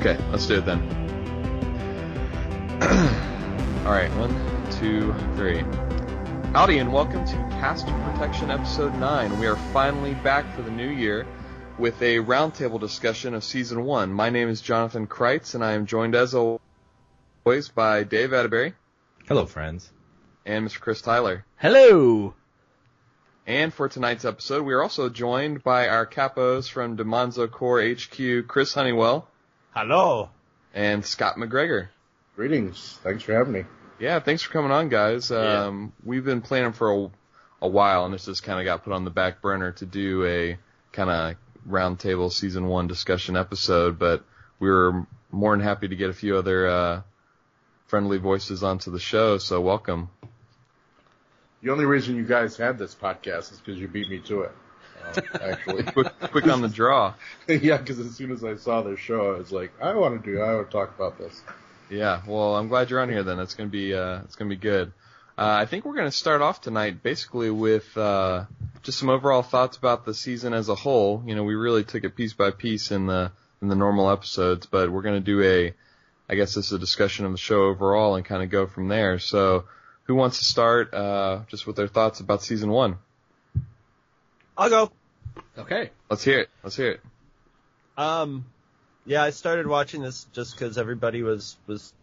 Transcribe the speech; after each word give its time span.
Okay, 0.00 0.16
let's 0.30 0.46
do 0.46 0.56
it 0.56 0.64
then. 0.64 0.80
All 3.86 3.92
right, 3.92 4.10
one, 4.16 4.34
two, 4.72 5.12
three. 5.36 5.58
Howdy, 6.54 6.78
and 6.78 6.90
welcome 6.90 7.26
to 7.26 7.34
Cast 7.60 7.86
Protection 7.86 8.50
Episode 8.50 8.94
9. 8.94 9.38
We 9.38 9.46
are 9.46 9.56
finally 9.74 10.14
back 10.14 10.56
for 10.56 10.62
the 10.62 10.70
new 10.70 10.88
year 10.88 11.26
with 11.78 12.00
a 12.00 12.16
roundtable 12.16 12.80
discussion 12.80 13.34
of 13.34 13.44
Season 13.44 13.84
1. 13.84 14.10
My 14.10 14.30
name 14.30 14.48
is 14.48 14.62
Jonathan 14.62 15.06
Crites, 15.06 15.54
and 15.54 15.62
I 15.62 15.72
am 15.72 15.84
joined 15.84 16.14
as 16.14 16.34
always 16.34 17.68
by 17.68 18.02
Dave 18.02 18.30
Atteberry 18.30 18.72
Hello, 19.28 19.44
friends. 19.44 19.92
and 20.46 20.66
Mr. 20.66 20.80
Chris 20.80 21.02
Tyler. 21.02 21.44
Hello. 21.56 22.32
And 23.46 23.74
for 23.74 23.86
tonight's 23.90 24.24
episode, 24.24 24.64
we 24.64 24.72
are 24.72 24.82
also 24.82 25.10
joined 25.10 25.62
by 25.62 25.88
our 25.88 26.06
capos 26.06 26.70
from 26.70 26.96
DeMonzo 26.96 27.50
Core 27.50 27.82
HQ, 27.82 28.46
Chris 28.48 28.72
Honeywell 28.72 29.26
Hello. 29.72 30.30
and 30.74 31.04
Scott 31.04 31.36
McGregor. 31.36 31.88
Greetings. 32.36 32.98
Thanks 33.02 33.22
for 33.22 33.34
having 33.34 33.52
me. 33.52 33.64
Yeah, 33.98 34.18
thanks 34.20 34.42
for 34.42 34.52
coming 34.52 34.70
on, 34.70 34.88
guys. 34.88 35.30
Yeah. 35.30 35.66
Um, 35.66 35.92
we've 36.04 36.24
been 36.24 36.40
planning 36.40 36.72
for 36.72 36.90
a, 36.92 37.10
a 37.62 37.68
while, 37.68 38.04
and 38.04 38.14
this 38.14 38.24
just 38.24 38.42
kind 38.42 38.58
of 38.58 38.64
got 38.64 38.84
put 38.84 38.92
on 38.92 39.04
the 39.04 39.10
back 39.10 39.42
burner 39.42 39.72
to 39.72 39.86
do 39.86 40.24
a 40.24 40.58
kind 40.92 41.10
of 41.10 41.36
roundtable 41.68 42.32
season 42.32 42.66
one 42.66 42.86
discussion 42.86 43.36
episode, 43.36 43.98
but 43.98 44.24
we 44.58 44.70
were 44.70 45.06
more 45.30 45.56
than 45.56 45.64
happy 45.64 45.88
to 45.88 45.96
get 45.96 46.10
a 46.10 46.14
few 46.14 46.36
other 46.36 46.66
uh, 46.66 47.02
friendly 47.86 48.18
voices 48.18 48.62
onto 48.62 48.90
the 48.90 48.98
show. 48.98 49.38
So 49.38 49.60
welcome. 49.60 50.08
The 51.62 51.70
only 51.70 51.84
reason 51.84 52.16
you 52.16 52.24
guys 52.24 52.56
had 52.56 52.78
this 52.78 52.94
podcast 52.94 53.52
is 53.52 53.60
because 53.64 53.78
you 53.78 53.86
beat 53.86 54.08
me 54.08 54.18
to 54.20 54.42
it. 54.42 54.52
Uh, 55.04 55.20
actually, 55.42 55.82
Quick, 55.84 56.18
quick 56.20 56.46
on 56.46 56.62
the 56.62 56.68
draw. 56.68 57.14
yeah, 57.48 57.76
because 57.76 57.98
as 57.98 58.14
soon 58.16 58.30
as 58.32 58.44
I 58.44 58.56
saw 58.56 58.82
their 58.82 58.96
show, 58.96 59.34
I 59.34 59.38
was 59.38 59.52
like, 59.52 59.72
I 59.80 59.94
want 59.94 60.22
to 60.22 60.30
do. 60.30 60.40
I 60.40 60.54
want 60.54 60.70
to 60.70 60.72
talk 60.72 60.94
about 60.94 61.18
this. 61.18 61.42
Yeah, 61.90 62.22
well, 62.26 62.54
I'm 62.54 62.68
glad 62.68 62.88
you're 62.90 63.00
on 63.00 63.08
here. 63.08 63.24
Then 63.24 63.40
it's 63.40 63.54
gonna 63.54 63.68
be 63.68 63.94
uh, 63.94 64.20
it's 64.22 64.36
gonna 64.36 64.48
be 64.48 64.56
good. 64.56 64.92
Uh, 65.36 65.58
I 65.60 65.66
think 65.66 65.84
we're 65.84 65.96
gonna 65.96 66.12
start 66.12 66.40
off 66.40 66.60
tonight 66.60 67.02
basically 67.02 67.50
with 67.50 67.96
uh, 67.96 68.44
just 68.82 68.98
some 68.98 69.08
overall 69.08 69.42
thoughts 69.42 69.76
about 69.76 70.04
the 70.04 70.14
season 70.14 70.52
as 70.52 70.68
a 70.68 70.74
whole. 70.74 71.22
You 71.26 71.34
know, 71.34 71.42
we 71.42 71.54
really 71.54 71.82
took 71.82 72.04
it 72.04 72.14
piece 72.14 72.32
by 72.32 72.52
piece 72.52 72.90
in 72.92 73.06
the 73.06 73.32
in 73.60 73.68
the 73.68 73.74
normal 73.74 74.10
episodes, 74.10 74.66
but 74.66 74.90
we're 74.90 75.02
gonna 75.02 75.20
do 75.20 75.42
a, 75.42 75.74
I 76.28 76.34
guess 76.36 76.54
this 76.54 76.66
is 76.66 76.72
a 76.72 76.78
discussion 76.78 77.26
of 77.26 77.32
the 77.32 77.38
show 77.38 77.64
overall 77.64 78.14
and 78.14 78.24
kind 78.24 78.42
of 78.42 78.50
go 78.50 78.66
from 78.66 78.88
there. 78.88 79.18
So, 79.18 79.64
who 80.04 80.14
wants 80.14 80.38
to 80.38 80.44
start 80.44 80.94
uh, 80.94 81.40
just 81.48 81.66
with 81.66 81.76
their 81.76 81.88
thoughts 81.88 82.20
about 82.20 82.42
season 82.42 82.70
one? 82.70 82.98
I'll 84.60 84.68
go. 84.68 84.92
Okay. 85.56 85.88
Let's 86.10 86.22
hear 86.22 86.40
it. 86.40 86.50
Let's 86.62 86.76
hear 86.76 86.90
it. 86.90 87.00
Um, 87.96 88.44
yeah, 89.06 89.22
I 89.22 89.30
started 89.30 89.66
watching 89.66 90.02
this 90.02 90.26
just 90.34 90.52
because 90.52 90.76
everybody 90.76 91.22
was 91.22 91.56
was 91.66 91.94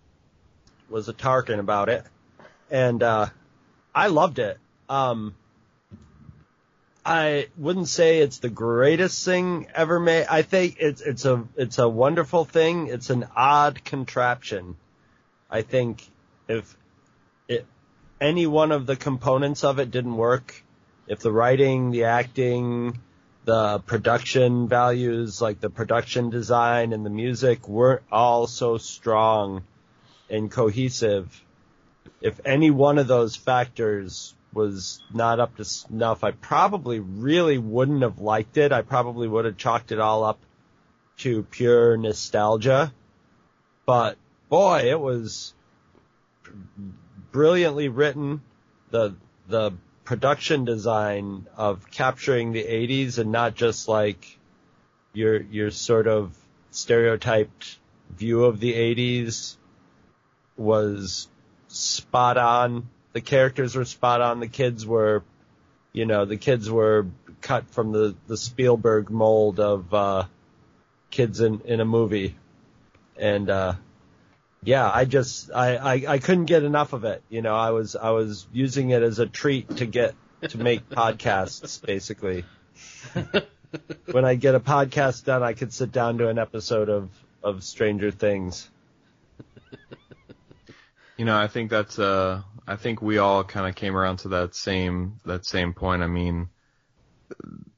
was 0.89 1.08
a 1.08 1.14
talking 1.14 1.59
about 1.59 1.88
it, 1.89 2.03
and 2.72 3.03
uh, 3.03 3.27
I 3.94 4.08
loved 4.08 4.39
it. 4.39 4.58
Um, 4.89 5.36
I 7.05 7.49
wouldn't 7.58 7.89
say 7.89 8.22
it's 8.22 8.39
the 8.39 8.49
greatest 8.49 9.23
thing 9.23 9.67
ever 9.75 9.99
made. 9.99 10.25
I 10.27 10.42
think 10.42 10.77
it's 10.80 11.02
it's 11.02 11.25
a 11.25 11.47
it's 11.58 11.77
a 11.77 11.88
wonderful 11.88 12.44
thing. 12.44 12.88
It's 12.88 13.11
an 13.11 13.27
odd 13.36 13.83
contraption. 13.83 14.77
I 15.48 15.61
think 15.61 16.10
if 16.48 16.76
it 17.48 17.67
any 18.20 18.48
one 18.48 18.71
of 18.71 18.87
the 18.87 18.95
components 18.95 19.64
of 19.64 19.77
it 19.77 19.92
didn't 19.92 20.17
work, 20.17 20.64
if 21.07 21.19
the 21.19 21.31
writing, 21.31 21.91
the 21.91 22.05
acting, 22.05 22.99
the 23.45 23.79
production 23.79 24.67
values, 24.67 25.41
like 25.41 25.61
the 25.61 25.69
production 25.69 26.29
design 26.29 26.91
and 26.91 27.05
the 27.05 27.09
music 27.09 27.67
weren't 27.67 28.01
all 28.11 28.45
so 28.45 28.77
strong 28.77 29.63
and 30.29 30.51
cohesive. 30.51 31.43
If 32.19 32.41
any 32.45 32.71
one 32.71 32.97
of 32.97 33.07
those 33.07 33.37
factors 33.37 34.35
was 34.53 35.01
not 35.13 35.39
up 35.39 35.55
to 35.57 35.65
snuff, 35.65 36.25
I 36.25 36.31
probably 36.31 36.99
really 36.99 37.57
wouldn't 37.57 38.01
have 38.01 38.19
liked 38.19 38.57
it. 38.57 38.73
I 38.73 38.81
probably 38.81 39.29
would 39.29 39.45
have 39.45 39.55
chalked 39.55 39.93
it 39.93 39.99
all 39.99 40.25
up 40.25 40.39
to 41.19 41.43
pure 41.43 41.95
nostalgia. 41.95 42.91
But 43.85 44.17
boy, 44.49 44.89
it 44.89 44.99
was 44.99 45.53
brilliantly 47.31 47.87
written. 47.87 48.41
The, 48.91 49.15
the 49.47 49.71
production 50.07 50.63
design 50.63 51.45
of 51.57 51.91
capturing 51.91 52.53
the 52.53 52.63
80s 52.63 53.17
and 53.17 53.29
not 53.29 53.55
just 53.55 53.89
like 53.89 54.39
your 55.11 55.41
your 55.41 55.69
sort 55.69 56.07
of 56.07 56.33
stereotyped 56.71 57.77
view 58.11 58.45
of 58.45 58.61
the 58.61 58.73
80s 58.73 59.57
was 60.55 61.27
spot 61.67 62.37
on. 62.37 62.87
The 63.11 63.19
characters 63.19 63.75
were 63.75 63.83
spot 63.83 64.21
on. 64.21 64.39
The 64.39 64.47
kids 64.47 64.85
were, 64.85 65.23
you 65.91 66.05
know, 66.05 66.23
the 66.23 66.37
kids 66.37 66.71
were 66.71 67.07
cut 67.41 67.69
from 67.71 67.91
the 67.91 68.15
the 68.27 68.37
Spielberg 68.37 69.09
mold 69.09 69.59
of 69.59 69.93
uh, 69.93 70.23
kids 71.11 71.41
in 71.41 71.59
in 71.65 71.81
a 71.81 71.85
movie, 71.85 72.37
and 73.17 73.49
uh, 73.49 73.73
yeah, 74.63 74.89
I 74.91 75.05
just 75.05 75.51
I, 75.51 75.75
I 75.75 75.93
I 76.07 76.19
couldn't 76.19 76.45
get 76.45 76.63
enough 76.63 76.93
of 76.93 77.03
it. 77.03 77.23
You 77.29 77.41
know, 77.41 77.55
I 77.55 77.71
was 77.71 77.95
I 77.95 78.11
was 78.11 78.47
using 78.51 78.89
it 78.89 79.03
as 79.03 79.19
a 79.19 79.25
treat 79.25 79.77
to 79.77 79.85
get 79.85 80.15
to 80.49 80.57
make 80.57 80.89
podcasts 80.89 81.83
basically. 81.85 82.45
when 84.11 84.25
I 84.25 84.35
get 84.35 84.55
a 84.55 84.59
podcast 84.59 85.25
done, 85.25 85.43
I 85.43 85.53
could 85.53 85.73
sit 85.73 85.91
down 85.91 86.17
to 86.19 86.29
an 86.29 86.39
episode 86.39 86.89
of 86.89 87.09
of 87.43 87.63
Stranger 87.63 88.11
Things. 88.11 88.69
You 91.17 91.25
know, 91.25 91.37
I 91.37 91.47
think 91.47 91.69
that's 91.69 91.97
uh 91.97 92.41
I 92.67 92.75
think 92.75 93.01
we 93.01 93.17
all 93.17 93.43
kind 93.43 93.67
of 93.67 93.75
came 93.75 93.95
around 93.95 94.17
to 94.17 94.29
that 94.29 94.53
same 94.53 95.19
that 95.25 95.45
same 95.45 95.73
point. 95.73 96.03
I 96.03 96.07
mean, 96.07 96.49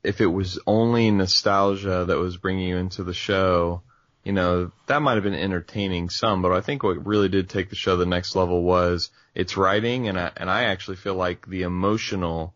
if 0.03 0.21
it 0.21 0.27
was 0.27 0.59
only 0.65 1.11
nostalgia 1.11 2.05
that 2.05 2.17
was 2.17 2.37
bringing 2.37 2.67
you 2.67 2.77
into 2.77 3.03
the 3.03 3.13
show, 3.13 3.83
you 4.23 4.33
know, 4.33 4.71
that 4.87 5.01
might 5.01 5.15
have 5.15 5.23
been 5.23 5.33
entertaining 5.33 6.09
some, 6.09 6.41
but 6.41 6.51
I 6.51 6.61
think 6.61 6.83
what 6.83 7.05
really 7.05 7.29
did 7.29 7.49
take 7.49 7.69
the 7.69 7.75
show 7.75 7.91
to 7.91 7.97
the 7.97 8.05
next 8.05 8.35
level 8.35 8.63
was 8.63 9.09
its 9.33 9.55
writing 9.57 10.07
and 10.07 10.19
I, 10.19 10.31
and 10.35 10.49
I 10.49 10.63
actually 10.65 10.97
feel 10.97 11.15
like 11.15 11.47
the 11.47 11.63
emotional 11.63 12.53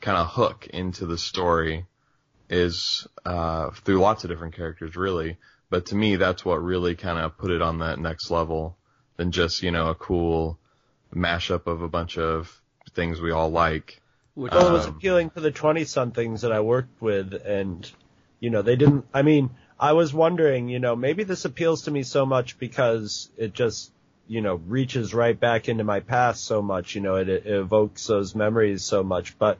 kind 0.00 0.18
of 0.18 0.28
hook 0.28 0.66
into 0.66 1.06
the 1.06 1.18
story 1.18 1.86
is 2.48 3.06
uh 3.24 3.70
through 3.70 4.00
lots 4.00 4.24
of 4.24 4.30
different 4.30 4.54
characters 4.56 4.96
really, 4.96 5.36
but 5.70 5.86
to 5.86 5.94
me 5.94 6.16
that's 6.16 6.44
what 6.44 6.62
really 6.62 6.94
kind 6.96 7.18
of 7.18 7.38
put 7.38 7.50
it 7.50 7.62
on 7.62 7.78
that 7.78 7.98
next 7.98 8.30
level 8.30 8.76
than 9.16 9.30
just, 9.30 9.62
you 9.62 9.70
know, 9.70 9.88
a 9.88 9.94
cool 9.94 10.58
mashup 11.14 11.66
of 11.66 11.82
a 11.82 11.88
bunch 11.88 12.18
of 12.18 12.60
things 12.94 13.20
we 13.20 13.30
all 13.30 13.50
like. 13.50 14.00
Which, 14.34 14.52
it 14.52 14.56
was 14.56 14.86
Um, 14.86 14.96
appealing 14.96 15.30
to 15.30 15.40
the 15.40 15.50
20 15.50 15.84
somethings 15.84 16.42
that 16.42 16.52
I 16.52 16.60
worked 16.60 17.00
with 17.00 17.34
and, 17.34 17.90
you 18.40 18.50
know, 18.50 18.62
they 18.62 18.76
didn't, 18.76 19.06
I 19.12 19.22
mean, 19.22 19.50
I 19.80 19.94
was 19.94 20.12
wondering, 20.12 20.68
you 20.68 20.78
know, 20.78 20.94
maybe 20.94 21.24
this 21.24 21.46
appeals 21.46 21.82
to 21.82 21.90
me 21.90 22.02
so 22.02 22.26
much 22.26 22.58
because 22.58 23.30
it 23.38 23.54
just, 23.54 23.90
you 24.28 24.42
know, 24.42 24.56
reaches 24.56 25.14
right 25.14 25.38
back 25.38 25.70
into 25.70 25.84
my 25.84 26.00
past 26.00 26.44
so 26.44 26.60
much, 26.60 26.94
you 26.94 27.00
know, 27.00 27.14
it, 27.14 27.30
it 27.30 27.46
evokes 27.46 28.06
those 28.06 28.34
memories 28.34 28.84
so 28.84 29.02
much, 29.02 29.38
but 29.38 29.58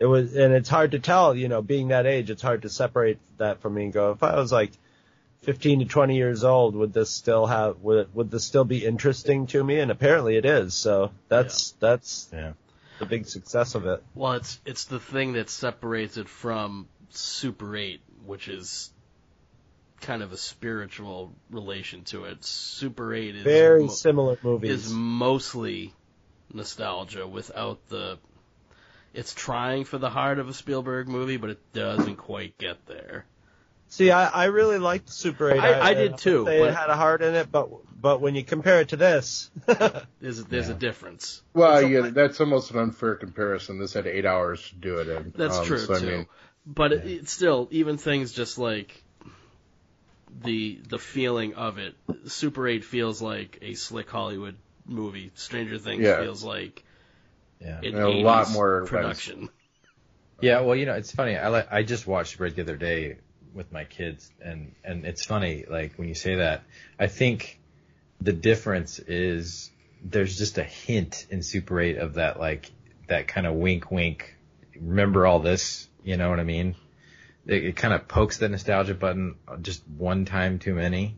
it 0.00 0.06
was, 0.06 0.34
and 0.34 0.52
it's 0.52 0.68
hard 0.68 0.90
to 0.90 0.98
tell, 0.98 1.36
you 1.36 1.48
know, 1.48 1.62
being 1.62 1.88
that 1.88 2.04
age, 2.04 2.30
it's 2.30 2.42
hard 2.42 2.62
to 2.62 2.68
separate 2.68 3.18
that 3.38 3.60
from 3.60 3.74
me 3.74 3.84
and 3.84 3.92
go, 3.92 4.10
if 4.10 4.24
I 4.24 4.34
was 4.34 4.50
like 4.50 4.72
15 5.42 5.78
to 5.78 5.84
20 5.84 6.16
years 6.16 6.42
old, 6.42 6.74
would 6.74 6.92
this 6.92 7.10
still 7.10 7.46
have, 7.46 7.78
would, 7.80 8.12
would 8.12 8.32
this 8.32 8.42
still 8.42 8.64
be 8.64 8.84
interesting 8.84 9.46
to 9.48 9.62
me? 9.62 9.78
And 9.78 9.92
apparently 9.92 10.36
it 10.36 10.44
is, 10.44 10.74
so 10.74 11.12
that's, 11.28 11.70
that's 11.78 12.28
yeah. 12.32 12.54
the 12.98 13.06
big 13.06 13.28
success 13.28 13.76
of 13.76 13.86
it. 13.86 14.02
Well, 14.16 14.32
it's 14.32 14.60
it's 14.64 14.86
the 14.86 14.98
thing 14.98 15.34
that 15.34 15.48
separates 15.48 16.16
it 16.16 16.28
from 16.28 16.88
Super 17.10 17.76
8, 17.76 18.00
which 18.26 18.48
is 18.48 18.90
kind 20.00 20.22
of 20.22 20.32
a 20.32 20.36
spiritual 20.36 21.34
relation 21.50 22.04
to 22.04 22.24
it. 22.24 22.44
Super 22.44 23.14
8 23.14 23.36
is 23.36 23.42
Very 23.42 23.82
mo- 23.84 23.88
similar 23.88 24.38
movies. 24.42 24.70
is 24.86 24.90
mostly 24.92 25.92
nostalgia 26.52 27.26
without 27.26 27.86
the 27.88 28.18
it's 29.12 29.32
trying 29.32 29.84
for 29.84 29.96
the 29.98 30.10
heart 30.10 30.38
of 30.40 30.48
a 30.48 30.52
Spielberg 30.54 31.06
movie, 31.08 31.36
but 31.36 31.50
it 31.50 31.72
doesn't 31.72 32.16
quite 32.16 32.58
get 32.58 32.84
there. 32.86 33.24
See, 33.88 34.10
I, 34.10 34.26
I 34.26 34.44
really 34.46 34.78
liked 34.78 35.08
Super 35.08 35.52
8. 35.52 35.60
I- 35.60 35.90
I 35.90 35.94
did 35.94 36.18
too, 36.18 36.44
They 36.44 36.58
but- 36.58 36.74
had 36.74 36.90
a 36.90 36.96
heart 36.96 37.22
in 37.22 37.34
it, 37.34 37.50
but 37.52 37.68
but 38.00 38.20
when 38.20 38.34
you 38.34 38.42
compare 38.44 38.80
it 38.80 38.88
to 38.88 38.96
this, 38.96 39.50
There's 40.20 40.44
there's 40.44 40.68
Yeah. 40.68 40.74
a 40.74 40.78
difference. 40.78 41.42
Well, 41.54 41.76
It's 41.78 41.86
a- 41.86 41.90
yeah, 41.90 42.10
that's 42.10 42.40
almost 42.40 42.72
an 42.72 42.78
unfair 42.80 43.14
comparison. 43.14 43.78
This 43.78 43.92
had 43.94 44.06
eight 44.06 44.26
hours 44.26 44.68
to 44.68 44.74
do 44.74 44.98
it 44.98 45.08
in. 45.08 45.32
That's 45.36 45.58
Um, 45.58 45.64
true 45.66 45.78
so, 45.78 45.94
I 45.94 46.00
too. 46.00 46.06
mean, 46.06 46.26
but 46.66 46.92
it, 46.92 47.06
it's 47.06 47.30
still 47.32 47.68
even 47.70 47.96
things 47.98 48.32
just 48.32 48.58
like 48.58 49.03
the 50.42 50.80
the 50.88 50.98
feeling 50.98 51.54
of 51.54 51.78
it. 51.78 51.94
Super 52.26 52.66
8 52.66 52.84
feels 52.84 53.22
like 53.22 53.58
a 53.62 53.74
slick 53.74 54.10
Hollywood 54.10 54.56
movie. 54.86 55.30
Stranger 55.34 55.78
Things 55.78 56.04
Yeah. 56.04 56.20
feels 56.20 56.42
like 56.42 56.82
Yeah. 57.60 57.80
an 57.82 57.94
a 57.96 58.08
lot 58.08 58.50
more 58.50 58.84
production. 58.86 59.48
Yeah, 60.40 60.60
well, 60.60 60.76
you 60.76 60.84
know, 60.84 60.94
it's 60.94 61.12
funny. 61.12 61.36
I 61.36 61.48
like, 61.48 61.72
I 61.72 61.82
just 61.84 62.06
watched 62.06 62.32
Super 62.32 62.46
8 62.46 62.56
the 62.56 62.62
other 62.62 62.76
day 62.76 63.16
with 63.54 63.72
my 63.72 63.84
kids, 63.84 64.30
and 64.42 64.74
and 64.84 65.04
it's 65.06 65.24
funny, 65.24 65.64
like 65.68 65.94
when 65.96 66.08
you 66.08 66.14
say 66.14 66.36
that, 66.36 66.64
I 66.98 67.06
think 67.06 67.60
the 68.20 68.32
difference 68.32 68.98
is 68.98 69.70
there's 70.02 70.36
just 70.36 70.58
a 70.58 70.64
hint 70.64 71.26
in 71.30 71.42
Super 71.42 71.80
8 71.80 71.98
of 71.98 72.14
that 72.14 72.38
like 72.38 72.70
that 73.08 73.28
kind 73.28 73.46
of 73.46 73.54
wink 73.54 73.90
wink. 73.90 74.36
Remember 74.78 75.26
all 75.26 75.38
this, 75.38 75.88
you 76.02 76.16
know 76.16 76.28
what 76.30 76.40
I 76.40 76.44
mean? 76.44 76.74
It, 77.46 77.64
it 77.64 77.76
kind 77.76 77.92
of 77.94 78.08
pokes 78.08 78.38
the 78.38 78.48
nostalgia 78.48 78.94
button 78.94 79.36
just 79.62 79.82
one 79.98 80.24
time 80.24 80.58
too 80.58 80.74
many. 80.74 81.16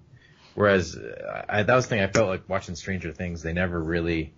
Whereas 0.54 0.96
uh, 0.96 1.44
I, 1.48 1.62
that 1.62 1.74
was 1.74 1.84
the 1.86 1.90
thing 1.90 2.00
I 2.02 2.06
felt 2.08 2.28
like 2.28 2.48
watching 2.48 2.74
Stranger 2.76 3.12
Things. 3.12 3.42
They 3.42 3.52
never 3.52 3.80
really. 3.82 4.32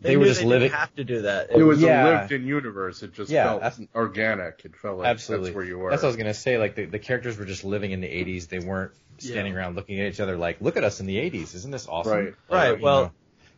They, 0.00 0.10
They, 0.10 0.16
were 0.16 0.26
just 0.26 0.40
they 0.40 0.46
living. 0.46 0.68
Didn't 0.68 0.78
have 0.80 0.94
to 0.96 1.04
do 1.04 1.22
that. 1.22 1.50
It 1.50 1.62
was 1.62 1.80
Yeah. 1.80 2.04
a 2.06 2.20
lived-in 2.20 2.46
universe. 2.46 3.02
It 3.02 3.14
just 3.14 3.30
Yeah, 3.30 3.44
felt 3.44 3.60
that's- 3.62 3.88
organic. 3.94 4.62
It 4.64 4.76
felt 4.76 4.98
like 4.98 5.08
Absolutely. 5.08 5.48
that's 5.48 5.56
where 5.56 5.64
you 5.64 5.78
were. 5.78 5.90
That's 5.90 6.02
what 6.02 6.08
I 6.08 6.10
was 6.10 6.16
gonna 6.16 6.34
say. 6.34 6.58
Like 6.58 6.74
the, 6.74 6.84
the 6.84 6.98
characters 6.98 7.36
were 7.38 7.46
just 7.46 7.64
living 7.64 7.90
in 7.92 8.00
the 8.00 8.06
'80s. 8.06 8.48
They 8.48 8.58
weren't 8.58 8.92
standing 9.18 9.56
around 9.56 9.76
looking 9.76 9.98
at 10.00 10.12
each 10.12 10.20
other 10.20 10.36
like, 10.36 10.60
"Look 10.60 10.76
at 10.76 10.84
us 10.84 11.00
in 11.00 11.06
the 11.06 11.16
'80s! 11.16 11.54
Isn't 11.54 11.70
this 11.70 11.88
awesome?" 11.88 12.12
Right. 12.12 12.34
Or, 12.48 12.56
Right. 12.56 12.80
Well, 12.80 13.02
know. 13.04 13.12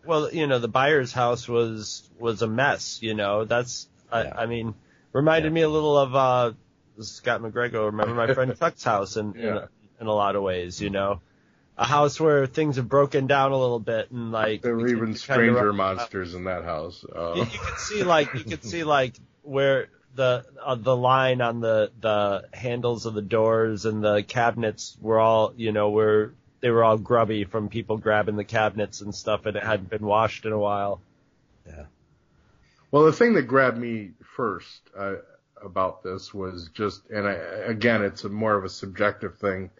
well, 0.06 0.32
you 0.32 0.46
know, 0.46 0.58
the 0.60 0.68
Byers' 0.68 1.12
house 1.12 1.48
was 1.48 2.08
was 2.18 2.42
a 2.42 2.46
mess. 2.48 3.00
You 3.02 3.14
know, 3.14 3.44
that's 3.44 3.88
I, 4.10 4.22
Yeah. 4.22 4.34
I 4.36 4.46
mean, 4.46 4.74
reminded 5.16 5.48
Yeah. 5.50 5.54
me 5.54 5.60
a 5.62 5.68
little 5.68 5.96
of 5.98 6.14
uh, 6.14 6.52
Scott 7.00 7.40
McGregor. 7.40 7.86
Remember 7.86 8.14
my 8.14 8.32
friend 8.32 8.56
Chuck's 8.58 8.84
house, 8.84 9.16
in, 9.16 9.34
in 9.36 9.42
Yeah. 9.42 9.56
a, 9.56 9.68
in 10.00 10.06
a 10.06 10.12
lot 10.12 10.36
of 10.36 10.42
ways. 10.42 10.80
You 10.80 10.90
know, 10.90 11.20
a 11.76 11.84
house 11.84 12.20
where 12.20 12.46
things 12.46 12.76
have 12.76 12.88
broken 12.88 13.26
down 13.26 13.52
a 13.52 13.58
little 13.58 13.80
bit, 13.80 14.10
and 14.10 14.30
like 14.32 14.62
there 14.62 14.76
were 14.76 14.88
even 14.88 15.14
stranger 15.14 15.72
monsters 15.72 16.34
in 16.34 16.44
that 16.44 16.64
house. 16.64 17.04
You, 17.08 17.20
Uh, 17.20 17.34
you 17.36 17.58
could 17.58 17.78
see 17.78 18.02
like 18.04 18.34
you 18.34 18.44
could 18.44 18.64
see 18.64 18.84
like 18.84 19.14
where 19.42 19.88
the 20.14 20.44
uh, 20.64 20.74
the 20.74 20.96
line 20.96 21.40
on 21.40 21.60
the 21.60 21.90
the 22.00 22.44
handles 22.52 23.04
of 23.06 23.14
the 23.14 23.22
doors 23.22 23.84
and 23.84 24.02
the 24.02 24.22
cabinets 24.22 24.96
were 25.00 25.18
all 25.20 25.52
you 25.56 25.72
know 25.72 25.90
were 25.90 26.32
they 26.60 26.70
were 26.70 26.82
all 26.84 26.96
grubby 26.96 27.44
from 27.44 27.68
people 27.68 27.98
grabbing 27.98 28.36
the 28.36 28.44
cabinets 28.44 29.02
and 29.02 29.14
stuff, 29.14 29.44
and 29.46 29.56
it 29.56 29.62
hadn't 29.62 29.90
been 29.90 30.04
washed 30.06 30.46
in 30.46 30.52
a 30.52 30.58
while. 30.58 31.00
Well, 32.90 33.04
the 33.04 33.12
thing 33.12 33.34
that 33.34 33.42
grabbed 33.42 33.78
me 33.78 34.12
first 34.22 34.80
uh, 34.96 35.16
about 35.62 36.02
this 36.02 36.32
was 36.32 36.70
just, 36.72 37.08
and 37.10 37.26
I, 37.26 37.32
again, 37.32 38.02
it's 38.02 38.24
more 38.24 38.54
of 38.54 38.64
a 38.64 38.68
subjective 38.68 39.38
thing 39.38 39.70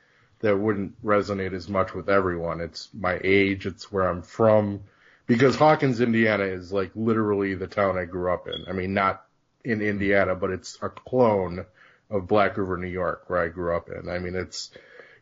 that 0.41 0.59
wouldn't 0.59 1.03
resonate 1.05 1.53
as 1.53 1.69
much 1.69 1.95
with 1.95 2.11
everyone. 2.11 2.61
It's 2.61 2.89
my 2.93 3.19
age, 3.23 3.67
it's 3.67 3.91
where 3.91 4.09
I'm 4.09 4.23
from, 4.23 4.83
because 5.27 5.57
Hawkins, 5.57 6.01
Indiana 6.01 6.45
is 6.45 6.73
like 6.73 6.91
literally 6.95 7.55
the 7.55 7.67
town 7.67 7.97
I 7.97 8.05
grew 8.05 8.33
up 8.33 8.49
in. 8.49 8.65
I 8.69 8.73
mean, 8.73 8.93
not 8.93 9.25
in 9.65 9.81
Indiana, 9.81 10.35
but 10.35 10.51
it's 10.51 10.79
a 10.83 10.89
clone 10.89 11.65
of 12.11 12.29
Black 12.29 12.57
River, 12.57 12.77
New 12.77 12.89
York, 12.89 13.25
where 13.29 13.43
I 13.43 13.49
grew 13.49 13.75
up 13.77 13.89
in. 13.89 14.09
I 14.09 14.19
mean, 14.19 14.35
it's, 14.35 14.71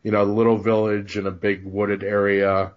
you 0.03 0.11
know, 0.11 0.21
a 0.21 0.23
little 0.23 0.57
village 0.57 1.17
in 1.17 1.25
a 1.27 1.31
big 1.31 1.63
wooded 1.63 2.03
area 2.03 2.73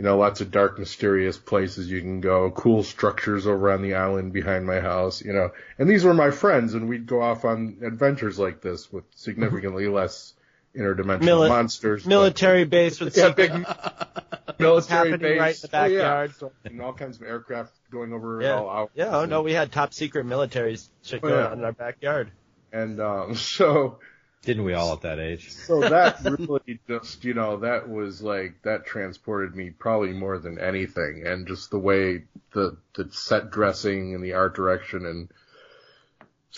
you 0.00 0.06
know, 0.06 0.16
lots 0.16 0.40
of 0.40 0.50
dark, 0.50 0.78
mysterious 0.78 1.36
places 1.36 1.90
you 1.90 2.00
can 2.00 2.22
go, 2.22 2.50
cool 2.50 2.82
structures 2.82 3.46
over 3.46 3.70
on 3.70 3.82
the 3.82 3.96
island 3.96 4.32
behind 4.32 4.64
my 4.64 4.80
house, 4.80 5.20
you 5.22 5.34
know. 5.34 5.50
And 5.78 5.90
these 5.90 6.04
were 6.04 6.14
my 6.14 6.30
friends, 6.30 6.72
and 6.72 6.88
we'd 6.88 7.06
go 7.06 7.20
off 7.20 7.44
on 7.44 7.76
adventures 7.84 8.38
like 8.38 8.62
this 8.62 8.90
with 8.90 9.04
significantly 9.14 9.88
less 9.88 10.32
interdimensional 10.74 11.20
Mili- 11.20 11.48
monsters. 11.50 12.04
but- 12.04 12.08
Military 12.08 12.64
base 12.64 12.98
with 12.98 13.14
yeah, 13.14 13.26
secret 13.28 13.52
big 13.52 13.66
military 14.58 15.10
happening 15.10 15.38
base. 15.38 15.38
right 15.38 15.64
in 15.64 15.70
the 15.70 15.76
Oh, 15.78 15.84
yeah. 15.84 15.98
backyard. 15.98 16.34
So, 16.38 16.52
and 16.64 16.80
all 16.80 16.94
kinds 16.94 17.16
of 17.18 17.24
aircraft 17.24 17.72
going 17.90 18.14
over 18.14 18.40
Yeah. 18.40 18.54
all 18.54 18.70
out. 18.70 18.90
Yeah, 18.94 19.14
oh 19.18 19.26
no, 19.26 19.42
we 19.42 19.52
had 19.52 19.70
top 19.70 19.92
secret 19.92 20.24
military 20.24 20.78
shit 21.02 21.20
Oh, 21.22 21.28
going 21.28 21.40
yeah. 21.40 21.46
on 21.50 21.58
in 21.58 21.64
our 21.64 21.72
backyard. 21.72 22.30
And 22.72 23.00
um, 23.02 23.34
so 23.54 23.98
Didn't 24.42 24.64
we 24.64 24.72
all 24.72 24.94
at 24.94 25.02
that 25.02 25.18
age? 25.18 25.52
So 25.52 25.80
that 25.80 26.24
really 26.24 26.80
just, 26.88 27.24
you 27.24 27.34
know, 27.34 27.58
that 27.58 27.90
was 27.90 28.22
like, 28.22 28.62
that 28.62 28.86
transported 28.86 29.54
me 29.54 29.70
probably 29.70 30.12
more 30.12 30.38
than 30.38 30.58
anything. 30.58 31.26
And 31.26 31.46
just 31.46 31.70
the 31.70 31.78
way 31.78 32.24
the, 32.52 32.78
the 32.94 33.10
set 33.12 33.50
dressing 33.50 34.14
and 34.14 34.24
the 34.24 34.32
art 34.32 34.54
direction 34.54 35.04
and 35.04 35.28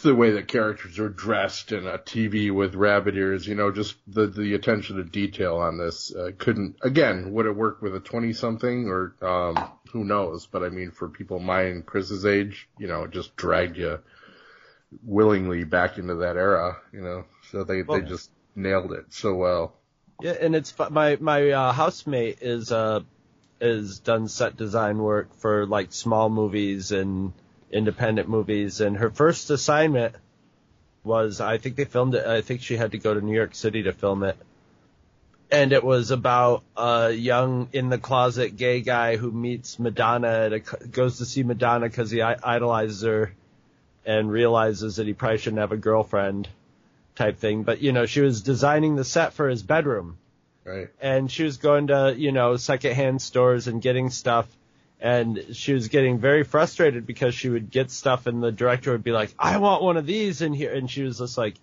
the 0.05 0.15
way 0.15 0.31
the 0.31 0.45
characters 0.45 1.01
are 1.01 1.09
dressed 1.09 1.73
and 1.73 1.89
a 1.89 1.99
TV 1.99 2.55
with 2.55 2.77
rabbit 2.77 3.17
ears, 3.17 3.47
you 3.47 3.57
know, 3.57 3.73
just 3.73 3.97
the, 4.07 4.29
the 4.29 4.55
attention 4.55 4.97
to 4.97 5.05
detail 5.05 5.57
on 5.57 5.77
this, 5.77 6.15
uh, 6.15 6.31
couldn't, 6.39 6.77
again, 6.83 7.33
would 7.33 7.47
it 7.47 7.57
work 7.57 7.83
with 7.83 7.97
a 7.97 8.01
20 8.01 8.33
something 8.33 8.89
or, 8.89 9.15
um, 9.21 9.71
who 9.91 10.05
knows? 10.05 10.47
But 10.47 10.63
I 10.63 10.69
mean, 10.69 10.93
for 10.93 11.09
people 11.09 11.41
my 11.41 11.63
and 11.63 11.85
Chris's 11.85 12.25
age, 12.25 12.69
you 12.79 12.87
know, 12.87 13.03
it 13.03 13.11
just 13.11 13.35
dragged 13.35 13.77
you 13.77 13.99
willingly 15.05 15.65
back 15.65 15.99
into 15.99 16.15
that 16.17 16.37
era, 16.37 16.77
you 16.93 17.01
know, 17.01 17.25
so 17.53 17.65
they, 17.65 17.83
Well- 17.83 18.01
they 18.01 18.07
just 18.07 18.31
nailed 18.57 18.93
it 18.93 19.07
so 19.11 19.35
well. 19.35 19.75
Yeah, 20.21 20.37
and 20.41 20.55
it's 20.55 20.75
my 20.91 21.17
my 21.21 21.51
uh, 21.51 21.73
housemate 21.73 22.39
is 22.43 22.71
uh 22.71 23.01
is 23.61 23.99
done 24.01 24.29
set 24.29 24.57
design 24.57 24.99
work 24.99 25.35
for 25.37 25.67
like 25.67 25.93
small 25.93 26.29
movies 26.29 26.93
and 26.93 27.33
independent 27.73 28.29
movies, 28.29 28.81
and 28.81 28.97
her 28.97 29.11
first 29.11 29.51
assignment 29.51 30.15
was 31.03 31.41
I 31.41 31.59
think 31.59 31.75
they 31.77 31.87
filmed 31.87 32.15
it. 32.15 32.25
I 32.25 32.41
think 32.41 32.63
she 32.63 32.77
had 32.77 32.93
to 32.93 32.99
go 32.99 33.15
to 33.15 33.21
New 33.21 33.35
York 33.35 33.55
City 33.55 33.83
to 33.85 33.93
film 33.93 34.23
it, 34.23 34.37
and 35.51 35.73
it 35.73 35.83
was 35.83 36.13
about 36.13 36.63
a 36.77 37.11
young 37.11 37.69
in 37.73 37.89
the 37.89 37.99
closet 37.99 38.57
gay 38.57 38.81
guy 38.81 39.17
who 39.17 39.33
meets 39.33 39.81
Madonna 39.81 40.29
at 40.29 40.53
a 40.53 40.61
goes 40.61 41.19
to 41.19 41.25
see 41.25 41.43
Madonna 41.43 41.89
because 41.89 42.13
he 42.13 42.23
idolizes 42.23 43.03
her, 43.03 43.33
and 44.07 44.31
realizes 44.31 44.97
that 44.97 45.07
he 45.09 45.15
probably 45.15 45.39
shouldn't 45.39 45.61
have 45.61 45.73
a 45.73 45.77
girlfriend 45.77 46.49
type 47.17 47.39
thing. 47.39 47.63
But 47.63 47.81
you 47.81 47.93
know, 47.93 48.07
she 48.07 48.21
was 48.21 48.43
designing 48.43 48.97
the 48.97 49.05
set 49.05 49.33
for 49.33 49.49
his 49.49 49.63
bedroom, 49.63 50.19
Right. 50.65 50.89
and 51.01 51.31
she 51.31 51.45
was 51.45 51.57
going 51.57 51.89
to 51.89 52.15
you 52.17 52.33
know 52.33 52.57
secondhand 52.57 53.21
stores 53.23 53.67
and 53.69 53.81
getting 53.83 54.11
stuff. 54.11 54.47
And 55.01 55.45
she 55.55 55.73
was 55.73 55.89
getting 55.89 56.19
very 56.19 56.45
frustrated 56.45 57.07
because 57.07 57.35
she 57.35 57.49
would 57.49 57.73
get 57.73 57.91
stuff 57.91 58.29
and 58.29 58.41
the 58.41 58.53
director 58.53 58.93
would 58.93 59.03
be 59.03 59.11
like, 59.11 59.35
I 59.37 59.57
want 59.59 59.83
one 59.83 59.97
of 59.97 60.07
these 60.07 60.43
in 60.43 60.53
here. 60.53 60.73
And 60.73 60.89
she 60.89 61.03
was 61.03 61.19
just 61.19 61.37
like, 61.37 61.57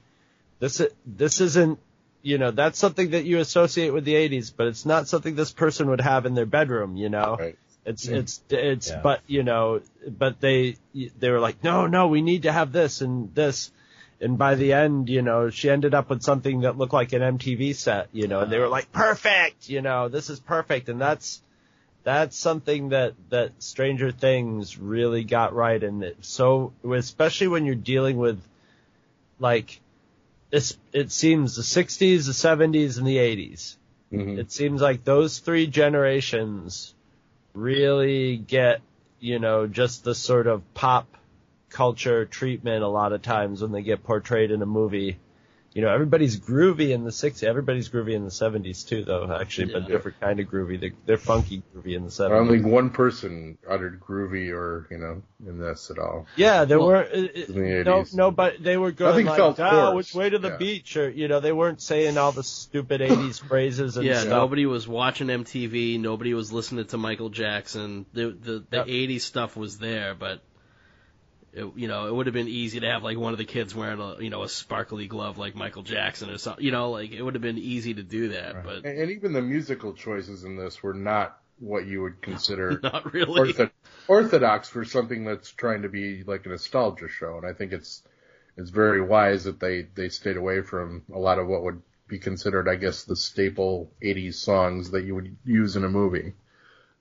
this, 0.60 0.82
this 1.06 1.40
isn't, 1.40 1.80
you 2.22 2.38
know, 2.38 2.52
that's 2.52 2.78
something 2.78 3.12
that 3.12 3.24
you 3.24 3.40
associate 3.40 3.92
with 3.94 4.04
the 4.04 4.16
80s, 4.16 4.52
but 4.54 4.68
it's 4.68 4.86
not 4.86 5.08
something 5.08 5.36
this 5.36 5.54
person 5.54 5.90
would 5.90 6.02
have 6.02 6.26
in 6.26 6.36
their 6.36 6.46
bedroom, 6.46 6.98
you 6.98 7.08
know? 7.08 7.38
Right. 7.40 7.58
It's 7.86 8.10
it's 8.10 8.42
it's 8.50 8.90
Yeah. 8.90 9.00
but 9.02 9.22
you 9.26 9.44
know 9.44 9.80
but 10.06 10.42
they 10.42 10.76
they 10.94 11.30
were 11.30 11.40
like 11.40 11.64
no 11.64 11.88
no 11.88 12.10
we 12.10 12.22
need 12.22 12.44
to 12.44 12.52
have 12.52 12.74
this 12.74 13.00
and 13.00 13.34
this 13.34 13.72
and 14.22 14.38
by 14.38 14.56
the 14.56 14.74
end 14.74 15.10
you 15.10 15.22
know 15.22 15.50
she 15.50 15.70
ended 15.70 15.94
up 15.94 16.10
with 16.10 16.22
something 16.22 16.62
that 16.62 16.78
looked 16.78 16.94
like 16.94 17.14
an 17.14 17.22
MTV 17.22 17.76
set 17.76 18.10
you 18.12 18.28
know 18.28 18.42
and 18.42 18.52
they 18.52 18.60
were 18.60 18.68
like 18.68 18.92
perfect! 18.92 19.70
You 19.70 19.82
know 19.82 20.08
this 20.10 20.30
is 20.30 20.40
perfect. 20.40 20.90
And 20.90 21.00
that's 21.00 21.42
that's 22.04 22.38
something 22.38 22.90
that 22.90 23.14
that 23.30 23.52
Stranger 23.62 24.12
Things 24.12 24.78
really 24.78 25.24
got 25.24 25.54
right 25.54 25.84
and 25.84 26.04
it. 26.04 26.18
So 26.22 26.72
especially 26.90 27.50
when 27.50 27.66
you're 27.66 27.76
dealing 27.76 28.18
with 28.18 28.42
like 29.40 29.80
it's 30.52 30.78
it 30.94 31.12
seems 31.12 31.56
the 31.56 31.62
60s 31.62 32.26
the 32.26 32.32
70s 32.34 32.98
and 32.98 33.06
the 33.08 33.18
80s 33.18 33.76
Mhm. 34.12 34.40
it 34.40 34.52
seems 34.52 34.82
like 34.82 35.04
those 35.04 35.38
three 35.38 35.68
generations 35.68 36.96
really 37.54 38.38
get, 38.38 38.82
you 39.20 39.38
know, 39.38 39.68
just 39.68 40.04
the 40.04 40.16
sort 40.16 40.48
of 40.48 40.64
pop 40.74 41.06
culture 41.70 42.26
treatment 42.26 42.84
a 42.84 42.88
lot 42.88 43.14
of 43.14 43.22
times 43.22 43.62
when 43.62 43.72
they 43.72 43.82
get 43.82 44.04
portrayed 44.04 44.52
in 44.52 44.62
a 44.62 44.66
movie. 44.66 45.18
You 45.74 45.84
know, 45.84 45.94
everybody's 45.94 46.40
groovy 46.40 46.90
in 46.92 47.04
the 47.04 47.12
60s. 47.12 47.44
Everybody's 47.48 47.90
groovy 47.90 48.14
in 48.14 48.26
the 48.26 48.32
70s 48.32 48.84
too, 48.84 49.04
though, 49.06 49.32
actually, 49.40 49.68
but 49.72 49.88
different 49.88 50.20
kind 50.20 50.40
of 50.40 50.48
groovy. 50.48 50.80
They're, 50.80 50.92
they're 51.06 51.18
funky 51.18 51.62
groovy 51.76 51.96
in 51.96 52.04
the 52.06 52.12
I 52.28 52.32
don't 52.34 52.48
70s. 52.48 52.50
think 52.50 52.66
one 52.66 52.90
person 52.90 53.58
uttered 53.70 54.00
groovy 54.00 54.52
or, 54.52 54.88
you 54.90 54.98
know, 54.98 55.22
in 55.46 55.60
this 55.60 55.92
at 55.92 56.00
all. 56.00 56.26
Yeah, 56.36 56.66
there 56.66 56.80
Well, 56.80 56.88
were 56.88 56.98
uh, 56.98 57.02
uh, 57.02 57.46
the 57.48 57.54
no, 57.86 58.02
80s. 58.04 58.14
no, 58.14 58.32
but 58.32 58.62
they 58.64 58.78
were 58.78 58.92
going 58.92 59.12
Nothing 59.12 59.26
like, 59.26 59.38
felt 59.38 59.60
"Ah, 59.60 59.90
forced." 59.90 59.96
which 59.96 60.14
way 60.14 60.30
to 60.30 60.40
the 60.40 60.50
Yeah. 60.50 60.58
beach?" 60.58 60.98
Or 60.98 61.10
you 61.10 61.28
know, 61.28 61.40
they 61.40 61.52
weren't 61.52 61.82
saying 61.82 62.18
all 62.18 62.32
the 62.32 62.44
stupid 62.44 63.02
'80s 63.02 63.40
phrases 63.48 63.98
and 63.98 64.06
Yeah, 64.06 64.20
stuff. 64.20 64.32
nobody 64.32 64.66
was 64.66 64.88
watching 64.88 65.28
MTV. 65.30 66.00
Nobody 66.00 66.34
was 66.34 66.52
listening 66.52 66.86
to 66.88 66.98
Michael 66.98 67.30
Jackson. 67.30 68.06
The 68.14 68.32
the, 68.32 68.66
the 68.70 68.78
Yep. 68.78 68.88
80s 68.88 69.22
stuff 69.22 69.56
was 69.58 69.78
there, 69.78 70.16
but 70.16 70.42
it, 71.54 71.72
you 71.76 71.88
know 71.88 72.08
it 72.08 72.14
would 72.14 72.28
have 72.28 72.34
been 72.34 72.48
easy 72.48 72.80
to 72.80 72.88
have 72.88 73.04
like 73.04 73.18
one 73.18 73.32
of 73.34 73.38
the 73.40 73.46
kids 73.46 73.74
wearing 73.76 74.00
a 74.00 74.22
you 74.22 74.30
know 74.30 74.44
a 74.44 74.50
sparkly 74.50 75.08
glove 75.08 75.38
like 75.38 75.56
Michael 75.56 75.84
Jackson 75.84 76.30
or 76.30 76.38
something. 76.38 76.64
You 76.64 76.72
know, 76.72 76.92
like 76.92 77.12
it 77.12 77.22
would 77.22 77.36
have 77.36 77.42
been 77.42 77.58
easy 77.58 77.94
to 77.96 78.04
do 78.04 78.30
that, 78.30 78.56
Right. 78.56 78.66
but 78.66 78.86
And, 78.86 79.00
and 79.00 79.12
even 79.12 79.34
the 79.34 79.42
musical 79.42 79.94
choices 79.94 80.44
in 80.44 80.56
this 80.58 80.82
were 80.84 80.94
not 80.94 81.38
what 81.60 81.86
you 81.86 82.02
would 82.02 82.22
consider 82.22 82.80
not 82.84 83.14
really. 83.14 83.54
ortho- 83.54 83.72
orthodox 84.08 84.70
for 84.70 84.86
something 84.86 85.26
that's 85.26 85.52
trying 85.52 85.82
to 85.84 85.90
be 85.90 86.24
like 86.24 86.46
a 86.46 86.50
nostalgia 86.50 87.08
show. 87.10 87.38
And 87.38 87.46
I 87.46 87.54
think 87.54 87.74
it's, 87.74 88.04
it's 88.58 88.70
very 88.70 89.02
wise 89.02 89.44
that 89.46 89.60
they, 89.60 89.84
they 89.96 90.10
stayed 90.10 90.38
away 90.38 90.62
from 90.62 91.04
a 91.14 91.20
lot 91.20 91.40
of 91.40 91.48
what 91.48 91.64
would 91.64 91.82
be 92.08 92.20
considered, 92.20 92.68
I 92.68 92.76
guess, 92.76 93.04
the 93.04 93.16
staple 93.16 93.92
80s 94.02 94.36
songs 94.36 94.92
that 94.92 95.04
you 95.06 95.16
would 95.16 95.36
use 95.46 95.76
in 95.76 95.84
a 95.84 95.90
movie. 95.90 96.34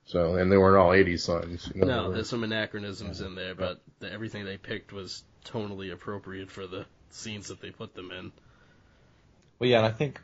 So, 0.09 0.37
and 0.37 0.51
they 0.51 0.57
weren't 0.57 0.75
all 0.75 0.89
80s 0.89 1.19
songs. 1.19 1.71
You 1.75 1.81
know, 1.81 1.87
No, 1.87 2.07
were- 2.07 2.15
there's 2.15 2.29
some 2.29 2.43
anachronisms 2.43 3.21
in 3.21 3.35
there, 3.35 3.53
but 3.53 3.79
the, 3.99 4.11
everything 4.11 4.43
they 4.43 4.57
picked 4.57 4.91
was 4.91 5.23
tonally 5.45 5.93
appropriate 5.93 6.49
for 6.49 6.65
the 6.65 6.87
scenes 7.11 7.49
that 7.49 7.61
they 7.61 7.69
put 7.69 7.93
them 7.93 8.09
in. 8.11 8.31
Well, 9.59 9.69
yeah, 9.69 9.77
and 9.77 9.85
I 9.85 9.91
think, 9.91 10.19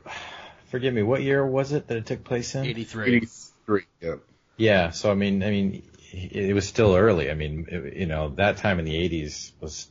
forgive 0.71 0.91
me, 0.91 1.03
what 1.03 1.21
year 1.21 1.45
was 1.45 1.71
it 1.71 1.87
that 1.87 1.97
it 1.97 2.07
took 2.07 2.23
place 2.23 2.55
in? 2.55 2.65
83. 2.65 3.15
83. 3.17 3.81
Yeah. 4.01 4.15
Yeah, 4.57 4.89
so 4.89 5.11
I 5.11 5.13
mean, 5.13 5.43
I 5.43 5.51
mean, 5.51 5.83
it 6.11 6.55
was 6.55 6.67
still 6.67 6.95
early. 6.95 7.29
I 7.29 7.35
mean, 7.35 7.67
it, 7.69 7.95
you 7.97 8.05
know, 8.07 8.29
that 8.37 8.57
time 8.57 8.79
in 8.79 8.85
the 8.85 8.95
80s 8.95 9.51
was 9.59 9.87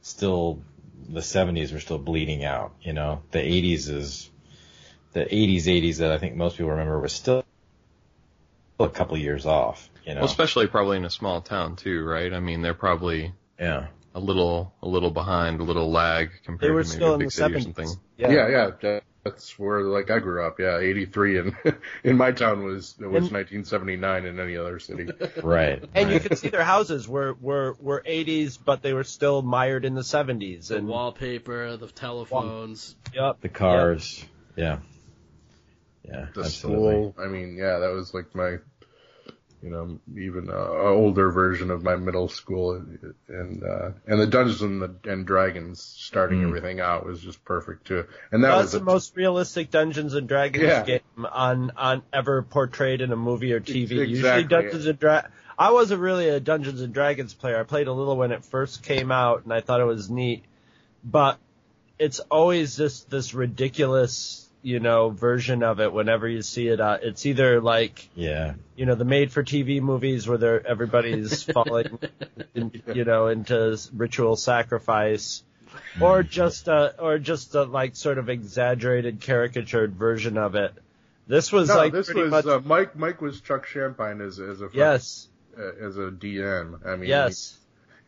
still, 0.00 0.62
the 1.08 1.22
70s 1.22 1.72
were 1.72 1.80
still 1.80 1.98
bleeding 1.98 2.44
out, 2.44 2.76
you 2.82 2.92
know. 2.92 3.22
The 3.32 3.40
80s 3.40 3.88
is, 3.88 4.30
the 5.12 5.24
80s, 5.24 5.64
80s 5.64 5.96
that 5.98 6.12
I 6.12 6.18
think 6.18 6.36
most 6.36 6.56
people 6.56 6.70
remember 6.70 7.00
was 7.00 7.12
still 7.12 7.43
a 8.78 8.88
couple 8.88 9.16
years 9.16 9.46
off, 9.46 9.88
you 10.04 10.14
know. 10.14 10.20
Well, 10.20 10.28
especially 10.28 10.66
probably 10.66 10.96
in 10.96 11.04
a 11.04 11.10
small 11.10 11.40
town 11.40 11.76
too, 11.76 12.04
right? 12.04 12.32
I 12.32 12.40
mean, 12.40 12.62
they're 12.62 12.74
probably 12.74 13.32
yeah. 13.58 13.86
a 14.14 14.20
little 14.20 14.74
a 14.82 14.88
little 14.88 15.10
behind, 15.10 15.60
a 15.60 15.64
little 15.64 15.90
lag 15.90 16.30
compared 16.44 16.68
They 16.68 16.74
were 16.74 16.82
to 16.82 16.88
maybe 16.88 16.96
still 16.96 17.10
a 17.10 17.14
in 17.14 17.18
big 17.20 17.28
the 17.28 17.32
city 17.32 17.54
or 17.54 17.60
something. 17.60 17.88
Yeah. 18.16 18.30
Yeah, 18.32 18.70
yeah. 18.82 19.00
That's 19.24 19.58
where 19.58 19.80
like 19.82 20.10
I 20.10 20.18
grew 20.18 20.46
up. 20.46 20.60
Yeah, 20.60 20.78
83 20.78 21.38
and 21.38 21.56
in 22.04 22.18
my 22.18 22.32
town 22.32 22.62
was 22.64 22.94
it 23.00 23.06
was 23.06 23.30
1979 23.30 24.26
in 24.26 24.38
any 24.38 24.56
other 24.56 24.78
city. 24.78 25.08
Right. 25.42 25.82
And 25.94 26.10
you 26.10 26.20
could 26.20 26.38
see 26.38 26.48
their 26.48 26.64
houses 26.64 27.08
were, 27.08 27.34
were, 27.40 27.76
were 27.80 28.02
80s, 28.06 28.58
but 28.62 28.82
they 28.82 28.92
were 28.92 29.04
still 29.04 29.42
mired 29.42 29.84
in 29.84 29.94
the 29.94 30.02
70s. 30.02 30.68
The 30.68 30.76
And 30.76 30.88
wallpaper, 30.88 31.76
the 31.76 31.88
telephones. 31.88 32.96
Yep. 33.14 33.40
the 33.40 33.48
cars. 33.48 34.24
Yeah. 34.56 34.78
Yeah. 36.06 36.26
The 36.34 36.42
absolutely. 36.42 37.10
school. 37.12 37.16
I 37.18 37.28
mean, 37.28 37.56
yeah, 37.56 37.78
that 37.78 37.92
was 37.92 38.12
like 38.12 38.34
my, 38.34 38.58
you 39.62 39.70
know, 39.70 39.98
even 40.18 40.50
uh, 40.50 40.52
a 40.54 40.94
older 40.94 41.30
version 41.30 41.70
of 41.70 41.82
my 41.82 41.96
middle 41.96 42.28
school, 42.28 42.74
and 43.28 43.62
uh, 43.62 43.92
and 44.06 44.20
the 44.20 44.26
Dungeons 44.26 44.60
and, 44.60 44.82
the, 44.82 44.94
and 45.10 45.26
Dragons 45.26 45.80
starting 45.80 46.40
Mm. 46.42 46.48
everything 46.48 46.80
out 46.80 47.06
was 47.06 47.20
just 47.20 47.42
perfect 47.44 47.86
too. 47.86 48.04
And 48.30 48.44
that 48.44 48.50
That's 48.50 48.62
was 48.64 48.72
the 48.72 48.78
a, 48.80 48.84
most 48.84 49.16
realistic 49.16 49.70
Dungeons 49.70 50.12
and 50.14 50.28
Dragons 50.28 50.64
Yeah. 50.64 50.82
game 50.84 51.00
on 51.32 51.70
on 51.76 52.02
ever 52.12 52.42
portrayed 52.42 53.00
in 53.00 53.10
a 53.12 53.16
movie 53.16 53.52
or 53.54 53.60
TV. 53.60 53.90
Usually 53.90 54.10
Exactly. 54.12 54.48
Dungeons 54.48 54.86
and 54.86 54.98
Dra- 54.98 55.30
I 55.58 55.70
wasn't 55.70 56.00
really 56.02 56.28
a 56.28 56.40
Dungeons 56.40 56.82
and 56.82 56.92
Dragons 56.92 57.32
player. 57.32 57.58
I 57.58 57.62
played 57.62 57.86
a 57.86 57.92
little 57.92 58.16
when 58.16 58.32
it 58.32 58.44
first 58.44 58.82
came 58.82 59.10
out, 59.10 59.44
and 59.44 59.52
I 59.52 59.60
thought 59.60 59.80
it 59.80 59.84
was 59.84 60.10
neat. 60.10 60.44
But 61.02 61.38
it's 61.98 62.18
always 62.18 62.76
just 62.76 63.08
this 63.08 63.34
ridiculous, 63.34 64.43
you 64.64 64.80
know, 64.80 65.10
version 65.10 65.62
of 65.62 65.78
it. 65.78 65.92
Whenever 65.92 66.26
you 66.26 66.40
see 66.42 66.68
it, 66.68 66.80
uh, 66.80 66.98
it's 67.02 67.26
either 67.26 67.60
like 67.60 68.08
Yeah. 68.16 68.54
you 68.76 68.86
know 68.86 68.94
the 68.94 69.04
made-for-TV 69.04 69.80
movies 69.82 70.26
where 70.26 70.38
they're 70.38 70.66
everybody's 70.66 71.42
falling, 71.54 71.98
in, 72.54 72.82
you 72.92 73.04
know, 73.04 73.28
into 73.28 73.78
ritual 73.94 74.36
sacrifice, 74.36 75.42
or 76.00 76.22
just 76.22 76.66
a 76.68 76.98
or 76.98 77.18
just 77.18 77.54
a 77.54 77.64
like 77.64 77.94
sort 77.94 78.16
of 78.18 78.28
exaggerated, 78.30 79.20
caricatured 79.20 79.94
version 79.94 80.38
of 80.38 80.54
it. 80.54 80.72
This 81.26 81.52
was 81.52 81.68
no, 81.68 81.76
like 81.76 81.92
this 81.92 82.06
pretty 82.06 82.22
was 82.22 82.30
much 82.30 82.46
uh, 82.46 82.60
Mike. 82.64 82.96
Mike 82.96 83.20
was 83.20 83.40
Chuck 83.42 83.66
Champagne 83.66 84.20
as 84.22 84.38
as 84.40 84.62
a 84.62 84.68
yes, 84.72 85.28
uh, 85.58 85.86
as 85.86 85.96
a 85.98 86.10
DM. 86.10 86.86
I 86.86 86.96
mean, 86.96 87.08
yes, 87.08 87.58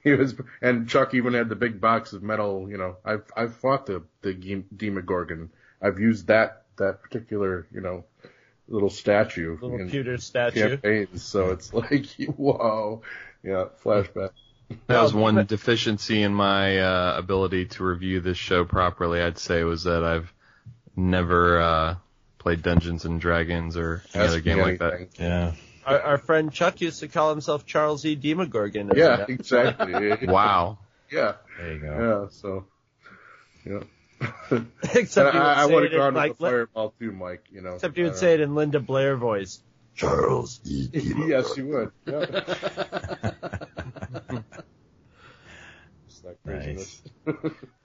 he, 0.02 0.10
he 0.10 0.16
was, 0.16 0.34
and 0.62 0.88
Chuck 0.88 1.12
even 1.12 1.34
had 1.34 1.48
the 1.50 1.56
big 1.56 1.80
box 1.80 2.12
of 2.14 2.22
metal. 2.22 2.66
You 2.70 2.78
know, 2.78 2.96
I've 3.04 3.24
I've 3.36 3.54
fought 3.56 3.86
the 3.86 4.02
the 4.22 4.32
Ge- 4.32 4.64
Demogorgon. 4.74 5.50
I've 5.80 5.98
used 5.98 6.28
that 6.28 6.62
that 6.78 7.02
particular 7.02 7.66
you 7.72 7.80
know 7.80 8.04
little 8.68 8.90
statue 8.90 9.54
little 9.60 9.78
in 9.78 9.90
pewter 9.90 10.18
statue. 10.18 10.70
campaigns. 10.70 11.22
So 11.22 11.50
it's 11.50 11.72
like, 11.74 12.06
whoa, 12.36 13.02
yeah, 13.42 13.66
flashback. 13.84 14.30
That 14.88 15.00
was 15.00 15.14
one 15.14 15.44
deficiency 15.46 16.22
in 16.22 16.34
my 16.34 16.78
uh, 16.80 17.14
ability 17.18 17.66
to 17.66 17.84
review 17.84 18.20
this 18.20 18.36
show 18.36 18.64
properly. 18.64 19.20
I'd 19.20 19.38
say 19.38 19.62
was 19.62 19.84
that 19.84 20.02
I've 20.02 20.32
never 20.96 21.60
uh, 21.60 21.94
played 22.38 22.62
Dungeons 22.62 23.04
and 23.04 23.20
Dragons 23.20 23.76
or 23.76 24.02
any 24.12 24.24
Ask 24.24 24.32
other 24.32 24.40
game 24.40 24.58
like 24.58 24.80
that. 24.80 25.08
Yeah. 25.20 25.52
Our, 25.84 26.00
our 26.00 26.18
friend 26.18 26.52
Chuck 26.52 26.80
used 26.80 26.98
to 27.00 27.06
call 27.08 27.30
himself 27.30 27.64
Charles 27.64 28.04
E. 28.04 28.16
Demogorgon. 28.16 28.90
Yeah, 28.96 29.24
exactly. 29.28 30.26
Wow. 30.26 30.78
Yeah, 31.12 31.34
There 31.58 31.72
you 31.72 31.78
go. 31.78 32.22
yeah. 32.22 32.28
So, 32.32 32.66
yeah. 33.64 33.80
except 34.94 35.32
he 35.32 35.38
would 35.38 35.46
I, 35.46 35.62
I 35.62 35.66
say 35.66 35.74
would 35.74 35.84
it 35.84 35.92
have 35.92 36.08
in 36.08 36.14
gone 36.14 36.28
with 36.28 36.38
the 36.38 36.44
fireball 36.44 36.94
too, 36.98 37.12
Mike. 37.12 37.44
You 37.50 37.62
know. 37.62 37.74
except 37.74 37.98
you 37.98 38.04
would 38.04 38.16
say 38.16 38.34
it 38.34 38.40
in 38.40 38.54
Linda 38.54 38.80
Blair 38.80 39.16
voice. 39.16 39.60
Charles 39.94 40.60
E. 40.64 40.88
yes, 40.92 41.56
you 41.56 41.66
would. 41.68 41.92
Yeah. 42.06 42.26
Just 46.06 46.22
that 46.22 46.36
craziness. 46.44 47.02
Nice. 47.26 47.36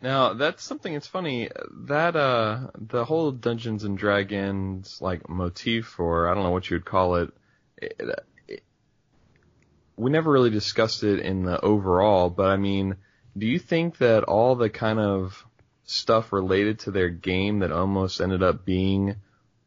Now 0.02 0.34
that's 0.34 0.64
something. 0.64 0.94
It's 0.94 1.08
funny 1.08 1.50
that 1.86 2.16
uh 2.16 2.68
the 2.76 3.06
whole 3.06 3.32
Dungeons 3.32 3.84
and 3.84 3.98
Dragons 3.98 4.98
like 5.00 5.30
motif, 5.30 6.00
or 6.00 6.30
I 6.30 6.34
don't 6.34 6.44
know 6.44 6.52
what 6.52 6.70
you 6.70 6.76
would 6.76 6.86
call 6.86 7.16
it. 7.16 7.30
it, 7.78 8.02
it 8.48 8.64
we 9.96 10.12
never 10.12 10.32
really 10.32 10.50
discussed 10.50 11.04
it 11.04 11.20
in 11.20 11.44
the 11.44 11.60
overall, 11.62 12.30
but 12.30 12.48
I 12.48 12.58
mean, 12.58 12.98
do 13.38 13.46
you 13.46 13.60
think 13.60 13.98
that 14.00 14.24
all 14.24 14.56
the 14.56 14.70
kind 14.70 15.00
of 15.00 15.46
stuff 15.92 16.32
related 16.32 16.80
to 16.80 16.92
their 16.92 17.10
game 17.10 17.60
that 17.60 17.72
almost 17.72 18.22
ended 18.22 18.42
up 18.42 18.66
being 18.66 19.16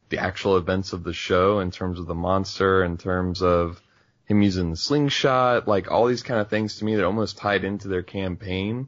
the 0.09 0.17
actual 0.17 0.57
events 0.57 0.93
of 0.93 1.03
the 1.03 1.13
show 1.13 1.59
in 1.59 1.71
terms 1.71 1.99
of 1.99 2.07
the 2.07 2.15
monster, 2.15 2.83
in 2.83 2.97
terms 2.97 3.41
of 3.41 3.81
him 4.25 4.41
using 4.41 4.71
the 4.71 4.77
slingshot, 4.77 5.67
like 5.67 5.91
all 5.91 6.07
these 6.07 6.23
kind 6.23 6.39
of 6.39 6.49
things 6.49 6.77
to 6.77 6.85
me 6.85 6.95
that 6.95 7.05
almost 7.05 7.37
tied 7.37 7.63
into 7.63 7.87
their 7.87 8.03
campaign? 8.03 8.87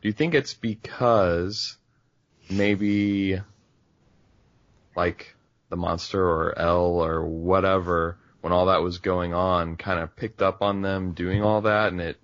Do 0.00 0.08
you 0.08 0.12
think 0.12 0.34
it's 0.34 0.54
because 0.54 1.76
maybe 2.50 3.40
like 4.94 5.34
the 5.70 5.76
monster 5.76 6.22
or 6.22 6.58
El 6.58 7.02
or 7.02 7.26
whatever, 7.26 8.18
when 8.40 8.52
all 8.52 8.66
that 8.66 8.82
was 8.82 8.98
going 8.98 9.34
on, 9.34 9.76
kind 9.76 10.00
of 10.00 10.16
picked 10.16 10.42
up 10.42 10.62
on 10.62 10.82
them 10.82 11.12
doing 11.12 11.42
all 11.42 11.62
that 11.62 11.92
and 11.92 12.00
it, 12.00 12.18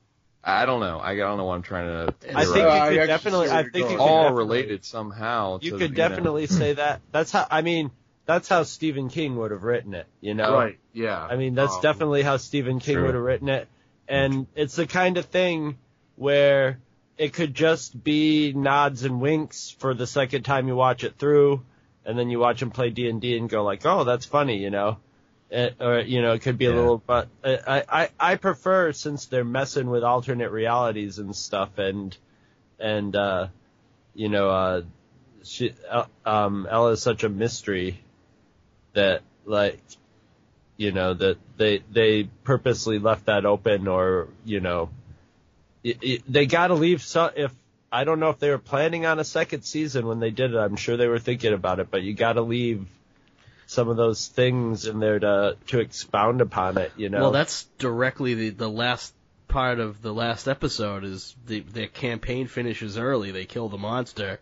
I 0.47 0.67
don't 0.67 0.81
know. 0.81 1.01
I 1.01 1.17
don't 1.17 1.39
know 1.39 1.45
what 1.47 1.55
I'm 1.55 1.63
trying 1.63 1.87
to. 1.87 2.15
I 2.37 2.45
think 2.45 2.57
Uh, 2.57 2.89
you 2.91 2.99
could 2.99 2.99
actually 2.99 3.07
definitely. 3.07 3.49
I 3.49 3.61
you're 3.63 3.71
think 3.71 3.75
you 3.77 3.83
going. 3.85 3.97
could 3.97 4.03
all 4.03 4.33
related 4.33 4.85
somehow. 4.85 5.59
You 5.63 5.71
to, 5.73 5.79
could 5.79 5.91
know. 5.93 5.97
definitely 5.97 6.47
say 6.47 6.75
that. 6.75 7.01
That's 7.13 7.33
how. 7.33 7.47
I 7.51 7.63
mean, 7.63 7.91
that's 8.27 8.49
how 8.49 8.63
Stephen 8.65 9.09
King 9.09 9.37
would 9.37 9.53
have 9.53 9.63
written 9.63 9.95
it. 9.95 10.07
You 10.21 10.35
know. 10.35 10.53
Right. 10.53 10.79
Yeah. 10.93 11.19
I 11.19 11.37
mean, 11.37 11.55
that's 11.55 11.77
Um, 11.77 11.81
definitely 11.83 12.23
how 12.23 12.37
Stephen 12.37 12.79
King 12.79 12.97
True. 12.97 13.07
would 13.07 13.15
have 13.15 13.25
written 13.25 13.49
it. 13.49 13.69
And 14.07 14.47
it's 14.55 14.77
the 14.77 14.87
kind 14.87 15.17
of 15.17 15.25
thing 15.27 15.79
where 16.17 16.79
it 17.17 17.33
could 17.33 17.55
just 17.55 18.03
be 18.05 18.53
nods 18.53 19.05
and 19.05 19.21
winks 19.21 19.71
for 19.79 19.95
the 19.95 20.07
second 20.07 20.43
time 20.43 20.69
you 20.69 20.77
watch 20.77 21.05
it 21.05 21.15
through, 21.19 21.63
and 22.05 22.19
then 22.19 22.29
you 22.29 22.39
watch 22.39 22.61
him 22.61 22.71
play 22.71 22.91
D 22.91 23.09
and 23.09 23.21
D 23.21 23.39
and 23.39 23.49
go 23.49 23.65
like, 23.65 23.87
"Oh, 23.87 24.05
that's 24.05 24.27
funny," 24.27 24.59
you 24.59 24.69
know. 24.71 24.99
It, 25.55 25.77
or 25.81 26.01
you 26.01 26.21
know, 26.21 26.33
it 26.33 26.41
could 26.41 26.59
be 26.59 26.67
a 26.67 26.73
little, 26.73 26.99
but 26.99 27.29
I, 27.45 27.85
I 27.89 28.09
I 28.19 28.35
prefer 28.35 28.93
since 28.93 29.27
they're 29.27 29.45
messing 29.45 29.89
with 29.89 30.03
alternate 30.03 30.51
realities 30.51 31.21
and 31.21 31.35
stuff, 31.35 31.79
and 31.79 32.17
and 32.81 33.15
uh, 33.15 33.47
you 34.15 34.29
know, 34.29 34.51
uh, 34.51 34.83
she 35.45 35.73
uh, 35.89 36.07
um 36.25 36.67
Ella 36.69 36.93
is 36.93 37.03
such 37.03 37.23
a 37.23 37.29
mystery 37.29 38.01
that 38.95 39.23
like 39.45 39.81
you 40.77 40.91
know 40.91 41.15
that 41.15 41.39
they 41.57 41.85
they 41.89 42.25
purposely 42.43 42.99
left 42.99 43.27
that 43.27 43.47
open 43.47 43.87
or 43.87 44.27
you 44.45 44.59
know 44.59 44.91
it, 45.85 45.99
it, 46.03 46.23
they 46.27 46.47
got 46.47 46.69
to 46.69 46.75
leave 46.75 47.01
some 47.01 47.31
if 47.37 47.53
I 47.93 48.03
don't 48.03 48.19
know 48.19 48.31
if 48.31 48.41
they 48.41 48.51
were 48.51 48.59
planning 48.59 49.07
on 49.07 49.21
a 49.21 49.25
second 49.25 49.63
season 49.63 50.05
when 50.09 50.19
they 50.19 50.31
did 50.31 50.53
it. 50.53 50.57
I'm 50.57 50.75
sure 50.75 50.97
they 50.97 51.07
were 51.07 51.21
thinking 51.21 51.53
about 51.53 51.79
it 51.79 51.93
but 51.93 52.03
you 52.03 52.13
got 52.13 52.33
to 52.33 52.43
leave 52.43 52.87
some 53.75 53.89
of 53.89 53.97
those 53.97 54.29
things 54.29 54.87
in 54.87 55.01
there 55.01 55.19
to 55.19 55.57
to 55.67 55.81
expound 55.81 56.41
upon 56.41 56.79
it 56.79 56.93
you 56.97 57.09
know 57.09 57.21
Well, 57.21 57.33
that's 57.33 57.65
directly 57.79 58.35
the 58.35 58.51
the 58.51 58.71
last 58.71 59.13
part 59.49 59.79
of 59.81 60.01
the 60.03 60.13
last 60.13 60.49
episode 60.49 61.05
is 61.05 61.35
the 61.47 61.61
their 61.61 61.87
campaign 61.89 62.47
finishes 62.47 62.97
early. 62.99 63.31
They 63.31 63.45
kill 63.45 63.69
the 63.69 63.79
monster, 63.79 64.41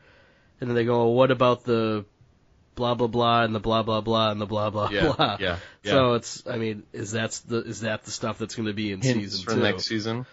and 0.60 0.70
then 0.70 0.74
they 0.74 0.84
go, 0.84 0.98
well, 1.04 1.14
"What 1.14 1.30
about 1.30 1.64
the 1.64 2.04
blah 2.74 2.94
blah 2.94 3.08
blah 3.08 3.42
and 3.42 3.54
the 3.54 3.60
blah 3.60 3.82
blah 3.82 4.00
blah 4.00 4.30
and 4.30 4.40
the 4.40 4.46
blah 4.46 4.70
blah 4.70 4.88
Yeah, 4.90 5.12
blah?" 5.12 5.36
yeah, 5.40 5.58
yeah. 5.82 5.90
So 5.92 6.14
it's, 6.14 6.46
I 6.46 6.56
mean, 6.56 6.84
is 6.92 7.10
that's 7.10 7.40
the 7.40 7.58
is 7.58 7.80
that 7.82 8.04
the 8.04 8.10
stuff 8.10 8.38
that's 8.38 8.54
going 8.54 8.68
to 8.68 8.72
be 8.74 8.92
in 8.92 9.02
Hints 9.02 9.32
season 9.34 9.44
for 9.44 9.54
two? 9.54 9.60
next 9.62 9.84
season. 9.86 10.24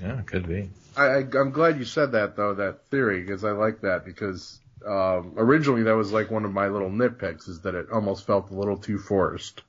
Yeah, 0.00 0.22
could 0.22 0.48
be. 0.48 0.70
I, 0.96 1.04
I, 1.04 1.16
I'm 1.18 1.50
glad 1.50 1.78
you 1.78 1.84
said 1.84 2.12
that 2.12 2.36
though, 2.36 2.54
that 2.54 2.86
theory, 2.86 3.20
because 3.22 3.44
I 3.44 3.50
like 3.50 3.82
that 3.82 4.04
because 4.06 4.58
um, 4.86 5.34
originally 5.36 5.82
that 5.84 5.92
was 5.96 6.12
like 6.12 6.30
one 6.30 6.44
of 6.44 6.52
my 6.52 6.68
little 6.68 6.90
nitpicks 6.90 7.48
is 7.48 7.60
that 7.62 7.74
it 7.74 7.90
almost 7.90 8.26
felt 8.26 8.50
a 8.50 8.54
little 8.54 8.76
too 8.78 8.98
forced. 8.98 9.62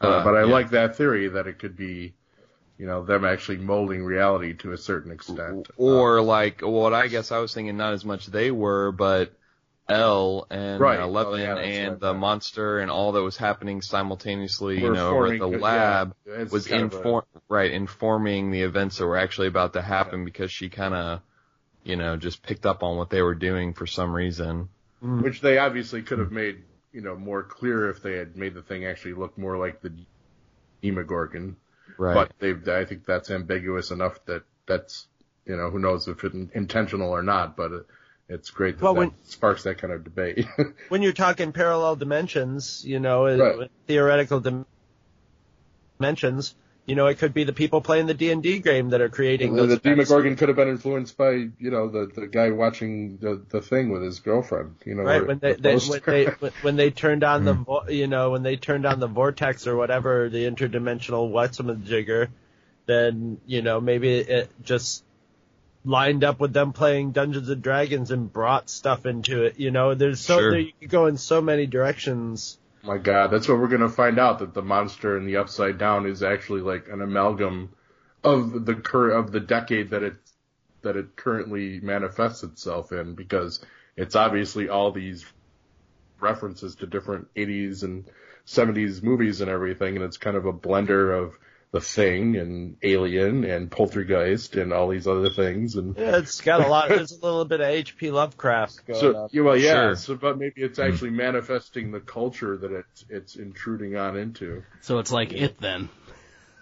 Uh, 0.00 0.06
Uh, 0.06 0.24
but 0.24 0.36
I 0.36 0.44
yeah. 0.44 0.52
like 0.52 0.70
that 0.70 0.96
theory 0.96 1.28
that 1.28 1.46
it 1.46 1.58
could 1.58 1.76
be, 1.76 2.14
you 2.78 2.86
know, 2.86 3.04
them 3.04 3.24
actually 3.24 3.58
molding 3.58 4.04
reality 4.04 4.54
to 4.58 4.72
a 4.72 4.78
certain 4.78 5.12
extent. 5.12 5.68
Or 5.76 6.20
like 6.22 6.60
what 6.62 6.94
I 6.94 7.08
guess 7.08 7.32
I 7.32 7.38
was 7.38 7.54
thinking, 7.54 7.76
not 7.76 7.92
as 7.94 8.04
much 8.04 8.26
they 8.26 8.50
were, 8.50 8.92
but 8.92 9.32
El 9.88 10.46
and 10.50 10.80
Right. 10.80 11.00
Eleven 11.00 11.34
Oh, 11.34 11.36
yeah, 11.36 11.54
and 11.56 11.90
what 11.90 11.96
I 11.96 12.00
the 12.00 12.14
thought. 12.14 12.20
monster 12.20 12.78
and 12.80 12.90
all 12.90 13.12
that 13.12 13.22
was 13.22 13.36
happening 13.36 13.82
simultaneously, 13.82 14.80
you 14.82 14.90
We're 14.90 14.92
know, 14.92 15.10
over 15.10 15.26
at 15.26 15.38
the 15.38 15.48
lab 15.48 16.14
yeah, 16.26 16.44
was 16.50 16.66
kind 16.66 16.84
of 16.84 16.94
a- 16.94 17.14
right 17.48 17.70
informing 17.70 18.50
the 18.50 18.62
events 18.62 18.98
that 18.98 19.06
were 19.06 19.18
actually 19.18 19.48
about 19.48 19.74
to 19.74 19.82
happen 19.82 20.24
because 20.24 20.50
she 20.50 20.68
kind 20.70 20.94
of, 20.94 21.20
you 21.84 21.96
know, 21.96 22.16
just 22.16 22.42
picked 22.42 22.66
up 22.66 22.82
on 22.82 22.96
what 22.96 23.10
they 23.10 23.22
were 23.22 23.34
doing 23.34 23.74
for 23.74 23.86
some 23.86 24.12
reason. 24.12 24.68
Mm. 25.02 25.22
which 25.22 25.42
they 25.42 25.58
obviously 25.58 26.00
could 26.00 26.18
have 26.18 26.32
made, 26.32 26.62
you 26.90 27.02
know, 27.02 27.14
more 27.14 27.42
clear 27.42 27.90
if 27.90 28.02
they 28.02 28.14
had 28.14 28.36
made 28.38 28.54
the 28.54 28.62
thing 28.62 28.86
actually 28.86 29.12
look 29.12 29.36
more 29.36 29.58
like 29.58 29.82
the 29.82 29.92
Demogorgon. 30.82 31.56
Right. 31.98 32.14
But 32.14 32.32
they, 32.38 32.72
I 32.74 32.86
think 32.86 33.04
that's 33.04 33.30
ambiguous 33.30 33.90
enough 33.90 34.24
that 34.24 34.44
that's, 34.66 35.06
you 35.44 35.56
know, 35.56 35.68
who 35.68 35.78
knows 35.78 36.08
if 36.08 36.24
it's 36.24 36.34
intentional 36.54 37.10
or 37.10 37.22
not. 37.22 37.54
But 37.54 37.72
it, 37.72 37.86
it's 38.30 38.48
great 38.50 38.78
that 38.78 38.84
Well, 38.84 38.94
that 38.94 38.98
when- 39.00 39.24
sparks 39.24 39.64
that 39.64 39.76
kind 39.76 39.92
of 39.92 40.04
debate. 40.04 40.46
when 40.88 41.02
you're 41.02 41.12
talking 41.12 41.52
parallel 41.52 41.96
dimensions, 41.96 42.82
you 42.86 42.98
know, 42.98 43.26
uh, 43.26 43.36
Right. 43.36 43.70
theoretical 43.86 44.40
dim- 44.40 44.64
dimensions, 45.98 46.54
you 46.86 46.94
know, 46.96 47.06
it 47.06 47.18
could 47.18 47.32
be 47.32 47.44
the 47.44 47.52
people 47.54 47.80
playing 47.80 48.06
the 48.06 48.14
D 48.14 48.30
and 48.30 48.42
D 48.42 48.58
game 48.58 48.90
that 48.90 49.00
are 49.00 49.08
creating 49.08 49.54
the 49.54 49.62
those. 49.62 49.68
the 49.70 49.74
effects. 49.76 50.08
Demogorgon 50.08 50.36
could 50.36 50.48
have 50.48 50.56
been 50.56 50.68
influenced 50.68 51.16
by, 51.16 51.30
you 51.30 51.70
know, 51.70 51.88
the 51.88 52.10
the 52.14 52.26
guy 52.26 52.50
watching 52.50 53.16
the 53.18 53.42
the 53.48 53.62
thing 53.62 53.90
with 53.90 54.02
his 54.02 54.20
girlfriend. 54.20 54.76
You 54.84 54.96
know, 54.96 55.02
Right 55.02 55.22
or 55.22 55.24
when 55.24 55.38
they, 55.38 55.54
the 55.54 55.60
they 55.62 55.76
when 55.76 56.00
they 56.04 56.24
when- 56.40 56.52
when 56.62 56.76
they 56.76 56.90
turned 56.90 57.24
on 57.24 57.44
the 57.44 57.54
hmm. 57.54 57.62
vo- 57.62 57.88
you 57.88 58.06
know 58.06 58.30
when 58.30 58.42
they 58.42 58.56
turned 58.56 58.84
on 58.86 59.00
the 59.00 59.06
vortex 59.06 59.66
or 59.66 59.76
whatever 59.76 60.28
the 60.28 60.44
interdimensional 60.44 61.30
what's 61.30 61.58
the 61.58 61.74
jigger, 61.74 62.28
then 62.86 63.38
you 63.46 63.62
know 63.62 63.80
maybe 63.80 64.18
it 64.18 64.50
just 64.62 65.04
lined 65.86 66.24
up 66.24 66.40
with 66.40 66.52
them 66.52 66.72
playing 66.72 67.12
Dungeons 67.12 67.48
and 67.48 67.62
Dragons 67.62 68.10
and 68.10 68.32
brought 68.32 68.70
stuff 68.70 69.06
into 69.06 69.44
it. 69.44 69.58
You 69.58 69.70
know, 69.70 69.94
there's 69.94 70.20
so 70.20 70.38
Sure. 70.38 70.50
there, 70.50 70.60
you 70.60 70.72
could 70.80 70.90
go 70.90 71.06
in 71.06 71.16
so 71.16 71.40
many 71.40 71.66
directions. 71.66 72.58
My 72.84 72.98
God, 72.98 73.28
that's 73.28 73.48
what 73.48 73.58
we're 73.58 73.68
gonna 73.68 73.88
find 73.88 74.18
out 74.18 74.40
that 74.40 74.52
the 74.52 74.62
monster 74.62 75.16
in 75.16 75.24
the 75.24 75.38
Upside 75.38 75.78
Down 75.78 76.06
is 76.06 76.22
actually 76.22 76.60
like 76.60 76.88
an 76.88 77.00
amalgam 77.00 77.70
of 78.22 78.66
the 78.66 78.74
cur- 78.74 79.10
of 79.10 79.32
the 79.32 79.40
decade 79.40 79.90
that 79.90 80.02
it 80.02 80.16
that 80.82 80.96
it 80.96 81.16
currently 81.16 81.80
manifests 81.80 82.42
itself 82.42 82.92
in, 82.92 83.14
because 83.14 83.64
it's 83.96 84.14
obviously 84.16 84.68
all 84.68 84.92
these 84.92 85.24
references 86.20 86.74
to 86.76 86.86
different 86.86 87.26
80s 87.34 87.84
and 87.84 88.04
70s 88.46 89.02
movies 89.02 89.40
and 89.40 89.50
everything, 89.50 89.96
and 89.96 90.04
it's 90.04 90.18
kind 90.18 90.36
of 90.36 90.44
a 90.44 90.52
blender 90.52 91.18
of 91.18 91.38
The 91.74 91.80
Thing 91.80 92.36
and 92.36 92.76
Alien 92.84 93.42
and 93.42 93.68
Poltergeist 93.68 94.54
and 94.54 94.72
all 94.72 94.86
these 94.86 95.08
other 95.08 95.28
things, 95.28 95.74
and 95.74 95.96
Yeah, 95.98 96.18
it's 96.18 96.40
got 96.40 96.64
a 96.64 96.68
lot. 96.68 96.88
There's 96.88 97.10
a 97.10 97.20
little 97.20 97.44
bit 97.44 97.60
of 97.60 97.66
H.P. 97.66 98.12
Lovecraft 98.12 98.86
going 98.86 99.00
so 99.00 99.16
on. 99.16 99.28
yeah, 99.32 99.42
well, 99.42 99.56
yeah. 99.56 99.72
Sure. 99.72 99.96
So, 99.96 100.14
but 100.14 100.38
maybe 100.38 100.62
it's 100.62 100.78
mm-hmm. 100.78 100.92
actually 100.92 101.10
manifesting 101.10 101.90
the 101.90 101.98
culture 101.98 102.56
that 102.56 102.70
it's 102.70 103.04
it's 103.08 103.34
intruding 103.34 103.96
on 103.96 104.16
into. 104.16 104.62
So 104.82 105.00
it's 105.00 105.10
like 105.10 105.32
it 105.32 105.58
then. 105.58 105.88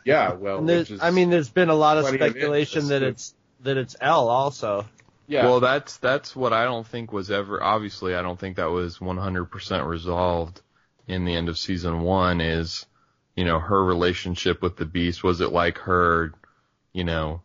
Yeah, 0.07 0.33
well, 0.33 0.63
which 0.63 0.91
is, 0.91 1.03
I 1.03 1.11
mean, 1.11 1.29
there's 1.29 1.51
been 1.51 1.69
a 1.69 1.75
lot 1.75 1.99
of 1.99 2.05
plenty 2.05 2.25
of 2.25 2.31
speculation 2.31 2.89
that 2.89 3.03
it's 3.03 3.35
that 3.61 3.77
it's 3.77 3.97
El 4.01 4.31
also. 4.31 4.87
yeah, 5.27 5.45
Well, 5.45 5.61
that's 5.61 5.99
that's 5.99 6.35
what 6.35 6.55
I 6.55 6.65
don't 6.65 6.87
think 6.87 7.13
was 7.13 7.31
ever. 7.31 7.63
Obviously, 7.63 8.15
I 8.15 8.23
don't 8.23 8.41
think 8.41 8.57
that 8.57 8.71
was 8.71 8.97
100% 8.97 9.87
resolved 9.87 10.63
in 11.07 11.27
the 11.27 11.35
end 11.35 11.51
of 11.51 11.59
season 11.59 12.01
one. 12.01 12.41
Is 12.41 12.87
you 13.37 13.45
know 13.45 13.59
her 13.59 13.83
relationship 13.85 14.63
with 14.63 14.77
the 14.77 14.85
beast? 14.87 15.23
Was 15.25 15.41
it 15.41 15.53
like 15.53 15.79
her, 15.79 16.33
you 16.93 17.05
know, 17.05 17.43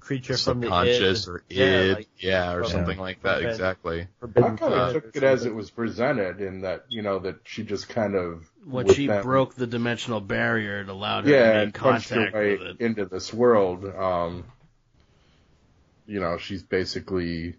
Creature 0.00 0.36
from 0.36 0.60
the 0.60 0.66
subconscious 0.66 1.26
id. 1.26 1.30
or 1.32 1.44
Yeah, 1.48 1.94
like 1.96 2.08
Yeah, 2.18 2.52
or 2.52 2.62
from- 2.64 2.72
something 2.72 2.98
like 2.98 3.22
that. 3.22 3.40
from- 3.40 3.50
Exactly. 3.50 4.06
I 4.22 4.26
kind 4.26 4.60
of 4.62 4.92
took 4.92 5.04
or 5.06 5.10
it 5.14 5.22
as 5.22 5.46
it 5.46 5.54
was 5.54 5.70
presented 5.70 6.42
in 6.42 6.60
that 6.60 6.84
you 6.90 7.00
know 7.00 7.20
that 7.20 7.36
she 7.44 7.62
just 7.64 7.88
kind 7.88 8.14
of 8.14 8.44
When 8.66 8.86
she 8.92 9.06
them- 9.06 9.22
broke 9.22 9.54
the 9.54 9.66
dimensional 9.66 10.20
barrier, 10.20 10.80
it 10.82 10.88
allowed 10.90 11.24
her 11.24 11.30
yeah, 11.30 11.52
to 11.54 11.58
and 11.60 11.66
make 11.68 11.74
punched 11.78 12.10
her 12.10 12.16
contact 12.16 12.34
way 12.34 12.56
with 12.58 12.66
it. 12.66 12.80
into 12.80 13.06
this 13.06 13.32
world. 13.32 13.84
Um, 13.86 14.44
you 16.06 16.20
know, 16.20 16.36
she's 16.36 16.62
basically, 16.62 17.54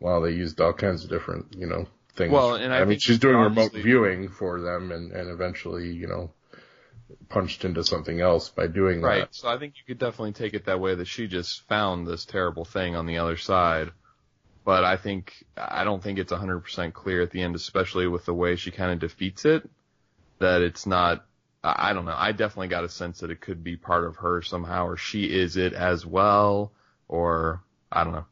well, 0.00 0.20
they 0.22 0.32
used 0.32 0.60
all 0.60 0.72
kinds 0.72 1.04
of 1.04 1.10
different, 1.10 1.54
you 1.56 1.66
know, 1.68 1.86
things. 2.16 2.32
Well, 2.32 2.56
and 2.56 2.72
I 2.74 2.80
mean, 2.80 2.88
think 2.88 3.02
she's 3.02 3.18
doing 3.20 3.36
remote 3.36 3.72
viewing 3.72 4.28
for 4.30 4.60
them, 4.60 4.90
and 4.90 5.12
and 5.12 5.30
eventually, 5.30 5.92
you 5.92 6.08
know, 6.08 6.32
punched 7.28 7.64
into 7.64 7.84
something 7.84 8.20
else 8.20 8.48
by 8.48 8.66
doing 8.66 9.00
Right. 9.00 9.20
that. 9.20 9.28
So 9.30 9.48
I 9.48 9.58
think 9.58 9.74
you 9.76 9.84
could 9.86 9.98
definitely 9.98 10.32
take 10.32 10.54
it 10.54 10.64
that 10.66 10.80
way 10.80 10.94
that 10.94 11.06
she 11.06 11.28
just 11.28 11.62
found 11.68 12.06
this 12.06 12.24
terrible 12.24 12.64
thing 12.64 12.96
on 12.96 13.06
the 13.06 13.18
other 13.18 13.36
side. 13.36 13.92
But 14.64 14.84
I 14.84 14.96
think 14.96 15.44
I 15.56 15.84
don't 15.84 16.02
think 16.02 16.18
it's 16.18 16.32
100% 16.32 16.94
clear 16.94 17.22
at 17.22 17.30
the 17.30 17.42
end, 17.42 17.56
especially 17.56 18.06
with 18.06 18.26
the 18.26 18.34
way 18.34 18.56
she 18.56 18.70
kind 18.70 18.92
of 18.92 18.98
defeats 18.98 19.44
it, 19.44 19.68
that 20.40 20.62
it's 20.62 20.86
not. 20.86 21.26
I 21.64 21.92
don't 21.92 22.04
know. 22.06 22.14
I 22.16 22.32
definitely 22.32 22.68
got 22.68 22.84
a 22.84 22.88
sense 22.88 23.20
that 23.20 23.30
it 23.30 23.40
could 23.40 23.64
be 23.64 23.76
part 23.76 24.04
of 24.04 24.16
her 24.16 24.42
somehow, 24.42 24.86
or 24.86 24.96
she 24.96 25.24
is 25.24 25.56
it 25.56 25.72
as 25.74 26.06
well, 26.06 26.72
or 27.08 27.64
I 27.90 28.04
don't 28.04 28.12
know. 28.14 28.26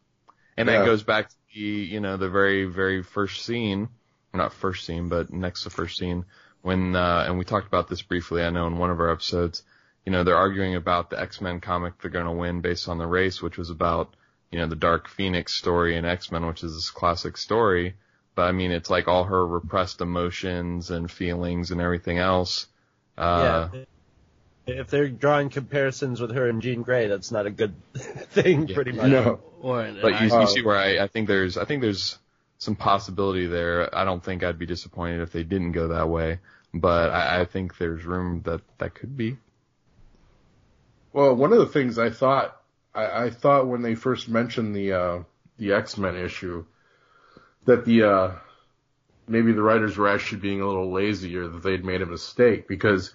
And 0.57 0.69
Yeah. 0.69 0.79
that 0.81 0.87
goes 0.87 1.03
back 1.03 1.29
to 1.29 1.35
the 1.55 1.61
you 1.61 2.01
know 2.01 2.17
the 2.17 2.31
very 2.31 2.65
very 2.67 3.03
first 3.03 3.45
scene, 3.45 3.89
or 4.33 4.39
not 4.39 4.53
first 4.53 4.85
scene, 4.87 5.09
but 5.09 5.33
next 5.33 5.65
to 5.65 5.71
first 5.71 5.99
scene 5.99 6.25
when 6.67 6.97
uh, 6.97 7.25
and 7.29 7.39
we 7.39 7.45
talked 7.45 7.69
about 7.69 7.89
this 7.89 8.03
briefly. 8.03 8.43
I 8.43 8.51
know 8.51 8.67
in 8.67 8.77
one 8.79 8.91
of 8.91 8.99
our 9.01 9.11
episodes, 9.13 9.63
you 10.05 10.11
know 10.13 10.25
they're 10.25 10.37
arguing 10.37 10.75
about 10.75 11.11
the 11.11 11.21
X 11.21 11.41
Men 11.41 11.61
comic 11.61 11.95
they're 12.03 12.11
going 12.11 12.27
to 12.27 12.33
win 12.33 12.61
based 12.61 12.89
on 12.89 12.99
the 12.99 13.07
race, 13.07 13.41
which 13.41 13.57
was 13.57 13.71
about 13.71 14.15
you 14.51 14.59
know 14.59 14.67
the 14.67 14.77
Dark 14.77 15.09
Phoenix 15.09 15.53
story 15.55 15.97
in 15.97 16.05
X 16.05 16.33
Men, 16.33 16.45
which 16.47 16.65
is 16.65 16.75
this 16.75 16.91
classic 16.91 17.37
story. 17.37 17.95
But 18.35 18.43
I 18.49 18.53
mean, 18.53 18.73
it's 18.73 18.91
like 18.91 19.07
all 19.09 19.25
her 19.25 19.47
repressed 19.47 20.01
emotions 20.01 20.91
and 20.91 21.11
feelings 21.11 21.71
and 21.71 21.81
everything 21.81 22.19
else. 22.19 22.67
Uh, 23.17 23.69
yeah. 23.73 23.85
If 24.67 24.89
they're 24.91 25.09
drawing 25.09 25.49
comparisons 25.51 26.21
with 26.21 26.33
her 26.35 26.49
and 26.49 26.61
Jean 26.61 26.83
Grey, 26.83 27.07
that's 27.07 27.31
not 27.31 27.47
a 27.47 27.51
good 27.51 27.75
thing, 27.95 28.67
Yeah. 28.67 28.75
pretty 28.75 28.93
much. 28.93 29.07
No, 29.11 29.39
Or 29.63 29.89
But 30.03 30.21
you, 30.21 30.35
I- 30.35 30.41
you 30.41 30.47
see 30.49 30.63
where 30.63 30.77
I, 30.77 31.05
I 31.05 31.07
think 31.07 31.29
there's 31.29 31.57
I 31.57 31.65
think 31.65 31.83
there's 31.83 32.19
some 32.59 32.75
possibility 32.75 33.47
there. 33.47 33.95
I 33.97 34.05
don't 34.05 34.23
think 34.25 34.43
I'd 34.43 34.59
be 34.59 34.67
disappointed 34.67 35.21
if 35.21 35.31
they 35.33 35.45
didn't 35.45 35.73
go 35.73 35.89
that 35.89 36.09
way, 36.09 36.41
but 36.81 37.11
I, 37.11 37.41
I 37.41 37.45
think 37.45 37.79
there's 37.79 38.05
room 38.05 38.43
that 38.45 38.61
that 38.79 38.95
could 38.95 39.17
be. 39.17 39.37
Well, 41.13 41.35
one 41.35 41.53
of 41.53 41.59
the 41.59 41.67
things 41.67 41.99
I 41.99 42.11
thought, 42.11 42.61
I, 42.95 43.25
I 43.25 43.31
thought 43.31 43.67
when 43.67 43.83
they 43.83 43.95
first 43.95 44.29
mentioned 44.29 44.75
the 44.75 44.93
uh, 44.93 45.19
the 45.59 45.73
X 45.73 45.97
Men 45.97 46.17
issue, 46.17 46.65
that 47.65 47.85
the 47.85 48.03
uh, 48.03 48.33
maybe 49.29 49.53
the 49.53 49.63
writers 49.63 49.97
were 49.97 50.09
actually 50.09 50.41
being 50.41 50.61
a 50.61 50.67
little 50.67 50.93
lazy 50.93 51.37
or 51.37 51.49
that 51.49 51.63
they'd 51.63 51.85
made 51.85 52.03
a 52.03 52.07
mistake 52.07 52.69
because, 52.69 53.13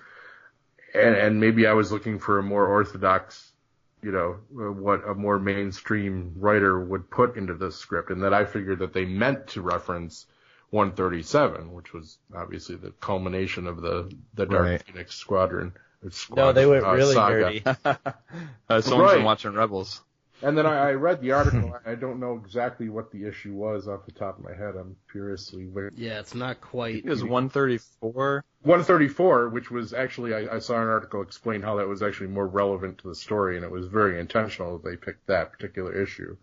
and, 0.94 1.16
and 1.16 1.40
maybe 1.40 1.68
I 1.68 1.74
was 1.74 1.92
looking 1.92 2.20
for 2.20 2.40
a 2.40 2.44
more 2.44 2.66
orthodox, 2.66 3.52
you 4.02 4.12
know, 4.12 4.38
what 4.52 5.08
a 5.08 5.14
more 5.14 5.40
mainstream 5.40 6.34
writer 6.38 6.80
would 6.80 7.10
put 7.10 7.38
into 7.38 7.54
this 7.54 7.76
script, 7.76 8.10
and 8.10 8.24
that 8.24 8.34
I 8.34 8.46
figured 8.46 8.80
that 8.80 8.94
they 8.94 9.06
meant 9.06 9.48
to 9.50 9.62
reference 9.62 10.26
137, 10.72 11.74
which 11.74 11.94
was 11.94 12.18
obviously 12.36 12.76
the 12.76 12.92
culmination 12.92 13.68
of 13.68 13.82
the 13.82 14.12
the 14.34 14.46
Dark 14.46 14.64
Right. 14.66 14.84
Phoenix 14.84 15.16
Squadron. 15.16 15.74
or 16.04 16.10
No, 16.36 16.52
they 16.54 16.66
went 16.66 16.84
uh, 16.86 16.94
really 16.94 17.14
saga. 17.14 17.60
dirty. 17.60 17.64
Uh, 18.70 18.80
someone's 18.82 19.12
been 19.14 19.24
watching 19.26 19.54
Rebels. 19.54 20.02
And 20.42 20.58
then 20.58 20.66
I, 20.66 20.90
I 20.90 20.92
read 20.94 21.22
the 21.22 21.32
article. 21.34 21.78
I 21.86 21.94
don't 21.96 22.20
know 22.22 22.42
exactly 22.44 22.90
what 22.90 23.12
the 23.12 23.26
issue 23.28 23.54
was 23.54 23.88
off 23.88 24.06
the 24.06 24.12
top 24.14 24.40
of 24.40 24.44
my 24.46 24.56
head. 24.56 24.76
I'm 24.76 24.96
furiously. 25.12 25.68
yeah, 25.96 26.20
it's 26.20 26.34
not 26.34 26.62
quite. 26.62 26.96
It 26.96 27.06
was 27.06 27.22
134. 27.22 28.44
134, 28.64 29.50
which 29.50 29.70
was 29.70 29.94
actually 29.94 30.34
I, 30.34 30.56
I 30.56 30.60
saw 30.60 30.76
an 30.82 30.88
article 30.88 31.22
explain 31.22 31.62
how 31.62 31.76
that 31.78 31.88
was 31.88 32.02
actually 32.02 32.28
more 32.28 32.48
relevant 32.48 33.00
to 33.00 33.10
the 33.10 33.16
story, 33.16 33.58
and 33.58 33.66
it 33.66 33.72
was 33.72 33.88
very 33.88 34.20
intentional 34.20 34.78
that 34.78 34.90
they 34.90 34.96
picked 34.96 35.28
that 35.28 35.52
particular 35.52 35.94
issue. 36.02 36.38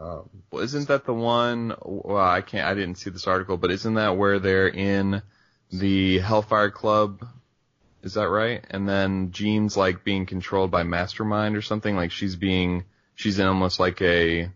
Um, 0.00 0.28
Well, 0.50 0.62
isn't 0.62 0.88
that 0.88 1.04
the 1.06 1.14
one? 1.14 1.74
Well, 1.82 2.16
I 2.18 2.42
can't. 2.42 2.66
I 2.66 2.74
didn't 2.74 2.96
see 2.96 3.10
this 3.10 3.26
article, 3.26 3.56
but 3.56 3.70
isn't 3.70 3.94
that 3.94 4.16
where 4.16 4.38
they're 4.38 4.68
in 4.68 5.22
the 5.72 6.18
Hellfire 6.18 6.70
Club? 6.70 7.26
Is 8.02 8.14
that 8.14 8.28
right? 8.28 8.64
And 8.70 8.88
then 8.88 9.32
Jean's 9.32 9.76
like 9.76 10.04
being 10.04 10.26
controlled 10.26 10.70
by 10.70 10.82
Mastermind 10.84 11.56
or 11.56 11.62
something. 11.62 11.96
Like 11.96 12.12
she's 12.12 12.36
being, 12.36 12.84
she's 13.14 13.38
in 13.38 13.46
almost 13.46 13.80
like 13.80 14.00
a 14.02 14.50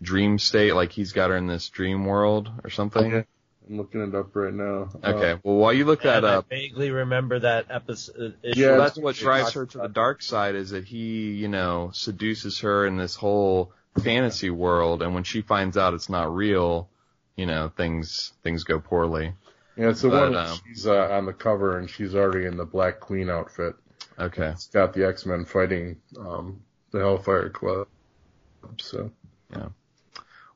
dream 0.00 0.38
state. 0.38 0.74
Like 0.74 0.92
he's 0.92 1.12
got 1.12 1.30
her 1.30 1.36
in 1.36 1.46
this 1.46 1.68
dream 1.70 2.04
world 2.04 2.50
or 2.62 2.70
something. 2.70 3.12
Okay. 3.14 3.26
I'm 3.68 3.76
looking 3.78 4.02
it 4.02 4.14
up 4.14 4.34
right 4.34 4.52
now. 4.52 4.90
Okay. 5.02 5.40
Well, 5.42 5.56
while 5.56 5.72
you 5.72 5.84
look 5.84 6.02
that 6.02 6.18
And 6.18 6.26
up, 6.26 6.46
I 6.50 6.54
vaguely 6.54 6.90
remember 6.90 7.38
that 7.40 7.66
episode. 7.70 8.34
Issue. 8.42 8.60
Yeah, 8.60 8.66
Well, 8.72 8.78
that's 8.78 8.90
that's 8.90 8.96
what 8.98 9.04
what 9.04 9.16
drives 9.16 9.52
her 9.54 9.66
to 9.66 9.78
the 9.78 9.88
dark 9.88 10.20
side 10.22 10.54
is 10.56 10.70
that 10.70 10.84
he, 10.84 11.32
you 11.32 11.48
know, 11.48 11.90
seduces 11.94 12.60
her 12.60 12.86
in 12.86 12.96
this 12.96 13.14
whole 13.14 13.72
fantasy 14.00 14.50
world, 14.50 15.02
and 15.02 15.14
when 15.14 15.24
she 15.24 15.42
finds 15.42 15.76
out 15.76 15.94
it's 15.94 16.08
not 16.08 16.34
real, 16.34 16.88
you 17.36 17.46
know, 17.46 17.70
things 17.76 18.32
things 18.42 18.64
go 18.64 18.78
poorly. 18.80 19.34
Yeah, 19.76 19.90
it's 19.90 20.02
the 20.02 20.10
But, 20.10 20.32
one 20.32 20.36
um, 20.36 20.58
she's 20.66 20.86
uh, 20.86 21.08
on 21.10 21.26
the 21.26 21.32
cover, 21.32 21.78
and 21.78 21.88
she's 21.88 22.14
already 22.14 22.46
in 22.46 22.56
the 22.56 22.64
Black 22.64 23.00
Queen 23.00 23.30
outfit. 23.30 23.74
Okay. 24.18 24.48
It's 24.48 24.66
got 24.66 24.92
the 24.92 25.06
X 25.06 25.26
Men 25.26 25.44
fighting 25.44 25.96
um, 26.18 26.62
the 26.90 26.98
Hellfire 26.98 27.48
Club. 27.50 27.88
So 28.80 29.10
yeah. 29.50 29.68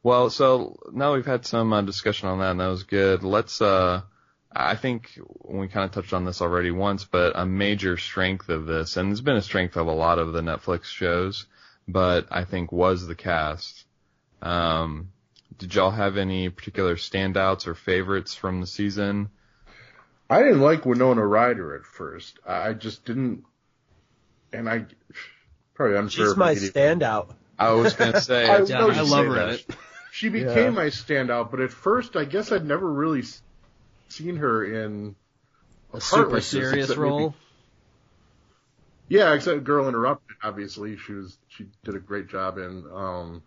Well, 0.02 0.30
so 0.30 0.78
now 0.92 1.14
we've 1.14 1.26
had 1.26 1.46
some 1.46 1.72
uh, 1.72 1.82
discussion 1.82 2.28
on 2.28 2.38
that, 2.38 2.52
and 2.52 2.60
that 2.60 2.68
was 2.68 2.84
good. 2.84 3.22
Let's. 3.22 3.60
uh 3.60 4.02
I 4.58 4.74
think 4.74 5.20
we 5.42 5.68
kind 5.68 5.84
of 5.84 5.92
touched 5.92 6.14
on 6.14 6.24
this 6.24 6.40
already 6.40 6.70
once, 6.70 7.04
but 7.04 7.38
a 7.38 7.44
major 7.44 7.98
strength 7.98 8.48
of 8.48 8.64
this, 8.64 8.96
and 8.96 9.12
it's 9.12 9.20
been 9.20 9.36
a 9.36 9.42
strength 9.42 9.76
of 9.76 9.86
a 9.86 9.92
lot 9.92 10.18
of 10.18 10.32
the 10.32 10.40
Netflix 10.40 10.84
shows, 10.84 11.46
but 11.88 12.26
I 12.30 12.44
think 12.44 12.72
was 12.72 13.06
the 13.06 13.14
cast. 13.14 13.84
Um, 14.42 15.10
did 15.58 15.74
y'all 15.74 15.90
have 15.90 16.16
any 16.16 16.48
particular 16.48 16.96
standouts 16.96 17.66
or 17.66 17.74
favorites 17.74 18.34
from 18.34 18.60
the 18.60 18.66
season? 18.66 19.30
I 20.28 20.42
didn't 20.42 20.60
like 20.60 20.84
Winona 20.84 21.24
Ryder 21.24 21.76
at 21.76 21.84
first. 21.84 22.38
I 22.46 22.68
I 22.68 22.72
just 22.72 23.04
didn't, 23.04 23.44
and 24.52 24.68
I 24.68 24.86
probably 25.74 25.96
unfair. 25.96 26.26
She's 26.26 26.32
for 26.34 26.38
my 26.38 26.54
me 26.54 26.60
to- 26.60 26.72
standout. 26.72 27.30
I 27.58 27.72
was 27.72 27.94
gonna 27.94 28.20
say, 28.20 28.46
I 28.48 28.58
it's 28.58 28.70
know 28.70 28.88
funny 28.88 28.98
I 28.98 29.02
love 29.02 29.26
her 29.26 29.40
in 29.40 29.48
that. 29.50 29.60
it. 29.60 29.66
She 30.12 30.28
became 30.28 30.56
Yeah. 30.56 30.70
my 30.70 30.86
standout, 30.86 31.50
but 31.50 31.60
at 31.60 31.70
first 31.70 32.16
I 32.16 32.24
guess 32.24 32.50
I'd 32.52 32.64
never 32.66 32.90
really 32.90 33.22
seen 34.08 34.36
her 34.36 34.64
in 34.64 35.14
A 35.90 35.92
part 35.92 36.02
super 36.02 36.40
serious 36.40 36.84
except 36.86 36.98
maybe- 36.98 37.08
role. 37.10 37.34
Yeah, 39.08 39.34
except 39.34 39.64
Girl 39.64 39.88
Interrupted. 39.88 40.36
Obviously, 40.42 40.96
she 40.96 41.12
was 41.12 41.38
she 41.48 41.66
did 41.84 41.94
a 41.94 42.00
great 42.00 42.28
job 42.28 42.58
in. 42.58 42.84
Um, 42.92 43.42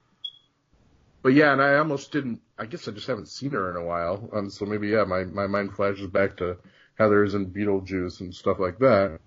but 1.22 1.34
yeah, 1.34 1.52
and 1.52 1.62
I 1.62 1.76
almost 1.76 2.12
didn't. 2.12 2.42
I 2.58 2.66
guess 2.66 2.88
I 2.88 2.92
just 2.92 3.08
haven't 3.08 3.28
seen 3.28 3.52
her 3.52 3.70
in 3.70 3.76
a 3.76 3.86
while, 3.86 4.30
um, 4.34 4.50
so 4.50 4.66
maybe 4.66 4.88
yeah, 4.90 5.04
my 5.04 5.26
my 5.26 5.48
mind 5.48 5.74
flashes 5.74 6.08
back 6.08 6.38
to 6.38 6.58
Heathers 6.98 7.34
and 7.36 7.54
Beetlejuice 7.54 8.22
and 8.22 8.34
stuff 8.34 8.60
like 8.60 8.80
that. 8.80 9.20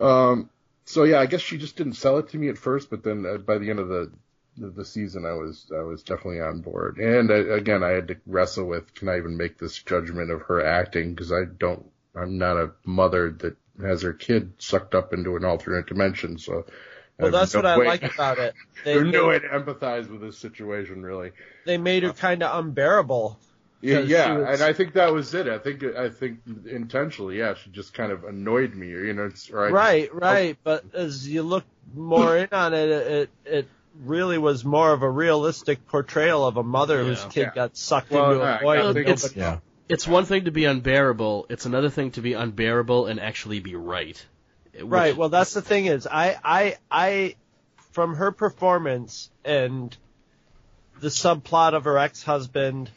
Um, 0.00 0.50
so 0.86 1.04
yeah, 1.04 1.20
I 1.20 1.26
guess 1.26 1.40
she 1.40 1.58
just 1.58 1.76
didn't 1.76 1.94
sell 1.94 2.18
it 2.18 2.28
to 2.30 2.38
me 2.38 2.48
at 2.48 2.58
first, 2.58 2.90
but 2.90 3.02
then 3.02 3.26
uh, 3.26 3.38
by 3.38 3.58
the 3.58 3.70
end 3.70 3.78
of 3.78 3.88
the 3.88 4.10
the, 4.56 4.70
the 4.70 4.84
season, 4.84 5.26
I 5.26 5.32
was 5.32 5.70
I 5.76 5.82
was 5.82 6.02
definitely 6.02 6.40
on 6.40 6.60
board. 6.62 6.96
And 6.98 7.30
I, 7.30 7.56
again, 7.56 7.82
I 7.82 7.90
had 7.90 8.08
to 8.08 8.16
wrestle 8.26 8.66
with 8.66 8.94
can 8.94 9.08
I 9.08 9.18
even 9.18 9.36
make 9.36 9.58
this 9.58 9.82
judgment 9.82 10.30
of 10.30 10.42
her 10.42 10.64
acting 10.64 11.14
because 11.14 11.32
I 11.32 11.44
don't. 11.44 11.90
I'm 12.16 12.38
not 12.38 12.56
a 12.56 12.70
mother 12.84 13.30
that 13.40 13.56
has 13.82 14.02
her 14.02 14.12
kid 14.12 14.52
sucked 14.58 14.94
up 14.94 15.12
into 15.12 15.36
an 15.36 15.44
alternate 15.44 15.86
dimension, 15.86 16.38
so. 16.38 16.64
Well, 17.18 17.28
uh, 17.28 17.38
that's 17.38 17.54
no 17.54 17.58
what 17.60 17.66
I 17.66 17.76
like 17.76 18.02
about 18.14 18.38
it. 18.38 18.54
They, 18.84 18.94
There's 18.94 19.12
no 19.12 19.22
they, 19.22 19.28
way 19.28 19.38
to 19.38 19.48
empathize 19.48 20.10
with 20.10 20.20
this 20.20 20.36
situation, 20.36 21.02
really. 21.02 21.30
they 21.64 21.78
made 21.78 22.02
her 22.02 22.10
uh, 22.10 22.12
kind 22.12 22.42
of 22.42 22.58
unbearable. 22.64 23.38
Yeah, 23.80 24.00
'Cause 24.00 24.08
yeah, 24.08 24.36
was- 24.36 24.60
and 24.60 24.68
I 24.68 24.72
think 24.72 24.94
that 24.94 25.12
was 25.12 25.32
it. 25.34 25.46
I 25.46 25.58
think, 25.58 25.84
I 25.84 26.08
think 26.08 26.40
intentionally, 26.66 27.38
yeah, 27.38 27.54
she 27.54 27.70
just 27.70 27.94
kind 27.94 28.12
of 28.12 28.24
annoyed 28.24 28.74
me, 28.74 28.88
you 28.88 29.12
know, 29.14 29.26
it's, 29.26 29.50
or 29.50 29.66
I 29.66 29.70
Right, 29.70 30.10
oh. 30.12 30.18
right. 30.18 30.58
But 30.64 30.84
as 30.94 31.28
you 31.28 31.42
look 31.42 31.64
more 31.94 32.36
in 32.36 32.48
on 32.52 32.74
it, 32.74 32.88
it 32.90 33.30
it 33.44 33.68
really 34.02 34.38
was 34.38 34.64
more 34.64 34.92
of 34.92 35.02
a 35.02 35.10
realistic 35.10 35.86
portrayal 35.86 36.46
of 36.46 36.56
a 36.56 36.62
mother 36.64 37.04
whose 37.04 37.24
kid 37.26 37.42
Yeah. 37.42 37.54
got 37.54 37.76
sucked 37.76 38.10
Well, 38.10 38.32
into 38.32 38.42
a 38.42 38.58
void. 38.60 38.96
I 38.96 39.00
it's- 39.00 39.36
Yeah. 39.36 39.58
It's 39.88 40.06
one 40.06 40.24
thing 40.24 40.44
to 40.46 40.50
be 40.50 40.64
unbearable. 40.64 41.46
It's 41.50 41.66
another 41.66 41.90
thing 41.90 42.10
to 42.12 42.22
be 42.22 42.32
unbearable 42.32 43.06
and 43.06 43.20
actually 43.20 43.60
be 43.60 43.74
right. 43.76 44.24
Which- 44.72 44.84
Right. 44.84 45.16
Well, 45.16 45.28
that's 45.28 45.52
the 45.54 45.62
thing 45.62 45.86
is, 45.86 46.06
I, 46.10 46.36
I, 46.42 46.76
I, 46.90 47.36
from 47.92 48.16
her 48.16 48.32
performance 48.32 49.30
and 49.44 49.96
the 51.00 51.08
subplot 51.08 51.74
of 51.74 51.84
her 51.84 51.98
ex-husband, 51.98 52.90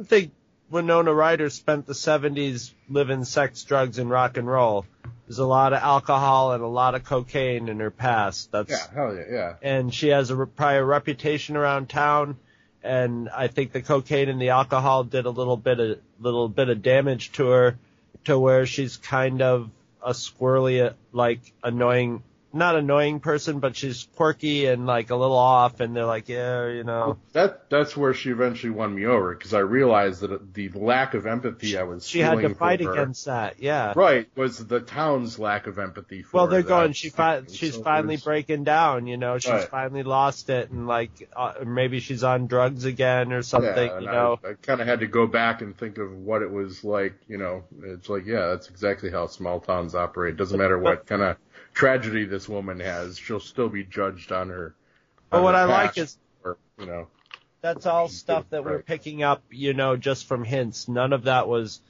I 0.00 0.04
think 0.04 0.32
Winona 0.70 1.12
Ryder 1.12 1.50
spent 1.50 1.86
the 1.86 1.92
70s 1.92 2.72
living 2.88 3.24
sex, 3.24 3.62
drugs, 3.64 3.98
and 3.98 4.08
rock 4.08 4.36
and 4.38 4.46
roll. 4.48 4.86
There's 5.26 5.38
a 5.38 5.46
lot 5.46 5.72
of 5.74 5.82
alcohol 5.82 6.52
and 6.52 6.62
a 6.62 6.66
lot 6.68 6.94
of 6.94 7.04
cocaine 7.04 7.68
in 7.68 7.80
her 7.80 7.90
past. 7.90 8.52
That's 8.52 8.70
yeah, 8.70 8.94
hell 8.94 9.14
yeah, 9.14 9.24
yeah. 9.30 9.54
and 9.62 9.92
she 9.92 10.08
has 10.08 10.30
a 10.30 10.36
re- 10.36 10.46
prior 10.46 10.84
reputation 10.84 11.56
around 11.56 11.88
town. 11.90 12.38
And 12.82 13.28
I 13.28 13.46
think 13.48 13.72
the 13.72 13.82
cocaine 13.82 14.28
and 14.28 14.40
the 14.40 14.50
alcohol 14.50 15.04
did 15.04 15.26
a 15.26 15.30
little 15.30 15.56
bit 15.56 15.78
of 15.78 15.98
little 16.20 16.48
bit 16.48 16.68
of 16.68 16.82
damage 16.82 17.32
to 17.32 17.48
her, 17.48 17.78
to 18.24 18.38
where 18.38 18.66
she's 18.66 18.96
kind 18.96 19.40
of 19.42 19.70
a 20.04 20.10
squirrely, 20.10 20.92
like 21.12 21.40
annoying, 21.62 22.22
not 22.52 22.76
annoying 22.76 23.20
person, 23.20 23.58
but 23.60 23.76
she's 23.76 24.08
quirky 24.16 24.66
and 24.66 24.86
like 24.86 25.10
a 25.10 25.16
little 25.16 25.36
off. 25.36 25.80
And 25.80 25.94
they're 25.96 26.04
like, 26.06 26.28
yeah, 26.28 26.68
you 26.68 26.84
know, 26.84 27.18
That 27.32 27.68
that's 27.70 27.96
where 27.96 28.14
she 28.14 28.30
eventually 28.30 28.70
won 28.70 28.94
me 28.94 29.06
over 29.06 29.34
because 29.34 29.54
I 29.54 29.60
realized 29.60 30.20
that 30.22 30.54
the 30.54 30.68
lack 30.70 31.14
of 31.14 31.26
empathy 31.26 31.76
I 31.78 31.82
was 31.84 32.06
she 32.06 32.20
had 32.20 32.38
to 32.40 32.54
fight 32.54 32.80
her- 32.80 32.92
against 32.92 33.24
that. 33.26 33.56
Yeah. 33.60 33.92
Right, 33.96 34.28
was 34.36 34.58
the 34.58 34.80
town's 34.80 35.38
lack 35.38 35.66
of 35.66 35.78
empathy 35.78 36.22
for 36.22 36.36
Well, 36.38 36.46
they're 36.46 36.62
going. 36.62 36.92
She 36.92 37.08
fi- 37.10 37.42
she's 37.50 37.74
so 37.74 37.82
finally 37.82 38.14
was- 38.16 38.24
breaking 38.24 38.64
down. 38.64 39.06
You 39.06 39.16
know, 39.16 39.38
she's 39.38 39.50
Right. 39.50 39.68
finally 39.68 40.02
lost 40.02 40.50
it, 40.50 40.70
and 40.70 40.86
like 40.86 41.28
uh, 41.36 41.54
maybe 41.66 42.00
she's 42.00 42.22
on 42.24 42.46
drugs 42.46 42.84
again 42.84 43.32
or 43.32 43.42
something. 43.42 43.72
Yeah, 43.86 43.98
you 44.00 44.06
know, 44.06 44.38
I, 44.44 44.50
I 44.50 44.54
kind 44.54 44.80
of 44.80 44.86
had 44.86 45.00
to 45.00 45.06
go 45.06 45.26
back 45.26 45.62
and 45.62 45.76
think 45.76 45.98
of 45.98 46.12
what 46.12 46.42
it 46.42 46.50
was 46.50 46.84
like. 46.84 47.14
You 47.28 47.38
know, 47.38 47.64
it's 47.82 48.08
like, 48.08 48.26
yeah, 48.26 48.48
that's 48.48 48.68
exactly 48.68 49.10
how 49.10 49.26
small 49.26 49.60
towns 49.60 49.94
operate. 49.94 50.36
Doesn't 50.36 50.58
matter 50.58 50.78
what 50.78 51.06
kind 51.06 51.22
of 51.22 51.36
tragedy 51.72 52.24
this 52.24 52.48
woman 52.48 52.80
has, 52.80 53.18
she'll 53.18 53.40
still 53.40 53.68
be 53.68 53.84
judged 53.84 54.32
on 54.32 54.48
her. 54.48 54.74
But 55.30 55.38
on 55.38 55.42
what 55.44 55.54
her 55.54 55.60
I 55.60 55.64
like 55.64 55.98
is 55.98 56.18
or, 56.44 56.58
you 56.78 56.86
know, 56.86 57.08
that's 57.60 57.86
all 57.86 58.08
stuff 58.08 58.50
that 58.50 58.64
we're 58.64 58.82
picking 58.82 59.22
up, 59.22 59.42
you 59.50 59.72
know, 59.72 59.96
just 59.96 60.26
from 60.26 60.44
hints. 60.44 60.88
None 60.88 61.12
of 61.12 61.24
that 61.24 61.48
was. 61.48 61.80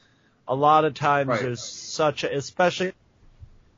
A 0.49 0.57
lot 0.57 0.85
of 0.85 0.95
times 0.95 1.29
Right. 1.29 1.41
there's 1.41 1.63
such, 1.63 2.25
a, 2.25 2.37
especially 2.37 2.93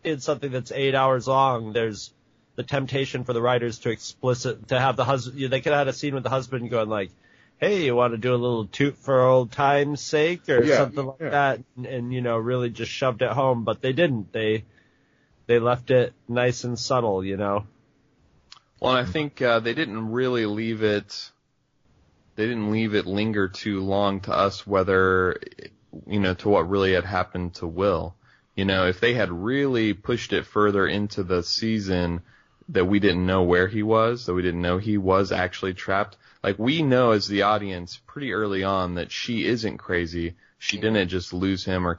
in 0.03 0.19
something 0.21 0.51
that's 0.51 0.73
eight 0.73 0.95
hours 0.95 1.29
long. 1.29 1.75
There's 1.75 2.13
the 2.57 2.63
temptation 2.63 3.25
for 3.25 3.35
the 3.35 3.43
writers 3.43 3.81
to 3.81 3.91
explicit 3.91 4.69
to 4.69 4.81
have 4.81 4.97
the 4.97 5.05
husband. 5.05 5.39
They 5.53 5.61
could 5.61 5.73
have 5.73 5.81
had 5.81 5.89
a 5.89 5.93
scene 5.93 6.15
with 6.15 6.23
the 6.23 6.31
husband 6.31 6.71
going 6.71 6.89
like, 6.89 7.11
"Hey, 7.59 7.85
you 7.85 7.95
want 7.95 8.15
to 8.15 8.19
do 8.19 8.35
a 8.35 8.37
little 8.37 8.67
toot 8.67 8.97
for 8.97 9.21
old 9.21 9.53
time's 9.53 10.01
sake" 10.01 10.49
or 10.49 10.65
Yeah, 10.65 10.79
something 10.79 11.05
like 11.05 11.21
yeah. 11.21 11.29
that, 11.31 11.61
and, 11.77 11.87
and 11.87 12.15
you 12.15 12.23
know, 12.23 12.39
really 12.39 12.71
just 12.71 12.91
shoved 12.91 13.21
it 13.21 13.31
home. 13.31 13.65
But 13.65 13.83
they 13.83 13.93
didn't. 13.93 14.33
They 14.33 14.65
they 15.47 15.59
left 15.59 15.91
it 15.91 16.15
nice 16.29 16.65
and 16.65 16.79
subtle, 16.79 17.25
you 17.25 17.37
know. 17.37 17.67
Well, 18.81 18.95
I 18.95 19.05
think 19.05 19.41
uh, 19.41 19.61
they 19.61 19.75
didn't 19.75 20.11
really 20.11 20.47
leave 20.47 20.83
it. 20.83 21.31
They 22.37 22.47
didn't 22.47 22.71
leave 22.71 22.95
it 22.95 23.07
linger 23.07 23.49
too 23.49 23.81
long 23.81 24.21
to 24.23 24.33
us 24.33 24.67
whether, 24.67 25.41
you 26.07 26.21
know, 26.21 26.35
to 26.35 26.49
what 26.49 26.69
really 26.69 26.93
had 26.93 27.05
happened 27.05 27.55
to 27.55 27.67
Will. 27.67 28.15
You 28.57 28.65
know, 28.65 28.87
if 28.87 29.01
they 29.01 29.15
had 29.15 29.33
really 29.33 29.95
pushed 29.95 30.33
it 30.33 30.47
further 30.47 30.87
into 30.87 31.23
the 31.23 31.43
season 31.43 32.23
that 32.69 32.87
we 32.87 32.99
didn't 32.99 33.27
know 33.27 33.43
where 33.43 33.69
he 33.69 33.83
was, 33.83 34.27
that 34.27 34.35
we 34.35 34.43
didn't 34.43 34.63
know 34.63 34.79
he 34.79 34.99
was 34.99 35.33
actually 35.33 35.75
trapped. 35.75 36.17
Like 36.43 36.59
we 36.59 36.83
know 36.83 37.13
as 37.13 37.27
the 37.27 37.43
audience 37.43 38.01
pretty 38.07 38.33
early 38.33 38.65
on 38.65 38.95
that 38.95 39.11
she 39.11 39.45
isn't 39.47 39.79
crazy. 39.79 40.35
She 40.59 40.79
didn't 40.79 41.09
just 41.09 41.33
lose 41.33 41.65
him 41.65 41.87
or, 41.87 41.99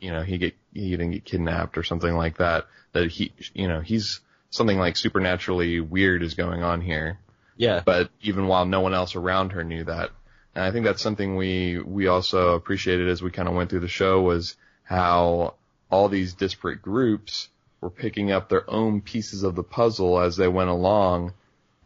you 0.00 0.10
know, 0.10 0.22
he 0.22 0.38
get 0.38 0.54
he 0.76 0.90
didn't 0.90 1.12
get 1.12 1.24
kidnapped 1.24 1.78
or 1.78 1.82
something 1.82 2.14
like 2.14 2.38
that. 2.38 2.66
That 2.92 3.10
he, 3.10 3.32
you 3.54 3.68
know, 3.68 3.80
he's 3.80 4.20
something 4.50 4.78
like 4.78 4.96
supernaturally 4.96 5.80
weird 5.80 6.22
is 6.22 6.34
going 6.34 6.62
on 6.62 6.80
here. 6.80 7.18
Yeah. 7.56 7.82
But 7.84 8.10
even 8.22 8.46
while 8.46 8.66
no 8.66 8.80
one 8.80 8.94
else 8.94 9.16
around 9.16 9.52
her 9.52 9.64
knew 9.64 9.84
that, 9.84 10.10
and 10.54 10.64
I 10.64 10.70
think 10.70 10.84
that's 10.84 11.02
something 11.02 11.36
we 11.36 11.78
we 11.78 12.06
also 12.06 12.54
appreciated 12.54 13.08
as 13.08 13.22
we 13.22 13.30
kind 13.30 13.48
of 13.48 13.54
went 13.54 13.70
through 13.70 13.80
the 13.80 13.88
show 13.88 14.22
was 14.22 14.56
how 14.84 15.54
all 15.90 16.08
these 16.08 16.34
disparate 16.34 16.82
groups 16.82 17.48
were 17.80 17.90
picking 17.90 18.32
up 18.32 18.48
their 18.48 18.68
own 18.70 19.00
pieces 19.00 19.42
of 19.42 19.54
the 19.54 19.62
puzzle 19.62 20.18
as 20.18 20.36
they 20.36 20.48
went 20.48 20.70
along, 20.70 21.34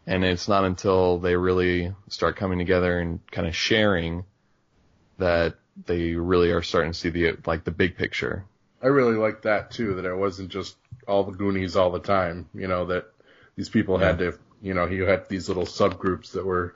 and 0.07 0.23
it's 0.23 0.47
not 0.47 0.65
until 0.65 1.19
they 1.19 1.35
really 1.35 1.93
start 2.09 2.37
coming 2.37 2.59
together 2.59 2.99
and 2.99 3.19
kind 3.31 3.47
of 3.47 3.55
sharing 3.55 4.23
that 5.17 5.55
they 5.85 6.13
really 6.13 6.51
are 6.51 6.61
starting 6.61 6.91
to 6.91 6.97
see 6.97 7.09
the 7.09 7.37
like 7.45 7.63
the 7.63 7.71
big 7.71 7.97
picture. 7.97 8.45
I 8.81 8.87
really 8.87 9.15
liked 9.15 9.43
that 9.43 9.71
too. 9.71 9.95
That 9.95 10.05
it 10.05 10.15
wasn't 10.15 10.49
just 10.49 10.75
all 11.07 11.23
the 11.23 11.31
Goonies 11.31 11.75
all 11.75 11.91
the 11.91 11.99
time. 11.99 12.49
You 12.53 12.67
know 12.67 12.85
that 12.85 13.05
these 13.55 13.69
people 13.69 13.97
had 13.97 14.19
to. 14.19 14.37
You 14.61 14.73
know, 14.75 14.85
you 14.85 15.05
had 15.05 15.27
these 15.27 15.47
little 15.47 15.65
subgroups 15.65 16.33
that 16.33 16.45
were 16.45 16.75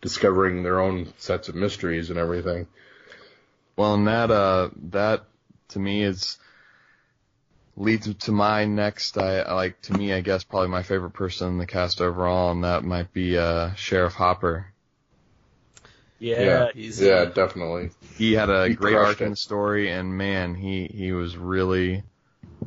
discovering 0.00 0.62
their 0.62 0.80
own 0.80 1.12
sets 1.18 1.48
of 1.48 1.54
mysteries 1.54 2.10
and 2.10 2.18
everything. 2.18 2.66
Well, 3.76 3.94
and 3.94 4.06
that 4.06 4.30
uh 4.30 4.70
that 4.90 5.24
to 5.68 5.78
me 5.78 6.02
is 6.02 6.38
leads 7.76 8.12
to 8.12 8.32
my 8.32 8.64
next. 8.64 9.18
I 9.18 9.40
I 9.40 9.54
like 9.54 9.80
to 9.82 9.92
me, 9.92 10.12
I 10.12 10.20
guess 10.20 10.44
probably 10.44 10.68
my 10.68 10.82
favorite 10.82 11.12
person 11.12 11.48
in 11.48 11.58
the 11.58 11.66
cast 11.66 12.00
overall, 12.00 12.52
and 12.52 12.64
that 12.64 12.84
might 12.84 13.12
be 13.12 13.36
uh 13.36 13.74
Sheriff 13.74 14.14
Hopper. 14.14 14.72
Yeah. 16.18 16.68
He's, 16.74 17.00
yeah, 17.00 17.12
uh, 17.14 17.24
definitely. 17.26 17.90
He 18.16 18.32
had 18.32 18.48
a 18.50 18.68
He 18.68 18.74
great 18.74 18.94
crushed 18.94 19.08
arc 19.08 19.20
and 19.20 19.32
it. 19.32 19.38
story, 19.38 19.90
and 19.90 20.16
man, 20.16 20.54
he 20.54 20.86
he 20.86 21.12
was 21.12 21.36
really. 21.36 22.02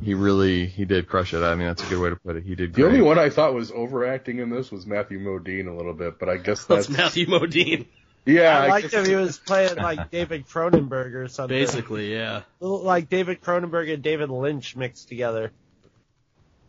He 0.04 0.14
really, 0.14 0.68
he 0.68 0.86
did 0.86 1.08
crush 1.10 1.34
it. 1.34 1.42
I 1.42 1.56
mean, 1.56 1.66
that's 1.68 1.84
a 1.84 1.88
good 1.90 2.00
way 2.00 2.10
to 2.12 2.16
put 2.16 2.36
it. 2.36 2.44
He 2.44 2.54
did 2.56 2.74
The 2.74 2.84
great. 2.84 2.92
only 2.94 3.02
one 3.02 3.18
I 3.18 3.30
thought 3.32 3.56
was 3.56 3.72
overacting 3.72 4.38
in 4.38 4.50
this 4.52 4.72
was 4.72 4.86
Matthew 4.86 5.20
Modine 5.20 5.68
a 5.68 5.76
little 5.76 5.96
bit, 5.96 6.20
but 6.20 6.30
I 6.30 6.38
guess 6.38 6.64
That's 6.66 6.86
that's 6.86 6.98
Matthew 6.98 7.26
Modine, 7.26 7.88
yeah. 8.26 8.60
I 8.60 8.68
liked 8.68 8.92
guess 8.92 9.04
him. 9.04 9.10
He 9.10 9.16
was 9.16 9.40
playing 9.40 9.76
like 9.78 10.12
David 10.12 10.48
Cronenberg 10.48 11.16
or 11.16 11.28
something. 11.28 11.58
basically. 11.58 12.14
Yeah. 12.14 12.44
Like 12.60 13.10
David 13.10 13.42
Cronenberg 13.42 13.92
and 13.92 14.04
David 14.04 14.30
Lynch 14.30 14.76
mixed 14.76 15.10
together. 15.10 15.52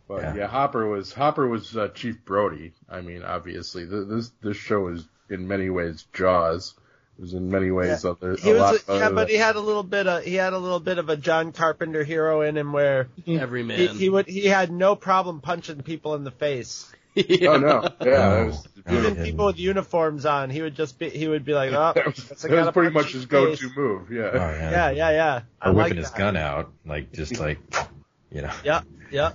But 0.07 0.23
Yeah. 0.23 0.35
yeah, 0.35 0.47
Hopper 0.47 0.87
was 0.87 1.13
Hopper 1.13 1.47
was 1.47 1.77
uh, 1.77 1.89
Chief 1.89 2.25
Brody. 2.25 2.73
I 2.89 3.01
mean, 3.01 3.21
obviously, 3.23 3.87
th- 3.87 4.07
this 4.07 4.31
this 4.41 4.57
show 4.57 4.87
is 4.87 5.07
in 5.31 5.47
many 5.47 5.69
ways 5.69 6.05
Jaws 6.13 6.73
was 7.17 7.33
in 7.33 7.51
many 7.51 7.71
ways 7.71 8.03
Yeah. 8.03 8.11
other, 8.11 8.35
He 8.35 8.51
a 8.51 8.55
lot 8.55 8.73
was, 8.73 8.83
a, 8.89 8.97
yeah, 8.97 9.05
other 9.05 9.15
but 9.15 9.29
he 9.29 9.35
had 9.35 9.55
a 9.55 9.59
little 9.59 9.83
bit 9.83 10.07
of 10.07 10.23
he 10.23 10.35
had 10.35 10.53
a 10.53 10.57
little 10.57 10.79
bit 10.79 10.97
of 10.97 11.09
a 11.09 11.17
John 11.17 11.51
Carpenter 11.51 12.03
hero 12.03 12.41
in 12.41 12.57
him 12.57 12.73
where 12.73 13.09
mm-hmm. 13.19 13.37
Every 13.39 13.63
man. 13.63 13.77
he, 13.77 13.87
he 13.87 14.09
would 14.09 14.27
he 14.27 14.45
had 14.47 14.71
no 14.71 14.95
problem 14.95 15.41
punching 15.41 15.83
people 15.83 16.15
in 16.15 16.23
the 16.23 16.31
face. 16.31 16.91
Oh 17.13 17.57
no, 17.57 17.89
yeah, 18.01 18.45
was, 18.45 18.65
Even 18.89 19.15
Yeah. 19.15 19.23
people 19.25 19.45
with 19.47 19.59
uniforms 19.59 20.25
on, 20.25 20.49
he 20.49 20.61
would 20.61 20.75
just 20.75 20.97
be 20.97 21.09
he 21.09 21.27
would 21.27 21.43
be 21.43 21.53
like, 21.53 21.71
oh, 21.73 21.91
that 21.95 22.05
was, 22.05 22.15
that 22.41 22.49
was 22.51 22.71
pretty 22.71 22.93
much 22.93 23.07
his 23.07 23.13
his 23.15 23.25
go-to 23.25 23.57
face. 23.57 23.75
move. 23.75 24.07
Oh, 24.09 24.13
Yeah. 24.13 24.31
yeah. 24.33 24.71
yeah, 24.71 24.89
yeah, 24.91 25.09
yeah. 25.11 25.41
I 25.61 25.69
Or 25.69 25.73
like 25.73 25.83
whipping 25.87 25.97
his 25.97 26.09
gun 26.11 26.37
out, 26.37 26.71
like 26.85 27.11
just 27.11 27.37
like, 27.37 27.59
you 28.31 28.43
know. 28.43 28.51
Yeah, 28.63 28.81
yeah. 29.11 29.33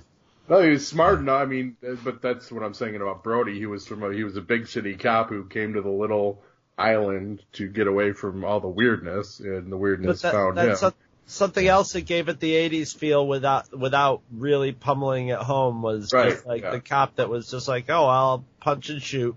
No, 0.49 0.61
he 0.61 0.69
was 0.69 0.87
smart 0.87 1.19
enough. 1.19 1.41
I 1.41 1.45
mean, 1.45 1.75
but 2.03 2.21
that's 2.21 2.51
what 2.51 2.63
I'm 2.63 2.73
saying 2.73 2.95
about 2.95 3.23
Brody. 3.23 3.59
He 3.59 3.65
was 3.65 3.85
from 3.85 4.03
a, 4.03 4.13
he 4.13 4.23
was 4.23 4.37
a 4.37 4.41
big 4.41 4.67
city 4.67 4.95
cop 4.95 5.29
who 5.29 5.43
came 5.45 5.73
to 5.73 5.81
the 5.81 5.89
little 5.89 6.41
island 6.77 7.43
to 7.53 7.67
get 7.67 7.87
away 7.87 8.13
from 8.13 8.45
all 8.45 8.59
the 8.59 8.67
weirdness, 8.67 9.39
and 9.39 9.71
the 9.71 9.77
weirdness 9.77 10.21
that, 10.21 10.31
found 10.33 10.57
him. 10.57 10.75
some- 10.75 10.93
something 11.29 11.67
else 11.67 11.91
that 11.93 12.01
gave 12.05 12.29
it 12.29 12.39
the 12.39 12.53
'80s 12.53 12.95
feel 12.95 13.27
without 13.27 13.77
without 13.77 14.21
really 14.31 14.71
pummeling 14.71 15.27
it 15.27 15.39
home 15.39 15.81
was 15.81 16.13
Right, 16.13 16.29
just 16.31 16.45
like 16.45 16.61
yeah. 16.61 16.71
the 16.71 16.79
cop 16.79 17.15
that 17.17 17.27
was 17.29 17.51
just 17.51 17.67
like, 17.67 17.89
oh, 17.89 18.05
I'll 18.05 18.45
punch 18.61 18.89
and 18.89 19.01
shoot. 19.01 19.35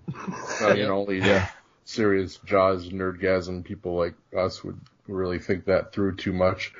I 0.60 0.74
mean, 0.74 0.84
only 0.86 1.18
Yeah. 1.18 1.48
serious 1.84 2.36
Jaws 2.44 2.88
nerdgasm 2.90 3.64
people 3.64 3.96
like 3.96 4.14
us 4.36 4.62
would 4.62 4.78
really 5.08 5.40
think 5.40 5.64
that 5.64 5.92
through 5.92 6.14
too 6.16 6.32
much. 6.32 6.72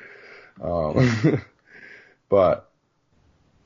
Um, 0.63 1.43
but 2.29 2.70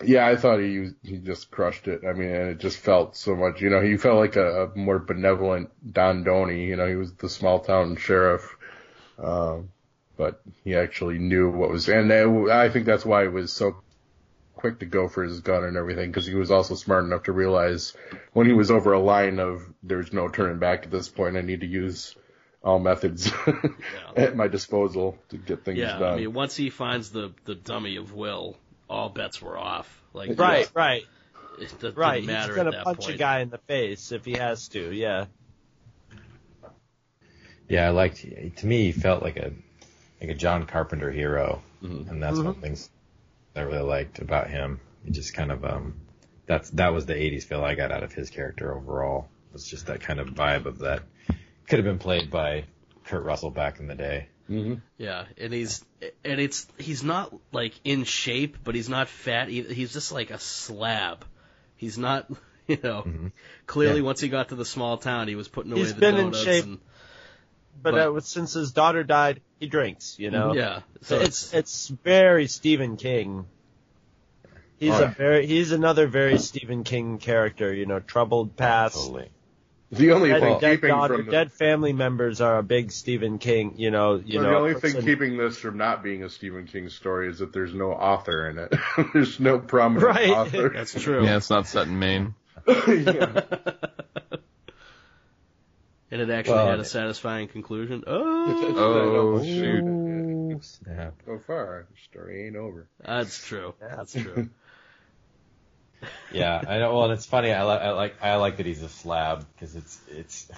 yeah, 0.03 0.27
I 0.27 0.37
thought 0.37 0.59
he 0.59 0.91
he 1.03 1.19
just 1.19 1.51
crushed 1.51 1.89
it. 1.89 2.03
I 2.07 2.13
mean, 2.13 2.31
and 2.31 2.51
it 2.51 2.59
just 2.59 2.79
felt 2.79 3.17
so 3.17 3.37
much. 3.37 3.61
You 3.61 3.71
know, 3.71 3.81
he 3.81 3.97
felt 3.97 4.19
like 4.19 4.37
a, 4.37 4.65
a 4.65 4.77
more 4.77 4.99
benevolent 4.99 5.71
Don 5.93 6.25
Doney. 6.25 6.67
You 6.67 6.77
know, 6.77 6.89
he 6.89 6.97
was 6.97 7.13
the 7.15 7.29
small 7.29 7.61
town 7.61 7.97
sheriff, 7.97 8.57
um, 9.19 9.71
but 10.17 10.41
he 10.65 10.75
actually 10.75 11.19
knew 11.19 11.51
what 11.51 11.71
was. 11.71 11.89
And 11.89 12.13
I 12.13 12.69
think 12.69 12.87
that's 12.87 13.05
why 13.05 13.23
he 13.23 13.29
was 13.29 13.53
so 13.53 13.77
quick 14.55 14.81
to 14.81 14.87
go 14.87 15.09
for 15.09 15.23
his 15.23 15.41
gun 15.41 15.65
and 15.65 15.77
everything 15.77 16.11
because 16.11 16.27
he 16.27 16.35
was 16.35 16.51
also 16.51 16.75
smart 16.75 17.05
enough 17.05 17.25
to 17.25 17.33
realize 17.33 17.95
when 18.33 18.47
he 18.47 18.53
was 18.53 18.71
over 18.71 18.93
a 18.93 19.01
line 19.01 19.39
of 19.39 19.63
there's 19.83 20.13
no 20.13 20.29
turning 20.29 20.59
back 20.59 20.85
at 20.85 20.91
this 20.91 21.09
point. 21.09 21.37
I 21.37 21.43
need 21.43 21.61
to 21.61 21.67
use 21.67 22.17
all 22.63 22.79
methods 22.79 23.31
at 24.17 24.35
my 24.35 24.49
disposal 24.49 25.19
to 25.29 25.37
get 25.37 25.65
things 25.65 25.79
done. 25.79 25.89
yeah, 25.89 25.99
done. 25.99 26.15
I 26.15 26.17
mean, 26.17 26.33
once 26.33 26.57
he 26.57 26.71
finds 26.71 27.11
the 27.11 27.33
the 27.45 27.55
dummy 27.55 27.97
of 27.97 28.15
Will, 28.15 28.57
all 28.89 29.09
bets 29.09 29.41
were 29.41 29.57
off. 29.59 30.03
Like, 30.13 30.39
Right, 30.39 30.71
right, 30.75 31.03
it 31.61 31.75
didn't 31.81 31.97
right. 31.97 32.21
He's 32.21 32.27
matter 32.27 32.55
gonna 32.55 32.71
at 32.71 32.77
that 32.77 32.85
punch 32.85 33.01
point. 33.01 33.15
a 33.15 33.19
guy 33.19 33.41
in 33.41 33.51
the 33.51 33.59
face 33.59 34.13
if 34.13 34.25
he 34.25 34.33
has 34.33 34.69
to. 34.69 34.93
Yeah. 34.93 35.27
Yeah, 37.69 37.87
I 37.87 37.91
liked. 37.91 38.25
To 38.57 38.67
me, 38.67 38.85
he 38.85 38.93
felt 38.93 39.23
like 39.23 39.37
a 39.37 39.53
like 40.21 40.31
a 40.31 40.35
John 40.35 40.67
Carpenter 40.67 41.11
hero, 41.11 41.63
and 41.83 42.23
that's 42.23 42.37
one 42.37 42.47
of 42.47 42.55
the 42.57 42.61
things 42.61 42.91
I 43.57 43.61
really 43.61 43.83
liked 43.83 44.19
about 44.19 44.49
him. 44.51 44.81
He 45.05 45.11
just 45.11 45.35
kind 45.35 45.51
of 45.51 45.65
um, 45.65 45.95
that's 46.47 46.71
that 46.71 46.93
was 46.93 47.07
the 47.07 47.15
'80s 47.15 47.45
feel 47.45 47.65
I 47.65 47.75
got 47.75 47.91
out 47.91 48.03
of 48.03 48.13
his 48.13 48.31
character 48.31 48.75
overall. 48.77 49.29
It 49.51 49.55
Was 49.55 49.67
just 49.67 49.87
that 49.87 50.01
kind 50.01 50.21
of 50.21 50.29
vibe 50.29 50.67
of 50.67 50.81
that 50.81 51.03
could 51.67 51.79
have 51.79 51.87
been 51.87 51.99
played 51.99 52.31
by 52.31 52.65
Kurt 53.05 53.25
Russell 53.25 53.51
back 53.51 53.81
in 53.81 53.87
the 53.87 53.95
day. 53.95 54.29
Yeah, 54.49 55.25
and 55.39 55.53
he's 55.53 55.85
and 56.25 56.41
it's 56.41 56.67
he's 56.79 57.03
not 57.03 57.33
like 57.53 57.73
in 57.85 58.05
shape, 58.05 58.59
but 58.63 58.75
he's 58.75 58.89
not 58.89 59.09
fat 59.09 59.49
either. 59.49 59.73
He's 59.73 59.93
just 59.93 60.13
like 60.13 60.31
a 60.31 60.39
slab. 60.39 61.25
He's 61.77 61.97
not, 61.99 62.31
you 62.67 62.79
know. 62.83 63.31
Clearly, 63.67 64.01
Yeah. 64.01 64.05
once 64.05 64.21
he 64.21 64.29
got 64.29 64.51
to 64.51 64.55
the 64.55 64.65
small 64.65 64.99
town, 64.99 65.29
he 65.29 65.35
was 65.35 65.49
putting 65.49 65.73
away 65.73 65.81
He's 65.81 65.95
the 65.95 66.01
been 66.01 66.17
in 66.17 66.33
shape. 66.33 66.65
and 66.65 66.79
But, 67.83 67.93
But- 67.93 68.17
uh, 68.17 68.21
since 68.21 68.53
his 68.53 68.73
daughter 68.73 69.03
died, 69.03 69.41
he 69.61 69.67
drinks. 69.67 70.19
You 70.19 70.31
know. 70.31 70.55
yeah. 70.55 70.81
So 71.03 71.21
it's 71.21 71.53
it's 71.55 71.89
very 71.89 72.47
Stephen 72.47 72.97
King. 72.97 73.47
He's 74.77 74.99
a 74.99 75.07
very 75.09 75.47
he's 75.47 75.73
another 75.73 76.07
very 76.07 76.37
Stephen 76.39 76.85
King 76.85 77.17
character. 77.19 77.73
You 77.73 77.87
know, 77.87 78.01
troubled 78.01 78.57
past. 78.57 78.97
Totally. 78.97 79.31
the 79.99 80.13
only 80.13 80.31
Dead, 80.31 80.41
thing 80.41 80.59
dead 80.61 80.71
keeping 80.77 80.89
daughter, 80.91 81.17
from 81.17 81.27
the, 81.27 81.33
dead 81.33 81.53
family 81.53 81.93
members 81.93 82.41
are 82.41 82.59
a 82.59 82.63
big 82.63 82.93
Stephen 82.93 83.39
King. 83.39 83.75
You 83.77 83.91
know, 83.91 84.17
you 84.17 84.39
well, 84.41 84.45
know. 84.47 84.51
the 84.53 84.57
only 84.59 84.75
person- 84.75 84.93
thing 84.93 85.05
keeping 85.05 85.37
this 85.37 85.57
from 85.59 85.77
not 85.79 86.03
being 86.03 86.23
a 86.25 86.29
Stephen 86.29 86.67
King 86.67 86.89
story 86.89 87.29
is 87.29 87.39
that 87.39 87.53
there's 87.53 87.75
no 87.75 87.93
author 87.93 88.49
in 88.49 88.59
it. 88.59 88.75
there's 89.15 89.39
no 89.41 89.59
prominent 89.59 90.07
Right. 90.07 90.31
author. 90.31 90.69
That's 90.75 91.01
true. 91.01 91.25
Yeah, 91.25 91.37
it's 91.37 91.51
not 91.51 91.67
set 91.67 91.87
in 91.89 91.99
Maine. 91.99 92.35
yeah. 92.67 93.43
And 96.11 96.21
it 96.23 96.31
actually 96.31 96.55
Well, 96.55 96.67
had 96.69 96.79
a 96.79 96.85
satisfying 96.85 97.49
conclusion. 97.49 98.05
Oh, 98.07 99.35
Oh, 99.41 99.43
shoot. 99.45 100.63
Snap. 100.63 101.15
So 101.27 101.39
far, 101.45 101.87
the 101.91 101.97
story 102.05 102.47
ain't 102.47 102.57
over. 102.57 102.87
that's 103.05 103.45
true. 103.49 103.75
That's 103.81 104.13
true. 104.13 104.49
Yeah, 106.33 106.61
I 106.67 106.79
know. 106.79 106.95
Well, 106.95 107.05
and 107.05 107.13
it's 107.13 107.27
funny. 107.27 107.53
I, 107.53 107.65
li- 107.65 107.81
I 107.81 107.91
like 107.93 108.17
I 108.23 108.37
like 108.37 108.57
that 108.59 108.67
he's 108.67 108.83
a 108.83 108.89
slab 108.89 109.47
because 109.55 109.75
it's 109.77 110.01
it's 110.09 110.49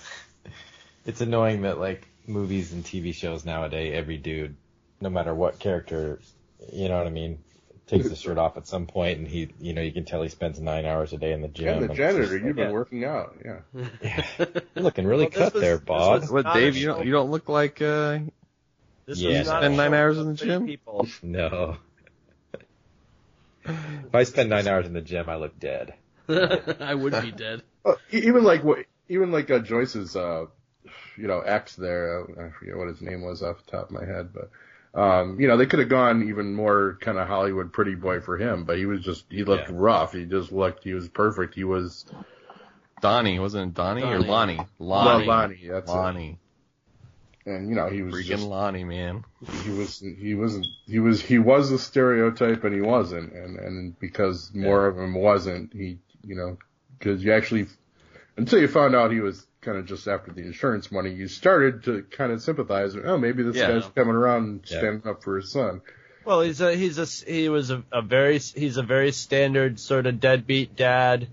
it's 1.06 1.20
annoying 1.20 1.62
that 1.62 1.78
like 1.78 2.06
movies 2.26 2.72
and 2.72 2.84
TV 2.84 3.14
shows 3.14 3.44
nowadays, 3.44 3.94
every 3.94 4.16
dude, 4.16 4.56
no 5.00 5.10
matter 5.10 5.34
what 5.34 5.58
character, 5.58 6.18
you 6.72 6.88
know 6.88 6.98
what 6.98 7.06
I 7.06 7.10
mean, 7.10 7.38
takes 7.86 8.08
his 8.08 8.18
shirt 8.20 8.38
off 8.38 8.56
at 8.56 8.66
some 8.66 8.86
point, 8.86 9.18
and 9.18 9.28
he, 9.28 9.48
you 9.60 9.72
know, 9.74 9.82
you 9.82 9.92
can 9.92 10.04
tell 10.04 10.22
he 10.22 10.28
spends 10.28 10.58
nine 10.58 10.84
hours 10.86 11.12
a 11.12 11.18
day 11.18 11.32
in 11.32 11.42
the 11.42 11.48
gym. 11.48 11.80
Yeah, 11.82 11.86
the 11.86 11.94
janitor, 11.94 12.22
just 12.22 12.32
you've 12.32 12.44
like, 12.44 12.56
been 12.56 12.72
working 12.72 13.04
out. 13.04 13.36
Yeah. 13.44 13.60
yeah, 14.02 14.26
you're 14.74 14.84
looking 14.84 15.06
really 15.06 15.24
Well, 15.24 15.30
cut 15.30 15.54
was- 15.54 15.62
there, 15.62 15.78
Bob. 15.78 16.24
What, 16.24 16.52
Dave? 16.52 16.76
You 16.76 16.86
don't 16.86 17.06
you 17.06 17.12
don't 17.12 17.30
look 17.30 17.48
like 17.48 17.80
uh 17.80 18.18
This 19.06 19.18
Yeah, 19.20 19.38
was 19.38 19.46
not 19.48 19.60
spend 19.60 19.76
nine 19.76 19.94
hours 19.94 20.18
in 20.18 20.26
the 20.26 20.34
gym? 20.34 20.66
People. 20.66 21.06
No. 21.22 21.76
If 23.68 24.14
I 24.14 24.24
spend 24.24 24.50
nine 24.50 24.66
hours 24.66 24.86
in 24.86 24.92
the 24.92 25.00
gym, 25.00 25.28
I 25.28 25.36
look 25.36 25.58
dead. 25.58 25.94
I 26.28 26.94
would 26.94 27.12
be 27.22 27.32
dead. 27.32 27.62
Well, 27.84 27.98
even 28.10 28.42
like 28.44 28.64
what, 28.64 28.78
even 29.08 29.30
like 29.32 29.50
uh, 29.50 29.60
Joyce's, 29.60 30.16
uh, 30.16 30.46
you 31.16 31.26
know, 31.26 31.40
ex 31.40 31.76
there. 31.76 32.22
I 32.22 32.50
forget 32.58 32.76
what 32.76 32.88
his 32.88 33.00
name 33.00 33.22
was 33.22 33.42
off 33.42 33.64
the 33.64 33.70
top 33.70 33.84
of 33.86 33.90
my 33.92 34.04
head, 34.04 34.30
but 34.32 34.50
um, 35.00 35.38
you 35.40 35.46
know, 35.46 35.56
they 35.56 35.66
could 35.66 35.78
have 35.80 35.88
gone 35.88 36.28
even 36.28 36.54
more 36.54 36.98
kind 37.00 37.18
of 37.18 37.28
Hollywood 37.28 37.72
pretty 37.72 37.94
boy 37.94 38.20
for 38.20 38.38
him, 38.38 38.64
but 38.64 38.78
he 38.78 38.86
was 38.86 39.00
just 39.02 39.24
he 39.30 39.44
looked 39.44 39.68
Yeah. 39.70 39.76
rough. 39.78 40.12
He 40.14 40.24
just 40.24 40.50
looked 40.52 40.84
he 40.84 40.94
was 40.94 41.08
perfect. 41.08 41.54
He 41.54 41.64
was 41.64 42.06
Donnie? 43.00 43.38
Wasn't 43.38 43.68
it 43.70 43.74
Donnie, 43.74 44.02
or 44.02 44.18
Donnie. 44.18 44.28
Lonnie? 44.28 44.66
Lonnie. 44.78 45.26
Lonnie. 45.26 45.26
Lonnie 45.26 45.68
that's 45.68 45.88
Lonnie. 45.88 46.30
it. 46.30 46.38
And 47.46 47.68
you 47.68 47.76
know, 47.76 47.88
he 47.88 48.02
was 48.02 48.14
Freaking 48.14 48.26
just 48.26 48.44
Lonnie, 48.44 48.84
man. 48.84 49.24
he 49.62 49.70
was 49.70 50.00
he 50.00 50.34
wasn't 50.34 50.66
he 50.86 50.98
was 50.98 51.20
he 51.22 51.38
was 51.38 51.70
the 51.70 51.78
stereotype 51.78 52.64
and 52.64 52.74
he 52.74 52.80
wasn't 52.80 53.32
and 53.32 53.56
and 53.58 53.98
because 54.00 54.52
more 54.54 54.86
of 54.86 54.98
him 54.98 55.14
wasn't 55.14 55.72
he 55.72 55.98
you 56.24 56.34
know 56.34 56.58
because 56.98 57.22
you 57.22 57.32
actually 57.32 57.66
until 58.36 58.58
you 58.60 58.66
found 58.68 58.94
out 58.96 59.12
he 59.12 59.20
was 59.20 59.46
kind 59.60 59.78
of 59.78 59.86
just 59.86 60.08
after 60.08 60.32
the 60.32 60.40
insurance 60.42 60.90
money 60.90 61.12
you 61.12 61.28
started 61.28 61.84
to 61.84 62.02
kind 62.10 62.32
of 62.32 62.42
sympathize 62.42 62.96
oh 62.96 63.16
maybe 63.18 63.42
this 63.44 63.56
Yeah. 63.56 63.68
guy's 63.78 63.86
coming 63.94 64.14
around 64.16 64.42
and 64.44 64.60
Yeah. 64.68 64.78
standing 64.78 65.08
up 65.08 65.22
for 65.22 65.36
his 65.36 65.52
son 65.52 65.82
Well, 66.24 66.40
he's 66.40 66.60
a 66.60 66.74
he's 66.74 66.98
a 66.98 67.06
he 67.30 67.48
was 67.48 67.70
a, 67.70 67.84
a 67.92 68.02
very 68.02 68.38
he's 68.40 68.76
a 68.76 68.82
very 68.82 69.12
standard 69.12 69.78
sort 69.78 70.06
of 70.06 70.18
deadbeat 70.18 70.74
dad. 70.74 71.28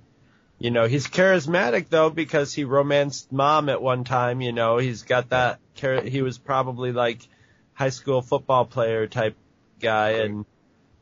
You 0.63 0.71
know, 0.71 0.87
he's 0.87 1.07
charismatic 1.07 1.89
though 1.89 2.09
because 2.09 2.53
he 2.53 2.63
romanced 2.63 3.33
mom 3.33 3.67
at 3.67 3.81
one 3.81 4.05
time. 4.05 4.39
You 4.39 4.53
know, 4.53 4.77
he's 4.77 5.03
got 5.03 5.29
that. 5.31 5.59
He 5.75 6.21
was 6.21 6.37
probably 6.37 6.93
like 6.93 7.19
high 7.73 7.89
school 7.89 8.21
football 8.21 8.63
player 8.63 9.05
type 9.05 9.35
guy, 9.81 10.11
and 10.23 10.45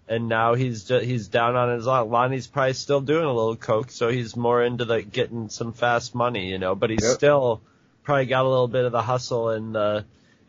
and 0.07 0.27
now 0.27 0.55
he's 0.55 0.85
ju- 0.85 0.99
he's 1.01 1.27
down 1.27 1.55
on 1.55 1.75
his 1.75 1.85
luck. 1.85 2.09
Lonnie's 2.09 2.47
probably 2.47 2.73
still 2.73 3.01
doing 3.01 3.23
a 3.23 3.31
little 3.31 3.55
coke, 3.55 3.91
so 3.91 4.09
he's 4.09 4.35
more 4.35 4.63
into 4.63 4.83
the 4.85 5.03
getting 5.03 5.49
some 5.49 5.73
fast 5.73 6.15
money. 6.15 6.49
You 6.49 6.57
know, 6.57 6.73
but 6.73 6.89
he's 6.89 7.03
Yep. 7.03 7.17
still 7.17 7.61
probably 8.03 8.25
got 8.25 8.45
a 8.45 8.49
little 8.49 8.67
bit 8.67 8.85
of 8.85 8.91
the 8.91 9.03
hustle 9.03 9.49
and. 9.49 9.77
uh 9.77 10.01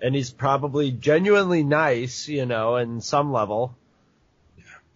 and 0.05 0.16
he's 0.16 0.31
probably 0.33 0.90
genuinely 0.90 1.62
nice, 1.62 2.27
you 2.27 2.44
know, 2.44 2.75
in 2.75 3.01
some 3.01 3.31
level. 3.31 3.72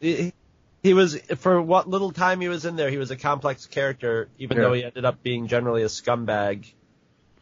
He, 0.00 0.32
he 0.82 0.94
was 0.94 1.16
for 1.38 1.60
what 1.60 1.88
little 1.88 2.12
time 2.12 2.40
he 2.40 2.48
was 2.48 2.64
in 2.64 2.76
there, 2.76 2.90
he 2.90 2.98
was 2.98 3.10
a 3.10 3.16
complex 3.16 3.66
character, 3.66 4.28
even 4.38 4.56
Yeah. 4.56 4.62
though 4.64 4.72
he 4.72 4.84
ended 4.84 5.04
up 5.04 5.22
being 5.22 5.48
generally 5.48 5.82
a 5.82 5.86
scumbag. 5.86 6.72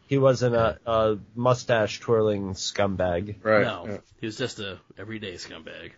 He 0.07 0.17
wasn't 0.19 0.55
a, 0.55 0.79
a 0.85 1.17
mustache 1.35 1.99
twirling 1.99 2.53
scumbag. 2.53 3.35
right 3.43 3.63
no, 3.63 3.85
yeah. 3.87 3.97
he 4.19 4.27
was 4.27 4.37
just 4.37 4.59
a 4.59 4.77
everyday 4.97 5.33
scumbag. 5.33 5.91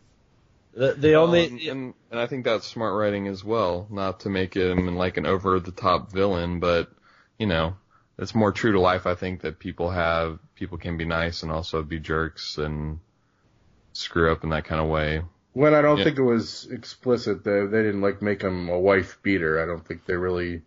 The, 0.74 0.94
the 0.94 1.14
only 1.16 1.68
and, 1.70 1.94
and 2.12 2.20
I 2.20 2.28
think 2.28 2.46
that's 2.46 2.68
smart 2.68 2.94
writing 2.96 3.28
as 3.28 3.44
well, 3.44 3.88
not 3.90 4.22
to 4.22 4.30
make 4.30 4.54
him 4.56 4.96
like 4.96 5.18
an 5.18 5.26
over 5.26 5.60
the 5.60 5.72
top 5.72 6.12
villain, 6.12 6.60
but 6.60 6.92
you 7.40 7.48
know, 7.48 7.76
it's 8.18 8.36
more 8.36 8.52
true 8.52 8.72
to 8.74 8.80
life. 8.80 9.06
I 9.08 9.16
think 9.16 9.42
that 9.42 9.60
people 9.60 9.90
have 9.90 10.40
people 10.56 10.78
can 10.78 10.98
be 10.98 11.06
nice 11.06 11.44
and 11.44 11.52
also 11.52 11.82
be 11.84 12.00
jerks 12.00 12.58
and 12.58 13.00
screw 13.94 14.32
up 14.32 14.44
in 14.44 14.52
that 14.52 14.66
kind 14.66 14.80
of 14.82 14.88
way. 14.88 15.22
When 15.58 15.74
I 15.74 15.82
don't 15.82 15.98
Yeah. 15.98 16.04
think 16.06 16.18
it 16.20 16.24
was 16.24 16.68
explicit 16.72 17.44
they 17.44 17.66
they 17.66 17.84
didn't 17.84 18.02
like 18.02 18.22
make 18.22 18.42
him 18.42 18.70
a 18.70 18.80
wife 18.80 19.20
beater 19.24 19.62
I 19.62 19.66
don't 19.66 19.86
think 19.86 20.06
they 20.06 20.16
really 20.16 20.62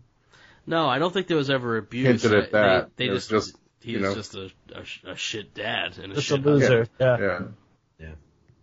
No, 0.67 0.87
I 0.89 0.99
don't 0.99 1.13
think 1.13 1.27
there 1.27 1.37
was 1.37 1.51
ever 1.51 1.77
abuse. 1.77 2.23
Hinted 2.23 2.33
at 2.45 2.53
that. 2.53 2.97
They, 2.97 3.07
It 3.07 3.11
was 3.13 3.27
just, 3.29 3.49
just- 3.49 3.57
He's 3.83 3.95
you 3.95 4.01
know? 4.01 4.15
just 4.15 4.35
a, 4.35 4.51
a 4.75 5.13
a 5.13 5.17
shit 5.17 5.55
dad 5.55 5.97
and 5.99 6.13
a 6.13 6.17
Just 6.17 6.31
a 6.31 6.35
shit 6.37 6.45
loser. 6.45 6.87
Yeah. 7.01 7.19
Yeah. 7.19 7.41
Yeah. 7.99 8.15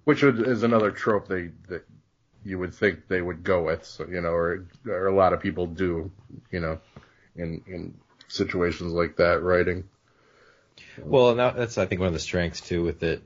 Which 0.04 0.22
is 0.24 0.62
another 0.64 0.92
trope 0.92 1.28
they 1.28 1.50
that 1.70 1.84
you 2.46 2.60
would 2.60 2.74
think 2.76 3.08
they 3.08 3.22
would 3.22 3.44
go 3.44 3.64
with, 3.64 3.84
so, 3.84 4.06
you 4.08 4.22
know, 4.22 4.30
or, 4.30 4.68
or 4.86 5.08
a 5.08 5.16
lot 5.16 5.34
of 5.34 5.42
people 5.42 5.66
do, 5.66 6.12
you 6.52 6.60
know, 6.60 6.80
in 7.36 7.64
in 7.68 7.94
situations 8.28 8.94
like 8.94 9.16
that, 9.18 9.42
writing. 9.42 9.86
Well, 11.04 11.32
and 11.32 11.40
that, 11.40 11.56
that's 11.58 11.78
I 11.80 11.88
think 11.88 12.00
one 12.00 12.08
of 12.08 12.14
the 12.14 12.20
strengths 12.20 12.62
too 12.62 12.84
with 12.84 13.02
it 13.04 13.22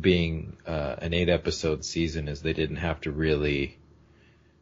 being 0.00 0.56
uh, 0.66 0.96
an 0.98 1.14
eight 1.14 1.28
episode 1.28 1.84
season 1.84 2.28
is 2.28 2.42
they 2.42 2.52
didn't 2.52 2.76
have 2.76 3.00
to 3.02 3.10
really. 3.12 3.78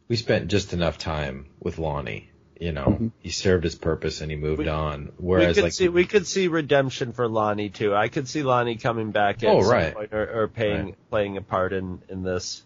We 0.08 0.16
spent 0.16 0.48
just 0.48 0.72
enough 0.72 0.98
time 0.98 1.46
with 1.60 1.78
Lonnie. 1.78 2.28
You 2.60 2.70
know, 2.70 3.10
he 3.18 3.30
served 3.30 3.64
his 3.64 3.74
purpose 3.74 4.20
and 4.20 4.30
he 4.30 4.36
moved 4.36 4.60
We- 4.60 4.68
on. 4.68 5.06
We 5.06 5.26
Whereas, 5.26 5.56
could 5.56 5.64
like, 5.64 5.72
see 5.72 5.88
we 5.88 6.04
could 6.04 6.26
see 6.28 6.46
redemption 6.48 7.12
for 7.12 7.26
Lonnie 7.26 7.70
too. 7.70 7.92
I 7.94 8.06
could 8.08 8.28
see 8.28 8.42
Lonnie 8.44 8.76
coming 8.76 9.10
back 9.10 9.42
at 9.42 9.48
Oh, 9.48 9.62
some 9.62 9.70
right. 9.72 9.94
point 9.94 10.12
or, 10.12 10.42
or 10.42 10.48
paying 10.48 10.84
Right. 10.84 11.10
playing 11.10 11.36
a 11.38 11.42
part 11.42 11.72
in 11.72 12.02
in 12.08 12.22
this. 12.22 12.62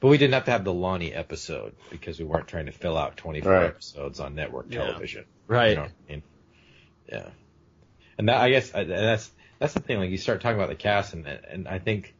but 0.00 0.08
we 0.08 0.18
didn't 0.18 0.34
have 0.34 0.46
to 0.46 0.50
have 0.50 0.64
the 0.64 0.72
Lonnie 0.72 1.12
episode 1.12 1.74
because 1.90 2.18
we 2.18 2.24
weren't 2.24 2.48
trying 2.48 2.66
to 2.66 2.72
fill 2.72 2.96
out 2.98 3.16
24 3.16 3.52
Right. 3.52 3.64
episodes 3.66 4.18
on 4.20 4.34
network 4.34 4.66
Yeah. 4.70 4.84
television. 4.86 5.24
Right. 5.46 5.70
You 5.70 5.76
know 5.76 5.82
I 5.82 6.10
mean? 6.12 6.22
Yeah. 7.08 7.28
And 8.18 8.28
that, 8.28 8.40
I 8.40 8.50
guess, 8.50 8.74
I- 8.74 8.84
that's, 8.84 9.30
that's 9.58 9.74
the 9.74 9.80
thing, 9.80 9.98
like, 9.98 10.10
you 10.10 10.18
start 10.18 10.40
talking 10.40 10.56
about 10.56 10.68
the 10.68 10.74
cast, 10.76 11.14
and, 11.14 11.26
and 11.26 11.68
I 11.68 11.78
think, 11.78 12.14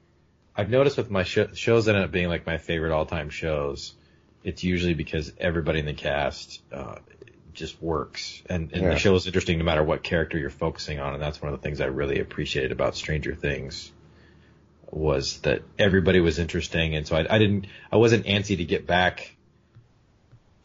I've 0.55 0.71
noticed 0.71 0.97
with 0.97 1.11
my 1.11 1.23
sh- 1.23 1.55
shows 1.55 1.85
that 1.85 1.95
end 1.95 2.05
up 2.05 2.11
being, 2.11 2.29
like, 2.29 2.47
my 2.47 2.59
favorite 2.59 2.93
all-time 2.93 3.31
shows, 3.31 3.95
it's 4.43 4.65
usually 4.65 4.95
because 4.95 5.33
everybody 5.39 5.81
in 5.81 5.87
the 5.87 5.95
cast, 5.95 6.63
uh, 6.73 6.97
just 7.53 7.81
works. 7.83 8.43
And, 8.49 8.73
and 8.73 8.83
Yeah. 8.83 8.91
the 8.91 8.99
show 8.99 9.15
is 9.15 9.27
interesting 9.27 9.59
no 9.59 9.65
matter 9.65 9.83
what 9.83 10.03
character 10.03 10.39
you're 10.39 10.51
focusing 10.51 10.99
on, 10.99 11.15
and 11.15 11.23
that's 11.23 11.41
one 11.41 11.53
of 11.53 11.59
the 11.61 11.63
things 11.63 11.81
I 11.81 11.87
really 11.87 12.21
appreciated 12.21 12.73
about 12.73 12.97
Stranger 12.97 13.35
Things, 13.35 13.93
was 14.91 15.41
that 15.41 15.63
everybody 15.79 16.21
was 16.21 16.39
interesting, 16.39 16.95
and 16.95 17.07
so 17.07 17.17
I, 17.17 17.27
I 17.35 17.39
didn't, 17.39 17.67
I 17.91 17.97
wasn't 17.97 18.27
antsy 18.27 18.57
to 18.59 18.65
get 18.65 18.87
back 18.87 19.33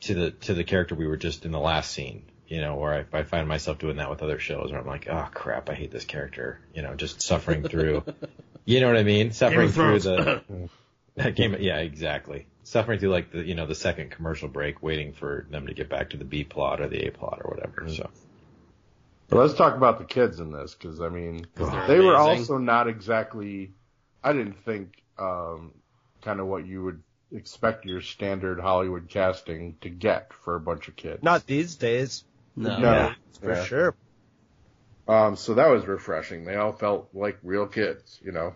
to 0.01 0.13
the 0.13 0.31
to 0.31 0.53
the 0.53 0.63
character 0.63 0.95
we 0.95 1.07
were 1.07 1.17
just 1.17 1.45
in 1.45 1.51
the 1.51 1.59
last 1.59 1.91
scene. 1.91 2.23
You 2.51 2.59
know, 2.59 2.75
where 2.75 3.07
I, 3.13 3.19
I 3.19 3.23
find 3.23 3.47
myself 3.47 3.79
doing 3.79 3.95
that 3.95 4.09
with 4.09 4.21
other 4.21 4.37
shows, 4.37 4.71
where 4.71 4.81
I'm 4.81 4.85
like, 4.85 5.07
oh 5.09 5.29
crap, 5.33 5.69
I 5.69 5.73
hate 5.73 5.89
this 5.89 6.03
character. 6.03 6.59
You 6.75 6.81
know, 6.81 6.95
just 6.95 7.21
suffering 7.21 7.63
through. 7.63 8.03
you 8.65 8.81
know 8.81 8.87
what 8.87 8.97
I 8.97 9.03
mean? 9.03 9.31
Suffering 9.31 9.69
of 9.69 9.73
through 9.73 9.99
the 9.99 10.69
that 11.15 11.35
game. 11.35 11.55
Yeah, 11.61 11.77
exactly. 11.77 12.47
Suffering 12.63 12.99
through 12.99 13.11
like 13.11 13.31
the 13.31 13.41
you 13.41 13.55
know 13.55 13.67
the 13.67 13.73
second 13.73 14.11
commercial 14.11 14.49
break, 14.49 14.83
waiting 14.83 15.13
for 15.13 15.47
them 15.49 15.67
to 15.67 15.73
get 15.73 15.87
back 15.87 16.09
to 16.09 16.17
the 16.17 16.25
B 16.25 16.43
plot 16.43 16.81
or 16.81 16.89
the 16.89 17.07
A 17.07 17.11
plot 17.11 17.39
or 17.41 17.51
whatever. 17.51 17.87
So 17.87 18.09
But 19.29 19.37
let's 19.37 19.53
talk 19.53 19.77
about 19.77 19.99
the 19.99 20.03
kids 20.05 20.41
in 20.41 20.51
this, 20.51 20.75
because 20.75 20.99
I 20.99 21.07
mean, 21.07 21.45
'Cause 21.55 21.71
they're 21.71 21.87
they 21.87 21.99
were 22.01 22.17
also 22.17 22.57
not 22.57 22.89
exactly. 22.89 23.71
I 24.21 24.33
didn't 24.33 24.61
think 24.65 25.01
um, 25.17 25.71
kind 26.21 26.41
of 26.41 26.47
what 26.47 26.65
you 26.65 26.83
would 26.83 27.01
expect 27.33 27.85
your 27.85 28.01
standard 28.01 28.59
Hollywood 28.59 29.07
casting 29.07 29.77
to 29.79 29.89
get 29.89 30.33
for 30.33 30.55
a 30.55 30.59
bunch 30.59 30.89
of 30.89 30.97
kids. 30.97 31.23
Not 31.23 31.47
these 31.47 31.75
days, 31.75 32.25
No. 32.55 32.77
No. 32.79 32.91
yeah, 32.91 33.13
for 33.39 33.53
Yeah. 33.53 33.63
sure. 33.65 33.95
Um, 35.07 35.35
so 35.35 35.55
that 35.55 35.67
was 35.69 35.85
refreshing. 35.87 36.45
They 36.45 36.55
all 36.55 36.71
felt 36.71 37.09
like 37.13 37.37
real 37.43 37.67
kids, 37.67 38.19
you 38.23 38.31
know. 38.31 38.53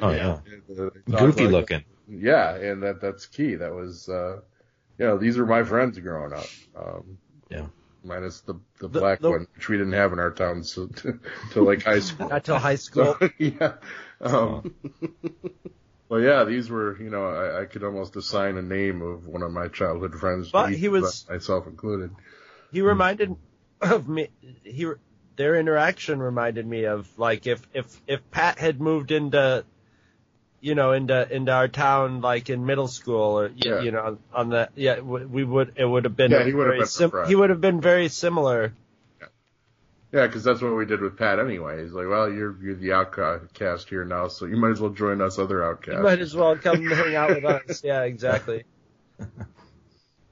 Oh, 0.00 0.10
yeah. 0.10 0.38
Goofy 1.10 1.44
like- 1.44 1.52
looking. 1.52 1.84
Yeah, 2.10 2.54
and 2.54 2.82
that 2.84 3.00
that's 3.00 3.26
key. 3.26 3.56
That 3.56 3.74
was, 3.74 4.08
uh, 4.08 4.40
you 4.98 5.06
know, 5.06 5.18
these 5.18 5.36
were 5.36 5.44
my 5.46 5.62
friends 5.62 5.98
growing 5.98 6.32
up. 6.32 6.46
Um, 6.76 7.18
Yeah. 7.50 7.66
Minus 8.04 8.40
the 8.42 8.54
the 8.80 8.88
The- 8.88 9.00
black 9.00 9.20
the- 9.20 9.30
one, 9.30 9.46
which 9.54 9.68
we 9.68 9.76
didn't 9.76 9.92
have 9.94 10.12
in 10.12 10.18
our 10.18 10.30
town, 10.30 10.62
so 10.64 10.88
till 11.50 11.64
like 11.64 11.82
high 11.82 11.98
school. 12.08 12.28
Not 12.28 12.44
till 12.44 12.58
high 12.58 12.76
school. 12.76 13.16
So, 13.20 13.30
yeah. 13.38 13.72
Um, 14.20 14.74
well, 16.08 16.20
yeah, 16.20 16.44
these 16.44 16.70
were, 16.70 17.00
you 17.00 17.10
know, 17.10 17.26
I, 17.28 17.62
I 17.62 17.64
could 17.66 17.84
almost 17.84 18.16
assign 18.16 18.56
a 18.56 18.62
name 18.62 19.02
of 19.02 19.26
one 19.26 19.42
of 19.42 19.52
my 19.52 19.68
childhood 19.68 20.14
friends, 20.14 20.50
But 20.50 20.72
each 20.72 20.78
he 20.78 20.88
was- 20.88 21.26
myself 21.28 21.66
included. 21.66 22.10
He 22.72 22.80
reminded 22.82 23.36
of 23.80 24.08
me. 24.08 24.28
He 24.64 24.86
their 25.36 25.54
interaction 25.56 26.20
reminded 26.20 26.66
me 26.66 26.84
of 26.84 27.08
like 27.18 27.46
if 27.46 27.66
if 27.72 28.00
if 28.06 28.28
Pat 28.30 28.58
had 28.58 28.80
moved 28.80 29.10
into, 29.10 29.64
you 30.60 30.74
know, 30.74 30.92
into 30.92 31.34
into 31.34 31.52
our 31.52 31.68
town 31.68 32.20
like 32.20 32.50
in 32.50 32.66
middle 32.66 32.88
school 32.88 33.38
or 33.40 33.50
Yeah. 33.54 33.80
you 33.80 33.90
know 33.92 34.18
on 34.32 34.50
the 34.50 34.68
yeah 34.74 35.00
we 35.00 35.44
would 35.44 35.74
it 35.76 35.84
would 35.84 36.04
have 36.04 36.16
been 36.16 36.30
Yeah, 36.30 36.44
he 36.44 36.52
would 36.52 36.66
have 36.66 36.76
been 36.78 36.86
sim- 36.86 37.26
he 37.26 37.34
would 37.34 37.50
have 37.50 37.60
been 37.60 37.80
very 37.80 38.08
similar. 38.08 38.72
Yeah, 40.10 40.26
because 40.26 40.42
that's 40.42 40.62
what 40.62 40.74
we 40.74 40.86
did 40.86 41.02
with 41.02 41.18
Pat 41.18 41.38
anyway. 41.38 41.82
He's 41.82 41.92
like, 41.92 42.08
well, 42.08 42.32
you're 42.32 42.56
you're 42.62 42.74
the 42.76 42.92
outcast 42.94 43.90
here 43.90 44.06
now, 44.06 44.28
so 44.28 44.46
you 44.46 44.56
might 44.56 44.70
as 44.70 44.80
well 44.80 44.90
join 44.90 45.20
us 45.20 45.38
other 45.38 45.62
outcasts. 45.62 45.98
You 45.98 46.02
might 46.02 46.20
as 46.20 46.34
well 46.34 46.56
come 46.56 46.82
hang 46.86 47.14
out 47.14 47.28
with 47.28 47.44
us. 47.44 47.84
Yeah, 47.84 48.02
exactly. 48.02 48.64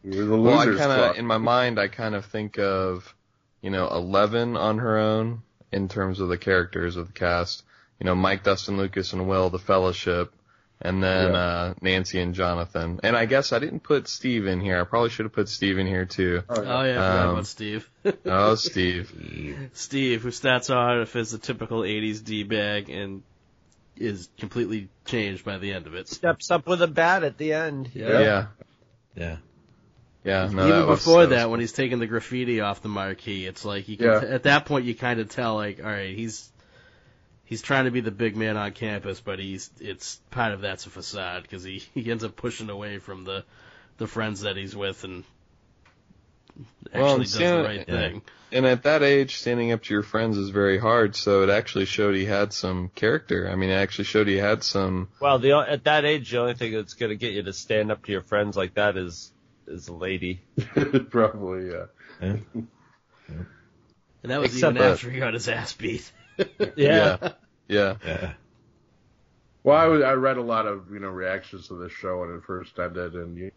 We're 0.07 0.25
the 0.25 0.37
Well, 0.37 0.59
I 0.61 0.66
kind 0.66 0.92
of, 0.92 1.16
in 1.16 1.27
my 1.27 1.38
mind, 1.38 1.81
I 1.81 1.88
kind 1.88 2.14
of 2.14 2.25
think 2.27 2.59
of, 2.59 3.12
you 3.61 3.71
know, 3.71 3.88
Eleven 3.88 4.57
on 4.57 4.79
her 4.79 4.99
own 4.99 5.42
in 5.73 5.88
terms 5.88 6.21
of 6.21 6.29
the 6.29 6.38
characters 6.38 6.97
of 6.97 7.09
the 7.09 7.12
cast. 7.12 7.64
You 7.99 8.05
know, 8.05 8.14
Mike, 8.14 8.45
Dustin, 8.45 8.77
Lucas, 8.77 9.12
and 9.12 9.27
Will, 9.29 9.51
the 9.51 9.59
Fellowship, 9.59 10.33
and 10.81 11.03
then 11.03 11.33
Yeah. 11.33 11.38
uh, 11.38 11.75
Nancy 11.81 12.21
and 12.21 12.35
Jonathan. 12.35 13.01
And 13.03 13.16
I 13.16 13.27
guess 13.27 13.53
I 13.53 13.59
didn't 13.59 13.81
put 13.81 14.07
Steve 14.07 14.47
in 14.47 14.61
here. 14.61 14.81
I 14.81 14.85
probably 14.85 15.11
should 15.11 15.25
have 15.25 15.33
put 15.33 15.49
Steve 15.49 15.79
in 15.79 15.88
here 15.88 16.05
too. 16.05 16.42
Oh, 16.49 16.55
Oh 16.57 16.83
yeah, 16.85 17.03
I 17.03 17.23
Um, 17.25 17.31
about 17.31 17.47
Steve. 17.47 17.90
Oh, 18.27 18.55
Steve. 18.55 19.71
Steve, 19.73 20.23
who 20.23 20.31
starts 20.31 20.71
off 20.71 21.16
as 21.16 21.33
the 21.33 21.38
typical 21.38 21.81
'80s 21.81 22.23
d 22.23 22.45
bag 22.45 22.90
and 22.90 23.23
is 23.97 24.29
completely 24.38 24.88
changed 25.07 25.45
by 25.45 25.59
the 25.59 25.73
end 25.73 25.87
of 25.88 25.95
it. 25.95 26.07
Steps 26.09 26.51
up 26.53 26.69
with 26.69 26.83
a 26.83 26.87
bat 26.87 27.25
at 27.25 27.38
the 27.38 27.55
end. 27.55 27.90
Yeah. 27.95 28.21
Yeah. 28.21 28.47
Yeah. 29.16 29.37
Yeah. 30.27 30.49
No, 30.53 30.67
Even 30.67 30.69
that 30.81 30.87
was- 30.87 30.99
before 31.01 31.19
was 31.21 31.29
that, 31.31 31.49
when 31.51 31.61
he's 31.61 31.73
taking 31.73 31.99
the 32.01 32.07
graffiti 32.07 32.61
off 32.61 32.83
the 32.83 32.89
marquee, 32.89 33.47
it's 33.47 33.65
like 33.65 33.89
you 33.89 33.97
can 33.97 34.07
Yeah. 34.07 34.21
at 34.23 34.43
that 34.43 34.67
point 34.67 34.85
you 34.85 34.95
kind 34.95 35.21
of 35.21 35.29
tell 35.31 35.55
like, 35.55 35.79
all 35.83 35.91
right, 35.91 36.15
he's 36.17 36.51
he's 37.45 37.62
trying 37.62 37.85
to 37.85 37.91
be 37.93 38.01
the 38.01 38.11
big 38.11 38.37
man 38.37 38.57
on 38.57 38.73
campus, 38.73 39.21
but 39.21 39.39
he's 39.39 39.71
it's 39.81 40.17
part 40.31 40.53
of 40.53 40.61
that's 40.61 40.85
a 40.87 40.91
facade 40.91 41.43
because 41.43 41.62
he 41.62 41.79
he 41.95 42.11
ends 42.11 42.25
up 42.25 42.37
pushing 42.37 42.69
away 42.71 42.99
from 42.99 43.25
the 43.25 43.45
the 43.99 44.07
friends 44.07 44.43
that 44.43 44.57
he's 44.57 44.77
with 44.77 45.05
and 45.05 45.25
actually 46.87 47.01
Well, 47.03 47.19
does 47.19 47.33
the 47.35 47.62
right 47.62 47.79
yeah. 47.79 47.85
thing. 47.85 48.23
And 48.53 48.65
at 48.65 48.85
that 48.85 49.03
age, 49.03 49.37
standing 49.39 49.73
up 49.73 49.83
to 49.85 49.95
your 49.95 50.03
friends 50.05 50.39
is 50.39 50.51
very 50.51 50.79
hard. 50.79 51.17
So 51.17 51.43
it 51.43 51.51
actually 51.51 51.85
showed 51.87 52.15
he 52.15 52.25
had 52.25 52.53
some 52.53 52.91
character. 52.95 53.51
I 53.51 53.57
mean, 53.57 53.71
it 53.71 53.75
actually 53.75 54.05
showed 54.05 54.29
he 54.29 54.37
had 54.37 54.62
some. 54.62 55.09
Well, 55.21 55.39
the 55.41 55.53
at 55.53 55.85
that 55.85 56.05
age, 56.05 56.31
the 56.31 56.39
only 56.41 56.55
thing 56.55 56.73
that's 56.73 56.95
going 56.95 57.11
to 57.11 57.17
get 57.17 57.33
you 57.33 57.43
to 57.43 57.53
stand 57.53 57.91
up 57.91 58.05
to 58.05 58.12
your 58.12 58.23
friends 58.23 58.57
like 58.57 58.75
that 58.75 58.97
is 58.97 59.33
is 59.68 59.88
a 59.88 59.94
lady. 59.94 60.40
Probably, 61.11 61.70
yeah. 61.70 61.85
Yeah. 62.20 62.37
And 64.22 64.33
that 64.33 64.40
was 64.40 64.55
Except 64.55 64.72
even 64.76 64.83
that- 64.83 64.92
after 64.94 65.11
he 65.11 65.18
got 65.20 65.35
his 65.35 65.48
ass 65.48 65.72
beat. 65.74 66.11
Yeah. 66.76 67.33
Yeah. 67.68 67.94
Yeah. 68.05 68.33
Well, 69.62 69.76
I, 69.76 69.87
was, 69.87 70.02
I 70.02 70.12
read 70.12 70.37
a 70.37 70.42
lot 70.42 70.66
of 70.66 70.92
you 70.92 70.98
know 71.00 71.09
reactions 71.09 71.68
to 71.68 71.74
this 71.74 71.92
show 71.92 72.20
when 72.20 72.35
it 72.35 72.44
first 72.44 72.79
ended, 72.79 73.14
and 73.14 73.37
you 73.37 73.50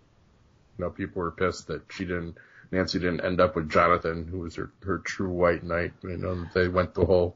know 0.77 0.89
people 0.89 1.21
were 1.21 1.31
pissed 1.31 1.67
that 1.67 1.83
she 1.89 2.05
didn't, 2.05 2.37
Nancy 2.71 2.99
didn't 2.99 3.21
end 3.21 3.39
up 3.41 3.55
with 3.55 3.69
Jonathan, 3.69 4.27
who 4.27 4.39
was 4.39 4.55
her 4.55 4.71
her 4.83 4.99
true 4.99 5.29
white 5.29 5.63
knight. 5.63 5.93
You 6.03 6.17
know 6.17 6.45
they 6.53 6.67
went 6.67 6.93
the 6.93 7.05
whole, 7.05 7.35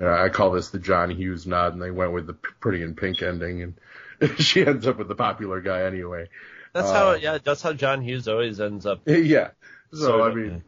uh, 0.00 0.08
I 0.10 0.28
call 0.30 0.50
this 0.52 0.70
the 0.70 0.78
John 0.78 1.10
Hughes 1.10 1.46
nod, 1.46 1.74
and 1.74 1.82
they 1.82 1.90
went 1.90 2.12
with 2.12 2.26
the 2.26 2.34
pretty 2.34 2.82
and 2.82 2.96
pink 2.96 3.22
ending, 3.22 3.74
and 4.20 4.38
she 4.40 4.64
ends 4.66 4.86
up 4.86 4.98
with 4.98 5.08
the 5.08 5.14
popular 5.14 5.60
guy 5.60 5.82
anyway. 5.82 6.28
That's 6.72 6.88
Uh, 6.88 6.92
how 6.94 7.12
yeah, 7.14 7.38
that's 7.42 7.62
how 7.62 7.72
John 7.72 8.02
Hughes 8.02 8.28
always 8.28 8.60
ends 8.60 8.86
up. 8.86 9.00
yeah. 9.06 9.50
So 9.92 9.98
Sort 9.98 10.32
I 10.32 10.34
mean, 10.34 10.64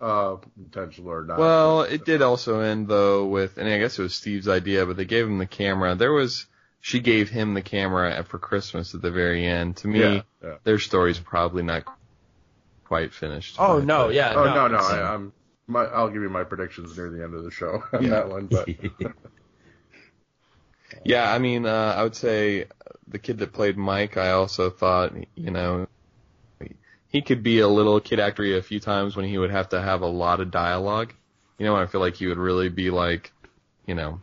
uh, 0.00 0.36
intentional 0.56 1.10
or 1.12 1.24
not. 1.24 1.38
Well, 1.38 1.82
it 1.82 2.04
did 2.04 2.22
also 2.22 2.60
end 2.60 2.88
though 2.88 3.26
with, 3.26 3.58
and 3.58 3.68
I 3.68 3.78
guess 3.78 3.98
it 3.98 4.02
was 4.02 4.14
Steve's 4.14 4.48
idea, 4.48 4.86
but 4.86 4.96
they 4.96 5.04
gave 5.04 5.26
him 5.26 5.38
the 5.38 5.46
camera. 5.46 5.94
There 5.94 6.12
was, 6.12 6.46
she 6.80 7.00
gave 7.00 7.28
him 7.28 7.54
the 7.54 7.62
camera 7.62 8.24
for 8.24 8.38
Christmas 8.38 8.94
at 8.94 9.02
the 9.02 9.10
very 9.10 9.46
end. 9.46 9.76
To 9.78 9.88
me, 9.88 10.00
yeah. 10.00 10.22
yeah. 10.42 10.54
their 10.64 10.78
story's 10.78 11.18
probably 11.18 11.62
not 11.62 11.84
quite 12.84 13.12
finished. 13.12 13.56
Oh 13.58 13.76
But- 13.78 13.84
no, 13.86 14.08
yeah, 14.08 14.32
Oh 14.34 14.44
no, 14.44 14.68
no, 14.68 14.74
it's- 14.74 14.90
I, 14.90 15.02
I'm. 15.14 15.32
My, 15.68 15.84
I'll 15.84 16.08
give 16.10 16.20
you 16.22 16.28
my 16.28 16.42
predictions 16.42 16.96
near 16.98 17.08
the 17.08 17.22
end 17.22 17.34
of 17.34 17.44
the 17.44 17.50
show 17.52 17.84
on 17.92 18.02
Yeah. 18.02 18.10
that 18.10 18.28
one, 18.28 18.46
but 18.46 18.68
Yeah, 21.04 21.32
I 21.32 21.38
mean, 21.38 21.66
uh, 21.66 21.94
I 21.96 22.02
would 22.02 22.14
say 22.16 22.66
the 23.12 23.18
kid 23.18 23.38
that 23.38 23.52
played 23.52 23.76
Mike, 23.76 24.16
I 24.16 24.32
also 24.32 24.70
thought, 24.70 25.12
you 25.34 25.50
know, 25.50 25.86
he 27.08 27.22
could 27.22 27.42
be 27.42 27.60
a 27.60 27.68
little 27.68 28.00
kid 28.00 28.18
actor 28.18 28.42
a 28.42 28.62
few 28.62 28.80
times 28.80 29.14
when 29.14 29.26
he 29.26 29.38
would 29.38 29.50
have 29.50 29.68
to 29.68 29.80
have 29.80 30.00
a 30.00 30.06
lot 30.06 30.40
of 30.40 30.50
dialogue. 30.50 31.12
You 31.58 31.66
know, 31.66 31.76
I 31.76 31.86
feel 31.86 32.00
like 32.00 32.16
he 32.16 32.26
would 32.26 32.38
really 32.38 32.70
be 32.70 32.90
like, 32.90 33.32
you 33.86 33.94
know, 33.94 34.20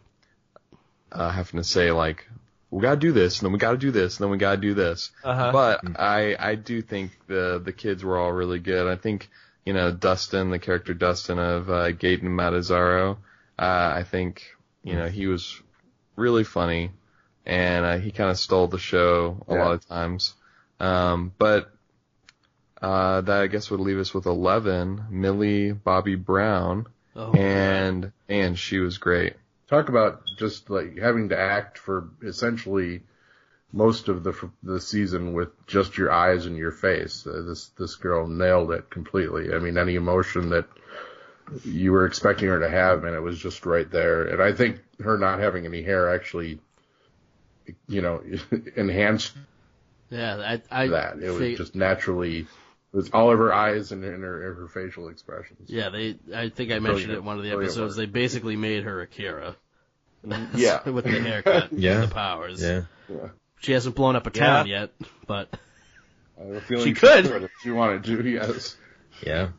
uh, 1.12 1.30
having 1.30 1.60
to 1.60 1.64
say 1.64 1.92
like, 1.92 2.28
we 2.72 2.82
gotta 2.82 3.00
do 3.00 3.12
this, 3.12 3.40
and 3.40 3.46
then 3.46 3.54
we 3.54 3.60
gotta 3.60 3.78
do 3.78 3.92
this, 3.92 4.18
and 4.18 4.24
then 4.24 4.32
we 4.32 4.38
gotta 4.38 4.62
do 4.62 4.74
this. 4.74 5.12
Uh-huh. 5.24 5.52
But 5.52 6.00
I, 6.00 6.36
I 6.38 6.56
do 6.56 6.82
think 6.82 7.12
the 7.28 7.62
the 7.64 7.74
kids 7.74 8.04
were 8.04 8.18
all 8.18 8.32
really 8.32 8.60
good. 8.60 8.88
I 8.88 8.96
think, 8.96 9.30
you 9.66 9.74
know, 9.74 9.92
Dustin, 9.92 10.52
the 10.52 10.60
character 10.60 10.94
Dustin 10.94 11.40
of 11.40 11.70
uh, 11.70 11.92
Gaten 11.92 12.24
Matarazzo, 12.24 13.18
Uh, 13.58 13.94
I 13.98 14.04
think 14.04 14.44
you 14.84 14.96
know 14.96 15.08
he 15.08 15.28
was 15.28 15.62
really 16.16 16.44
funny, 16.44 16.92
and 17.46 17.86
uh, 17.86 17.98
he 17.98 18.12
kind 18.12 18.30
of 18.30 18.38
stole 18.40 18.68
the 18.68 18.80
show 18.80 19.44
a 19.48 19.54
Yeah. 19.54 19.60
lot 19.60 19.74
of 19.74 19.88
times. 19.88 20.36
Um, 20.80 21.34
but 21.38 21.72
uh, 22.82 23.22
that 23.22 23.42
I 23.42 23.48
guess 23.48 23.70
would 23.72 23.80
leave 23.80 24.00
us 24.00 24.14
with 24.14 24.26
eleven. 24.26 25.04
Millie 25.10 25.72
Bobby 25.74 26.16
Brown, 26.16 26.88
Oh, 27.16 27.34
and 27.34 28.12
and 28.28 28.58
she 28.58 28.80
was 28.80 28.98
great. 28.98 29.36
Talk 29.68 29.90
about 29.90 30.22
just 30.38 30.70
like 30.70 30.98
having 30.98 31.30
to 31.30 31.40
act 31.40 31.78
for 31.78 32.10
essentially 32.24 33.04
most 33.74 34.10
of 34.10 34.24
the 34.24 34.34
the 34.64 34.80
season 34.82 35.34
with 35.34 35.50
just 35.68 35.98
your 35.98 36.12
eyes 36.12 36.46
and 36.46 36.58
your 36.58 36.72
face. 36.72 37.28
Uh, 37.28 37.44
this 37.48 37.70
this 37.78 37.96
girl 37.96 38.28
nailed 38.28 38.72
it 38.72 38.90
completely. 38.90 39.54
I 39.54 39.60
mean, 39.60 39.78
any 39.78 39.96
emotion 39.96 40.50
that 40.50 40.68
you 41.66 41.92
were 41.92 42.06
expecting 42.06 42.48
her 42.50 42.60
to 42.60 42.70
have, 42.70 43.04
and 43.04 43.16
it 43.16 43.22
was 43.22 43.40
just 43.40 43.66
right 43.66 43.90
there. 43.90 44.24
And 44.24 44.42
I 44.42 44.54
think 44.54 44.80
her 45.04 45.18
not 45.18 45.40
having 45.40 45.66
any 45.66 45.82
hair 45.84 46.14
actually, 46.14 46.60
you 47.88 48.02
know, 48.02 48.22
enhanced 48.76 49.34
yeah, 50.10 50.58
I, 50.72 50.84
I 50.84 50.88
that. 50.88 51.20
It 51.20 51.30
was 51.32 51.58
just 51.58 51.76
naturally. 51.76 52.40
It 52.92 52.98
was 52.98 53.10
all 53.12 53.32
of 53.32 53.38
her 53.38 53.54
eyes 53.54 53.92
and, 53.92 54.04
and 54.04 54.24
her, 54.24 54.54
her 54.56 54.68
facial 54.68 55.10
expressions. 55.10 55.70
yeah. 55.70 55.90
They, 55.90 56.18
I 56.34 56.50
think 56.50 56.72
I 56.72 56.80
mentioned 56.80 56.84
Brilliant. 56.84 57.12
it 57.12 57.18
in 57.20 57.26
one 57.26 57.38
of 57.38 57.44
the 57.44 57.52
episodes. 57.52 57.96
work. 57.96 57.98
They 57.98 58.12
basically 58.12 58.56
made 58.56 58.84
her 58.84 59.02
Akira. 59.02 59.56
Yeah. 60.56 60.90
with 60.90 61.06
the 61.06 61.12
haircut, 61.22 61.72
Yeah. 61.72 62.02
and 62.02 62.04
the 62.10 62.14
powers. 62.14 62.62
Yeah. 62.62 62.82
yeah. 63.08 63.28
She 63.62 63.72
hasn't 63.74 63.96
blown 63.96 64.16
up 64.16 64.26
a 64.26 64.32
town 64.32 64.68
yet, 64.68 64.92
but 65.28 65.50
I 66.40 66.46
have 66.46 66.56
a 66.56 66.62
feeling 66.62 66.86
She 66.86 66.94
could. 66.94 67.26
if 67.28 67.52
she 67.62 67.70
wanted 67.72 68.04
to. 68.06 68.28
Yes. 68.28 68.76
Yeah. 69.26 69.50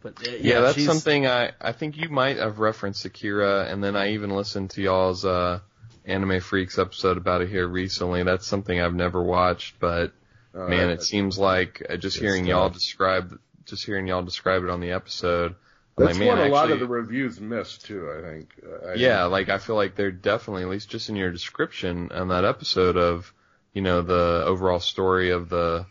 but 0.00 0.26
uh, 0.26 0.30
yeah, 0.30 0.36
Yeah, 0.40 0.60
that's 0.60 0.76
she's, 0.76 0.86
something 0.86 1.26
I 1.26 1.52
I 1.60 1.72
think 1.72 1.96
you 1.96 2.08
might 2.10 2.36
have 2.38 2.58
referenced 2.58 3.04
Akira, 3.04 3.64
and 3.64 3.82
then 3.82 3.96
I 3.96 4.12
even 4.12 4.30
listened 4.30 4.70
to 4.70 4.82
y'all's 4.82 5.24
uh, 5.24 5.60
Anime 6.04 6.40
Freaks 6.40 6.78
episode 6.78 7.16
about 7.16 7.40
it 7.40 7.48
here 7.48 7.66
recently. 7.66 8.22
That's 8.22 8.46
something 8.46 8.78
I've 8.80 8.94
never 8.94 9.22
watched, 9.22 9.78
but 9.80 10.12
Uh, 10.54 10.68
man, 10.68 10.90
it 10.90 11.02
seems 11.02 11.38
like 11.38 11.84
uh, 11.88 11.96
just 11.96 12.18
hearing 12.18 12.46
y'all 12.46 12.70
describe 12.70 13.38
just 13.64 13.84
hearing 13.86 14.06
y'all 14.06 14.22
describe 14.22 14.62
it 14.62 14.70
on 14.70 14.80
the 14.80 14.92
episode. 14.92 15.54
I'm 15.96 16.06
That's 16.06 16.18
like, 16.18 16.28
what 16.28 16.38
a 16.38 16.48
lot 16.48 16.70
of 16.70 16.80
the 16.80 16.86
reviews 16.86 17.40
missed 17.40 17.86
too. 17.86 18.10
I 18.10 18.20
think. 18.20 18.48
I 18.86 18.94
yeah, 18.94 19.24
like 19.24 19.48
I 19.48 19.58
feel 19.58 19.76
like 19.76 19.94
they're 19.94 20.10
definitely, 20.12 20.64
at 20.64 20.68
least 20.68 20.90
just 20.90 21.08
in 21.08 21.16
your 21.16 21.30
description 21.30 22.10
on 22.12 22.28
that 22.28 22.44
episode 22.44 22.96
of, 22.96 23.32
you 23.72 23.80
know, 23.80 24.02
the 24.02 24.42
overall 24.44 24.80
story 24.80 25.30
of 25.30 25.48
the, 25.48 25.86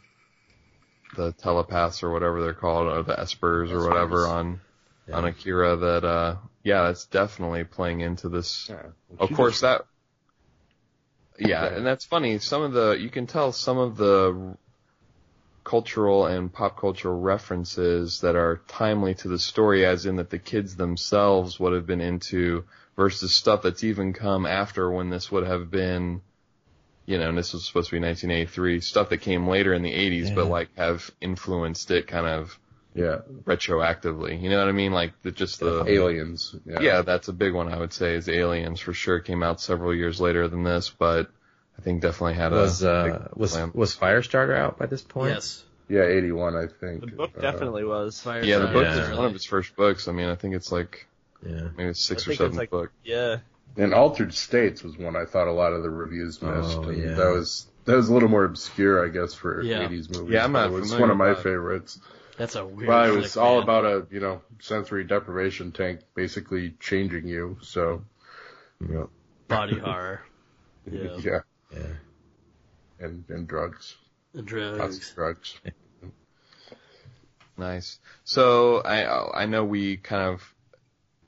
the 1.15 1.31
telepaths 1.33 2.03
or 2.03 2.11
whatever 2.11 2.41
they're 2.41 2.53
called, 2.53 2.87
or 2.87 3.01
the 3.03 3.15
espers 3.15 3.71
or 3.71 3.87
whatever 3.87 4.27
on, 4.27 4.59
Yeah. 5.07 5.17
on 5.17 5.25
Akira 5.25 5.75
that, 5.77 6.03
uh, 6.05 6.35
yeah, 6.63 6.83
that's 6.83 7.05
definitely 7.05 7.63
playing 7.63 8.01
into 8.01 8.29
this. 8.29 8.69
Yeah. 8.69 8.83
Of 9.19 9.31
course 9.33 9.61
that, 9.61 9.85
yeah, 11.39 11.65
and 11.65 11.85
that's 11.85 12.05
funny. 12.05 12.39
Some 12.39 12.61
of 12.61 12.73
the, 12.73 12.91
you 12.91 13.09
can 13.09 13.27
tell 13.27 13.51
some 13.51 13.77
of 13.77 13.97
the 13.97 14.57
cultural 15.63 16.25
and 16.25 16.51
pop 16.51 16.77
cultural 16.77 17.19
references 17.19 18.21
that 18.21 18.35
are 18.35 18.61
timely 18.67 19.15
to 19.15 19.27
the 19.27 19.39
story, 19.39 19.85
as 19.85 20.05
in 20.05 20.17
that 20.17 20.29
the 20.29 20.39
kids 20.39 20.75
themselves 20.75 21.59
would 21.59 21.73
have 21.73 21.85
been 21.87 22.01
into, 22.01 22.65
versus 22.95 23.33
stuff 23.33 23.61
that's 23.63 23.83
even 23.83 24.13
come 24.13 24.45
after 24.45 24.91
when 24.91 25.09
this 25.09 25.31
would 25.31 25.47
have 25.47 25.71
been, 25.71 26.21
you 27.05 27.17
know, 27.17 27.29
and 27.29 27.37
this 27.37 27.53
was 27.53 27.65
supposed 27.65 27.89
to 27.89 27.95
be 27.95 28.05
1983, 28.05 28.81
stuff 28.81 29.09
that 29.09 29.17
came 29.17 29.47
later 29.47 29.73
in 29.73 29.81
the 29.81 29.93
80s, 29.93 30.35
but 30.35 30.47
like 30.47 30.69
have 30.75 31.09
influenced 31.19 31.89
it 31.91 32.07
kind 32.07 32.27
of 32.27 32.57
Yeah. 32.95 33.19
retroactively. 33.45 34.41
You 34.41 34.49
know 34.49 34.59
what 34.59 34.67
I 34.67 34.71
mean? 34.71 34.91
Like 34.91 35.13
the, 35.21 35.31
just 35.31 35.59
the 35.59 35.83
Aliens. 35.87 36.55
Yeah. 36.65 36.79
yeah, 36.81 37.01
that's 37.01 37.27
a 37.27 37.33
big 37.33 37.53
one 37.53 37.67
I 37.71 37.77
would 37.77 37.93
say 37.93 38.15
is 38.15 38.29
Aliens 38.29 38.79
for 38.79 38.93
sure. 38.93 39.19
Came 39.19 39.43
out 39.43 39.59
several 39.61 39.93
years 39.95 40.19
later 40.21 40.47
than 40.47 40.63
this, 40.63 40.89
but 40.89 41.29
I 41.77 41.81
think 41.81 42.01
definitely 42.01 42.35
had 42.35 42.51
Was 42.51 42.83
a 42.83 42.91
uh 42.91 43.27
was 43.35 43.51
slam. 43.53 43.71
was 43.73 43.95
Firestarter 43.95 44.55
out 44.57 44.77
by 44.77 44.85
this 44.85 45.01
point? 45.01 45.33
yes, 45.33 45.63
Yeah. 45.89 46.03
Eighty-one, 46.03 46.55
I 46.55 46.67
think. 46.67 47.01
The 47.01 47.07
book 47.07 47.31
Uh, 47.37 47.41
definitely 47.41 47.83
was. 47.83 48.19
Fire 48.21 48.43
yeah, 48.43 48.59
the 48.59 48.67
book 48.67 48.83
Yeah. 48.83 49.11
is 49.11 49.17
one 49.17 49.25
of 49.25 49.33
his 49.33 49.45
first 49.45 49.75
books. 49.75 50.07
I 50.07 50.11
mean, 50.11 50.27
I 50.29 50.35
think 50.35 50.53
it's 50.55 50.71
like 50.71 51.07
Yeah. 51.45 51.69
maybe 51.75 51.89
it's 51.89 52.03
six 52.03 52.27
I 52.27 52.31
or 52.31 52.35
seven 52.35 52.57
like- 52.57 52.69
book. 52.69 52.91
Yeah. 53.03 53.37
And 53.75 53.91
Altered 53.95 54.35
States 54.35 54.83
was 54.83 54.99
one 54.99 55.15
I 55.15 55.25
thought 55.25 55.47
a 55.47 55.51
lot 55.51 55.73
of 55.73 55.81
the 55.81 55.89
reviews 55.89 56.39
missed. 56.43 56.77
Oh, 56.77 56.83
and 56.83 57.01
yeah. 57.01 57.13
That 57.15 57.31
was 57.33 57.65
that 57.85 57.95
was 57.95 58.07
a 58.07 58.13
little 58.13 58.29
more 58.29 58.45
obscure, 58.45 59.03
I 59.03 59.09
guess, 59.09 59.33
for 59.33 59.61
Yeah. 59.63 59.79
80s 59.87 60.15
movies. 60.15 60.31
Yeah, 60.33 60.43
I'm 60.45 60.51
not 60.51 60.69
but 60.69 60.77
It 60.77 60.81
was 60.81 60.95
one 60.95 61.09
of 61.09 61.17
my 61.17 61.29
with 61.29 61.37
that. 61.37 61.43
favorites. 61.43 61.99
That's 62.37 62.55
a 62.55 62.65
weird. 62.65 62.87
Well, 62.89 63.13
it 63.13 63.15
was 63.15 63.33
flick, 63.33 63.43
all 63.43 63.55
man. 63.55 63.63
about 63.63 63.85
a 63.85 64.07
you 64.11 64.19
know 64.19 64.41
sensory 64.59 65.03
deprivation 65.03 65.71
tank 65.71 66.01
basically 66.15 66.75
changing 66.79 67.27
you. 67.27 67.57
So 67.61 68.03
Yeah. 68.87 69.05
body 69.47 69.77
horror. 69.79 70.21
Yeah, 70.91 71.15
yeah, 71.19 71.39
Yeah. 71.71 71.83
and 72.99 73.23
and 73.29 73.47
drugs, 73.47 73.95
and 74.33 74.41
lots 74.51 74.51
drugs. 74.51 75.09
of 75.09 75.15
drugs. 75.15 75.55
Nice. 77.57 77.99
So 78.23 78.77
I 78.81 79.43
I 79.43 79.45
know 79.45 79.63
we 79.63 79.97
kind 79.97 80.23
of 80.33 80.41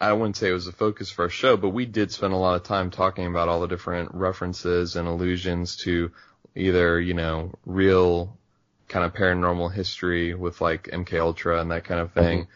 I 0.01 0.11
wouldn't 0.13 0.35
say 0.37 0.49
it 0.49 0.53
was 0.53 0.65
the 0.65 0.71
focus 0.71 1.09
for 1.11 1.23
our 1.25 1.29
show, 1.29 1.55
but 1.55 1.69
we 1.69 1.85
did 1.85 2.11
spend 2.11 2.33
a 2.33 2.37
lot 2.37 2.55
of 2.55 2.63
time 2.63 2.89
talking 2.91 3.27
about 3.27 3.47
all 3.47 3.61
the 3.61 3.67
different 3.67 4.13
references 4.13 4.95
and 4.95 5.07
allusions 5.07 5.77
to 5.77 6.11
either 6.55 6.99
you 6.99 7.13
know 7.13 7.53
real 7.65 8.37
kind 8.95 9.03
of 9.03 9.13
paranormal 9.13 9.73
history 9.73 10.33
with 10.33 10.61
like 10.61 10.83
MK 10.83 11.19
Ultra 11.19 11.59
and 11.59 11.71
that 11.71 11.83
kind 11.83 11.99
of 11.99 12.11
mm-hmm. 12.13 12.19
thing, 12.21 12.47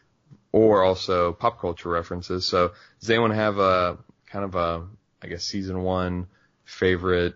or 0.53 0.83
also 0.85 1.33
pop 1.33 1.59
culture 1.59 1.89
references. 1.89 2.45
So 2.45 2.71
does 3.01 3.09
anyone 3.09 3.31
have 3.31 3.57
a 3.57 3.97
kind 4.27 4.45
of 4.45 4.55
a 4.55 4.87
I 5.21 5.27
guess 5.27 5.43
season 5.43 5.83
one 5.83 6.27
favorite 6.63 7.35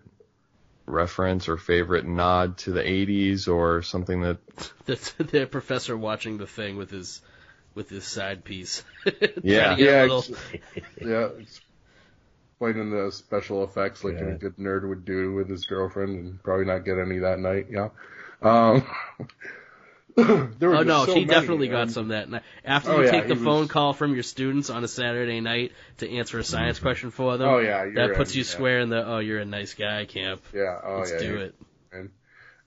reference 0.86 1.50
or 1.50 1.58
favorite 1.58 2.06
nod 2.06 2.56
to 2.58 2.70
the 2.72 2.80
80s 2.80 3.46
or 3.46 3.82
something 3.82 4.22
that 4.22 4.38
The, 4.86 5.12
the 5.18 5.46
professor 5.46 5.94
watching 5.98 6.38
the 6.38 6.46
thing 6.46 6.78
with 6.78 6.90
his 6.90 7.20
with 7.74 7.90
his 7.90 8.06
side 8.06 8.42
piece. 8.42 8.84
Yeah. 9.42 9.74
Trying 9.74 9.76
to 9.76 9.84
get 9.84 9.92
Yeah, 9.92 10.02
little- 10.02 10.18
ex- 10.18 10.84
yeah. 11.02 11.28
Explaining 12.52 12.90
the 12.90 13.12
special 13.12 13.64
effects 13.64 14.02
like 14.02 14.14
Yeah. 14.14 14.28
a 14.28 14.34
good 14.38 14.56
nerd 14.56 14.88
would 14.88 15.04
do 15.04 15.34
with 15.34 15.50
his 15.50 15.66
girlfriend, 15.66 16.16
and 16.18 16.42
probably 16.42 16.64
not 16.64 16.86
get 16.86 16.98
any 16.98 17.18
that 17.18 17.38
night. 17.38 17.66
Yeah. 17.70 17.90
Um, 18.44 18.84
there 20.16 20.68
were 20.68 20.76
Oh 20.76 20.82
no, 20.82 21.06
so 21.06 21.14
he 21.14 21.20
many, 21.20 21.24
definitely 21.26 21.68
got 21.68 21.90
some 21.90 22.08
that 22.08 22.28
night. 22.28 22.42
After 22.64 22.92
Oh, 22.92 22.98
you 23.00 23.06
yeah, 23.06 23.10
take 23.12 23.28
the 23.28 23.36
phone 23.36 23.60
was- 23.62 23.70
call 23.70 23.92
from 23.94 24.14
your 24.14 24.22
students 24.22 24.70
on 24.70 24.84
a 24.84 24.88
Saturday 24.88 25.40
night 25.40 25.72
to 25.98 26.10
answer 26.10 26.38
a 26.38 26.44
science 26.44 26.78
question 26.78 27.10
for 27.10 27.36
them, 27.36 27.48
Oh 27.48 27.58
yeah, 27.58 27.86
that 27.94 28.14
puts 28.16 28.34
you 28.34 28.42
yeah. 28.42 28.48
square 28.48 28.80
in 28.80 28.90
the 28.90 29.04
oh 29.04 29.18
you're 29.18 29.40
a 29.40 29.44
nice 29.44 29.74
guy 29.74 30.04
camp. 30.04 30.42
Yeah. 30.52 30.78
Oh 30.84 30.98
Let's 30.98 31.12
yeah. 31.12 31.18
do 31.18 31.36
it. 31.38 31.54
in. 31.92 32.10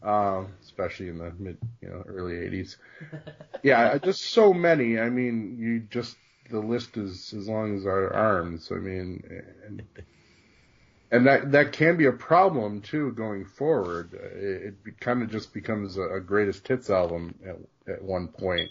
Um, 0.03 0.53
especially 0.61 1.09
in 1.09 1.17
the 1.17 1.31
mid, 1.39 1.57
you 1.81 1.89
know, 1.89 2.03
early 2.05 2.33
'80s. 2.35 2.75
yeah, 3.63 3.97
just 3.97 4.21
so 4.21 4.53
many. 4.53 4.99
I 4.99 5.09
mean, 5.09 5.57
you 5.59 5.79
just 5.79 6.15
the 6.51 6.59
list 6.59 6.97
is 6.97 7.33
as 7.35 7.47
long 7.47 7.75
as 7.77 7.85
our 7.85 8.13
arms. 8.13 8.69
I 8.71 8.75
mean, 8.75 9.23
and, 9.65 9.81
and 11.11 11.27
that 11.27 11.51
that 11.53 11.71
can 11.73 11.97
be 11.97 12.05
a 12.05 12.11
problem 12.11 12.81
too 12.81 13.11
going 13.13 13.45
forward. 13.45 14.13
Uh, 14.13 14.37
It, 14.37 14.75
it 14.85 14.99
kind 14.99 15.23
of 15.23 15.31
just 15.31 15.53
becomes 15.53 15.97
a, 15.97 16.03
a 16.15 16.19
greatest 16.21 16.67
hits 16.67 16.89
album 16.89 17.35
at, 17.45 17.93
at 17.93 18.01
one 18.03 18.27
point. 18.27 18.69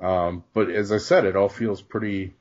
Um, 0.00 0.44
but 0.52 0.70
as 0.70 0.90
I 0.92 0.98
said, 0.98 1.24
it 1.24 1.36
all 1.36 1.48
feels 1.48 1.80
pretty 1.80 2.34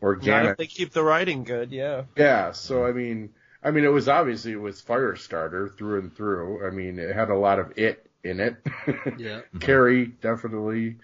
Not 0.00 0.08
organic. 0.08 0.50
if 0.52 0.56
they 0.58 0.66
keep 0.66 0.92
the 0.92 1.02
writing 1.04 1.44
good, 1.44 1.70
yeah. 1.70 2.04
Yeah, 2.16 2.52
so 2.52 2.84
I 2.84 2.92
mean, 2.92 3.30
I 3.62 3.70
mean, 3.70 3.84
it 3.84 3.92
was 3.92 4.08
obviously 4.08 4.52
it 4.52 4.60
was 4.60 4.82
Firestarter 4.82 5.74
through 5.76 6.00
and 6.00 6.14
through. 6.16 6.66
I 6.66 6.70
mean, 6.70 6.98
it 6.98 7.14
had 7.14 7.30
a 7.30 7.36
lot 7.36 7.58
of 7.60 7.72
it 7.78 8.06
in 8.24 8.40
it. 8.40 8.56
Yeah. 9.18 9.42
Carrie 9.60 10.06
definitely, 10.06 10.96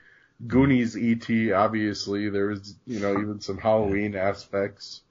Goonies, 0.46 0.96
E.T. 0.96 1.52
Obviously, 1.52 2.28
there 2.30 2.46
was 2.48 2.74
you 2.86 2.98
know 3.00 3.12
even 3.12 3.40
some 3.40 3.58
Halloween 3.58 4.16
aspects. 4.16 5.02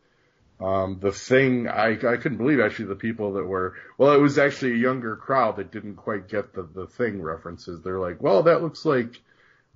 Um, 0.59 0.97
the 0.99 1.11
thing 1.11 1.67
I 1.67 1.91
I 1.91 2.17
couldn't 2.17 2.37
believe 2.37 2.59
actually 2.59 2.85
the 2.85 2.95
people 2.95 3.33
that 3.33 3.43
were 3.45 3.75
well, 3.97 4.13
it 4.13 4.19
was 4.21 4.37
actually 4.39 4.73
a 4.73 4.77
younger 4.77 5.15
crowd 5.15 5.57
that 5.57 5.71
didn't 5.71 5.95
quite 5.95 6.27
get 6.27 6.53
the 6.53 6.63
the 6.63 6.87
thing 6.87 7.21
references. 7.21 7.81
They're 7.81 7.99
like, 7.99 8.21
well, 8.21 8.43
that 8.43 8.63
looks 8.63 8.83
like, 8.85 9.21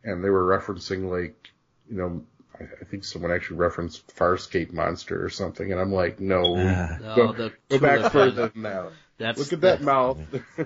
and 0.03 0.23
they 0.23 0.29
were 0.29 0.45
referencing 0.59 1.09
like, 1.11 1.49
you 1.89 1.97
know. 1.97 2.23
I 2.59 2.63
I 2.81 2.85
think 2.85 3.03
someone 3.05 3.31
actually 3.31 3.57
referenced 3.57 4.15
Farscape 4.15 4.73
Monster 4.73 5.23
or 5.23 5.29
something, 5.29 5.71
and 5.71 5.79
I'm 5.79 5.91
like, 5.93 6.19
no, 6.19 6.55
Ah. 6.57 6.97
No, 7.01 7.15
Go- 7.15 7.33
the 7.33 7.53
Go 7.69 7.79
back 7.79 7.97
tulip 7.99 8.11
further 8.11 8.45
is- 8.45 8.51
than 8.53 8.63
that. 8.63 8.91
That's 9.17 9.39
Look 9.39 9.53
at 9.53 9.61
the, 9.61 9.67
that 9.67 9.81
mouth. 9.83 10.17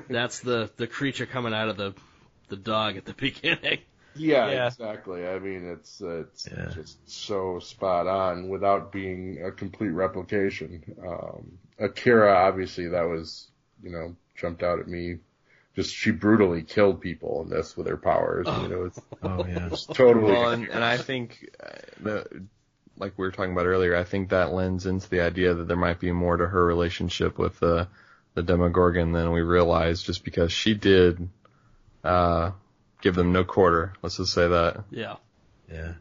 That's 0.09 0.39
the 0.39 0.71
the 0.77 0.87
creature 0.87 1.25
coming 1.25 1.53
out 1.53 1.67
of 1.69 1.75
the 1.77 1.93
the 2.47 2.55
dog 2.55 2.95
at 2.95 3.03
the 3.05 3.13
beginning. 3.27 3.79
Yeah, 4.15 4.49
Yeah. 4.49 4.67
exactly. 4.67 5.27
I 5.27 5.39
mean, 5.39 5.65
it's 5.65 6.01
uh, 6.01 6.21
it's 6.21 6.47
Yeah. 6.51 6.69
just 6.73 7.09
so 7.09 7.59
spot 7.59 8.07
on 8.07 8.49
without 8.49 8.91
being 8.91 9.43
a 9.43 9.51
complete 9.51 9.89
replication. 9.89 10.83
Um, 11.05 11.57
Akira, 11.79 12.33
obviously, 12.33 12.87
that 12.89 13.03
was 13.03 13.49
you 13.83 13.91
know 13.91 14.15
jumped 14.35 14.63
out 14.63 14.79
at 14.79 14.87
me. 14.87 15.17
Just 15.75 15.93
she 15.93 16.11
brutally 16.11 16.63
killed 16.63 17.01
people 17.01 17.41
in 17.43 17.49
this 17.49 17.75
with 17.75 17.87
her 17.87 17.97
powers. 17.97 18.47
You 18.55 18.69
know, 18.69 18.85
it's 18.85 19.01
Oh 19.23 19.45
yeah. 19.45 19.69
just 19.69 19.93
totally. 19.93 20.33
Well, 20.33 20.51
and, 20.51 20.69
and 20.69 20.83
I 20.83 20.97
think 20.97 21.49
uh, 21.63 21.69
the 22.01 22.25
like 22.97 23.17
we 23.17 23.25
were 23.25 23.31
talking 23.31 23.51
about 23.51 23.65
earlier, 23.65 23.95
I 23.95 24.03
think 24.03 24.29
that 24.29 24.53
lends 24.53 24.85
into 24.85 25.09
the 25.09 25.21
idea 25.21 25.53
that 25.53 25.67
there 25.67 25.77
might 25.77 25.99
be 25.99 26.11
more 26.11 26.37
to 26.37 26.47
her 26.47 26.65
relationship 26.65 27.37
with 27.37 27.59
the 27.59 27.87
the 28.35 28.43
Demogorgon 28.43 29.11
than 29.13 29.31
we 29.31 29.41
realize, 29.41 30.01
just 30.03 30.23
because 30.23 30.51
she 30.51 30.73
did 30.73 31.27
uh, 32.03 32.51
give 33.05 33.13
them 33.13 33.31
no 33.31 33.43
quarter. 33.43 33.93
Let's 34.01 34.17
just 34.17 34.33
say 34.33 34.47
that. 34.47 34.83
Yeah. 34.89 35.17
Yeah. 35.71 35.93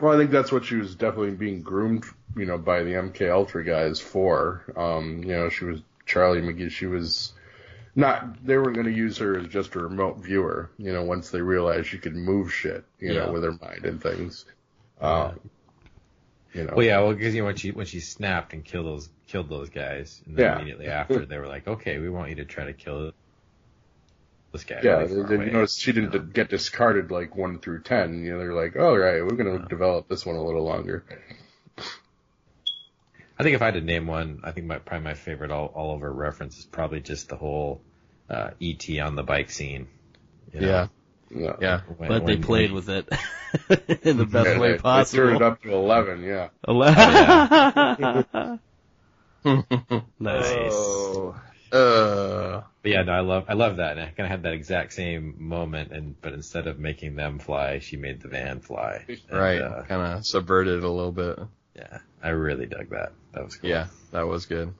Well, 0.00 0.14
I 0.14 0.16
think 0.16 0.30
that's 0.30 0.52
what 0.52 0.64
she 0.64 0.76
was 0.76 0.94
definitely 0.94 1.32
being 1.32 1.60
groomed, 1.62 2.04
you 2.36 2.46
know, 2.46 2.56
by 2.56 2.84
the 2.84 2.92
MK 2.92 3.28
Ultra 3.32 3.64
guys 3.64 3.98
for. 3.98 4.62
Um, 4.76 5.24
you 5.24 5.32
know, 5.34 5.48
she 5.48 5.64
was 5.64 5.80
Charlie 6.06 6.40
McGee. 6.42 6.70
She 6.70 6.86
was 6.86 7.32
not. 7.96 8.46
They 8.46 8.56
were 8.58 8.70
going 8.70 8.86
to 8.86 8.92
use 8.92 9.18
her 9.18 9.36
as 9.36 9.48
just 9.48 9.74
a 9.74 9.80
remote 9.80 10.18
viewer. 10.18 10.70
You 10.78 10.92
know, 10.92 11.02
once 11.02 11.30
they 11.30 11.40
realized 11.40 11.88
she 11.88 11.98
could 11.98 12.14
move 12.14 12.52
shit, 12.54 12.84
you 13.00 13.12
Yeah. 13.12 13.26
know, 13.26 13.32
with 13.32 13.42
her 13.42 13.58
mind 13.60 13.84
and 13.84 14.00
things. 14.00 14.44
Um, 15.00 15.40
you 16.54 16.62
know. 16.62 16.74
Well, 16.76 16.86
yeah, 16.86 17.00
well, 17.00 17.12
because 17.12 17.34
you 17.34 17.40
know 17.40 17.46
when 17.46 17.56
she 17.56 17.72
when 17.72 17.86
she 17.86 17.98
snapped 17.98 18.52
and 18.52 18.64
killed 18.64 18.86
those 18.86 19.08
killed 19.26 19.48
those 19.48 19.70
guys, 19.70 20.22
and 20.26 20.36
then 20.36 20.44
Yeah. 20.44 20.54
immediately 20.56 20.86
after 20.86 21.26
they 21.26 21.38
were 21.38 21.48
like, 21.48 21.66
okay, 21.66 21.98
we 21.98 22.08
want 22.08 22.28
you 22.30 22.36
to 22.36 22.44
try 22.44 22.64
to 22.66 22.72
kill 22.72 23.12
this 24.56 24.64
guy. 24.64 24.80
Yeah, 24.82 24.98
really 24.98 25.06
they, 25.08 25.36
far 25.36 25.44
they 25.46 25.52
away. 25.52 25.66
she 25.66 25.92
didn't 25.92 26.12
you 26.12 26.18
know? 26.20 26.24
get 26.26 26.48
discarded 26.50 27.10
like 27.10 27.36
one 27.36 27.58
through 27.60 27.82
ten. 27.82 28.24
You 28.24 28.32
know, 28.32 28.38
they're 28.38 28.54
like, 28.54 28.74
"Oh, 28.76 28.96
right, 28.96 29.22
we're 29.22 29.36
going 29.36 29.54
to 29.56 29.62
Yeah. 29.62 29.68
develop 29.68 30.08
this 30.08 30.24
one 30.26 30.36
a 30.36 30.42
little 30.42 30.64
longer." 30.64 31.04
I 33.38 33.42
think 33.42 33.54
if 33.54 33.60
I 33.62 33.66
had 33.66 33.74
to 33.74 33.80
name 33.82 34.06
one, 34.06 34.40
I 34.44 34.52
think 34.52 34.66
my 34.66 34.78
probably 34.78 35.04
my 35.04 35.14
favorite 35.14 35.50
all, 35.50 35.66
all 35.66 35.90
over 35.92 36.10
reference 36.10 36.58
is 36.58 36.64
probably 36.64 37.00
just 37.00 37.28
the 37.28 37.36
whole 37.36 37.82
uh, 38.30 38.50
ET 38.62 38.88
on 38.98 39.14
the 39.14 39.22
bike 39.22 39.50
scene. 39.50 39.88
you 40.54 40.60
know? 40.62 40.66
Yeah, 40.68 40.86
Yeah, 41.30 41.56
yeah. 41.60 41.80
When- 41.98 42.08
But 42.08 42.24
they 42.24 42.38
played 42.38 42.72
when- 42.72 42.86
with 42.86 42.88
it 42.88 43.08
in 44.06 44.16
the 44.16 44.24
best 44.24 44.48
Yeah, 44.48 44.58
way 44.58 44.68
they- 44.68 44.76
They 44.76 44.82
possible. 44.82 45.24
turned 45.24 45.36
it 45.36 45.42
up 45.42 45.62
to 45.62 45.72
eleven. 45.74 46.22
Yeah. 46.22 46.48
eleven. 46.66 48.58
nice. 50.18 50.44
Oh. 50.72 51.34
uh, 51.72 51.72
But 51.72 52.05
yeah, 52.96 53.02
no, 53.02 53.12
I 53.12 53.20
love 53.20 53.44
I 53.48 53.52
love 53.54 53.76
that, 53.76 53.92
and 53.92 54.00
I 54.00 54.06
kind 54.06 54.26
of 54.26 54.30
had 54.30 54.42
that 54.44 54.52
exact 54.52 54.92
same 54.92 55.34
moment, 55.38 55.92
and 55.92 56.20
but 56.20 56.32
instead 56.32 56.66
of 56.66 56.78
making 56.78 57.16
them 57.16 57.38
fly, 57.38 57.78
she 57.78 57.96
made 57.96 58.20
the 58.20 58.28
van 58.28 58.60
fly. 58.60 59.04
And, 59.08 59.38
right. 59.38 59.60
uh, 59.60 59.82
kind 59.84 60.02
of 60.02 60.24
subverted 60.24 60.82
a 60.82 60.88
little 60.88 61.12
bit. 61.12 61.38
yeah, 61.74 61.98
I 62.22 62.30
really 62.30 62.66
dug 62.66 62.90
that. 62.90 63.12
That 63.32 63.44
was 63.44 63.56
cool. 63.56 63.70
Yeah, 63.70 63.86
that 64.12 64.26
was 64.26 64.46
good. 64.46 64.72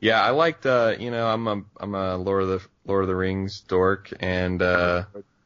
Yeah, 0.00 0.22
I 0.22 0.30
liked. 0.30 0.66
Uh, 0.66 0.96
you 0.98 1.10
know, 1.10 1.26
I'm 1.26 1.46
a 1.46 1.62
I'm 1.78 1.94
a 1.94 2.16
Lord 2.16 2.44
of 2.44 2.48
the 2.48 2.60
Lord 2.86 3.04
of 3.04 3.08
the 3.08 3.16
Rings 3.16 3.60
dork, 3.60 4.12
and 4.20 4.60
uh, 4.62 5.04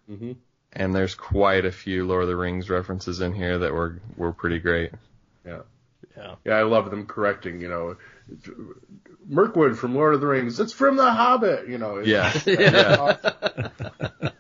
hmm 0.08 0.32
and 0.76 0.94
there's 0.94 1.14
quite 1.14 1.64
a 1.64 1.72
few 1.72 2.04
Lord 2.06 2.22
of 2.22 2.28
the 2.28 2.36
Rings 2.36 2.68
references 2.68 3.20
in 3.20 3.32
here 3.32 3.58
that 3.58 3.72
were 3.72 4.00
were 4.16 4.32
pretty 4.32 4.58
great. 4.58 4.90
Yeah, 5.46 5.60
Yeah. 6.16 6.34
Yeah, 6.44 6.54
I 6.54 6.62
love 6.62 6.90
them 6.90 7.06
correcting. 7.06 7.60
You 7.60 7.68
know, 7.68 7.96
Mirkwood 9.26 9.78
from 9.78 9.94
Lord 9.94 10.14
of 10.14 10.20
the 10.20 10.26
Rings. 10.26 10.60
It's 10.60 10.72
from 10.72 10.96
The 10.96 11.10
Hobbit. 11.10 11.68
You 11.68 11.78
know. 11.78 11.98
it's- 12.00 12.46
Yeah, 12.46 12.60
yeah. 12.60 14.30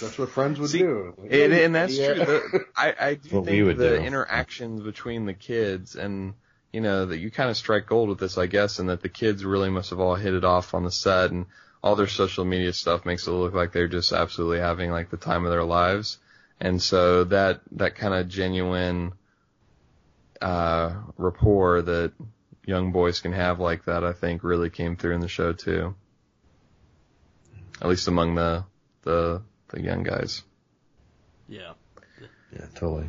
That's 0.00 0.18
what 0.18 0.30
friends 0.30 0.58
would 0.58 0.70
See, 0.70 0.78
do. 0.78 1.14
And, 1.30 1.52
and 1.52 1.74
that's 1.74 1.96
Yeah. 1.96 2.14
true. 2.14 2.24
The, 2.24 2.64
I, 2.76 2.94
I 3.00 3.14
do 3.14 3.36
What 3.36 3.44
think 3.46 3.78
the 3.78 3.88
do. 3.90 3.94
interactions 3.96 4.82
between 4.82 5.26
the 5.26 5.34
kids 5.34 5.94
and, 5.96 6.34
you 6.72 6.80
know, 6.80 7.06
that 7.06 7.18
you 7.18 7.30
kind 7.30 7.50
of 7.50 7.56
strike 7.56 7.86
gold 7.86 8.08
with 8.08 8.18
this, 8.18 8.36
I 8.38 8.46
guess, 8.46 8.78
and 8.78 8.88
that 8.88 9.02
the 9.02 9.08
kids 9.08 9.44
really 9.44 9.70
must 9.70 9.90
have 9.90 10.00
all 10.00 10.14
hit 10.14 10.34
it 10.34 10.44
off 10.44 10.74
on 10.74 10.84
the 10.84 10.90
set 10.90 11.30
and 11.30 11.46
all 11.82 11.96
their 11.96 12.06
social 12.08 12.44
media 12.44 12.72
stuff 12.72 13.04
makes 13.04 13.26
it 13.26 13.30
look 13.32 13.54
like 13.54 13.72
they're 13.72 13.88
just 13.88 14.12
absolutely 14.12 14.58
having 14.60 14.90
like 14.90 15.10
the 15.10 15.16
time 15.16 15.44
of 15.44 15.50
their 15.50 15.64
lives. 15.64 16.18
And 16.60 16.80
so 16.80 17.24
that, 17.24 17.60
that 17.72 17.94
kind 17.96 18.14
of 18.14 18.28
genuine, 18.28 19.12
uh, 20.40 20.94
rapport 21.16 21.82
that 21.82 22.12
young 22.64 22.92
boys 22.92 23.20
can 23.20 23.32
have 23.32 23.58
like 23.60 23.84
that, 23.86 24.04
I 24.04 24.12
think 24.12 24.44
really 24.44 24.70
came 24.70 24.96
through 24.96 25.14
in 25.14 25.20
the 25.20 25.28
show 25.28 25.52
too. 25.52 25.94
At 27.80 27.88
least 27.88 28.06
among 28.08 28.34
the, 28.36 28.64
the, 29.02 29.42
the 29.68 29.82
young 29.82 30.02
guys. 30.04 30.42
Yeah. 31.48 31.72
yeah, 32.52 32.66
totally. 32.74 33.08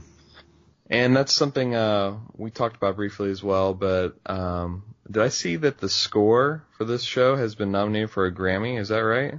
And 0.90 1.16
that's 1.16 1.34
something 1.34 1.76
uh, 1.76 2.18
we 2.36 2.52
talked 2.52 2.76
about 2.76 2.96
briefly 2.96 3.30
as 3.30 3.44
well. 3.44 3.74
But 3.74 4.16
um, 4.26 4.84
did 5.10 5.22
I 5.24 5.30
see 5.30 5.56
that 5.58 5.78
the 5.78 5.90
score 5.90 6.64
for 6.78 6.86
this 6.86 7.04
show 7.04 7.36
has 7.36 7.56
been 7.56 7.72
nominated 7.72 8.10
for 8.12 8.26
a 8.26 8.34
Grammy? 8.34 8.80
Is 8.80 8.90
that 8.90 9.00
right? 9.00 9.36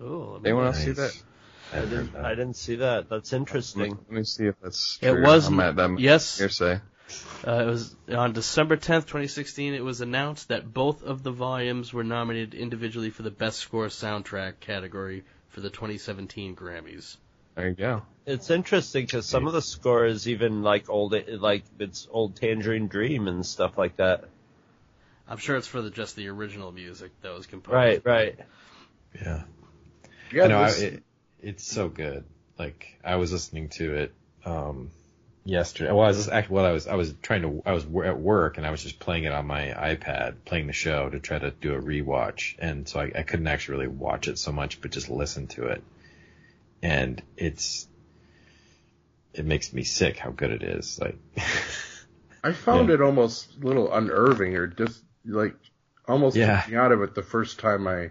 Oh, 0.00 0.32
let 0.34 0.42
me- 0.42 0.50
Anyone 0.50 0.66
else 0.66 0.78
see 0.78 0.92
that? 0.92 1.22
I 1.72 1.78
I 1.78 1.80
didn't. 1.82 2.16
I 2.16 2.30
didn't 2.30 2.56
see 2.56 2.76
that. 2.76 3.08
That's 3.08 3.32
interesting. 3.32 3.92
Let 3.92 4.10
me 4.10 4.24
see 4.24 4.46
if 4.46 4.56
that's 4.60 4.98
It 5.00 5.12
was- 5.12 5.48
that 5.48 5.96
yes. 5.98 6.38
hearsay. 6.38 6.80
Uh, 7.46 7.62
it 7.62 7.66
was 7.66 7.96
on 8.12 8.32
December 8.32 8.76
10th, 8.76 9.06
2016. 9.06 9.74
It 9.74 9.84
was 9.84 10.00
announced 10.00 10.48
that 10.48 10.72
both 10.72 11.02
of 11.02 11.22
the 11.22 11.30
volumes 11.30 11.92
were 11.92 12.04
nominated 12.04 12.54
individually 12.54 13.10
for 13.10 13.22
the 13.22 13.30
Best 13.30 13.58
Score 13.58 13.86
Soundtrack 13.86 14.60
category 14.60 15.24
for 15.48 15.60
the 15.60 15.70
2017 15.70 16.54
Grammys. 16.54 17.16
There 17.54 17.68
you 17.68 17.74
go. 17.74 18.02
It's 18.26 18.50
interesting 18.50 19.04
because 19.04 19.26
some 19.26 19.46
of 19.46 19.52
the 19.52 19.62
score 19.62 20.06
is 20.06 20.28
even 20.28 20.62
like 20.62 20.88
old, 20.88 21.14
like 21.28 21.64
it's 21.78 22.06
old 22.10 22.36
Tangerine 22.36 22.88
Dream 22.88 23.26
and 23.26 23.44
stuff 23.44 23.76
like 23.76 23.96
that. 23.96 24.24
I'm 25.26 25.38
sure 25.38 25.56
it's 25.56 25.66
for 25.66 25.80
the, 25.80 25.90
just 25.90 26.16
the 26.16 26.28
original 26.28 26.72
music 26.72 27.10
that 27.22 27.34
was 27.34 27.46
composed. 27.46 27.74
Right, 27.74 28.04
right. 28.04 28.38
Yeah. 29.14 29.42
Yeah, 30.32 30.44
I 30.44 30.46
know, 30.46 30.58
I, 30.60 30.70
it, 30.70 31.02
it's 31.40 31.64
so 31.64 31.88
good. 31.88 32.24
Like 32.58 32.98
I 33.04 33.16
was 33.16 33.32
listening 33.32 33.68
to 33.70 33.94
it 33.94 34.14
um, 34.44 34.90
yesterday. 35.44 35.92
Well, 35.92 36.04
I 36.04 36.08
was 36.08 36.18
just, 36.18 36.30
actually, 36.30 36.56
well, 36.56 36.66
I 36.66 36.72
was 36.72 36.86
I 36.86 36.94
was 36.94 37.14
trying 37.22 37.42
to 37.42 37.62
I 37.66 37.72
was 37.72 37.84
at 38.04 38.18
work 38.20 38.58
and 38.58 38.66
I 38.66 38.70
was 38.70 38.82
just 38.82 38.98
playing 38.98 39.24
it 39.24 39.32
on 39.32 39.46
my 39.46 39.68
iPad, 39.68 40.36
playing 40.44 40.66
the 40.66 40.72
show 40.72 41.08
to 41.08 41.20
try 41.20 41.38
to 41.38 41.50
do 41.50 41.74
a 41.74 41.80
rewatch, 41.80 42.56
and 42.58 42.88
so 42.88 43.00
I, 43.00 43.12
I 43.14 43.22
couldn't 43.22 43.46
actually 43.48 43.78
really 43.78 43.88
watch 43.88 44.28
it 44.28 44.38
so 44.38 44.52
much, 44.52 44.80
but 44.80 44.90
just 44.92 45.10
listen 45.10 45.46
to 45.48 45.66
it, 45.68 45.82
and 46.82 47.22
it's 47.36 47.88
it 49.34 49.44
makes 49.44 49.72
me 49.72 49.84
sick 49.84 50.18
how 50.18 50.30
good 50.30 50.50
it 50.50 50.62
is. 50.62 50.98
Like 51.00 51.18
I 52.44 52.52
found 52.52 52.88
Yeah. 52.88 52.94
it 52.94 53.00
almost 53.02 53.56
a 53.56 53.66
little 53.66 53.92
unnerving 53.92 54.54
or 54.56 54.66
just 54.66 55.02
like 55.24 55.56
almost 56.06 56.36
Yeah. 56.36 56.64
out 56.74 56.92
of 56.92 57.02
it 57.02 57.14
the 57.14 57.22
first 57.22 57.58
time 57.60 57.86
I 57.86 58.10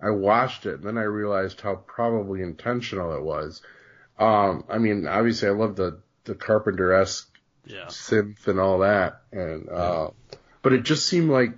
I 0.00 0.10
watched 0.10 0.66
it, 0.66 0.76
and 0.76 0.84
then 0.84 0.98
I 0.98 1.04
realized 1.04 1.60
how 1.62 1.76
probably 1.76 2.42
intentional 2.42 3.14
it 3.16 3.22
was. 3.22 3.62
Um, 4.18 4.64
I 4.68 4.78
mean, 4.78 5.06
obviously, 5.08 5.48
I 5.48 5.52
love 5.52 5.76
the 5.76 6.00
the 6.24 6.34
Carpenter 6.34 6.92
esque 6.92 7.30
Yeah. 7.66 7.86
synth 7.86 8.46
and 8.46 8.58
all 8.60 8.78
that, 8.80 9.22
and 9.32 9.68
uh, 9.68 10.10
but 10.62 10.72
it 10.72 10.82
just 10.82 11.06
seemed 11.06 11.30
like 11.30 11.52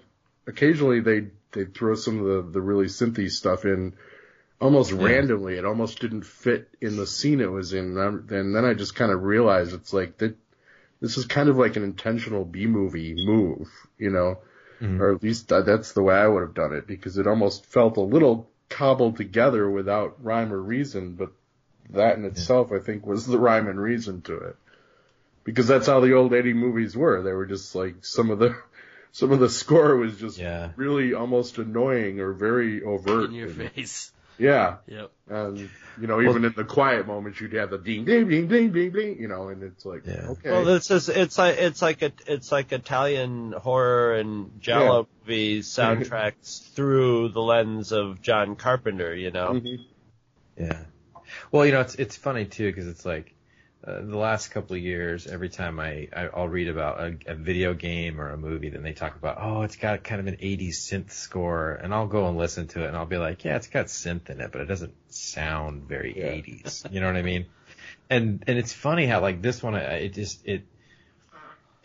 occasionally 0.46 1.00
they 1.00 1.28
they 1.52 1.64
throw 1.64 1.94
some 1.94 2.18
of 2.20 2.26
the 2.26 2.52
the 2.52 2.60
really 2.60 2.86
synthy 2.86 3.30
stuff 3.30 3.64
in 3.64 3.94
almost 4.60 4.92
randomly. 4.92 5.56
It 5.56 5.64
almost 5.64 6.00
didn't 6.00 6.24
fit 6.24 6.68
in 6.80 6.96
the 6.96 7.06
scene 7.06 7.40
it 7.40 7.50
was 7.50 7.72
in, 7.72 7.96
and, 7.98 8.30
and 8.30 8.54
then 8.54 8.64
I 8.64 8.74
just 8.74 8.94
kind 8.94 9.12
of 9.12 9.22
realized 9.22 9.74
it's 9.74 9.92
like 9.92 10.18
that. 10.18 10.36
This 11.00 11.18
is 11.18 11.26
kind 11.26 11.50
of 11.50 11.58
like 11.58 11.76
an 11.76 11.82
intentional 11.84 12.44
B 12.46 12.66
movie 12.66 13.14
move, 13.14 13.68
you 13.98 14.10
know, 14.10 14.38
Mhm. 14.80 14.98
or 14.98 15.14
at 15.14 15.22
least 15.22 15.48
that's 15.48 15.92
the 15.92 16.02
way 16.02 16.14
I 16.14 16.26
would 16.26 16.40
have 16.40 16.54
done 16.54 16.72
it 16.72 16.86
because 16.86 17.18
it 17.18 17.26
almost 17.26 17.66
felt 17.66 17.98
a 17.98 18.00
little 18.00 18.48
cobbled 18.70 19.16
together 19.18 19.70
without 19.70 20.24
rhyme 20.24 20.52
or 20.52 20.60
reason, 20.60 21.12
but 21.14 21.32
that 21.90 22.18
in 22.18 22.24
itself, 22.24 22.72
I 22.72 22.78
think, 22.78 23.06
was 23.06 23.26
the 23.26 23.38
rhyme 23.38 23.68
and 23.68 23.80
reason 23.80 24.22
to 24.22 24.36
it. 24.36 24.56
Because 25.44 25.68
that's 25.68 25.86
how 25.86 26.00
the 26.00 26.14
old 26.14 26.34
Eddie 26.34 26.54
movies 26.54 26.96
were. 26.96 27.22
They 27.22 27.32
were 27.32 27.46
just 27.46 27.74
like 27.74 28.04
some 28.04 28.30
of 28.30 28.38
the 28.38 28.56
some 29.12 29.30
of 29.32 29.38
the 29.40 29.48
score 29.48 29.96
was 29.96 30.18
just 30.18 30.38
Yeah. 30.38 30.70
really 30.76 31.14
almost 31.14 31.58
annoying 31.58 32.20
or 32.20 32.32
very 32.32 32.82
overt. 32.82 33.26
In 33.30 33.32
your 33.34 33.48
and- 33.48 33.70
face. 33.70 34.12
Yeah. 34.38 34.76
Yep. 34.86 35.10
And 35.30 35.70
you 35.98 36.06
know, 36.06 36.20
even 36.20 36.44
in 36.44 36.52
the 36.54 36.64
quiet 36.64 37.06
moments 37.06 37.40
you'd 37.40 37.54
have 37.54 37.70
the 37.70 37.78
ding 37.78 38.04
ding 38.04 38.28
ding 38.28 38.48
ding 38.48 38.70
ding 38.70 38.90
ding, 38.90 39.18
you 39.18 39.28
know, 39.28 39.48
and 39.48 39.62
it's 39.62 39.86
like 39.86 40.04
Yeah. 40.04 40.26
okay. 40.30 40.50
Well, 40.50 40.64
this 40.64 40.90
is 40.90 41.08
it's 41.08 41.38
like 41.38 41.56
it's 41.56 41.80
like 41.80 42.02
a, 42.02 42.12
it's 42.26 42.52
like 42.52 42.70
Italian 42.72 43.52
horror 43.52 44.14
and 44.16 44.60
giallo 44.60 45.08
movie 45.22 45.60
soundtracks 45.60 46.68
through 46.74 47.30
the 47.30 47.40
lens 47.40 47.92
of 47.92 48.20
John 48.20 48.56
Carpenter. 48.56 49.14
You 49.14 49.30
know. 49.30 49.52
Mhm. 49.54 49.78
Yeah. 50.58 50.82
Well, 51.52 51.66
you 51.66 51.72
know, 51.72 51.80
it's 51.80 51.94
it's 51.96 52.16
funny 52.16 52.44
too 52.46 52.66
because 52.68 52.86
it's 52.88 53.04
like 53.04 53.34
uh, 53.86 54.00
the 54.02 54.16
last 54.16 54.48
couple 54.48 54.76
of 54.76 54.82
years, 54.82 55.26
every 55.26 55.48
time 55.48 55.78
I, 55.78 56.08
I 56.14 56.28
I'll 56.34 56.48
read 56.48 56.68
about 56.68 57.00
a, 57.00 57.16
a 57.26 57.34
video 57.34 57.74
game 57.74 58.20
or 58.20 58.30
a 58.30 58.36
movie, 58.36 58.70
then 58.70 58.82
they 58.82 58.92
talk 58.92 59.16
about 59.16 59.38
oh, 59.40 59.62
it's 59.62 59.76
got 59.76 60.02
kind 60.04 60.20
of 60.20 60.26
an 60.26 60.36
'80s 60.40 60.78
synth 60.90 61.12
score, 61.12 61.72
and 61.74 61.94
I'll 61.94 62.06
go 62.08 62.28
and 62.28 62.36
listen 62.36 62.66
to 62.68 62.84
it, 62.84 62.88
and 62.88 62.96
I'll 62.96 63.06
be 63.06 63.18
like, 63.18 63.44
yeah, 63.44 63.56
it's 63.56 63.68
got 63.68 63.86
synth 63.86 64.30
in 64.30 64.40
it, 64.40 64.52
but 64.52 64.60
it 64.60 64.66
doesn't 64.66 64.94
sound 65.12 65.84
very 65.84 66.16
Yeah. 66.16 66.26
'80s. 66.32 66.84
You 66.90 67.00
know 67.00 67.06
what 67.06 67.16
I 67.16 67.22
mean? 67.22 67.46
And 68.10 68.44
and 68.46 68.58
it's 68.58 68.72
funny 68.72 69.06
how 69.06 69.20
like 69.20 69.42
this 69.42 69.62
one, 69.62 69.74
I- 69.74 69.94
it 70.06 70.14
just 70.14 70.46
it. 70.46 70.64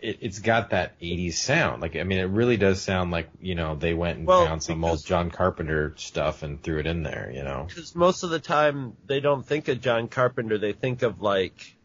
It, 0.01 0.17
it's 0.21 0.39
got 0.39 0.71
that 0.71 0.99
80s 0.99 1.33
sound. 1.33 1.81
Like, 1.81 1.95
I 1.95 2.03
mean, 2.03 2.19
it 2.19 2.29
really 2.29 2.57
does 2.57 2.81
sound 2.81 3.11
like, 3.11 3.29
you 3.39 3.55
know, 3.55 3.75
they 3.75 3.93
went 3.93 4.17
and 4.17 4.27
Well, 4.27 4.45
found 4.45 4.63
some 4.63 4.83
old 4.83 5.05
John 5.05 5.29
Carpenter 5.29 5.93
stuff 5.97 6.41
and 6.43 6.61
threw 6.61 6.79
it 6.79 6.87
in 6.87 7.03
there, 7.03 7.31
you 7.33 7.43
know? 7.43 7.65
Because 7.67 7.95
most 7.95 8.23
of 8.23 8.31
the 8.31 8.39
time 8.39 8.97
they 9.05 9.19
don't 9.19 9.45
think 9.45 9.67
of 9.67 9.79
John 9.79 10.07
Carpenter, 10.07 10.57
they 10.57 10.73
think 10.73 11.03
of 11.03 11.21
like 11.21 11.77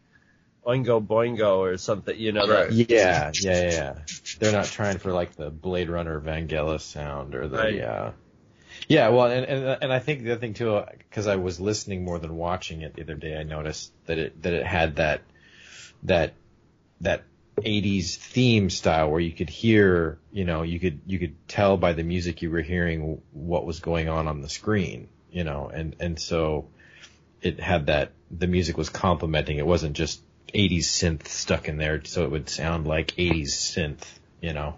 Oingo 0.65 1.05
Boingo 1.05 1.59
or 1.59 1.77
something, 1.77 2.17
you 2.17 2.31
know. 2.31 2.47
Right. 2.47 2.71
Yeah, 2.71 3.31
yeah, 3.39 3.61
yeah, 3.61 3.71
yeah. 3.71 3.95
They're 4.39 4.51
not 4.51 4.65
trying 4.65 4.97
for 4.97 5.13
like 5.13 5.35
the 5.35 5.49
Blade 5.49 5.89
Runner 5.89 6.19
Vangelis 6.19 6.81
sound 6.81 7.35
or 7.35 7.47
the 7.47 7.57
Right. 7.57 7.81
uh 7.81 8.11
yeah. 8.87 9.09
Well, 9.09 9.27
and 9.27 9.45
and 9.45 9.77
and 9.83 9.93
I 9.93 9.99
think 9.99 10.23
the 10.23 10.31
other 10.31 10.41
thing 10.41 10.53
too, 10.53 10.83
because 10.97 11.27
I 11.27 11.37
was 11.37 11.59
listening 11.59 12.03
more 12.03 12.19
than 12.19 12.35
watching 12.35 12.81
it 12.81 12.95
the 12.95 13.03
other 13.03 13.15
day, 13.15 13.37
I 13.37 13.43
noticed 13.43 13.91
that 14.07 14.17
it 14.17 14.41
that 14.43 14.53
it 14.53 14.65
had 14.65 14.97
that 14.97 15.21
that 16.03 16.33
that 17.01 17.23
80s 17.61 18.17
theme 18.17 18.69
style 18.69 19.09
where 19.09 19.19
you 19.19 19.31
could 19.31 19.49
hear, 19.49 20.19
you 20.31 20.45
know, 20.45 20.61
you 20.63 20.79
could 20.79 21.01
you 21.05 21.19
could 21.19 21.47
tell 21.47 21.77
by 21.77 21.93
the 21.93 22.03
music 22.03 22.41
you 22.41 22.51
were 22.51 22.61
hearing 22.61 23.21
what 23.31 23.65
was 23.65 23.79
going 23.79 24.09
on 24.09 24.27
on 24.27 24.41
the 24.41 24.49
screen, 24.49 25.09
you 25.31 25.43
know, 25.43 25.69
and 25.73 25.95
and 25.99 26.19
so 26.19 26.67
it 27.41 27.59
had 27.59 27.87
that 27.87 28.11
the 28.31 28.47
music 28.47 28.77
was 28.77 28.89
complementing. 28.89 29.57
It 29.57 29.65
wasn't 29.65 29.95
just 29.95 30.21
80s 30.53 30.79
synth 30.79 31.27
stuck 31.27 31.67
in 31.67 31.77
there, 31.77 32.03
so 32.03 32.23
it 32.23 32.31
would 32.31 32.49
sound 32.49 32.87
like 32.87 33.15
80s 33.15 33.49
synth, 33.49 34.05
you 34.41 34.53
know. 34.53 34.75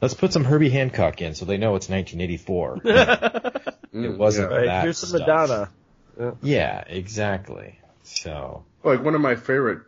Let's 0.00 0.14
put 0.14 0.32
some 0.32 0.44
Herbie 0.44 0.70
Hancock 0.70 1.20
in 1.20 1.34
so 1.34 1.44
they 1.44 1.58
know 1.58 1.76
it's 1.76 1.88
1984. 1.88 2.80
it 2.84 3.94
mm, 3.94 4.16
wasn't 4.16 4.50
Right, 4.50 4.64
that 4.66 4.82
here's 4.82 4.98
some 4.98 5.10
stuff. 5.10 5.20
Madonna. 5.20 5.68
Yeah, 6.42 6.82
exactly. 6.86 7.78
So 8.02 8.64
Like 8.82 9.04
one 9.04 9.14
of 9.14 9.20
my 9.20 9.34
favorite 9.34 9.82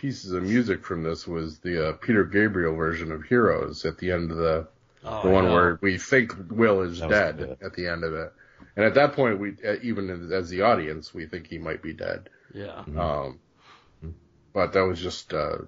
pieces 0.00 0.32
of 0.32 0.42
music 0.42 0.84
from 0.84 1.02
this 1.02 1.26
was 1.26 1.58
the 1.58 1.88
uh, 1.88 1.92
Peter 1.92 2.24
Gabriel 2.24 2.74
version 2.74 3.12
of 3.12 3.22
Heroes 3.24 3.84
at 3.84 3.98
the 3.98 4.10
end 4.12 4.30
of 4.30 4.36
the 4.38 4.66
Oh, 5.02 5.22
the 5.22 5.30
one 5.30 5.46
know. 5.46 5.54
where 5.54 5.78
we 5.80 5.96
think 5.96 6.34
Will 6.50 6.82
is 6.82 6.98
That 7.00 7.08
dead 7.38 7.56
at 7.62 7.72
the 7.74 7.86
end 7.88 8.04
of 8.04 8.12
it, 8.12 8.32
and 8.76 8.84
at 8.84 8.94
that 8.96 9.14
point, 9.14 9.38
we 9.40 9.54
uh, 9.66 9.76
even 9.82 10.10
as- 10.10 10.30
as 10.30 10.50
the 10.50 10.60
audience, 10.62 11.14
we 11.14 11.24
think 11.26 11.46
he 11.46 11.56
might 11.58 11.80
be 11.82 11.94
dead. 11.94 12.28
Yeah. 12.52 12.82
Um, 12.98 13.38
but 14.52 14.72
that 14.74 14.82
was 14.82 15.00
just, 15.00 15.32
uh, 15.32 15.58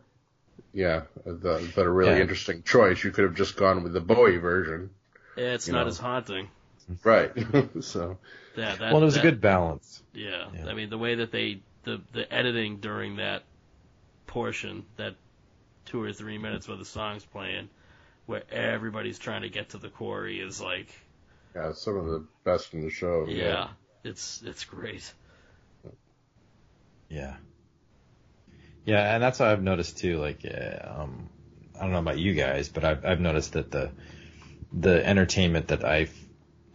yeah, 0.74 1.03
the, 1.24 1.66
but 1.74 1.87
a 1.87 1.91
really 1.91 2.16
Yeah. 2.16 2.20
interesting 2.20 2.62
choice. 2.62 3.03
You 3.05 3.11
could 3.11 3.24
have 3.24 3.35
just 3.35 3.57
gone 3.57 3.83
with 3.85 3.93
the 3.95 4.01
Bowie 4.01 4.37
version, 4.37 4.91
Yeah, 5.37 5.55
it's 5.55 5.68
not 5.68 5.83
know. 5.85 5.89
as 5.89 5.99
haunting. 5.99 6.49
right? 7.05 7.33
so 7.80 8.18
Yeah, 8.57 8.74
that, 8.76 8.93
well, 8.93 9.01
it 9.01 9.07
was 9.07 9.16
a 9.16 9.22
good 9.22 9.41
balance. 9.41 10.03
Yeah. 10.12 10.49
Yeah. 10.55 10.66
I 10.66 10.74
mean, 10.74 10.91
the 10.91 10.99
way 10.99 11.14
that 11.16 11.30
they 11.33 11.61
the 11.85 12.01
the 12.12 12.30
editing 12.30 12.78
during 12.80 13.16
that 13.16 13.45
portion, 14.33 14.85
that 14.97 15.14
two 15.85 16.03
or 16.03 16.12
three 16.12 16.39
minutes 16.39 16.66
where 16.66 16.78
the 16.78 16.87
song's 16.87 17.24
playing, 17.24 17.68
where 18.24 18.43
everybody's 18.51 19.18
trying 19.18 19.43
to 19.43 19.51
get 19.51 19.70
to 19.70 19.78
the 19.78 19.91
quarry, 19.91 20.41
is 20.41 20.59
like, 20.59 20.89
yeah, 21.55 21.72
some 21.74 21.99
of 21.99 22.07
the 22.07 22.24
best 22.43 22.72
in 22.72 22.83
the 22.83 22.91
show. 22.91 23.26
yeah, 23.28 23.68
it's 24.03 24.43
it's 24.45 24.64
great. 24.64 25.12
Yeah. 27.11 27.37
Yeah, 28.87 29.14
and 29.14 29.22
that's 29.22 29.39
what 29.39 29.51
I've 29.51 29.62
noticed 29.62 29.99
too. 29.99 30.18
Like, 30.18 30.47
uh, 30.47 31.03
um, 31.03 31.28
I 31.76 31.83
don't 31.83 31.93
know 31.93 31.99
about 31.99 32.18
you 32.18 32.33
guys, 32.33 32.70
but 32.70 32.85
I've 32.85 33.05
I've 33.05 33.20
noticed 33.20 33.53
that 33.53 33.70
the 33.70 33.91
the 34.72 35.07
entertainment 35.07 35.68
that 35.68 35.85
I 35.85 36.09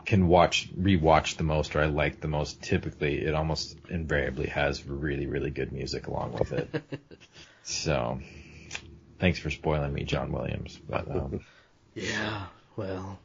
can 0.07 0.29
watch 0.29 0.69
rewatch 0.73 1.35
the 1.35 1.43
most 1.43 1.75
or 1.75 1.81
I 1.81 1.87
like 1.87 2.21
the 2.21 2.29
most, 2.29 2.63
typically 2.63 3.25
it 3.25 3.35
almost 3.35 3.77
invariably 3.89 4.47
has 4.47 4.87
really 4.87 5.27
really 5.27 5.51
good 5.51 5.73
music 5.73 6.07
along 6.07 6.31
with 6.31 6.53
it. 6.53 6.83
so, 7.63 8.19
thanks 9.19 9.37
for 9.37 9.51
spoiling 9.51 9.93
me, 9.93 10.05
John 10.05 10.31
Williams. 10.31 10.79
But 10.89 11.11
um, 11.11 11.41
Yeah. 11.93 12.45
Well. 12.75 13.19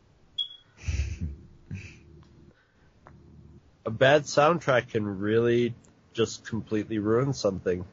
A 3.87 3.91
bad 3.91 4.25
soundtrack 4.25 4.91
can 4.91 5.21
really 5.21 5.75
just 6.15 6.45
completely 6.47 6.99
ruin 6.99 7.33
something. 7.33 7.85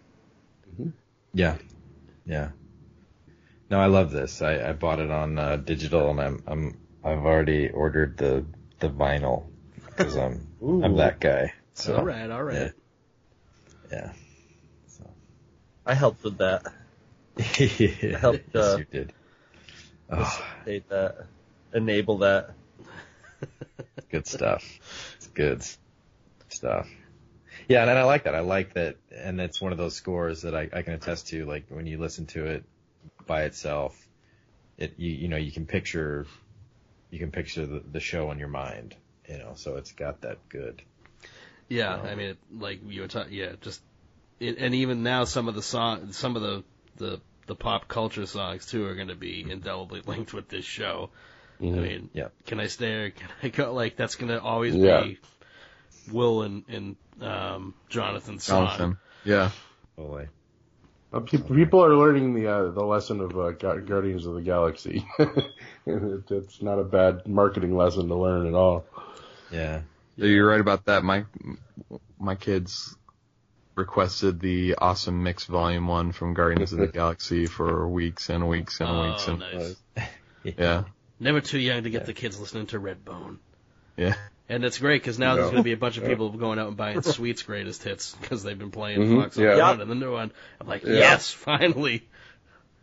yeah, 1.34 1.58
yeah. 2.26 2.50
No, 3.70 3.80
I 3.80 3.86
love 3.86 4.10
this. 4.12 4.42
I, 4.42 4.70
I 4.70 4.74
bought 4.74 5.00
it 5.00 5.12
on 5.12 5.38
uh, 5.38 5.58
digital, 5.58 6.10
and 6.10 6.20
I'm 6.20 6.44
I'm 6.48 6.78
I've 7.04 7.26
already 7.26 7.70
ordered 7.70 8.18
the 8.18 8.46
the 8.80 8.90
vinyl 8.90 9.46
because 9.86 10.16
I'm 10.16 10.48
I'm 10.62 10.98
that 10.98 11.20
guy. 11.20 11.54
So 11.74 11.98
all 11.98 12.06
right. 12.06 12.30
All 12.30 12.44
right. 12.44 12.72
yeah. 13.92 14.12
so 14.88 15.10
I 15.86 15.94
helped 15.94 16.24
with 16.24 16.38
that. 16.40 16.66
yeah. 17.60 18.18
helped, 18.18 18.56
uh, 18.56 18.60
yes, 18.60 18.78
you 18.80 18.86
did. 18.86 19.14
Oh, 20.12 20.46
that. 20.66 21.26
Enable 21.74 22.20
that. 22.20 22.52
good 24.10 24.28
stuff. 24.28 24.64
It's 25.18 25.28
good 25.28 25.64
stuff. 26.50 26.88
Yeah, 27.68 27.82
and 27.82 27.92
I 27.92 28.04
like 28.04 28.24
that. 28.24 28.34
I 28.34 28.40
like 28.40 28.74
that, 28.74 28.96
and 29.16 29.40
it's 29.40 29.62
one 29.62 29.72
of 29.72 29.78
those 29.78 29.96
scores 29.96 30.42
that 30.42 30.56
I, 30.56 30.70
I 30.74 30.82
can 30.82 30.94
attest 30.94 31.28
to. 31.28 31.46
Like 31.46 31.66
when 31.70 31.86
you 31.86 32.00
listen 32.00 32.26
to 32.28 32.46
it 32.48 32.64
by 33.28 33.44
itself, 33.44 33.96
it 34.78 34.96
you 34.98 35.12
you 35.12 35.28
know 35.28 35.38
you 35.38 35.52
can 35.52 35.68
picture 35.68 36.26
you 37.10 37.20
can 37.20 37.32
picture 37.32 37.66
the, 37.66 37.80
the 37.92 38.00
show 38.00 38.32
in 38.32 38.40
your 38.40 38.48
mind. 38.50 38.96
You 39.28 39.38
know, 39.38 39.52
so 39.56 39.76
it's 39.76 39.92
got 39.92 40.22
that 40.22 40.38
good. 40.50 40.82
Yeah, 41.68 42.02
So- 42.02 42.08
I 42.08 42.16
mean, 42.16 42.30
it, 42.32 42.38
like 42.52 42.80
you 42.88 43.02
were 43.02 43.08
talking, 43.08 43.34
yeah, 43.34 43.52
just, 43.62 43.82
it, 44.40 44.58
and 44.58 44.74
even 44.76 45.04
now 45.04 45.26
some 45.26 45.48
of 45.48 45.56
the 45.56 45.62
song, 45.62 46.12
some 46.14 46.36
of 46.36 46.42
the, 46.42 46.64
the, 46.98 47.22
the 47.46 47.56
pop 47.56 47.88
culture 47.88 48.26
songs 48.26 48.66
too 48.66 48.86
are 48.86 48.96
going 48.96 49.10
to 49.10 49.16
be 49.16 49.46
indelibly 49.50 50.02
linked 50.06 50.34
with 50.34 50.50
this 50.50 50.66
show. 50.66 51.10
I 51.62 51.66
mean, 51.66 52.10
Yeah. 52.14 52.30
can 52.48 52.60
I 52.60 52.68
stay? 52.68 53.12
Can 53.16 53.28
I 53.44 53.50
go? 53.50 53.74
Like 53.74 53.98
that's 53.98 54.16
going 54.16 54.30
to 54.30 54.42
always 54.42 54.74
Yeah. 54.76 55.02
be 55.04 55.20
Will 56.12 56.42
and, 56.44 56.64
and 56.70 56.96
um, 57.22 57.74
Jonathan's 57.90 58.46
song. 58.46 58.66
Jonathan. 58.66 58.98
Yeah. 59.26 59.52
Boy. 59.98 60.30
Uh, 61.12 61.20
people, 61.22 61.56
people 61.56 61.84
are 61.84 61.96
learning 61.96 62.36
the 62.36 62.48
uh, 62.48 62.70
the 62.72 62.84
lesson 62.84 63.20
of 63.20 63.38
uh, 63.38 63.52
Guardians 63.52 64.26
of 64.28 64.36
the 64.36 64.42
Galaxy. 64.42 65.06
it's 65.88 66.62
not 66.62 66.78
a 66.80 66.84
bad 66.84 67.28
marketing 67.28 67.76
lesson 67.76 68.08
to 68.10 68.16
learn 68.16 68.46
at 68.48 68.54
all. 68.54 68.86
Yeah. 69.52 69.82
Yeah, 70.16 70.26
You're 70.28 70.48
right 70.48 70.60
about 70.62 70.86
that. 70.86 71.04
My 71.04 71.26
my 72.20 72.36
kids 72.36 72.96
requested 73.76 74.40
the 74.40 74.76
Awesome 74.78 75.24
Mix 75.24 75.46
Volume 75.46 75.88
One 75.88 76.12
from 76.12 76.34
Guardians 76.34 76.74
of 76.74 76.80
the 76.80 76.88
Galaxy 77.00 77.46
for 77.48 77.88
weeks 77.88 78.30
and 78.30 78.48
weeks 78.48 78.80
and 78.82 78.90
Oh, 78.90 79.10
weeks 79.10 79.28
and 79.28 79.40
nice. 79.40 79.76
yeah, 80.44 80.84
Never 81.20 81.42
too 81.42 81.58
young 81.60 81.84
to 81.84 81.90
get 81.90 82.06
the 82.06 82.14
kids 82.14 82.40
listening 82.40 82.68
to 82.68 82.80
Redbone. 82.80 83.38
yeah. 83.98 84.16
And 84.52 84.66
it's 84.66 84.80
great 84.80 85.02
because 85.02 85.20
now 85.20 85.36
there's 85.36 85.52
going 85.52 85.58
to 85.58 85.64
be 85.64 85.74
a 85.74 85.78
bunch 85.78 85.98
of 85.98 86.06
people 86.06 86.30
going 86.32 86.58
out 86.58 86.68
and 86.70 86.76
buying 86.76 87.02
Sweet's 87.04 87.44
greatest 87.44 87.84
hits 87.84 88.16
because 88.20 88.42
they've 88.42 88.58
been 88.58 88.72
playing 88.72 89.00
Mhm, 89.00 89.22
Fox 89.22 89.38
on 89.38 89.44
yeah. 89.44 89.54
the 89.56 89.60
Run 89.62 89.82
and 89.82 89.92
the 89.92 89.96
new 89.96 90.12
one. 90.12 90.32
I'm 90.60 90.68
like, 90.68 90.84
Yeah. 90.84 90.94
yes, 90.94 91.32
finally. 91.32 92.08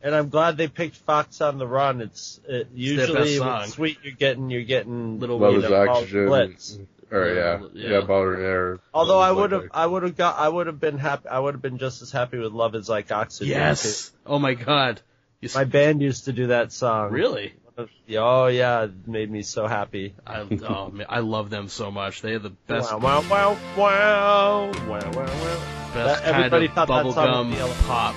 And 0.01 0.15
I'm 0.15 0.29
glad 0.29 0.57
they 0.57 0.69
picked 0.69 0.95
Fox 0.97 1.41
on 1.41 1.59
the 1.59 1.67
Run. 1.67 2.01
It's 2.01 2.39
it, 2.47 2.69
usually 2.73 3.37
song. 3.39 3.63
with 3.63 3.71
Sweet 3.71 3.99
you're 4.05 4.13
getting 4.15 4.49
you're 4.51 4.63
getting 4.63 5.19
Little 5.19 5.39
Love 5.39 5.55
you 5.55 5.59
is 5.59 5.65
know, 5.71 5.85
know, 5.85 5.91
oxygen. 5.91 6.27
Blitz. 6.27 6.79
Or 7.11 7.27
yeah, 7.35 7.61
Yeah. 7.73 7.91
yeah, 7.99 8.01
Ball 8.03 8.35
and 8.35 8.43
Air. 8.43 8.79
Although 8.95 9.19
I 9.19 9.33
would 9.33 9.51
have 9.53 9.63
like- 9.63 9.71
I 9.75 9.87
would 9.87 10.03
have 10.05 10.17
got 10.17 10.39
I 10.39 10.49
would 10.49 10.69
have 10.69 10.79
been 10.79 10.99
happy 10.99 11.29
I 11.29 11.39
would 11.39 11.55
have 11.55 11.63
been 11.63 11.79
just 11.79 12.03
as 12.03 12.13
happy 12.13 12.39
with 12.39 12.53
Love 12.53 12.75
is 12.77 12.89
Like 12.89 13.11
Oxygen. 13.11 13.49
Yes. 13.57 14.13
Oh 14.25 14.39
my 14.39 14.55
God. 14.55 15.01
You 15.41 15.49
too. 15.49 15.59
My 15.59 15.65
band 15.65 16.01
used 16.01 16.27
to 16.27 16.33
do 16.33 16.49
that 16.49 16.71
song. 16.73 17.11
really? 17.11 17.55
Oh 17.79 18.47
yeah, 18.47 18.85
it 18.85 19.07
made 19.07 19.31
me 19.31 19.43
so 19.43 19.67
happy. 19.67 20.15
I 20.27 20.41
oh 20.41 20.91
man, 20.91 21.07
I 21.11 21.21
love 21.21 21.51
them 21.51 21.69
so 21.69 21.91
much. 21.91 22.23
They 22.23 22.33
are 22.35 22.39
the 22.39 22.51
best 22.51 22.91
Wow 22.93 22.99
wow 22.99 23.21
wow 23.29 23.59
wow 23.77 24.73
wow 24.73 24.89
wow 24.89 25.11
wow. 25.13 25.91
best 25.93 25.93
That- 25.93 26.23
kind 26.25 26.55
of 26.55 26.73
thought 26.73 26.89
that 26.89 27.13
song 27.13 27.15
bubblegum 27.15 27.49
would 27.51 27.55
be 27.57 27.61
a- 27.61 27.87
pop 27.87 28.15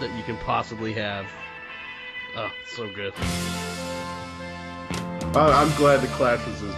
that 0.00 0.16
you 0.16 0.22
can 0.24 0.36
possibly 0.38 0.92
have. 0.94 1.26
Oh, 2.36 2.50
so 2.76 2.88
good. 2.94 3.12
I'm 5.34 5.74
glad 5.76 6.00
the 6.00 6.08
Clash 6.08 6.44
was 6.46 6.62
as 6.62 6.74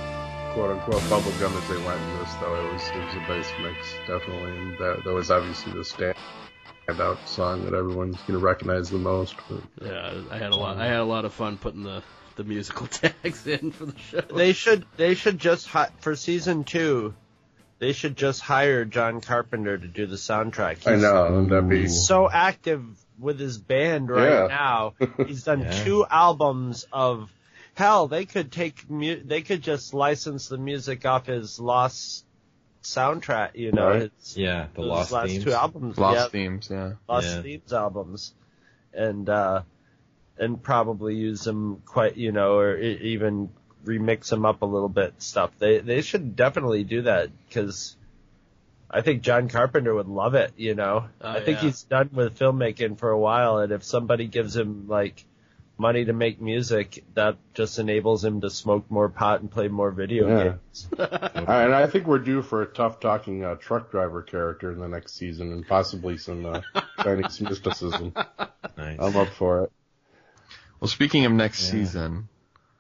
quote 0.55 0.71
unquote 0.71 1.03
bubblegum 1.03 1.57
as 1.61 1.69
they 1.69 1.85
went 1.85 2.01
in 2.01 2.19
this, 2.19 2.35
though. 2.41 2.55
It 2.55 2.73
was 2.73 2.83
it 2.89 3.05
was 3.05 3.15
a 3.15 3.21
nice 3.29 3.53
mix, 3.63 3.95
definitely, 4.07 4.57
and 4.59 4.79
that, 4.79 5.03
that 5.05 5.13
was 5.13 5.31
obviously 5.31 5.73
the 5.73 5.85
stand 5.85 6.15
standout 6.89 7.27
song 7.27 7.65
that 7.65 7.75
everyone's 7.75 8.21
gonna 8.27 8.39
recognize 8.39 8.91
the 8.91 8.99
most. 8.99 9.35
But 9.49 9.87
Yeah, 9.87 10.15
I 10.31 10.39
had 10.39 10.53
a 10.53 10.57
lot. 10.57 10.77
I 10.79 10.87
had 10.87 11.01
a 11.01 11.05
lot 11.05 11.25
of 11.25 11.33
fun 11.33 11.59
putting 11.59 11.83
the 11.83 12.03
the 12.37 12.45
musical 12.45 12.87
tags 12.89 13.47
in 13.47 13.73
for 13.73 13.87
the 13.87 13.99
show. 13.99 14.21
They 14.21 14.53
should 14.53 14.85
they 14.97 15.15
should 15.15 15.39
just 15.39 15.67
hi- 15.69 15.91
for 16.01 16.17
season 16.17 16.65
two. 16.65 17.15
They 17.79 17.93
should 17.93 18.17
just 18.17 18.41
hire 18.41 18.85
John 18.85 19.21
Carpenter 19.21 19.77
to 19.77 19.89
do 19.89 20.07
the 20.07 20.15
soundtrack. 20.17 20.77
He's 20.79 20.87
I 20.87 20.97
know, 20.97 21.27
and 21.39 21.51
that'd 21.51 21.69
be 21.69 21.89
so 21.89 22.31
active 22.31 22.85
with 23.19 23.41
his 23.41 23.59
band 23.59 24.09
right 24.09 24.29
Yeah. 24.31 24.47
now. 24.47 24.95
He's 25.27 25.43
done 25.45 25.63
Yeah. 25.63 25.85
two 25.85 26.07
albums 26.09 26.87
of 26.93 27.29
hell. 27.75 28.07
They 28.07 28.25
could 28.25 28.53
take 28.53 28.89
mu- 28.89 29.23
they 29.25 29.43
could 29.43 29.63
just 29.63 29.95
license 29.95 30.47
the 30.49 30.59
music 30.59 31.05
off 31.07 31.27
his 31.27 31.59
Lost 31.59 32.25
soundtrack. 32.83 33.55
You 33.57 33.73
know, 33.73 33.89
Right. 33.89 34.11
his, 34.19 34.37
Yeah. 34.37 34.67
The 34.75 34.83
Lost 34.83 35.13
last 35.13 35.29
Themes. 35.31 35.45
two 35.45 35.53
albums. 35.53 35.99
Lost 35.99 36.17
yeah, 36.19 36.29
themes. 36.29 36.69
Yeah. 36.71 36.93
Lost 37.09 37.27
Yeah. 37.27 37.43
Themes 37.43 37.73
albums, 37.73 38.35
and 38.93 39.29
uh, 39.29 39.63
and 40.39 40.63
probably 40.63 41.15
use 41.17 41.43
them 41.45 41.83
quite, 41.85 42.17
you 42.17 42.33
know, 42.33 42.57
or 42.59 42.77
even 42.79 43.51
remix 43.85 44.29
them 44.29 44.45
up 44.47 44.63
a 44.63 44.67
little 44.67 44.89
bit. 44.89 45.15
Stuff 45.23 45.51
they 45.59 45.79
they 45.81 46.03
should 46.03 46.37
definitely 46.37 46.85
do 46.85 47.03
that 47.03 47.31
because 47.49 47.97
I 48.91 49.01
think 49.01 49.23
John 49.23 49.49
Carpenter 49.49 49.95
would 49.95 50.09
love 50.09 50.35
it. 50.35 50.53
You 50.57 50.75
know, 50.75 51.07
Oh, 51.21 51.29
I 51.29 51.41
think 51.41 51.59
yeah. 51.59 51.69
he's 51.69 51.83
done 51.85 52.11
with 52.13 52.39
filmmaking 52.39 52.99
for 52.99 53.11
a 53.11 53.19
while, 53.19 53.59
and 53.59 53.73
if 53.73 53.83
somebody 53.85 54.27
gives 54.27 54.55
him 54.57 54.87
like 54.89 55.25
money 55.83 56.05
to 56.07 56.13
make 56.13 56.41
music, 56.41 57.05
that 57.15 57.37
just 57.53 57.79
enables 57.79 58.25
him 58.25 58.41
to 58.41 58.49
smoke 58.49 58.91
more 58.91 59.09
pot 59.09 59.41
and 59.41 59.51
play 59.51 59.69
more 59.69 59.91
video 59.91 60.29
Yeah. 60.29 60.45
games. 60.45 60.87
and 61.35 61.75
I 61.75 61.87
think 61.89 62.07
we're 62.07 62.21
due 62.21 62.41
for 62.41 62.63
a 62.63 62.67
tough 62.67 63.01
talking 63.01 63.45
uh, 63.45 63.57
truck 63.57 63.91
driver 63.91 64.23
character 64.23 64.73
in 64.73 64.79
the 64.79 64.89
next 64.89 65.15
season, 65.17 65.53
and 65.53 65.67
possibly 65.67 66.17
some 66.17 66.47
uh, 66.47 66.61
Chinese 67.03 67.41
mysticism. 67.49 68.15
Nice. 68.79 68.99
I'm 69.01 69.17
up 69.17 69.35
for 69.35 69.65
it. 69.65 69.73
Well, 70.81 70.89
speaking 70.89 71.27
of 71.27 71.33
next 71.33 71.65
Yeah. 71.65 71.71
season, 71.73 72.29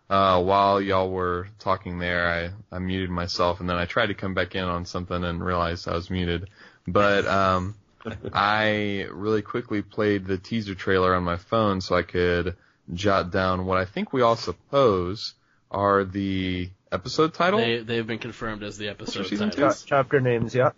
uh, 0.08 0.42
while 0.42 0.80
y'all 0.80 1.10
were 1.10 1.48
talking 1.58 1.98
there, 1.98 2.54
I, 2.70 2.76
I 2.76 2.78
muted 2.78 3.10
myself 3.10 3.60
and 3.60 3.68
then 3.68 3.76
I 3.76 3.84
tried 3.86 4.06
to 4.06 4.14
come 4.14 4.34
back 4.34 4.54
in 4.54 4.64
on 4.64 4.86
something 4.86 5.22
and 5.22 5.44
realized 5.44 5.88
I 5.88 5.94
was 5.94 6.08
muted. 6.08 6.48
But, 6.86 7.26
um, 7.26 7.74
I 8.32 9.06
really 9.12 9.42
quickly 9.42 9.82
played 9.82 10.26
the 10.26 10.38
teaser 10.38 10.74
trailer 10.74 11.14
on 11.14 11.22
my 11.22 11.36
phone 11.36 11.80
so 11.80 11.94
I 11.96 12.02
could 12.02 12.56
jot 12.92 13.30
down 13.30 13.66
what 13.66 13.78
I 13.78 13.84
think 13.84 14.12
we 14.12 14.22
all 14.22 14.36
suppose 14.36 15.34
are 15.70 16.04
the 16.04 16.70
episode 16.90 17.34
title. 17.34 17.60
They 17.60 17.78
they've 17.78 18.06
been 18.06 18.18
confirmed 18.18 18.62
as 18.62 18.78
the 18.78 18.88
episode 18.88 19.24
titles. 19.24 19.54
title. 19.54 19.74
Chapter 19.86 20.20
names, 20.20 20.54
yeah. 20.54 20.70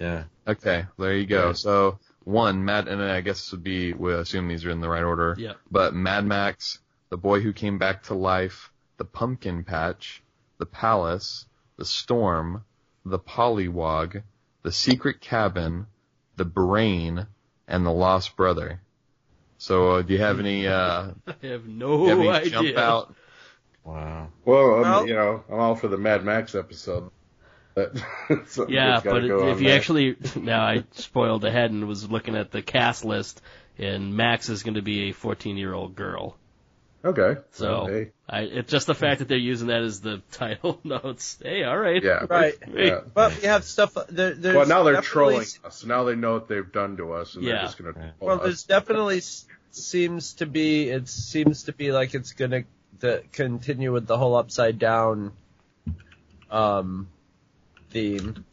Yeah. 0.00 0.24
Okay, 0.46 0.86
there 0.98 1.14
you 1.14 1.26
go. 1.26 1.48
Yeah. 1.48 1.52
So 1.52 1.98
one, 2.24 2.64
Mad, 2.64 2.88
and 2.88 3.02
I 3.02 3.22
guess 3.22 3.40
this 3.40 3.52
would 3.52 3.64
be, 3.64 3.94
we 3.94 4.12
assume 4.12 4.48
these 4.48 4.64
are 4.66 4.70
in 4.70 4.82
the 4.82 4.88
right 4.88 5.02
order. 5.02 5.34
Yeah. 5.38 5.54
But 5.70 5.94
Mad 5.94 6.26
Max, 6.26 6.78
The 7.08 7.16
Boy 7.16 7.40
Who 7.40 7.54
Came 7.54 7.78
Back 7.78 8.04
to 8.04 8.14
Life, 8.14 8.70
The 8.98 9.06
Pumpkin 9.06 9.64
Patch, 9.64 10.22
The 10.58 10.66
Palace, 10.66 11.46
The 11.78 11.86
Storm, 11.86 12.64
The 13.06 13.18
Pollywog, 13.18 14.22
The 14.62 14.72
Secret 14.72 15.22
Cabin, 15.22 15.86
The 16.36 16.44
Brain, 16.44 17.26
and 17.66 17.86
The 17.86 17.92
Lost 17.92 18.36
Brother. 18.36 18.82
So, 19.58 19.90
uh, 19.96 20.02
do 20.02 20.12
you 20.14 20.20
have 20.20 20.38
any, 20.40 20.66
uh, 20.66 21.10
I 21.26 21.46
have 21.46 21.66
no 21.66 22.04
you 22.04 22.08
have 22.10 22.18
any 22.20 22.28
idea. 22.28 22.50
jump 22.50 22.76
out? 22.78 23.14
Wow. 23.84 24.28
Well, 24.44 24.74
um, 24.76 24.80
Well- 24.82 25.08
you 25.08 25.14
know, 25.14 25.44
I'm 25.50 25.58
all 25.58 25.74
for 25.74 25.88
the 25.88 25.98
Mad 25.98 26.24
Max 26.24 26.54
episode. 26.54 27.10
That, 27.78 28.66
Yeah, 28.68 29.00
but 29.04 29.20
go 29.28 29.50
if 29.50 29.60
you 29.60 29.68
there. 29.68 29.76
actually 29.76 30.16
now 30.34 30.62
I 30.62 30.82
spoiled 30.94 31.44
ahead 31.44 31.70
and 31.70 31.86
was 31.86 32.10
looking 32.10 32.34
at 32.34 32.50
the 32.50 32.60
cast 32.60 33.04
list, 33.04 33.40
and 33.78 34.16
Max 34.16 34.48
is 34.48 34.64
going 34.64 34.74
to 34.74 34.82
be 34.82 35.10
a 35.10 35.12
14 35.12 35.56
year 35.56 35.72
old 35.72 35.94
girl. 35.94 36.36
Okay, 37.04 37.40
So 37.52 37.86
hey, 37.86 38.10
I, 38.28 38.40
it's 38.42 38.70
just 38.70 38.86
the 38.86 38.94
fact 38.94 39.20
that 39.20 39.28
they're 39.28 39.38
using 39.38 39.68
that 39.68 39.82
as 39.82 40.00
the 40.00 40.22
title 40.32 40.80
notes. 40.84 41.38
Hey, 41.42 41.64
all 41.64 41.76
right. 41.78 42.02
yeah, 42.02 42.26
Right. 42.28 42.54
yeah. 42.72 43.00
But 43.14 43.36
we 43.40 43.48
have 43.48 43.64
stuff. 43.64 43.96
There, 44.08 44.34
Well, 44.34 44.66
now 44.66 44.82
they're 44.82 45.00
trolling 45.02 45.46
us. 45.64 45.84
Now 45.84 46.04
they 46.04 46.14
know 46.14 46.34
what 46.34 46.48
they've 46.48 46.70
done 46.70 46.96
to 46.98 47.12
us, 47.12 47.34
and 47.34 47.44
Yeah. 47.44 47.52
they're 47.52 47.62
just 47.62 47.78
gonna. 47.78 48.14
Well, 48.20 48.36
us. 48.38 48.42
there's 48.44 48.62
definitely 48.64 49.22
seems 49.70 50.34
to 50.34 50.46
be. 50.46 50.88
It 50.90 51.08
seems 51.08 51.64
to 51.64 51.72
be 51.72 51.92
like 51.92 52.14
it's 52.14 52.32
gonna 52.32 52.64
continue 53.32 53.92
with 53.92 54.06
the 54.06 54.18
whole 54.18 54.34
upside 54.34 54.78
down 54.78 55.32
um 56.50 57.08
theme. 57.90 58.44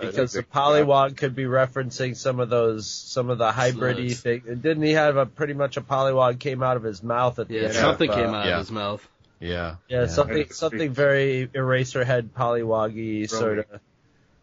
I 0.00 0.04
think 0.04 0.12
Because 0.14 0.32
the 0.32 0.40
they- 0.42 0.46
polywog 0.46 1.16
could 1.16 1.34
be 1.34 1.44
referencing 1.44 2.16
some 2.16 2.40
of 2.40 2.48
those, 2.48 2.86
some 2.90 3.28
of 3.30 3.38
the 3.38 3.50
hybridy 3.50 4.12
Slugs. 4.12 4.20
thing. 4.20 4.42
Didn't 4.62 4.82
he 4.82 4.92
have 4.92 5.16
a 5.16 5.26
pretty 5.26 5.52
much 5.54 5.76
a 5.76 5.80
polywog 5.82 6.38
came 6.38 6.62
out 6.62 6.76
of 6.76 6.82
his 6.82 7.02
mouth 7.02 7.38
at 7.38 7.48
the 7.48 7.54
Yeah, 7.56 7.62
end? 7.64 7.74
something 7.74 8.08
of, 8.10 8.16
uh, 8.16 8.20
came 8.22 8.34
out 8.34 8.46
yeah. 8.46 8.52
of 8.54 8.58
his 8.60 8.70
mouth. 8.70 9.08
Yeah. 9.40 9.76
Yeah, 9.88 10.00
Yeah. 10.02 10.06
something 10.06 10.38
It's- 10.38 10.56
something 10.56 10.92
very 10.92 11.48
eraserhead 11.54 12.30
polywoggy 12.30 13.28
sort 13.28 13.58
of 13.60 13.66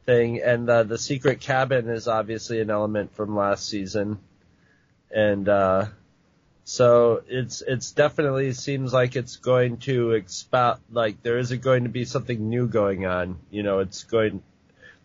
thing. 0.06 0.42
And 0.42 0.70
uh, 0.70 0.84
the 0.84 0.98
secret 0.98 1.40
cabin 1.42 1.90
is 1.90 2.08
obviously 2.08 2.62
an 2.62 2.70
element 2.70 3.16
from 3.16 3.36
last 3.36 3.68
season, 3.68 4.20
and 5.12 5.48
uh, 5.50 5.86
so 6.64 7.22
it's 7.28 7.62
it's 7.62 7.92
definitely 7.92 8.54
seems 8.54 8.92
like 8.94 9.16
it's 9.16 9.38
going 9.38 9.78
to 9.78 10.12
expound. 10.12 10.80
Like 10.92 11.22
there 11.24 11.38
isn't 11.38 11.62
going 11.62 11.84
to 11.84 11.90
be 11.90 12.06
something 12.06 12.50
new 12.50 12.68
going 12.68 13.06
on. 13.06 13.38
You 13.52 13.64
know, 13.64 13.80
it's 13.80 14.04
going. 14.04 14.42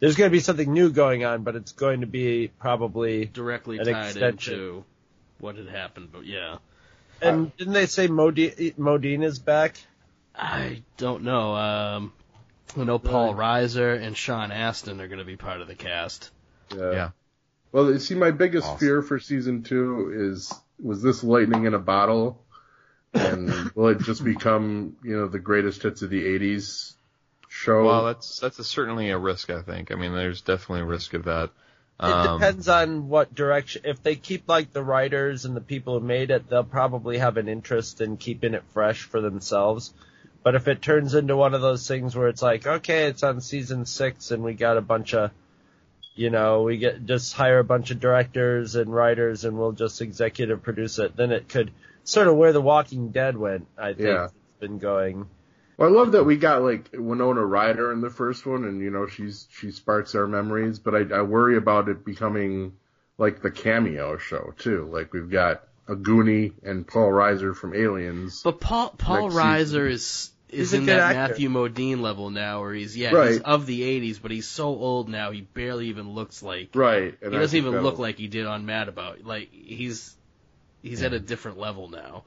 There's 0.02 0.16
going 0.16 0.28
to 0.28 0.32
be 0.32 0.40
something 0.40 0.72
new 0.72 0.90
going 0.90 1.24
on, 1.24 1.44
but 1.44 1.54
it's 1.54 1.70
going 1.70 2.00
to 2.00 2.08
be 2.08 2.50
probably. 2.58 3.26
Directly 3.26 3.78
An 3.78 3.84
tied 3.84 4.06
extension. 4.06 4.54
into 4.54 4.84
what 5.38 5.54
had 5.54 5.68
happened, 5.68 6.08
but 6.10 6.26
yeah. 6.26 6.56
And 7.20 7.56
didn't 7.56 7.74
they 7.74 7.86
say 7.86 8.08
Modine, 8.08 8.74
Modine 8.74 9.22
is 9.22 9.38
back? 9.38 9.76
I 10.34 10.82
don't 10.96 11.22
know. 11.22 11.54
Um, 11.54 12.12
I 12.76 12.82
know 12.82 12.98
Paul 12.98 13.34
Reiser 13.34 14.02
and 14.02 14.16
Sean 14.16 14.50
Astin 14.50 15.00
are 15.00 15.06
going 15.06 15.20
to 15.20 15.24
be 15.24 15.36
part 15.36 15.60
of 15.60 15.68
the 15.68 15.76
cast. 15.76 16.32
Yeah. 16.76 16.90
Yeah. 16.90 17.10
Well, 17.70 17.92
you 17.92 18.00
see, 18.00 18.16
my 18.16 18.32
biggest 18.32 18.66
Awesome. 18.66 18.78
fear 18.78 19.02
for 19.02 19.20
season 19.20 19.62
two 19.62 20.32
is 20.32 20.52
was 20.82 21.00
this 21.00 21.22
lightning 21.22 21.66
in 21.66 21.74
a 21.74 21.78
bottle, 21.78 22.44
and 23.14 23.70
will 23.76 23.90
it 23.90 24.00
just 24.00 24.24
become 24.24 24.96
you 25.04 25.16
know 25.16 25.28
the 25.28 25.38
greatest 25.38 25.84
hits 25.84 26.02
of 26.02 26.10
the 26.10 26.24
'80s 26.24 26.94
show? 27.52 27.84
Well, 27.84 28.06
that's, 28.06 28.38
that's 28.40 28.58
a, 28.58 28.64
certainly 28.64 29.10
a 29.10 29.18
risk, 29.18 29.50
I 29.50 29.62
think. 29.62 29.92
I 29.92 29.94
mean, 29.96 30.14
there's 30.14 30.40
definitely 30.40 30.80
a 30.80 30.86
risk 30.86 31.12
of 31.14 31.24
that. 31.24 31.50
It 32.00 32.04
Um, 32.06 32.40
depends 32.40 32.68
on 32.68 33.08
what 33.08 33.34
direction. 33.34 33.82
If 33.84 34.02
they 34.02 34.16
keep 34.16 34.48
like 34.48 34.72
the 34.72 34.82
writers 34.82 35.44
and 35.44 35.54
the 35.54 35.60
people 35.60 36.00
who 36.00 36.04
made 36.06 36.30
it, 36.30 36.48
they'll 36.48 36.64
probably 36.64 37.18
have 37.18 37.36
an 37.36 37.48
interest 37.48 38.00
in 38.00 38.16
keeping 38.16 38.54
it 38.54 38.64
fresh 38.72 39.02
for 39.02 39.20
themselves. 39.20 39.92
But 40.42 40.54
if 40.56 40.66
it 40.66 40.82
turns 40.82 41.14
into 41.14 41.36
one 41.36 41.54
of 41.54 41.60
those 41.60 41.86
things 41.86 42.16
where 42.16 42.28
it's 42.28 42.42
like, 42.42 42.66
okay, 42.66 43.04
it's 43.04 43.22
on 43.22 43.40
season 43.40 43.86
six 43.86 44.30
and 44.32 44.42
we 44.42 44.54
got 44.54 44.76
a 44.76 44.80
bunch 44.80 45.14
of, 45.14 45.30
you 46.16 46.30
know, 46.30 46.62
we 46.62 46.78
get 46.78 47.06
just 47.06 47.34
hire 47.34 47.60
a 47.60 47.64
bunch 47.64 47.90
of 47.92 48.00
directors 48.00 48.74
and 48.74 48.92
writers 48.92 49.44
and 49.44 49.56
we'll 49.56 49.72
just 49.72 50.00
executive 50.00 50.62
produce 50.62 50.98
it, 50.98 51.14
then 51.16 51.30
it 51.30 51.48
could 51.48 51.70
sort 52.02 52.26
of 52.26 52.36
where 52.36 52.52
The 52.52 52.60
Walking 52.60 53.10
Dead 53.10 53.36
went. 53.36 53.68
I 53.78 53.92
think 53.92 54.08
Yeah. 54.08 54.24
it's 54.24 54.34
been 54.58 54.78
going. 54.78 55.26
Well, 55.76 55.88
I 55.88 55.92
love 55.92 56.12
that 56.12 56.24
we 56.24 56.36
got 56.36 56.62
like 56.62 56.90
Winona 56.92 57.44
Ryder 57.44 57.92
in 57.92 58.00
the 58.00 58.10
first 58.10 58.44
one, 58.46 58.64
and 58.64 58.80
you 58.80 58.90
know 58.90 59.06
she's 59.06 59.48
she 59.50 59.70
sparks 59.70 60.14
our 60.14 60.26
memories. 60.26 60.78
But 60.78 60.94
I, 60.94 61.18
I 61.18 61.22
worry 61.22 61.56
about 61.56 61.88
it 61.88 62.04
becoming 62.04 62.74
like 63.18 63.42
the 63.42 63.50
cameo 63.50 64.18
show 64.18 64.52
too. 64.58 64.88
Like 64.92 65.12
we've 65.12 65.30
got 65.30 65.64
a 65.88 65.96
Goonie 65.96 66.52
and 66.62 66.86
Paul 66.86 67.08
Reiser 67.10 67.54
from 67.56 67.74
Aliens. 67.74 68.42
But 68.42 68.60
Paul 68.60 68.90
Paul 68.96 69.30
Reiser 69.30 69.90
season. 69.90 69.90
is 69.90 70.30
is 70.48 70.74
in 70.74 70.84
that 70.86 70.98
actor. 71.00 71.18
Matthew 71.32 71.48
Modine 71.48 72.00
level 72.00 72.28
now, 72.30 72.60
where 72.60 72.74
he's 72.74 72.94
yeah 72.96 73.10
Right. 73.14 73.30
he's 73.32 73.40
of 73.40 73.64
the 73.66 73.80
'80s, 73.82 74.20
but 74.20 74.30
he's 74.30 74.46
so 74.46 74.66
old 74.66 75.08
now 75.08 75.30
he 75.30 75.40
barely 75.40 75.88
even 75.88 76.10
looks 76.10 76.42
like 76.42 76.70
Right. 76.74 77.16
And 77.22 77.32
he 77.32 77.38
I 77.38 77.40
doesn't 77.40 77.56
even 77.56 77.72
that'll- 77.72 77.84
look 77.88 77.98
like 77.98 78.18
he 78.18 78.28
did 78.28 78.46
on 78.46 78.66
Mad 78.66 78.88
About. 78.88 79.24
Like 79.24 79.48
he's 79.50 80.14
he's 80.82 81.02
at 81.02 81.14
a 81.14 81.18
different 81.20 81.58
level 81.58 81.88
now. 81.88 82.24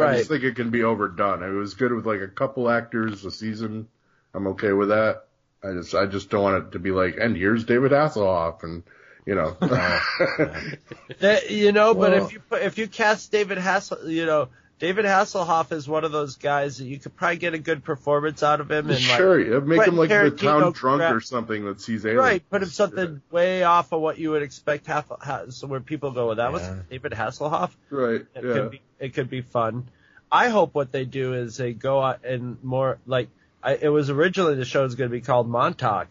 I 0.00 0.16
just 0.18 0.28
think 0.28 0.44
it 0.44 0.56
can 0.56 0.70
be 0.70 0.82
overdone. 0.82 1.42
It 1.42 1.50
was 1.50 1.74
good 1.74 1.92
with 1.92 2.06
like 2.06 2.20
a 2.20 2.28
couple 2.28 2.70
actors 2.70 3.24
a 3.24 3.30
season. 3.30 3.88
I'm 4.34 4.46
okay 4.48 4.72
with 4.72 4.88
that. 4.88 5.24
I 5.62 5.72
just 5.72 5.94
I 5.94 6.06
just 6.06 6.30
don't 6.30 6.42
want 6.42 6.64
it 6.64 6.72
to 6.72 6.78
be 6.78 6.90
like, 6.90 7.16
and 7.20 7.36
here's 7.36 7.64
David 7.64 7.90
Hasselhoff, 7.90 8.62
and 8.62 8.82
you 9.26 9.34
know. 9.34 9.56
Oh, 9.60 10.00
that, 11.20 11.50
you 11.50 11.72
know, 11.72 11.94
but 11.94 12.14
if 12.14 12.32
you 12.32 12.40
put, 12.40 12.62
if 12.62 12.78
you 12.78 12.86
cast 12.86 13.32
David 13.32 13.58
Hassel, 13.58 14.08
you 14.08 14.24
know, 14.24 14.48
David 14.78 15.04
Hasselhoff 15.06 15.72
is 15.72 15.88
one 15.88 16.04
of 16.04 16.12
those 16.12 16.36
guys 16.36 16.78
that 16.78 16.84
you 16.84 16.98
could 16.98 17.16
probably 17.16 17.38
get 17.38 17.52
a 17.52 17.58
good 17.58 17.82
performance 17.82 18.44
out 18.44 18.60
of 18.60 18.70
him. 18.70 18.88
And 18.88 18.98
sure, 18.98 19.40
yeah, 19.40 19.58
make 19.58 19.86
him 19.86 19.96
like 19.96 20.08
the 20.08 20.30
town 20.30 20.72
drunk 20.72 21.00
crap. 21.00 21.14
or 21.14 21.20
something 21.20 21.64
that 21.64 21.80
sees 21.80 22.04
like, 22.04 22.12
aliens. 22.12 22.24
right, 22.24 22.50
put 22.50 22.62
him 22.62 22.68
something 22.68 23.20
way 23.32 23.64
off 23.64 23.92
of 23.92 24.00
what 24.00 24.18
you 24.18 24.30
would 24.30 24.42
expect. 24.42 24.86
Half, 24.86 25.08
ha 25.08 25.44
so 25.48 25.66
where 25.66 25.80
people 25.80 26.12
go, 26.12 26.26
well, 26.26 26.36
that 26.36 26.52
was 26.52 26.62
David 26.90 27.12
Hasselhoff. 27.12 27.70
Right. 27.90 28.20
It 28.34 28.44
Yeah. 28.44 28.52
could 28.52 28.70
be, 28.70 28.80
it 29.00 29.14
could 29.14 29.28
be 29.28 29.40
fun. 29.40 29.88
I 30.30 30.48
hope 30.48 30.74
what 30.74 30.92
they 30.92 31.04
do 31.04 31.34
is 31.34 31.56
they 31.56 31.72
go 31.72 32.00
out 32.00 32.24
and 32.24 32.62
more 32.62 32.98
like 33.06 33.28
I, 33.62 33.74
it 33.74 33.88
was 33.88 34.10
originally 34.10 34.54
the 34.54 34.64
show 34.64 34.82
was 34.82 34.94
going 34.94 35.10
to 35.10 35.16
be 35.16 35.22
called 35.22 35.48
Montauk, 35.48 36.08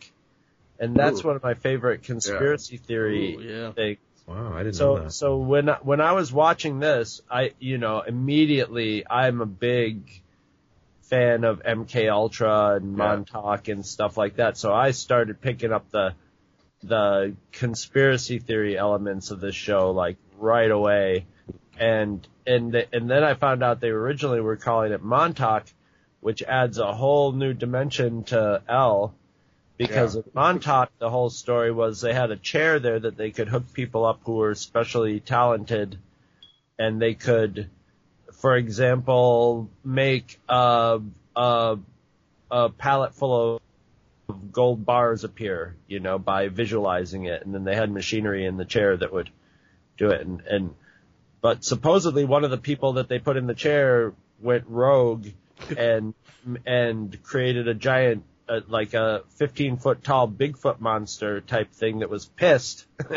and 0.79 0.95
that's 0.95 1.23
Ooh. 1.23 1.27
one 1.27 1.35
of 1.37 1.43
my 1.43 1.53
favorite 1.53 2.03
conspiracy 2.03 2.77
theory 2.77 3.35
Ooh, 3.35 3.41
yeah. 3.41 3.71
things. 3.71 3.99
Wow, 4.27 4.53
I 4.53 4.63
didn't 4.63 4.77
know 4.79 4.95
So 4.97 5.03
that. 5.03 5.11
so 5.13 5.37
when 5.37 5.69
I, 5.69 5.77
when 5.81 6.01
I 6.01 6.11
was 6.11 6.31
watching 6.33 6.79
this, 6.79 7.21
I 7.31 7.53
you 7.59 7.77
know 7.77 8.01
immediately 8.01 9.05
I'm 9.09 9.41
a 9.41 9.45
big 9.45 10.21
fan 11.03 11.45
of 11.45 11.63
MK 11.63 12.11
Ultra 12.11 12.75
and 12.75 12.91
Yeah. 12.97 12.97
Montauk 13.05 13.69
and 13.69 13.85
stuff 13.85 14.17
like 14.17 14.35
that. 14.35 14.57
So 14.57 14.73
I 14.73 14.91
started 14.91 15.39
picking 15.41 15.71
up 15.71 15.89
the 15.91 16.13
the 16.83 17.35
conspiracy 17.53 18.39
theory 18.39 18.77
elements 18.77 19.31
of 19.31 19.39
this 19.39 19.55
show 19.55 19.91
like 19.91 20.17
right 20.37 20.69
away, 20.69 21.25
and 21.79 22.27
and 22.45 22.75
and 22.91 23.09
then 23.09 23.23
I 23.23 23.33
found 23.33 23.63
out 23.63 23.79
they 23.79 23.89
originally 23.89 24.41
were 24.41 24.57
calling 24.57 24.91
it 24.91 25.01
Montauk, 25.01 25.65
which 26.19 26.43
adds 26.43 26.77
a 26.77 26.93
whole 26.93 27.31
new 27.31 27.53
dimension 27.53 28.25
to 28.25 28.61
El. 28.67 29.13
Because 29.77 30.15
Yeah. 30.15 30.19
of 30.19 30.33
Montauk, 30.33 30.89
the 30.97 31.09
whole 31.09 31.29
story 31.29 31.71
was 31.71 32.01
they 32.01 32.13
had 32.13 32.31
a 32.31 32.35
chair 32.35 32.79
there 32.79 32.99
that 32.99 33.15
they 33.15 33.31
could 33.31 33.47
hook 33.47 33.71
people 33.73 34.05
up 34.05 34.21
who 34.23 34.35
were 34.35 34.51
especially 34.51 35.19
talented, 35.19 35.97
and 36.79 36.99
they 37.01 37.13
could, 37.13 37.69
for 38.33 38.55
example, 38.55 39.69
make 39.83 40.39
a 40.49 40.99
a, 41.35 41.77
a 42.49 42.69
pallet 42.69 43.13
full 43.13 43.55
of 44.29 44.51
gold 44.51 44.83
bars 44.83 45.23
appear, 45.23 45.75
you 45.87 45.99
know, 45.99 46.17
by 46.17 46.47
visualizing 46.47 47.25
it, 47.25 47.45
and 47.45 47.53
then 47.53 47.63
they 47.63 47.75
had 47.75 47.91
machinery 47.91 48.45
in 48.45 48.57
the 48.57 48.65
chair 48.65 48.97
that 48.97 49.13
would 49.13 49.29
do 49.97 50.09
it, 50.09 50.21
and 50.21 50.41
and 50.41 50.75
but 51.41 51.63
supposedly 51.63 52.25
one 52.25 52.43
of 52.43 52.49
the 52.49 52.57
people 52.57 52.93
that 52.93 53.07
they 53.09 53.19
put 53.19 53.37
in 53.37 53.45
the 53.45 53.53
chair 53.53 54.13
went 54.41 54.65
rogue 54.67 55.27
and 55.77 56.15
and 56.65 57.21
created 57.23 57.67
a 57.67 57.73
giant 57.75 58.23
uh, 58.49 58.61
like 58.67 58.93
a 58.93 59.23
15 59.35 59.77
foot 59.77 60.03
tall 60.03 60.27
Bigfoot 60.27 60.79
monster 60.79 61.41
type 61.41 61.71
thing 61.73 61.99
that 61.99 62.09
was 62.09 62.25
pissed, 62.25 62.85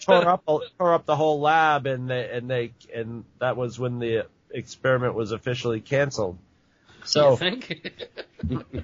tore 0.00 0.28
up 0.28 0.44
tore 0.78 0.94
up 0.94 1.04
the 1.06 1.16
whole 1.16 1.40
lab, 1.40 1.86
and 1.86 2.08
they 2.08 2.28
and 2.30 2.48
they 2.50 2.72
and 2.94 3.24
that 3.40 3.56
was 3.56 3.78
when 3.78 3.98
the 3.98 4.26
experiment 4.50 5.14
was 5.14 5.32
officially 5.32 5.80
canceled. 5.80 6.38
So 7.04 7.30
you 7.32 7.36
think? 7.36 7.98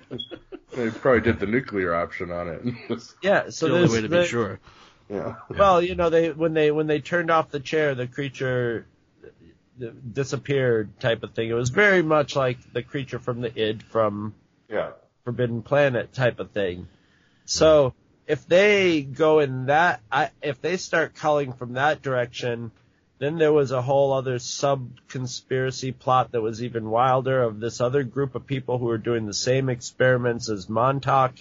They 0.77 0.91
probably 0.91 1.23
did 1.23 1.41
the 1.41 1.47
nuclear 1.47 1.95
option 1.95 2.31
on 2.31 2.49
it. 2.49 3.03
yeah, 3.23 3.49
so 3.51 3.69
the 3.69 3.77
only 3.79 3.89
way 3.89 4.01
to 4.03 4.09
the- 4.09 4.21
be 4.21 4.27
sure. 4.27 4.61
yeah. 5.09 5.37
Well, 5.49 5.83
you 5.83 5.95
know, 5.95 6.11
they 6.11 6.31
when 6.31 6.53
they 6.55 6.71
when 6.71 6.87
they 6.87 7.01
turned 7.01 7.31
off 7.31 7.51
the 7.51 7.59
chair, 7.59 7.95
the 7.95 8.07
creature 8.07 8.87
disappeared, 10.13 11.01
type 11.01 11.23
of 11.23 11.33
thing. 11.35 11.49
It 11.49 11.55
was 11.55 11.71
very 11.71 12.03
much 12.03 12.37
like 12.37 12.59
the 12.73 12.83
creature 12.83 13.19
from 13.19 13.41
the 13.41 13.57
id 13.61 13.83
from 13.85 14.35
Yeah. 14.69 14.91
Forbidden 15.29 15.61
Planet 15.61 16.11
type 16.15 16.41
of 16.41 16.53
thing. 16.53 16.89
So 17.45 17.93
if 18.27 18.47
they 18.47 19.03
go 19.03 19.41
in 19.41 19.67
that, 19.67 20.01
I, 20.11 20.31
if 20.41 20.63
they 20.63 20.79
start 20.79 21.17
culling 21.17 21.53
from 21.53 21.75
that 21.75 22.01
direction, 22.01 22.71
then 23.19 23.37
there 23.37 23.53
was 23.53 23.71
a 23.71 23.83
whole 23.83 24.15
other 24.15 24.39
sub 24.39 24.89
conspiracy 25.09 25.93
plot 25.93 26.33
that 26.33 26.41
was 26.41 26.63
even 26.63 26.89
wilder 26.89 27.43
of 27.43 27.61
this 27.61 27.83
other 27.83 28.05
group 28.05 28.37
of 28.37 28.47
people 28.47 28.79
who 28.79 28.87
were 28.87 28.97
doing 28.97 29.27
the 29.27 29.35
same 29.35 29.69
experiments 29.69 30.49
as 30.49 30.71
Montauk, 30.71 31.35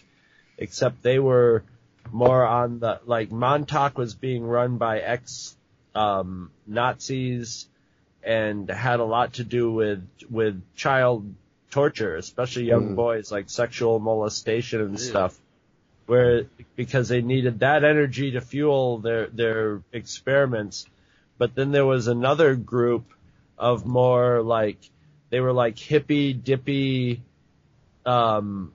except 0.58 1.02
they 1.02 1.20
were 1.20 1.64
more 2.12 2.46
on 2.46 2.80
the 2.80 3.00
like 3.06 3.32
Montauk 3.32 3.98
was 3.98 4.16
being 4.16 4.44
run 4.44 4.78
by 4.78 5.00
ex 5.00 5.56
um, 5.96 6.52
Nazis 6.68 7.70
and 8.22 8.70
had 8.70 9.00
a 9.00 9.06
lot 9.06 9.36
to 9.36 9.46
do 9.46 9.72
with 9.72 10.06
with 10.30 10.62
child 10.76 11.34
torture, 11.72 12.16
especially 12.16 12.64
young 12.64 12.92
Mm. 12.92 12.96
boys, 12.96 13.32
like 13.32 13.50
sexual 13.50 14.00
molestation 14.00 14.82
and 14.82 14.92
Ew. 14.92 14.98
stuff. 14.98 15.38
Where 16.06 16.46
because 16.76 17.10
they 17.10 17.22
needed 17.22 17.60
that 17.60 17.84
energy 17.84 18.32
to 18.32 18.42
fuel 18.42 19.00
their 19.00 19.28
their 19.28 19.82
experiments, 19.92 20.86
but 21.38 21.54
then 21.54 21.72
there 21.72 21.86
was 21.86 22.08
another 22.08 22.56
group 22.56 23.06
of 23.58 23.86
more 23.86 24.42
like 24.42 24.78
they 25.30 25.42
were 25.42 25.52
like 25.52 25.76
hippie 25.76 26.42
dippy 26.42 27.24
um, 28.06 28.72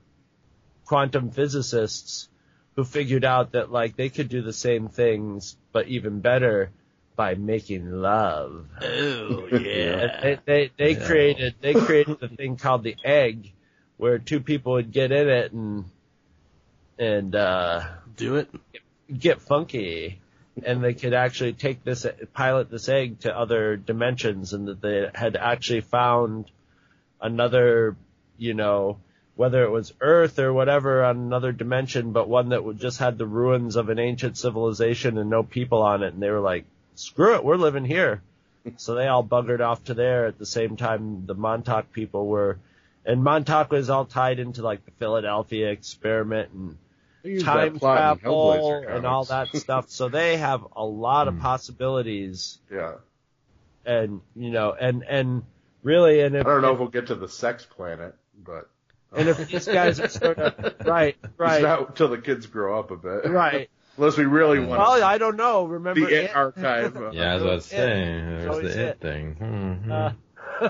quantum 0.85 1.31
physicists 1.31 2.29
who 2.75 2.83
figured 2.83 3.25
out 3.25 3.53
that 3.53 3.71
like 3.71 3.95
they 3.95 4.09
could 4.09 4.29
do 4.29 4.41
the 4.41 4.53
same 4.53 4.87
things 4.87 5.57
but 5.71 5.87
even 5.87 6.19
better 6.19 6.69
by 7.15 7.35
making 7.35 7.91
love. 7.91 8.67
Oh 8.81 9.47
yeah. 9.51 10.21
They 10.21 10.39
they, 10.45 10.71
they 10.77 10.93
Yeah. 10.95 11.07
created 11.07 11.55
they 11.61 11.73
created 11.85 12.19
the 12.19 12.27
thing 12.29 12.57
called 12.57 12.83
the 12.83 12.95
egg, 13.03 13.51
where 13.97 14.19
two 14.19 14.39
people 14.39 14.73
would 14.73 14.91
get 14.91 15.11
in 15.11 15.29
it 15.29 15.51
and 15.51 15.85
and 16.97 17.35
uh, 17.35 17.83
Do 18.15 18.35
it. 18.35 18.49
get 19.17 19.41
funky, 19.41 20.19
and 20.63 20.83
they 20.83 20.93
could 20.93 21.13
actually 21.13 21.53
take 21.53 21.83
this 21.83 22.05
pilot 22.33 22.69
this 22.69 22.87
egg 22.89 23.19
to 23.21 23.37
other 23.37 23.75
dimensions, 23.77 24.53
and 24.53 24.67
that 24.67 24.81
they 24.81 25.09
had 25.13 25.35
actually 25.35 25.81
found 25.81 26.49
another, 27.21 27.95
you 28.37 28.53
know, 28.53 28.99
whether 29.35 29.63
it 29.63 29.71
was 29.71 29.93
Earth 30.01 30.37
or 30.39 30.53
whatever 30.53 31.03
on 31.03 31.17
another 31.17 31.51
dimension, 31.51 32.11
but 32.11 32.29
one 32.29 32.49
that 32.49 32.63
would 32.63 32.79
just 32.79 32.99
had 32.99 33.17
the 33.17 33.25
ruins 33.25 33.75
of 33.75 33.89
an 33.89 33.97
ancient 33.97 34.37
civilization 34.37 35.17
and 35.17 35.29
no 35.29 35.41
people 35.41 35.81
on 35.81 36.03
it, 36.03 36.13
and 36.13 36.21
they 36.21 36.29
were 36.29 36.39
like, 36.39 36.65
"Screw 36.95 37.35
it, 37.35 37.43
we're 37.43 37.57
living 37.57 37.85
here." 37.85 38.21
So 38.77 38.95
they 38.95 39.07
all 39.07 39.23
buggered 39.23 39.59
off 39.59 39.83
to 39.85 39.93
there 39.93 40.25
at 40.25 40.37
the 40.37 40.45
same 40.45 40.77
time 40.77 41.25
the 41.25 41.35
Montauk 41.35 41.91
people 41.91 42.27
were, 42.27 42.59
and 43.05 43.23
Montauk 43.23 43.71
was 43.71 43.89
all 43.89 44.05
tied 44.05 44.39
into 44.39 44.61
like 44.61 44.85
the 44.85 44.91
Philadelphia 44.91 45.69
experiment 45.71 46.51
and 46.53 46.77
time 47.43 47.73
that 47.73 47.79
plot 47.79 47.97
in 48.17 48.19
travel 48.19 48.83
and 48.87 49.05
all 49.05 49.25
that 49.25 49.49
stuff. 49.55 49.89
So 49.89 50.07
they 50.09 50.37
have 50.37 50.65
a 50.75 50.85
lot 50.85 51.27
of 51.27 51.35
Hmm. 51.35 51.41
possibilities, 51.41 52.59
yeah. 52.71 52.93
and 53.85 54.21
you 54.35 54.51
know, 54.51 54.71
and 54.71 55.03
and 55.03 55.43
really, 55.83 56.21
and 56.21 56.35
I 56.35 56.39
if, 56.39 56.45
don't 56.45 56.61
know 56.61 56.73
if 56.73 56.79
we'll 56.79 56.87
get 56.87 57.07
to 57.07 57.15
the 57.15 57.27
sex 57.29 57.65
planet, 57.65 58.15
but 58.41 58.69
and 59.15 59.27
if 59.27 59.45
these 59.49 59.65
guys 59.65 59.99
are 59.99 60.07
sort 60.07 60.39
of 60.39 60.75
right, 60.87 61.17
it's 61.21 61.33
right, 61.37 61.61
not 61.61 61.89
until 61.89 62.07
the 62.07 62.17
kids 62.17 62.45
grow 62.45 62.79
up 62.79 62.91
a 62.91 62.95
bit. 62.97 63.25
right. 63.29 63.69
Unless 63.97 64.17
we 64.17 64.25
really 64.25 64.59
want 64.59 64.79
Well, 64.81 65.03
I 65.03 65.17
don't 65.19 65.35
know. 65.37 65.65
Remember 65.65 66.01
the 66.01 66.07
it? 66.07 66.23
It 66.25 66.35
archive. 66.35 66.97
uh, 66.97 67.11
Yeah, 67.13 67.31
I 67.31 67.35
was 67.35 67.43
about 67.43 67.61
to 67.61 67.67
say, 67.67 67.77
there's 67.77 68.47
always 68.49 68.73
the 68.75 68.81
it. 68.81 68.87
it 68.89 68.99
thing. 68.99 69.35
Mhm. 69.39 69.91
Uh, 69.91 70.69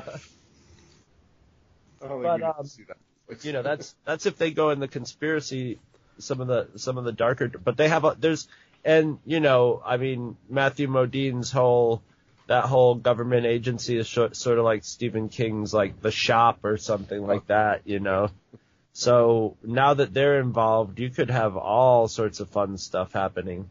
I 2.01 2.07
don't 2.07 2.21
think 2.21 2.23
but, 2.23 2.31
we 2.31 2.31
need 2.31 2.39
to 2.39 2.57
um, 2.59 2.65
see 2.65 2.83
that. 2.83 3.45
you 3.45 3.53
know 3.53 3.61
that's 3.63 3.95
that's 4.05 4.25
if 4.25 4.37
they 4.37 4.51
go 4.51 4.71
in 4.71 4.79
the 4.79 4.87
conspiracy 4.87 5.79
some 6.19 6.41
of 6.41 6.47
the 6.47 6.67
some 6.75 6.97
of 6.97 7.05
the 7.05 7.11
darker 7.11 7.47
but 7.47 7.77
they 7.77 7.87
have 7.87 8.03
a 8.03 8.15
there's 8.19 8.47
and 8.83 9.19
you 9.25 9.39
know 9.39 9.81
i 9.85 9.97
mean 9.97 10.35
matthew 10.49 10.87
modine's 10.87 11.49
whole 11.51 12.01
that 12.47 12.65
whole 12.65 12.95
government 12.95 13.45
agency 13.45 13.97
is 13.97 14.09
sort 14.09 14.35
sort 14.35 14.57
of 14.59 14.65
like 14.65 14.83
stephen 14.83 15.29
king's 15.29 15.73
like 15.73 16.01
the 16.01 16.11
shop 16.11 16.59
or 16.63 16.77
something 16.77 17.25
like 17.25 17.47
that 17.47 17.81
you 17.85 17.99
know 17.99 18.29
so 18.95 19.57
now 19.63 19.93
that 19.95 20.13
they're 20.13 20.39
involved 20.39 20.99
you 20.99 21.09
could 21.09 21.29
have 21.31 21.57
all 21.57 22.07
sorts 22.07 22.39
of 22.39 22.49
fun 22.49 22.77
stuff 22.77 23.11
happening 23.13 23.69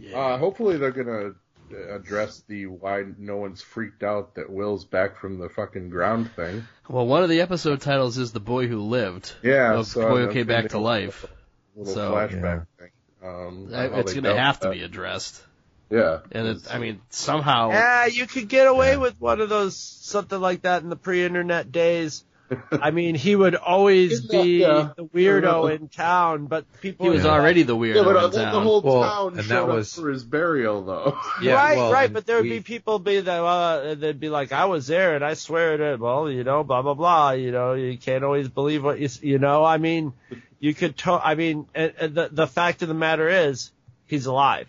Yeah. 0.00 0.16
Uh, 0.16 0.38
hopefully 0.38 0.76
they're 0.76 0.90
gonna 0.92 1.32
address 1.94 2.42
the 2.48 2.66
why 2.66 3.04
no 3.18 3.36
one's 3.36 3.60
freaked 3.60 4.02
out 4.02 4.36
that 4.36 4.48
Will's 4.50 4.84
back 4.84 5.18
from 5.18 5.38
the 5.38 5.48
fucking 5.48 5.90
ground 5.90 6.30
thing. 6.34 6.64
well, 6.88 7.06
one 7.06 7.22
of 7.22 7.28
the 7.28 7.40
episode 7.40 7.80
titles 7.80 8.16
is 8.16 8.32
"The 8.32 8.40
Boy 8.40 8.68
Who 8.68 8.80
Lived." 8.80 9.32
Yeah, 9.42 9.74
Of 9.74 9.86
so 9.88 10.08
Boy 10.08 10.26
Who 10.26 10.32
Came 10.32 10.46
Back 10.46 10.70
to 10.70 10.78
Life. 10.78 11.26
Little 11.76 11.92
So- 11.94 12.12
flashback 12.12 12.66
thing. 12.78 12.90
Um, 13.22 13.68
I- 13.74 13.86
It's 13.98 14.12
going 14.12 14.24
to 14.24 14.36
have 14.36 14.60
to 14.60 14.68
that. 14.68 14.74
be 14.74 14.82
addressed, 14.82 15.42
Yeah, 15.90 16.20
and 16.30 16.46
it, 16.46 16.58
I 16.72 16.78
mean 16.78 17.00
somehow. 17.10 17.70
yeah 17.70 18.06
you 18.06 18.26
could 18.28 18.48
get 18.48 18.68
away 18.68 18.92
Yeah. 18.92 18.98
with 18.98 19.20
one 19.20 19.40
of 19.40 19.48
those 19.48 19.76
something 19.76 20.40
like 20.40 20.62
that 20.62 20.82
in 20.84 20.88
the 20.88 20.96
pre-internet 20.96 21.72
days 21.72 22.24
I 22.72 22.90
mean, 22.90 23.14
he 23.14 23.36
would 23.36 23.54
always 23.54 24.12
Isn't 24.12 24.30
be 24.30 24.58
yeah. 24.60 24.90
the 24.96 25.04
weirdo 25.04 25.74
in 25.74 25.88
town, 25.88 26.46
but 26.46 26.64
people 26.80 27.06
He 27.06 27.10
was 27.10 27.22
would- 27.24 27.30
already 27.30 27.62
the 27.62 27.76
weirdo 27.76 27.96
yeah, 27.96 28.02
but 28.04 28.16
uh, 28.16 28.24
in 28.26 28.30
the, 28.30 28.38
town. 28.38 28.52
the 28.54 28.60
whole 28.60 28.80
Well, 28.80 29.02
town 29.02 29.38
and 29.38 29.48
that 29.48 29.68
was- 29.68 29.96
up 29.98 30.02
for 30.04 30.10
his 30.10 30.24
burial, 30.24 30.82
though. 30.84 31.18
Yeah, 31.42 31.54
right, 31.54 31.76
well, 31.76 31.92
right. 31.92 32.12
But 32.12 32.26
there 32.26 32.36
would 32.36 32.44
we- 32.44 32.58
be 32.58 32.60
people 32.60 32.98
be 32.98 33.20
that 33.20 33.42
uh, 33.42 33.94
they'd 33.94 34.18
be 34.18 34.28
like, 34.30 34.52
"I 34.52 34.64
was 34.64 34.86
there, 34.86 35.14
and 35.14 35.24
I 35.24 35.34
swear 35.34 35.76
to 35.76 35.92
it." 35.92 36.00
well, 36.00 36.30
you 36.30 36.42
know, 36.44 36.64
blah 36.64 36.82
blah 36.82 36.94
blah. 36.94 37.30
You 37.32 37.52
know, 37.52 37.74
you 37.74 37.98
can't 37.98 38.24
always 38.24 38.48
believe 38.48 38.82
what 38.82 38.98
you, 38.98 39.04
s- 39.06 39.22
you 39.22 39.38
know. 39.38 39.64
I 39.64 39.76
mean, 39.78 40.12
you 40.58 40.74
could. 40.74 40.96
To- 40.98 41.20
I 41.22 41.34
mean, 41.34 41.66
and, 41.74 41.92
and 42.00 42.14
the 42.14 42.28
the 42.32 42.46
fact 42.46 42.82
of 42.82 42.88
the 42.88 42.94
matter 42.94 43.28
is, 43.28 43.70
he's 44.06 44.26
alive. 44.26 44.68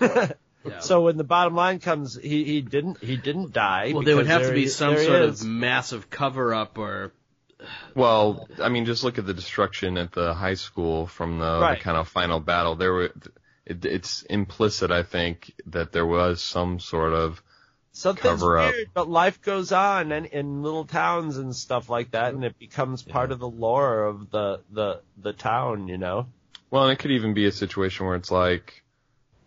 Yeah. 0.62 0.80
So 0.80 1.00
when 1.00 1.16
the 1.16 1.24
bottom 1.24 1.54
line 1.54 1.78
comes, 1.78 2.14
he 2.20 2.44
he 2.44 2.60
didn't 2.60 3.02
he 3.02 3.16
didn't 3.16 3.54
die. 3.54 3.92
well, 3.94 4.02
there 4.02 4.14
would 4.16 4.26
because 4.26 4.40
have 4.42 4.48
to 4.50 4.54
be 4.54 4.68
some 4.68 4.94
sort 4.94 5.22
is. 5.22 5.40
of 5.40 5.46
massive 5.46 6.10
cover 6.10 6.52
up 6.52 6.76
or 6.76 7.14
Well, 7.94 8.48
I 8.62 8.68
mean, 8.68 8.84
just 8.86 9.04
look 9.04 9.18
at 9.18 9.26
the 9.26 9.34
destruction 9.34 9.98
at 9.98 10.12
the 10.12 10.34
high 10.34 10.54
school 10.54 11.06
from 11.06 11.38
the, 11.38 11.58
Right. 11.60 11.78
the 11.78 11.84
kind 11.84 11.96
of 11.96 12.08
final 12.08 12.40
battle. 12.40 12.74
There 12.76 12.92
were, 12.92 13.12
it, 13.66 13.84
it's 13.84 14.22
implicit, 14.22 14.90
I 14.90 15.02
think, 15.02 15.52
that 15.66 15.92
there 15.92 16.06
was 16.06 16.42
some 16.42 16.78
sort 16.80 17.12
of 17.12 17.42
Something's 17.92 18.22
cover 18.40 18.58
up. 18.58 18.72
weird, 18.72 18.88
but 18.94 19.08
life 19.08 19.42
goes 19.42 19.72
on 19.72 20.12
and 20.12 20.26
in 20.26 20.62
little 20.62 20.84
towns 20.84 21.36
and 21.38 21.54
stuff 21.54 21.88
like 21.90 22.12
that, 22.12 22.34
and 22.34 22.44
it 22.44 22.58
becomes 22.58 23.02
part 23.02 23.32
of 23.32 23.40
the 23.40 23.48
lore 23.48 24.04
of 24.04 24.30
the 24.30 24.60
the 24.70 25.00
the 25.20 25.32
town. 25.32 25.88
You 25.88 25.98
know. 25.98 26.26
Well, 26.70 26.84
and 26.84 26.92
it 26.92 27.00
could 27.00 27.10
even 27.10 27.34
be 27.34 27.46
a 27.46 27.52
situation 27.52 28.06
where 28.06 28.14
it's 28.14 28.30
like, 28.30 28.84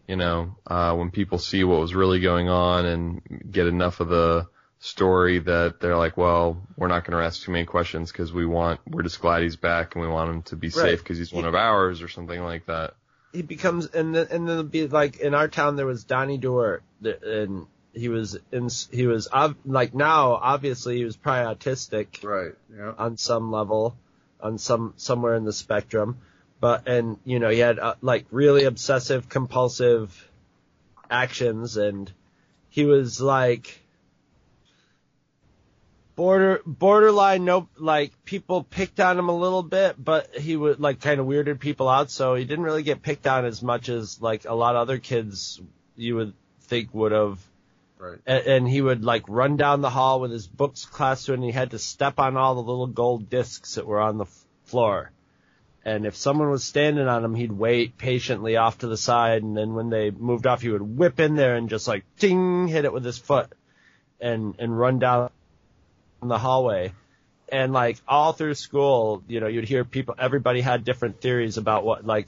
you 0.09 0.17
know, 0.17 0.57
uh, 0.67 0.93
when 0.93 1.09
people 1.09 1.37
see 1.37 1.63
what 1.63 1.79
was 1.79 1.95
really 1.95 2.19
going 2.19 2.49
on 2.49 2.85
and 2.85 3.21
get 3.49 3.65
enough 3.65 4.01
of 4.01 4.09
the 4.09 4.47
story 4.85 5.39
that 5.39 5.79
they're 5.79 5.95
like, 5.95 6.17
well, 6.17 6.61
we're 6.75 6.89
not 6.89 7.05
going 7.05 7.17
to 7.17 7.23
ask 7.25 7.41
too 7.43 7.51
many 7.51 7.65
questions 7.65 8.11
because 8.11 8.33
we 8.33 8.45
want, 8.45 8.81
we're 8.85 9.01
just 9.03 9.21
glad 9.21 9.41
he's 9.41 9.55
back 9.55 9.95
and 9.95 10.01
we 10.03 10.09
want 10.09 10.29
him 10.29 10.41
to 10.43 10.55
be 10.57 10.67
Right. 10.67 10.73
safe 10.73 10.99
because 10.99 11.17
he's 11.17 11.31
one 11.31 11.45
of 11.45 11.55
ours 11.55 12.01
or 12.01 12.09
something 12.09 12.41
like 12.43 12.65
that. 12.65 12.93
he 13.31 13.41
becomes 13.41 13.85
and 13.87 14.13
then 14.13 14.27
and 14.29 14.47
then 14.47 14.59
it'll 14.59 14.63
be 14.63 14.85
like 14.87 15.17
in 15.21 15.33
our 15.33 15.47
town 15.47 15.75
there 15.77 15.85
was 15.85 16.03
Donnie 16.03 16.37
Dewart 16.37 16.83
and 17.01 17.65
he 17.93 18.09
was 18.09 18.37
in 18.51 18.67
he 18.91 19.07
was 19.07 19.27
ob- 19.31 19.55
like 19.65 19.93
now 19.95 20.33
obviously 20.33 20.97
he 20.97 21.05
was 21.05 21.15
probably 21.15 21.55
autistic 21.55 22.23
right. 22.23 22.53
Yeah. 22.75 22.93
on 22.97 23.15
some 23.17 23.51
level 23.51 23.95
on 24.41 24.57
some 24.57 24.93
somewhere 24.97 25.35
in 25.35 25.45
the 25.45 25.53
spectrum 25.53 26.17
but 26.59 26.87
and 26.87 27.17
you 27.25 27.39
know 27.39 27.49
he 27.49 27.59
had 27.59 27.79
uh, 27.79 27.95
like 28.01 28.25
really 28.31 28.65
obsessive 28.65 29.29
compulsive 29.29 30.29
actions 31.09 31.77
and 31.77 32.11
he 32.69 32.85
was 32.85 33.19
like 33.21 33.79
border 36.15 36.61
borderline 36.65 37.43
no 37.43 37.67
like 37.77 38.11
people 38.23 38.63
picked 38.63 38.99
on 38.99 39.17
him 39.17 39.29
a 39.29 39.35
little 39.35 39.63
bit 39.63 39.95
but 40.03 40.35
he 40.35 40.55
would 40.55 40.79
like 40.79 41.01
kind 41.01 41.19
of 41.19 41.25
weirded 41.25 41.59
people 41.59 41.89
out 41.89 42.11
so 42.11 42.35
he 42.35 42.45
didn't 42.45 42.65
really 42.65 42.83
get 42.83 43.01
picked 43.01 43.25
on 43.25 43.45
as 43.45 43.63
much 43.63 43.89
as 43.89 44.21
like 44.21 44.45
a 44.45 44.53
lot 44.53 44.75
of 44.75 44.81
other 44.81 44.99
kids 44.99 45.59
you 45.95 46.15
would 46.15 46.33
think 46.61 46.93
would 46.93 47.11
have 47.11 47.39
Right. 47.97 48.19
and, 48.25 48.45
and 48.45 48.67
he 48.67 48.81
would 48.81 49.05
like 49.05 49.23
run 49.29 49.55
down 49.55 49.79
the 49.79 49.89
hall 49.89 50.19
with 50.19 50.31
his 50.31 50.45
books 50.45 50.85
clasped 50.85 51.29
and 51.29 51.41
he 51.41 51.51
had 51.51 51.71
to 51.71 51.79
step 51.79 52.19
on 52.19 52.35
all 52.35 52.55
the 52.55 52.61
little 52.61 52.87
gold 52.87 53.29
discs 53.29 53.75
that 53.75 53.87
were 53.87 54.01
on 54.01 54.17
the 54.17 54.25
f- 54.25 54.45
floor 54.65 55.11
and 55.85 56.05
if 56.05 56.15
someone 56.17 56.49
was 56.49 56.65
standing 56.65 57.07
on 57.07 57.23
him 57.23 57.33
he'd 57.33 57.51
wait 57.51 57.97
patiently 57.97 58.57
off 58.57 58.79
to 58.79 58.87
the 58.87 58.97
side 58.97 59.41
and 59.41 59.55
then 59.55 59.73
when 59.73 59.89
they 59.89 60.11
moved 60.11 60.45
off 60.45 60.61
he 60.61 60.69
would 60.69 60.81
whip 60.81 61.21
in 61.21 61.35
there 61.35 61.55
and 61.55 61.69
just 61.69 61.87
like 61.87 62.03
ding 62.19 62.67
hit 62.67 62.83
it 62.83 62.91
with 62.91 63.05
his 63.05 63.17
foot 63.17 63.53
and 64.19 64.55
and 64.59 64.77
run 64.77 64.99
down 64.99 65.29
the 66.27 66.37
hallway. 66.37 66.93
And 67.51 67.73
like 67.73 67.97
all 68.07 68.33
through 68.33 68.55
school, 68.55 69.23
you 69.27 69.39
know, 69.39 69.47
you'd 69.47 69.67
hear 69.67 69.83
people, 69.83 70.15
everybody 70.17 70.61
had 70.61 70.83
different 70.83 71.21
theories 71.21 71.57
about 71.57 71.83
what, 71.83 72.05
like, 72.05 72.27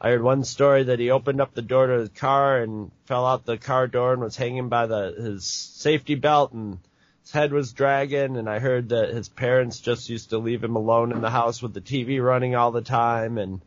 I 0.00 0.10
heard 0.10 0.22
one 0.22 0.44
story 0.44 0.84
that 0.84 0.98
he 0.98 1.10
opened 1.10 1.40
up 1.40 1.54
the 1.54 1.62
door 1.62 1.86
to 1.86 1.98
his 2.00 2.08
car 2.10 2.58
and 2.58 2.90
fell 3.06 3.26
out 3.26 3.46
the 3.46 3.56
car 3.56 3.86
door 3.86 4.12
and 4.12 4.22
was 4.22 4.36
hanging 4.36 4.68
by 4.68 4.86
the, 4.86 5.14
his 5.16 5.44
safety 5.44 6.14
belt 6.14 6.52
and 6.52 6.78
his 7.22 7.30
head 7.30 7.52
was 7.52 7.72
dragging. 7.72 8.36
And 8.36 8.48
I 8.48 8.58
heard 8.58 8.90
that 8.90 9.10
his 9.10 9.28
parents 9.28 9.80
just 9.80 10.08
used 10.08 10.30
to 10.30 10.38
leave 10.38 10.62
him 10.62 10.76
alone 10.76 11.12
in 11.12 11.20
the 11.20 11.30
house 11.30 11.62
with 11.62 11.72
the 11.72 11.80
TV 11.80 12.22
running 12.22 12.54
all 12.54 12.72
the 12.72 12.82
time 12.82 13.38
and, 13.38 13.60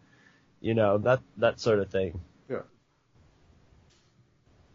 you 0.59 0.73
know, 0.73 0.97
that, 0.99 1.21
that 1.37 1.59
sort 1.59 1.79
of 1.79 1.89
thing. 1.89 2.19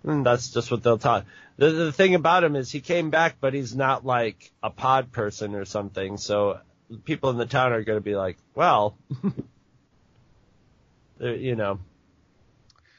Yeah. 0.05 0.13
And 0.13 0.27
that's 0.27 0.51
just 0.51 0.71
what 0.71 0.83
they'll 0.83 0.99
talk. 0.99 1.25
The, 1.57 1.71
the 1.71 1.93
thing 1.93 2.15
about 2.15 2.45
him 2.45 2.57
is 2.57 2.71
he 2.71 2.81
came 2.81 3.11
back, 3.11 3.37
but 3.41 3.55
he's 3.55 3.75
not 3.75 4.05
like 4.05 4.51
a 4.63 4.71
pod 4.71 5.13
person 5.13 5.55
or 5.55 5.65
something. 5.65 6.17
So 6.17 6.61
people 7.05 7.31
in 7.31 7.37
the 7.37 7.47
town 7.47 7.73
are 7.73 7.83
going 7.85 7.99
to 7.99 8.05
be 8.05 8.17
like, 8.17 8.39
well, 8.55 8.97
you 11.21 11.55
know, 11.57 11.79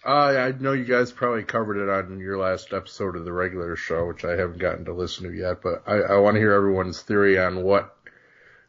Uh, 0.06 0.10
I 0.38 0.52
know 0.52 0.74
you 0.74 0.86
guys 0.86 1.12
probably 1.12 1.44
covered 1.44 1.78
it 1.82 1.90
on 1.90 2.20
your 2.20 2.38
last 2.38 2.74
episode 2.74 3.16
of 3.16 3.26
the 3.26 3.32
regular 3.34 3.76
show, 3.76 4.06
which 4.08 4.26
I 4.26 4.32
haven't 4.32 4.60
gotten 4.60 4.86
to 4.86 4.94
listen 4.94 5.24
to 5.26 5.34
yet, 5.34 5.62
but 5.62 5.84
I, 5.88 5.96
I 5.96 6.18
want 6.18 6.36
to 6.36 6.40
hear 6.40 6.54
everyone's 6.54 7.02
theory 7.02 7.38
on 7.40 7.64
what 7.64 7.96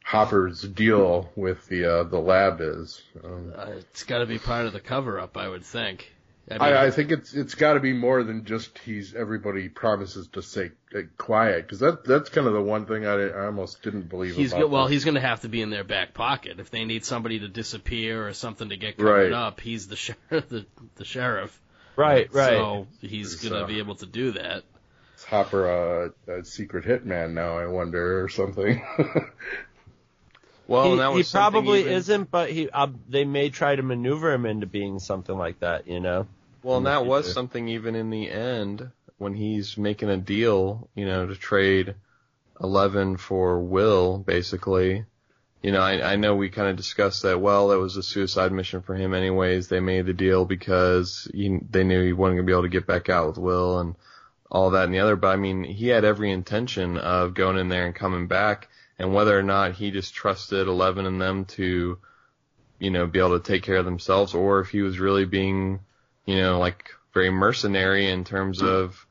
Hopper's 0.04 0.62
deal 0.62 1.30
with 1.34 1.66
the 1.66 1.84
uh, 2.00 2.04
the 2.04 2.18
lab 2.20 2.60
is. 2.60 3.02
Um, 3.24 3.52
Uh, 3.56 3.70
it's 3.78 4.04
got 4.04 4.18
to 4.18 4.26
be 4.26 4.38
part 4.38 4.66
of 4.66 4.72
the 4.72 4.80
cover 4.80 5.18
up, 5.18 5.36
I 5.36 5.48
would 5.48 5.64
think. 5.64 6.13
I 6.50 6.54
mean, 6.54 6.60
I, 6.76 6.86
I 6.86 6.90
think 6.90 7.10
it's 7.10 7.32
it's 7.32 7.54
got 7.54 7.72
to 7.74 7.80
be 7.80 7.94
more 7.94 8.22
than 8.22 8.44
just 8.44 8.78
he's 8.80 9.14
everybody 9.14 9.70
promises 9.70 10.28
to 10.34 10.42
stay 10.42 10.72
uh, 10.94 11.00
quiet 11.16 11.62
because 11.62 11.78
that 11.80 12.04
that's 12.04 12.28
kind 12.28 12.46
of 12.46 12.52
the 12.52 12.60
one 12.60 12.84
thing 12.84 13.06
I, 13.06 13.14
I 13.28 13.46
almost 13.46 13.82
didn't 13.82 14.10
believe. 14.10 14.36
he's 14.36 14.52
about 14.52 14.60
go- 14.62 14.68
well, 14.68 14.86
he's 14.86 15.04
going 15.04 15.14
to 15.14 15.22
have 15.22 15.40
to 15.40 15.48
be 15.48 15.62
in 15.62 15.70
their 15.70 15.84
back 15.84 16.12
pocket 16.12 16.60
if 16.60 16.70
they 16.70 16.84
need 16.84 17.04
somebody 17.06 17.38
to 17.40 17.48
disappear 17.48 18.28
or 18.28 18.34
something 18.34 18.68
to 18.68 18.76
get 18.76 18.98
covered 18.98 19.30
Right. 19.30 19.32
up. 19.32 19.60
He's 19.60 19.88
the 19.88 19.96
sheriff. 19.96 20.18
The, 20.50 20.66
the 20.96 21.04
sheriff. 21.06 21.58
right, 21.96 22.32
right. 22.34 22.48
So 22.50 22.86
he's 23.00 23.36
going 23.36 23.54
to 23.54 23.64
uh, 23.64 23.66
be 23.66 23.78
able 23.78 23.94
to 23.96 24.06
do 24.06 24.32
that. 24.32 24.64
Is 25.16 25.24
Hopper 25.24 26.12
a, 26.26 26.32
a 26.40 26.44
secret 26.44 26.84
hitman 26.84 27.32
now? 27.32 27.56
I 27.56 27.66
wonder 27.66 28.22
or 28.22 28.28
something. 28.28 28.84
Well, 30.66 30.92
he, 30.92 30.96
that 30.96 31.12
he 31.12 31.22
probably 31.24 31.80
even- 31.80 31.92
isn't, 31.92 32.30
but 32.30 32.50
he 32.50 32.70
uh, 32.70 32.88
they 33.08 33.24
may 33.24 33.50
try 33.50 33.76
to 33.76 33.82
maneuver 33.82 34.32
him 34.32 34.46
into 34.46 34.66
being 34.66 34.98
something 34.98 35.36
like 35.36 35.60
that. 35.60 35.86
You 35.86 36.00
know, 36.00 36.26
Well, 36.62 36.78
and 36.78 36.86
that 36.86 37.06
was 37.06 37.32
something 37.32 37.68
even 37.68 37.94
in 37.94 38.10
the 38.10 38.30
end 38.30 38.90
when 39.18 39.34
he's 39.34 39.76
making 39.76 40.10
a 40.10 40.16
deal, 40.16 40.88
you 40.94 41.06
know, 41.06 41.26
to 41.26 41.34
trade 41.36 41.94
Eleven 42.60 43.16
for 43.16 43.60
Will, 43.60 44.18
basically. 44.18 45.04
You 45.62 45.72
know, 45.72 45.80
I, 45.80 46.12
I 46.12 46.16
know 46.16 46.34
we 46.36 46.50
kind 46.50 46.68
of 46.68 46.76
discussed 46.76 47.22
that. 47.22 47.40
Well, 47.40 47.68
that 47.68 47.78
was 47.78 47.96
a 47.96 48.02
suicide 48.02 48.52
mission 48.52 48.82
for 48.82 48.94
him, 48.94 49.14
anyways. 49.14 49.68
They 49.68 49.80
made 49.80 50.04
the 50.04 50.12
deal 50.12 50.44
because 50.44 51.26
he, 51.32 51.58
they 51.70 51.84
knew 51.84 52.04
he 52.04 52.12
wasn't 52.12 52.36
gonna 52.38 52.46
be 52.46 52.52
able 52.52 52.62
to 52.62 52.68
get 52.68 52.86
back 52.86 53.08
out 53.08 53.28
with 53.28 53.38
Will 53.38 53.78
and 53.78 53.94
all 54.50 54.70
that 54.70 54.84
and 54.84 54.94
the 54.94 54.98
other. 54.98 55.16
But 55.16 55.28
I 55.28 55.36
mean, 55.36 55.64
he 55.64 55.88
had 55.88 56.04
every 56.04 56.30
intention 56.30 56.98
of 56.98 57.32
going 57.34 57.56
in 57.56 57.68
there 57.70 57.86
and 57.86 57.94
coming 57.94 58.26
back. 58.26 58.68
And 58.98 59.12
whether 59.12 59.36
or 59.36 59.42
not 59.42 59.72
he 59.72 59.90
just 59.90 60.14
trusted 60.14 60.68
Eleven 60.68 61.06
and 61.06 61.20
them 61.20 61.44
to, 61.46 61.98
you 62.78 62.90
know, 62.90 63.06
be 63.06 63.18
able 63.18 63.40
to 63.40 63.52
take 63.52 63.62
care 63.62 63.76
of 63.76 63.84
themselves, 63.84 64.34
or 64.34 64.60
if 64.60 64.68
he 64.68 64.82
was 64.82 64.98
really 64.98 65.24
being 65.24 65.80
you 66.26 66.36
know, 66.36 66.58
like 66.58 66.90
very 67.12 67.30
mercenary 67.30 68.08
in 68.08 68.24
terms 68.24 68.62
of, 68.62 69.06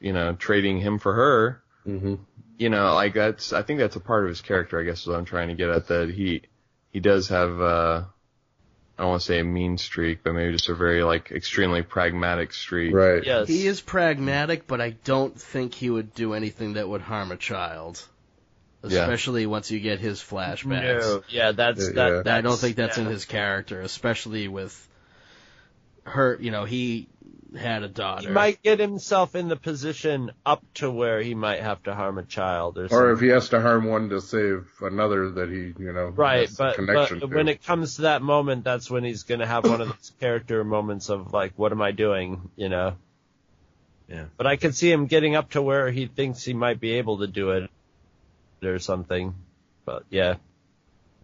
you 0.00 0.12
know, 0.12 0.34
trading 0.34 0.80
him 0.80 0.98
for 0.98 1.12
her. 1.12 1.62
mm-hmm. 1.86 2.14
You 2.58 2.68
know, 2.68 2.92
like 2.94 3.14
that's, 3.14 3.54
I 3.54 3.62
think 3.62 3.78
that's 3.78 3.96
a 3.96 4.00
part 4.00 4.24
of 4.24 4.28
his 4.28 4.42
character, 4.42 4.78
I 4.78 4.84
guess 4.84 5.00
is 5.00 5.06
what 5.06 5.16
I'm 5.16 5.24
trying 5.24 5.48
to 5.48 5.54
get 5.54 5.70
at, 5.70 5.86
that 5.88 6.10
he, 6.10 6.42
he 6.92 7.00
does 7.00 7.28
have, 7.28 7.58
uh, 7.58 8.02
I 8.98 9.02
don't 9.02 9.08
want 9.08 9.22
to 9.22 9.26
say 9.26 9.38
a 9.38 9.44
mean 9.44 9.78
streak, 9.78 10.22
but 10.22 10.34
maybe 10.34 10.52
just 10.52 10.68
a 10.68 10.74
very 10.74 11.02
like 11.02 11.30
extremely 11.30 11.80
pragmatic 11.80 12.52
streak. 12.52 12.94
Right. 12.94 13.24
yes, 13.24 13.48
He 13.48 13.66
is 13.66 13.80
pragmatic, 13.80 14.66
but 14.66 14.82
I 14.82 14.90
don't 14.90 15.40
think 15.40 15.72
he 15.72 15.88
would 15.88 16.12
do 16.12 16.34
anything 16.34 16.74
that 16.74 16.86
would 16.86 17.00
harm 17.00 17.32
a 17.32 17.36
child. 17.38 18.06
Yeah. 18.82 19.00
Especially 19.00 19.46
once 19.46 19.70
you 19.70 19.78
get 19.78 20.00
his 20.00 20.20
flashbacks. 20.20 21.00
No, 21.00 21.22
yeah, 21.28 21.52
that's 21.52 21.92
that. 21.92 22.22
yeah. 22.24 22.36
I 22.36 22.40
don't 22.40 22.58
think 22.58 22.76
that's 22.76 22.96
yeah. 22.96 23.04
in 23.04 23.10
his 23.10 23.26
character, 23.26 23.80
especially 23.82 24.48
with 24.48 24.88
her. 26.04 26.38
You 26.40 26.50
know, 26.50 26.64
he 26.64 27.08
had 27.58 27.82
a 27.82 27.88
daughter. 27.88 28.28
He 28.28 28.32
might 28.32 28.62
get 28.62 28.78
himself 28.78 29.34
in 29.34 29.48
the 29.48 29.56
position 29.56 30.30
up 30.46 30.62
to 30.74 30.90
where 30.90 31.20
he 31.20 31.34
might 31.34 31.60
have 31.60 31.82
to 31.84 31.94
harm 31.94 32.18
a 32.18 32.22
child 32.22 32.78
or. 32.78 32.86
Or 32.90 33.12
if 33.12 33.20
he 33.20 33.28
has 33.28 33.50
to 33.50 33.60
harm 33.60 33.84
one 33.84 34.08
to 34.10 34.20
save 34.20 34.66
another 34.80 35.30
that 35.30 35.50
he, 35.50 35.74
you 35.82 35.92
know, 35.92 36.08
Right, 36.08 36.48
has 36.48 36.56
but, 36.56 36.76
connection 36.76 37.18
but 37.18 37.30
to. 37.30 37.36
when 37.36 37.48
it 37.48 37.64
comes 37.64 37.96
to 37.96 38.02
that 38.02 38.22
moment, 38.22 38.64
that's 38.64 38.90
when 38.90 39.04
he's 39.04 39.24
going 39.24 39.40
to 39.40 39.46
have 39.46 39.64
one 39.64 39.80
of 39.80 39.88
those 39.88 40.12
character 40.20 40.64
moments 40.64 41.08
of 41.10 41.32
like, 41.32 41.52
what 41.56 41.72
am 41.72 41.82
I 41.82 41.92
doing? 41.92 42.50
You 42.56 42.68
know? 42.68 42.96
Yeah. 44.08 44.24
But 44.36 44.46
I 44.46 44.56
could 44.56 44.74
see 44.74 44.90
him 44.90 45.06
getting 45.06 45.36
up 45.36 45.50
to 45.50 45.62
where 45.62 45.90
he 45.90 46.06
thinks 46.06 46.44
he 46.44 46.54
might 46.54 46.80
be 46.80 46.92
able 46.92 47.18
to 47.18 47.26
do 47.26 47.50
it 47.50 47.70
or 48.62 48.78
something. 48.78 49.34
But 49.84 50.04
yeah. 50.10 50.36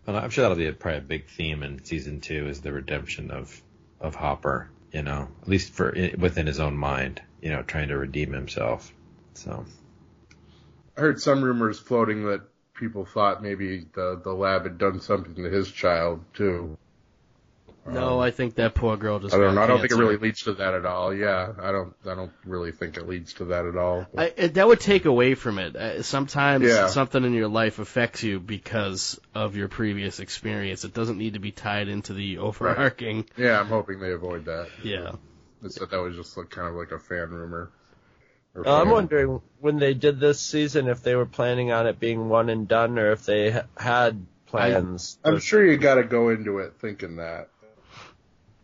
Well, 0.07 0.17
I'm 0.17 0.31
sure 0.31 0.43
that'll 0.43 0.57
be 0.57 0.69
a, 0.69 0.73
probably 0.73 0.99
a 0.99 1.03
big 1.03 1.29
theme 1.29 1.63
in 1.63 1.85
season 1.85 2.21
two 2.21 2.49
is 2.49 2.61
the 2.61 2.73
redemption 2.73 3.31
of 3.31 3.61
of 4.01 4.15
Hopper. 4.15 4.71
You 4.93 5.03
know, 5.03 5.29
at 5.43 5.49
least 5.49 5.73
for 5.73 5.95
within 6.19 6.47
his 6.47 6.61
own 6.61 6.77
mind. 6.77 7.21
You 7.43 7.53
know, 7.53 7.63
trying 7.63 7.89
to 7.89 7.99
redeem 7.99 8.33
himself. 8.33 8.93
So 9.35 9.67
I 10.97 11.01
heard 11.01 11.21
some 11.21 11.43
rumors 11.43 11.79
floating 11.79 12.25
that 12.27 12.43
people 12.75 13.05
thought 13.05 13.43
maybe 13.43 13.87
the 13.95 14.21
the 14.23 14.33
lab 14.33 14.65
had 14.65 14.79
done 14.79 15.01
something 15.01 15.35
to 15.35 15.51
his 15.51 15.71
child 15.71 16.25
too. 16.35 16.79
No, 17.89 18.21
I 18.21 18.31
think 18.31 18.57
that 18.57 18.75
poor 18.75 18.97
girl 18.97 19.19
just. 19.19 19.35
I 19.35 19.39
don't 19.39 19.49
got 19.49 19.55
know. 19.55 19.63
I 19.63 19.67
don't 19.67 19.81
think 19.81 19.93
it 19.93 19.97
really 19.97 20.17
leads 20.17 20.43
to 20.43 20.55
that 20.55 20.75
at 20.75 20.85
all. 20.87 21.15
Yeah, 21.15 21.53
I 21.61 21.73
don't. 21.73 21.95
I 22.07 22.15
don't 22.15 22.33
really 22.45 22.73
think 22.73 22.97
it 22.97 23.09
leads 23.09 23.35
to 23.35 23.47
that 23.47 23.67
at 23.67 23.77
all. 23.77 24.07
I, 24.17 24.33
it- 24.37 24.55
that 24.55 24.67
would 24.67 24.81
take 24.81 25.05
away 25.05 25.35
from 25.35 25.59
it. 25.59 25.77
Uh, 25.77 26.03
sometimes 26.03 26.65
Yeah. 26.65 26.87
something 26.89 27.25
in 27.25 27.33
your 27.35 27.49
life 27.49 27.79
affects 27.79 28.23
you 28.23 28.41
because 28.41 29.21
of 29.35 29.57
your 29.57 29.69
previous 29.69 30.21
experience. 30.21 30.85
It 30.85 30.95
doesn't 30.95 31.19
need 31.19 31.35
to 31.35 31.41
be 31.41 31.53
tied 31.53 31.89
into 31.89 32.13
the 32.13 32.39
overarching. 32.39 33.27
yeah, 33.37 33.61
I'm 33.61 33.69
hoping 33.69 34.01
they 34.01 34.13
avoid 34.13 34.45
that. 34.47 34.69
Yeah. 34.83 35.13
They 35.63 35.69
said 35.71 35.91
that 35.91 35.99
was 36.01 36.17
just 36.17 36.37
like, 36.37 36.51
kind 36.51 36.69
of 36.69 36.75
like 36.75 36.91
a 36.93 36.99
fan 36.99 37.31
rumor. 37.31 37.71
Uh, 38.55 38.81
I'm 38.81 38.89
wondering 38.91 39.41
when 39.61 39.79
they 39.79 39.93
did 39.93 40.19
this 40.19 40.41
season 40.41 40.89
if 40.89 41.03
they 41.03 41.15
were 41.15 41.27
planning 41.27 41.73
on 41.73 41.87
it 41.87 42.01
being 42.01 42.29
one 42.31 42.49
and 42.49 42.67
done 42.67 42.99
or 42.99 43.13
if 43.13 43.27
they 43.27 43.51
ha- 43.51 43.65
had 43.77 44.25
plans. 44.47 45.19
I'm 45.25 45.41
sure 45.41 45.63
you 45.65 45.77
got 45.77 45.97
to 45.97 46.05
go 46.05 46.31
into 46.31 46.59
it 46.61 46.75
thinking 46.81 47.17
that, 47.17 47.49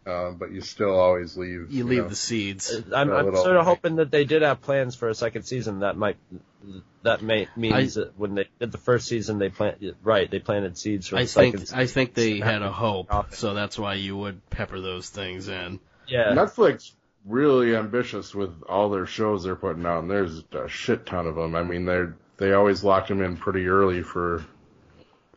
um, 0.07 0.37
but 0.37 0.51
you 0.53 0.61
still 0.61 0.99
always 0.99 1.37
leave. 1.37 1.71
You 1.71 1.85
leave 1.85 2.03
know. 2.05 2.09
the 2.09 2.17
seeds. 2.17 2.73
I'm, 2.95 3.11
a 3.11 3.15
I'm 3.15 3.25
little- 3.27 3.43
sort 3.43 3.57
of 3.57 3.65
hoping 3.65 3.97
that 3.97 4.11
they 4.11 4.25
did 4.25 4.43
have 4.43 4.61
plans 4.63 4.95
for 4.97 5.09
a 5.09 5.15
second 5.15 5.45
season. 5.45 5.81
That 5.81 5.97
might 5.97 6.17
that 7.03 7.23
may 7.23 7.49
means 7.57 7.95
that 7.95 8.19
when 8.19 8.35
they 8.35 8.49
did 8.61 8.73
the 8.73 8.79
first 8.79 9.07
season, 9.09 9.39
they 9.39 9.49
plant 9.49 9.83
right. 10.03 10.31
They 10.31 10.39
planted 10.39 10.79
seeds 10.79 11.09
for 11.09 11.17
I 11.17 11.23
the 11.23 11.29
second. 11.29 11.51
think 11.53 11.61
season. 11.61 11.79
I 11.79 11.87
think 11.87 12.15
they 12.15 12.39
had 12.39 12.63
a 12.63 12.71
hope, 12.73 13.13
Off 13.13 13.35
so 13.35 13.55
that's 13.55 13.79
why 13.79 13.95
you 13.95 14.17
would 14.17 14.49
pepper 14.51 14.81
those 14.81 15.09
things 15.09 15.49
in. 15.49 15.81
yeah, 16.07 16.33
Netflix 16.33 16.93
really 17.25 17.77
ambitious 17.77 18.35
with 18.35 18.63
all 18.69 18.91
their 18.91 19.07
shows 19.07 19.45
they're 19.45 19.55
putting 19.57 19.87
out, 19.87 20.01
and 20.03 20.11
there's 20.11 20.43
a 20.53 20.69
shit 20.69 21.07
ton 21.07 21.27
of 21.27 21.35
them. 21.37 21.55
I 21.55 21.63
mean, 21.63 21.85
they're 21.85 22.17
they 22.39 22.53
always 22.53 22.83
lock 22.83 23.07
them 23.09 23.23
in 23.23 23.37
pretty 23.37 23.67
early 23.69 24.03
for, 24.03 24.45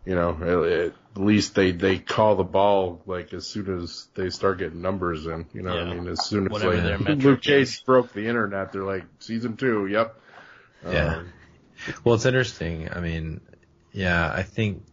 you 0.05 0.15
know, 0.15 0.63
at, 0.63 0.93
least 1.17 1.55
they 1.55 1.71
they 1.71 1.97
call 1.97 2.35
the 2.35 2.43
ball 2.43 3.01
like 3.05 3.33
as 3.33 3.47
soon 3.47 3.81
as 3.81 4.07
they 4.15 4.29
start 4.29 4.57
getting 4.57 4.81
numbers 4.81 5.25
in. 5.25 5.45
You 5.53 5.61
know, 5.61 5.69
what 5.69 5.85
Yeah. 5.85 5.91
I 5.91 5.95
mean, 5.95 6.07
as 6.09 6.25
soon 6.25 6.45
as 6.45 6.51
Whatever 6.51 6.97
like 6.97 7.23
Luke 7.23 7.39
is. 7.39 7.45
Cage 7.45 7.85
broke 7.85 8.11
the 8.11 8.27
internet, 8.27 8.73
they're 8.73 8.83
like 8.83 9.05
season 9.19 9.55
two. 9.55 9.87
Yep. 9.87 10.19
Yeah. 10.85 11.15
Um, 11.15 11.33
Well, 12.03 12.15
it's 12.15 12.25
interesting. 12.25 12.89
I 12.91 12.99
mean, 12.99 13.41
yeah, 13.91 14.31
I 14.33 14.43
think 14.43 14.83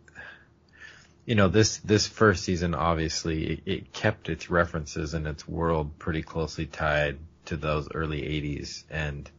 you 1.26 1.34
know 1.34 1.48
this 1.48 1.78
this 1.78 2.06
first 2.06 2.44
season 2.44 2.74
obviously 2.74 3.44
it, 3.44 3.62
it 3.66 3.92
kept 3.92 4.28
its 4.28 4.50
references 4.50 5.14
and 5.14 5.26
its 5.26 5.46
world 5.46 5.98
pretty 5.98 6.22
closely 6.22 6.66
tied 6.66 7.18
to 7.46 7.56
those 7.56 7.88
early 7.92 8.22
'80s, 8.22 8.84
and 8.90 9.30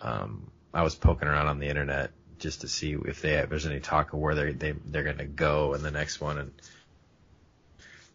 um, 0.00 0.50
I 0.72 0.82
was 0.82 0.94
poking 0.94 1.28
around 1.28 1.48
on 1.48 1.58
the 1.58 1.68
internet 1.68 2.12
just 2.38 2.62
to 2.62 2.68
see 2.68 2.96
if 3.06 3.20
they 3.22 3.34
if 3.34 3.48
there's 3.50 3.66
any 3.66 3.80
talk 3.80 4.12
of 4.12 4.18
where 4.18 4.34
they 4.34 4.52
they 4.52 4.72
they're 4.86 5.04
gonna 5.04 5.26
go 5.26 5.74
in 5.74 5.82
the 5.82 5.90
next 5.90 6.20
one 6.20 6.38
and. 6.38 6.52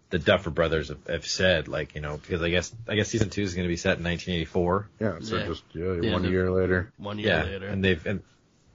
The 0.09 0.19
Duffer 0.19 0.51
Brothers 0.51 0.89
have, 0.89 1.07
have 1.07 1.26
said, 1.26 1.67
like 1.67 1.95
you 1.95 2.01
know, 2.01 2.17
because 2.17 2.43
I 2.43 2.49
guess 2.51 2.71
I 2.88 2.93
guess 2.93 3.09
season 3.09 3.32
two 3.32 3.41
is 3.41 3.55
going 3.55 3.65
to 3.65 3.71
be 3.71 3.78
set 3.78 3.97
in 3.97 4.03
1984. 4.03 4.89
Yeah, 4.99 5.15
so 5.21 5.38
Yeah. 5.38 5.45
just 5.47 5.63
yeah, 5.74 5.93
Yeah, 6.03 6.11
one 6.11 6.24
year 6.26 6.51
later. 6.51 6.91
One 6.97 7.17
year 7.17 7.30
yeah, 7.30 7.43
later. 7.43 7.67
and 7.67 7.84
they've 7.84 8.05
and 8.05 8.21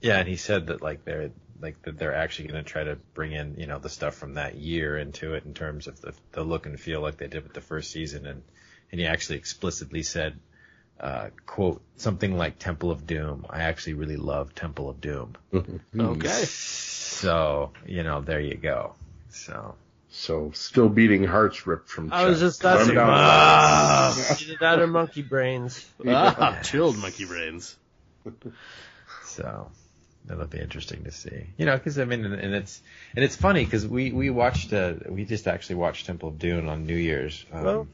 yeah, 0.00 0.18
and 0.18 0.26
he 0.28 0.34
said 0.34 0.66
that 0.66 0.82
like 0.82 1.04
they're 1.04 1.30
like 1.60 1.80
that 1.82 1.96
they're 1.96 2.14
actually 2.14 2.48
going 2.48 2.64
to 2.64 2.68
try 2.68 2.82
to 2.82 2.96
bring 3.14 3.30
in 3.30 3.54
you 3.56 3.66
know 3.68 3.78
the 3.78 3.88
stuff 3.88 4.16
from 4.16 4.34
that 4.34 4.56
year 4.56 4.98
into 4.98 5.34
it 5.34 5.44
in 5.44 5.54
terms 5.54 5.86
of 5.86 6.00
the 6.00 6.12
the 6.32 6.42
look 6.42 6.66
and 6.66 6.80
feel 6.80 7.00
like 7.00 7.18
they 7.18 7.28
did 7.28 7.44
with 7.44 7.54
the 7.54 7.60
first 7.60 7.92
season, 7.92 8.26
and 8.26 8.42
and 8.90 9.00
he 9.00 9.06
actually 9.06 9.36
explicitly 9.36 10.02
said, 10.02 10.40
uh, 11.00 11.28
quote 11.46 11.80
something 11.96 12.36
like 12.36 12.58
Temple 12.58 12.90
of 12.90 13.06
Doom. 13.06 13.46
I 13.50 13.62
actually 13.62 13.94
really 13.94 14.16
love 14.16 14.54
Temple 14.54 14.88
of 14.90 15.00
Doom. 15.00 15.36
okay. 15.98 16.28
So 16.28 17.72
you 17.86 18.02
know 18.02 18.20
there 18.20 18.40
you 18.40 18.54
go. 18.56 18.94
So 19.30 19.74
So 20.10 20.50
still 20.54 20.88
beating 20.88 21.24
hearts 21.24 21.66
ripped 21.66 21.88
from. 21.88 22.12
I 22.12 22.26
was 22.26 22.40
just 22.40 22.62
that's 22.62 22.86
Calm 22.86 22.94
down. 22.94 23.08
ah, 23.10 24.36
Either 24.40 24.56
that 24.60 24.80
or 24.80 24.86
monkey 24.86 25.22
brains. 25.22 25.84
Ah, 26.06 26.60
chilled 26.62 26.96
monkey 26.98 27.24
brains. 27.24 27.76
So 29.24 29.70
that'll 30.24 30.46
be 30.46 30.58
interesting 30.58 31.04
to 31.04 31.12
see. 31.12 31.46
You 31.56 31.66
know, 31.66 31.76
because 31.76 31.98
I 31.98 32.04
mean, 32.04 32.24
and, 32.24 32.34
and 32.34 32.54
it's 32.54 32.80
and 33.14 33.24
it's 33.24 33.36
funny 33.36 33.64
because 33.64 33.86
we 33.86 34.10
we 34.12 34.30
watched 34.30 34.72
uh, 34.72 34.94
we 35.08 35.24
just 35.24 35.46
actually 35.46 35.76
watched 35.76 36.06
Temple 36.06 36.30
of 36.30 36.38
Doom 36.38 36.68
on 36.68 36.86
New 36.86 36.96
Year's. 36.96 37.44
Um, 37.52 37.64
Well, 37.64 37.88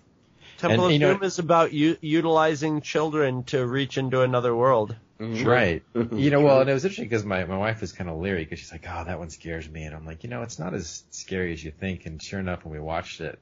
Temple 0.59 0.87
And, 0.87 0.95
you 0.95 0.97
of 0.97 1.01
know- 1.01 1.15
Doom 1.19 1.23
is 1.25 1.39
about 1.39 1.73
u- 1.73 1.97
utilizing 2.01 2.81
children 2.81 3.45
to 3.45 3.67
reach 3.67 3.99
into 3.99 4.23
another 4.23 4.55
world. 4.55 4.97
Mm-hmm. 5.21 5.47
Right. 5.47 5.83
You 6.13 6.31
know, 6.31 6.41
well, 6.41 6.61
and 6.61 6.69
it 6.69 6.73
was 6.75 6.85
interesting 6.85 7.07
because 7.07 7.25
my, 7.25 7.45
my 7.45 7.57
wife 7.57 7.81
was 7.81 7.93
kind 7.93 8.11
of 8.11 8.17
leery 8.19 8.45
because 8.45 8.59
she's 8.59 8.73
like, 8.73 8.85
oh, 8.89 9.05
that 9.05 9.19
one 9.19 9.31
scares 9.31 9.69
me. 9.69 9.85
And 9.85 9.95
I'm 9.95 10.05
like, 10.07 10.25
you 10.25 10.31
know, 10.31 10.43
it's 10.43 10.59
not 10.59 10.75
as 10.75 11.05
scary 11.11 11.53
as 11.53 11.63
you 11.65 11.71
think. 11.71 12.07
And 12.07 12.21
sure 12.23 12.41
enough, 12.41 12.65
when 12.65 12.73
we 12.75 12.81
watched 12.81 13.21
it, 13.21 13.39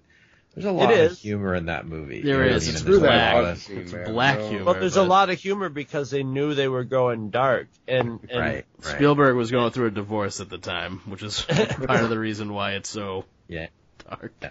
there's 0.54 0.66
a 0.66 0.70
lot 0.70 0.92
of 0.92 0.98
is. 0.98 1.18
humor 1.18 1.54
in 1.54 1.66
that 1.66 1.86
movie. 1.86 2.20
There 2.20 2.34
You 2.34 2.38
know 2.40 2.46
what 2.48 2.56
is. 2.56 2.64
I 2.64 2.66
mean? 2.66 2.74
It's 2.74 2.80
And 2.82 2.86
there's 2.86 2.96
Screw 2.98 3.08
a 3.08 3.10
that 3.10 3.34
lot 3.34 3.44
hot 3.44 3.52
of- 3.52 3.70
it's 3.70 4.10
black 4.10 4.38
humor. 4.40 4.64
But 4.66 4.80
there's 4.80 4.94
but- 4.96 5.00
a 5.06 5.08
lot 5.08 5.30
of 5.30 5.38
humor 5.38 5.68
because 5.70 6.10
they 6.10 6.22
knew 6.22 6.54
they 6.54 6.68
were 6.68 6.84
going 6.84 7.30
dark, 7.30 7.68
and, 7.88 8.20
and 8.28 8.38
Right. 8.40 8.54
right. 8.54 8.66
Spielberg 8.84 9.34
was 9.34 9.50
going 9.50 9.70
through 9.72 9.86
a 9.86 9.90
divorce 9.92 10.40
at 10.40 10.50
the 10.50 10.58
time, 10.58 10.98
which 11.06 11.22
is 11.22 11.40
part 11.48 12.00
of 12.02 12.10
the 12.10 12.18
reason 12.18 12.52
why 12.52 12.72
it's 12.72 12.90
so 12.90 13.24
Yeah. 13.48 13.68
dark. 14.10 14.32
Yeah, 14.42 14.50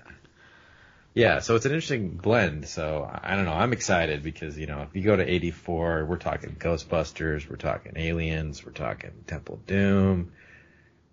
so 1.39 1.55
it's 1.55 1.65
an 1.65 1.71
interesting 1.71 2.09
blend. 2.17 2.67
So 2.67 3.03
I 3.03 3.33
I 3.33 3.35
don't 3.35 3.45
know. 3.45 3.53
I'm 3.53 3.73
excited 3.73 4.23
because 4.23 4.57
you 4.57 4.67
know 4.67 4.81
if 4.81 4.95
you 4.95 5.03
go 5.03 5.15
to 5.15 5.29
'84, 5.29 6.05
we're 6.05 6.17
talking 6.17 6.55
Ghostbusters, 6.57 7.49
we're 7.49 7.57
talking 7.57 7.93
Aliens, 7.95 8.65
we're 8.65 8.71
talking 8.71 9.11
Temple 9.27 9.55
of 9.55 9.67
Doom, 9.67 10.31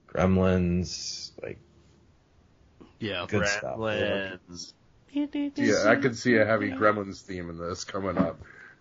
Gremlins, 0.08 1.32
like 1.42 1.58
Yeah. 3.00 3.26
good 3.28 3.46
stuff. 3.46 3.76
Gremlins. 3.78 4.72
Yeah, 5.10 5.84
I 5.86 5.96
could 5.96 6.16
see 6.16 6.36
a 6.36 6.44
heavy 6.44 6.70
Gremlins 6.70 7.22
theme 7.22 7.50
in 7.50 7.58
this 7.58 7.84
coming 7.84 8.18
up. 8.18 8.38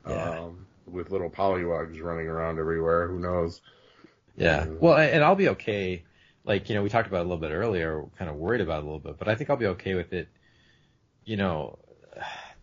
Yeah. 0.08 0.42
Um, 0.42 0.68
with 0.86 1.12
little 1.12 1.30
pollywogs 1.30 2.02
running 2.02 2.28
around 2.28 2.60
everywhere. 2.60 3.08
Who 3.08 3.20
knows? 3.20 3.62
Yeah. 4.38 4.66
Well, 4.80 4.96
and 4.96 5.12
and 5.16 5.24
I'll 5.24 5.36
be 5.36 5.50
okay. 5.50 6.04
Like 6.46 6.70
you 6.70 6.76
know, 6.76 6.84
we 6.84 6.90
talked 6.90 7.08
about 7.08 7.20
it 7.22 7.26
a 7.26 7.30
little 7.30 7.38
bit 7.42 7.52
earlier. 7.52 8.06
Kind 8.18 8.30
of 8.30 8.38
worried 8.38 8.62
about 8.62 8.80
it 8.80 8.84
a 8.84 8.86
little 8.86 9.00
bit, 9.00 9.18
but 9.18 9.28
I 9.28 9.36
think 9.36 9.50
I'll 9.50 9.58
be 9.58 9.68
okay 9.68 9.96
with 9.96 10.14
it. 10.14 10.30
You 11.28 11.36
know, 11.36 11.78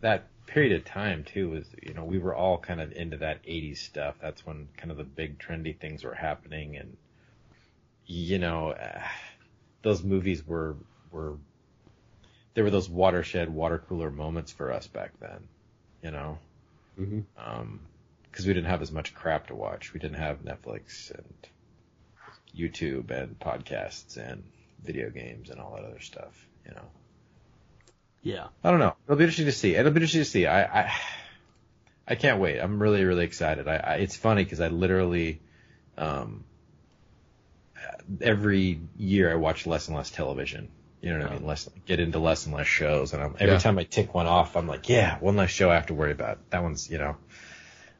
that 0.01 0.25
period 0.47 0.73
of 0.73 0.85
time 0.85 1.23
too 1.23 1.51
was 1.51 1.67
you 1.83 1.93
know 1.93 2.03
we 2.03 2.17
were 2.17 2.33
all 2.33 2.57
kind 2.57 2.81
of 2.81 2.91
into 2.93 3.17
that 3.17 3.43
80s 3.45 3.79
stuff. 3.79 4.15
That's 4.19 4.43
when 4.43 4.69
kind 4.75 4.89
of 4.89 4.97
the 4.97 5.03
big 5.03 5.37
trendy 5.37 5.77
things 5.77 6.03
were 6.03 6.15
happening, 6.15 6.75
and 6.75 6.97
you 8.07 8.39
know, 8.39 8.75
those 9.83 10.03
movies 10.03 10.47
were 10.47 10.77
were 11.11 11.37
there 12.55 12.63
were 12.63 12.71
those 12.71 12.89
watershed 12.89 13.49
water 13.53 13.77
cooler 13.77 14.09
moments 14.09 14.51
for 14.51 14.71
us 14.73 14.87
back 14.87 15.11
then. 15.19 15.47
You 16.01 16.09
know, 16.09 16.39
Mhm. 16.99 17.23
um, 17.37 17.79
because 18.23 18.47
we 18.47 18.53
didn't 18.53 18.69
have 18.69 18.81
as 18.81 18.91
much 18.91 19.13
crap 19.13 19.45
to 19.47 19.55
watch. 19.55 19.93
We 19.93 19.99
didn't 19.99 20.17
have 20.17 20.43
Netflix 20.43 21.11
and 21.11 21.47
YouTube 22.55 23.11
and 23.11 23.39
podcasts 23.39 24.17
and 24.17 24.43
video 24.83 25.11
games 25.11 25.51
and 25.51 25.59
all 25.61 25.75
that 25.75 25.85
other 25.85 25.99
stuff. 25.99 26.47
You 26.65 26.71
know, 26.73 26.89
Yeah. 28.25 28.47
I 28.63 28.71
don't 28.71 28.79
know. 28.79 28.95
It'll 29.05 29.17
be 29.17 29.23
interesting 29.25 29.45
to 29.45 29.51
see. 29.51 29.75
It'll 29.75 29.91
be 29.91 29.97
interesting 29.97 30.21
to 30.21 30.25
see. 30.25 30.47
I 30.47 30.63
I, 30.81 30.93
I 32.07 32.15
can't 32.15 32.39
wait. 32.41 32.59
I'm 32.59 32.81
really 32.81 33.03
really 33.05 33.23
excited. 33.23 33.67
I, 33.67 33.75
I 33.77 33.93
it's 33.97 34.15
funny 34.15 34.43
because 34.43 34.59
I 34.61 34.69
literally, 34.69 35.39
um, 35.95 36.43
every 38.21 38.79
year 38.97 39.31
I 39.31 39.35
watch 39.35 39.67
less 39.67 39.87
and 39.89 39.95
less 39.95 40.09
television. 40.09 40.69
You 41.01 41.13
know 41.13 41.19
what 41.19 41.31
I 41.31 41.35
mean? 41.35 41.45
Less 41.45 41.69
get 41.85 41.99
into 41.99 42.17
less 42.17 42.47
and 42.47 42.55
less 42.55 42.65
shows, 42.65 43.13
and 43.13 43.21
I'm, 43.21 43.35
every 43.39 43.47
Yeah. 43.53 43.59
time 43.59 43.77
I 43.77 43.83
tick 43.83 44.15
one 44.15 44.25
off, 44.25 44.57
I'm 44.57 44.67
like, 44.67 44.89
yeah, 44.89 45.19
one 45.19 45.35
less 45.35 45.51
show 45.51 45.69
I 45.69 45.75
have 45.75 45.85
to 45.87 45.93
worry 45.93 46.11
about. 46.11 46.39
That 46.49 46.63
one's 46.63 46.89
you 46.89 46.97
know, 46.97 47.17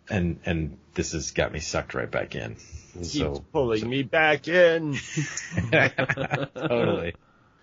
and 0.09 0.39
and 0.45 0.80
this 0.95 1.11
has 1.11 1.32
got 1.32 1.51
me 1.51 1.59
sucked 1.59 1.93
right 1.93 2.09
back 2.09 2.34
in. 2.36 2.55
Keeps 3.11 3.13
So 3.13 3.45
pulling 3.51 3.88
me 3.88 4.01
back 4.03 4.47
in. 4.47 4.97
totally, 6.67 7.15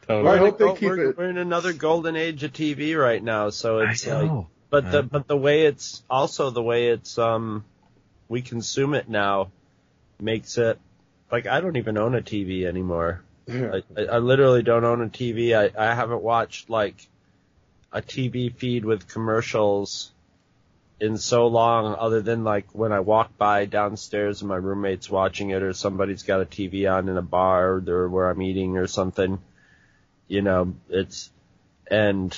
Well, 0.09 0.19
I 0.19 0.23
totally. 0.39 0.39
hope 0.39 0.59
they 0.59 0.65
We're- 0.67 0.77
keep 0.79 0.89
we're, 0.89 1.11
it- 1.11 1.17
we're 1.19 1.31
in 1.31 1.39
another 1.39 1.73
golden 1.73 2.17
age 2.17 2.43
of 2.43 2.53
TV 2.53 2.99
right 3.01 3.23
now, 3.23 3.51
so 3.51 3.81
it's 3.81 4.07
I 4.07 4.15
like, 4.21 4.27
know. 4.27 4.49
but 4.71 4.91
the 4.91 4.99
I- 4.99 5.03
but 5.03 5.29
the 5.29 5.37
way 5.37 5.67
it's 5.67 6.03
also 6.11 6.51
the 6.51 6.63
way 6.63 6.89
it's 6.89 7.19
um 7.19 7.65
we 8.29 8.43
consume 8.43 8.95
it 8.95 9.09
now 9.09 9.51
makes 10.21 10.59
it 10.59 10.79
like 11.31 11.47
I 11.47 11.61
don't 11.61 11.77
even 11.77 11.97
own 11.99 12.15
a 12.15 12.23
TV 12.23 12.65
anymore. 12.67 13.23
I, 13.49 13.83
I 13.97 14.03
I 14.05 14.19
literally 14.19 14.63
don't 14.63 14.85
own 14.85 15.03
a 15.03 15.09
TV. 15.09 15.57
I, 15.57 15.71
I 15.91 15.95
haven't 15.95 16.23
watched 16.23 16.69
like 16.71 17.09
a 17.93 18.01
TV 18.03 18.55
feed 18.55 18.85
with 18.85 19.09
commercials 19.09 20.13
in 21.01 21.17
so 21.19 21.47
long 21.49 21.95
other 21.99 22.21
than 22.23 22.45
like 22.45 22.67
when 22.73 22.93
I 22.93 23.01
walk 23.01 23.37
by 23.37 23.65
downstairs 23.67 24.41
and 24.41 24.49
my 24.49 24.57
roommate's 24.57 25.11
watching 25.11 25.51
it 25.51 25.63
or 25.63 25.73
somebody's 25.73 26.23
got 26.23 26.41
a 26.41 26.47
TV 26.47 26.91
on 26.91 27.09
in 27.09 27.17
a 27.17 27.23
bar 27.23 27.83
or 27.87 28.09
where 28.09 28.31
I'm 28.31 28.41
eating 28.43 28.77
or 28.79 28.87
something. 28.87 29.39
You 30.33 30.41
know, 30.43 30.75
it's, 30.89 31.31
and 31.91 32.37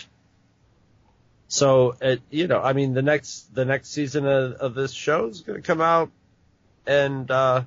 so 1.49 1.95
it, 2.01 2.21
you 2.31 2.49
know, 2.49 2.61
I 2.61 2.73
mean 2.73 2.95
the 2.95 3.03
next, 3.03 3.55
the 3.55 3.65
next 3.65 3.91
season 3.91 4.27
of, 4.27 4.53
of 4.55 4.75
this 4.75 4.93
show 4.93 5.27
is 5.29 5.43
going 5.43 5.61
to 5.61 5.67
come 5.67 5.81
out 5.81 6.11
and, 6.87 7.31
uh, 7.31 7.63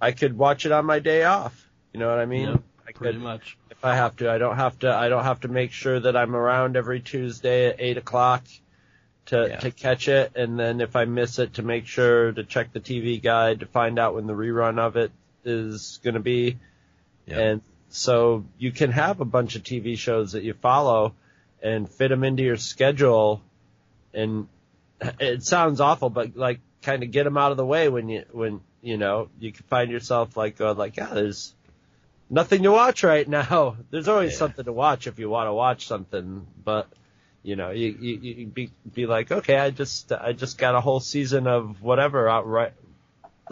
I 0.00 0.12
could 0.12 0.36
watch 0.36 0.66
it 0.66 0.72
on 0.72 0.84
my 0.84 0.98
day 1.00 1.24
off. 1.24 1.68
You 1.92 2.00
know 2.00 2.08
what 2.08 2.18
I 2.18 2.26
mean? 2.26 2.48
Yep, 2.50 2.62
I 2.86 2.92
Pretty 2.92 3.14
could, 3.14 3.22
much. 3.22 3.56
if 3.70 3.84
I 3.84 3.96
have 3.96 4.16
to. 4.16 4.30
I 4.30 4.38
don't 4.38 4.56
have 4.56 4.78
to. 4.80 4.94
I 4.94 5.08
don't 5.08 5.24
have 5.24 5.40
to 5.40 5.48
make 5.48 5.72
sure 5.72 5.98
that 5.98 6.16
I'm 6.16 6.36
around 6.36 6.76
every 6.76 7.00
Tuesday 7.00 7.66
at 7.66 7.76
eight 7.80 7.96
o'clock 7.96 8.44
to 9.26 9.48
Yeah. 9.48 9.56
to 9.58 9.70
catch 9.72 10.06
it, 10.06 10.32
and 10.36 10.56
then 10.56 10.80
if 10.80 10.94
I 10.94 11.04
miss 11.06 11.40
it, 11.40 11.54
to 11.54 11.62
make 11.64 11.86
sure 11.86 12.30
to 12.30 12.44
check 12.44 12.72
the 12.72 12.78
TV 12.78 13.20
guide 13.20 13.60
to 13.60 13.66
find 13.66 13.98
out 13.98 14.14
when 14.14 14.28
the 14.28 14.34
rerun 14.34 14.78
of 14.78 14.96
it 14.96 15.10
is 15.44 15.98
going 16.04 16.14
to 16.14 16.20
be. 16.20 16.58
Yeah. 17.26 17.38
And 17.40 17.62
so 17.88 18.44
you 18.58 18.72
can 18.72 18.92
have 18.92 19.20
a 19.20 19.24
bunch 19.24 19.56
of 19.56 19.62
TV 19.62 19.96
shows 19.96 20.32
that 20.32 20.42
you 20.42 20.54
follow 20.54 21.14
and 21.62 21.88
fit 21.88 22.08
them 22.08 22.24
into 22.24 22.42
your 22.42 22.56
schedule, 22.56 23.42
and 24.14 24.48
it 25.20 25.42
sounds 25.42 25.80
awful, 25.80 26.10
but 26.10 26.36
like 26.36 26.60
kind 26.82 27.02
of 27.02 27.10
get 27.10 27.24
them 27.24 27.36
out 27.36 27.50
of 27.50 27.56
the 27.56 27.66
way 27.66 27.88
when 27.88 28.08
you 28.08 28.24
when 28.30 28.60
you 28.82 28.96
know 28.96 29.28
you 29.40 29.52
can 29.52 29.64
find 29.66 29.90
yourself 29.90 30.36
like 30.36 30.56
going 30.56 30.76
like 30.78 30.96
yeah 30.96 31.12
there's 31.12 31.52
nothing 32.30 32.62
to 32.62 32.70
watch 32.70 33.02
right 33.02 33.28
now. 33.28 33.76
There's 33.90 34.08
always 34.08 34.32
Yeah. 34.32 34.38
something 34.38 34.64
to 34.64 34.72
watch 34.72 35.06
if 35.06 35.18
you 35.18 35.28
want 35.28 35.48
to 35.48 35.52
watch 35.52 35.86
something, 35.86 36.46
but 36.64 36.88
you 37.42 37.56
know, 37.56 37.70
you 37.70 37.88
you 37.98 38.14
you 38.16 38.46
be 38.46 38.70
be 38.94 39.06
like, 39.06 39.30
okay, 39.32 39.56
I 39.56 39.70
just 39.70 40.12
I 40.12 40.32
just 40.32 40.58
got 40.58 40.74
a 40.74 40.80
whole 40.80 41.00
season 41.00 41.46
of 41.46 41.82
whatever 41.82 42.28
out 42.28 42.46
right 42.46 42.72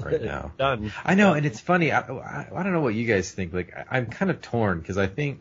Right 0.02 0.22
now. 0.24 0.52
done. 0.56 0.92
I 1.04 1.14
know, 1.14 1.34
and 1.34 1.46
it's 1.46 1.60
funny. 1.60 1.92
I, 1.92 2.00
I, 2.00 2.48
I 2.54 2.62
don't 2.62 2.72
know 2.72 2.80
what 2.80 2.94
you 2.94 3.06
guys 3.06 3.30
think. 3.30 3.52
Like, 3.52 3.74
I, 3.74 3.98
I'm 3.98 4.06
kind 4.06 4.30
of 4.30 4.40
torn 4.40 4.80
because 4.80 4.98
I 4.98 5.06
think 5.06 5.40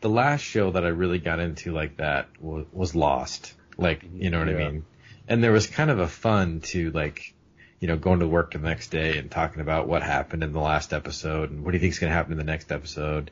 the 0.00 0.08
last 0.08 0.42
show 0.42 0.70
that 0.70 0.84
I 0.84 0.88
really 0.88 1.18
got 1.18 1.40
into 1.40 1.72
like 1.72 1.96
that 1.98 2.28
was, 2.40 2.66
was 2.72 2.94
Lost. 2.94 3.54
Like, 3.76 4.04
mm-hmm. 4.04 4.22
you 4.22 4.30
know 4.30 4.38
what 4.38 4.48
I 4.48 4.54
mean? 4.54 4.84
And 5.28 5.42
there 5.42 5.52
was 5.52 5.66
kind 5.66 5.90
of 5.90 5.98
a 5.98 6.08
fun 6.08 6.60
to 6.60 6.90
like, 6.90 7.34
you 7.80 7.88
know, 7.88 7.96
going 7.96 8.20
to 8.20 8.26
work 8.26 8.52
the 8.52 8.58
next 8.58 8.88
day 8.88 9.18
and 9.18 9.30
talking 9.30 9.60
about 9.60 9.86
what 9.86 10.02
happened 10.02 10.42
in 10.42 10.52
the 10.52 10.60
last 10.60 10.92
episode 10.92 11.50
and 11.50 11.64
what 11.64 11.72
do 11.72 11.76
you 11.76 11.80
think 11.80 11.92
is 11.92 11.98
going 11.98 12.10
to 12.10 12.14
happen 12.14 12.32
in 12.32 12.38
the 12.38 12.44
next 12.44 12.72
episode, 12.72 13.30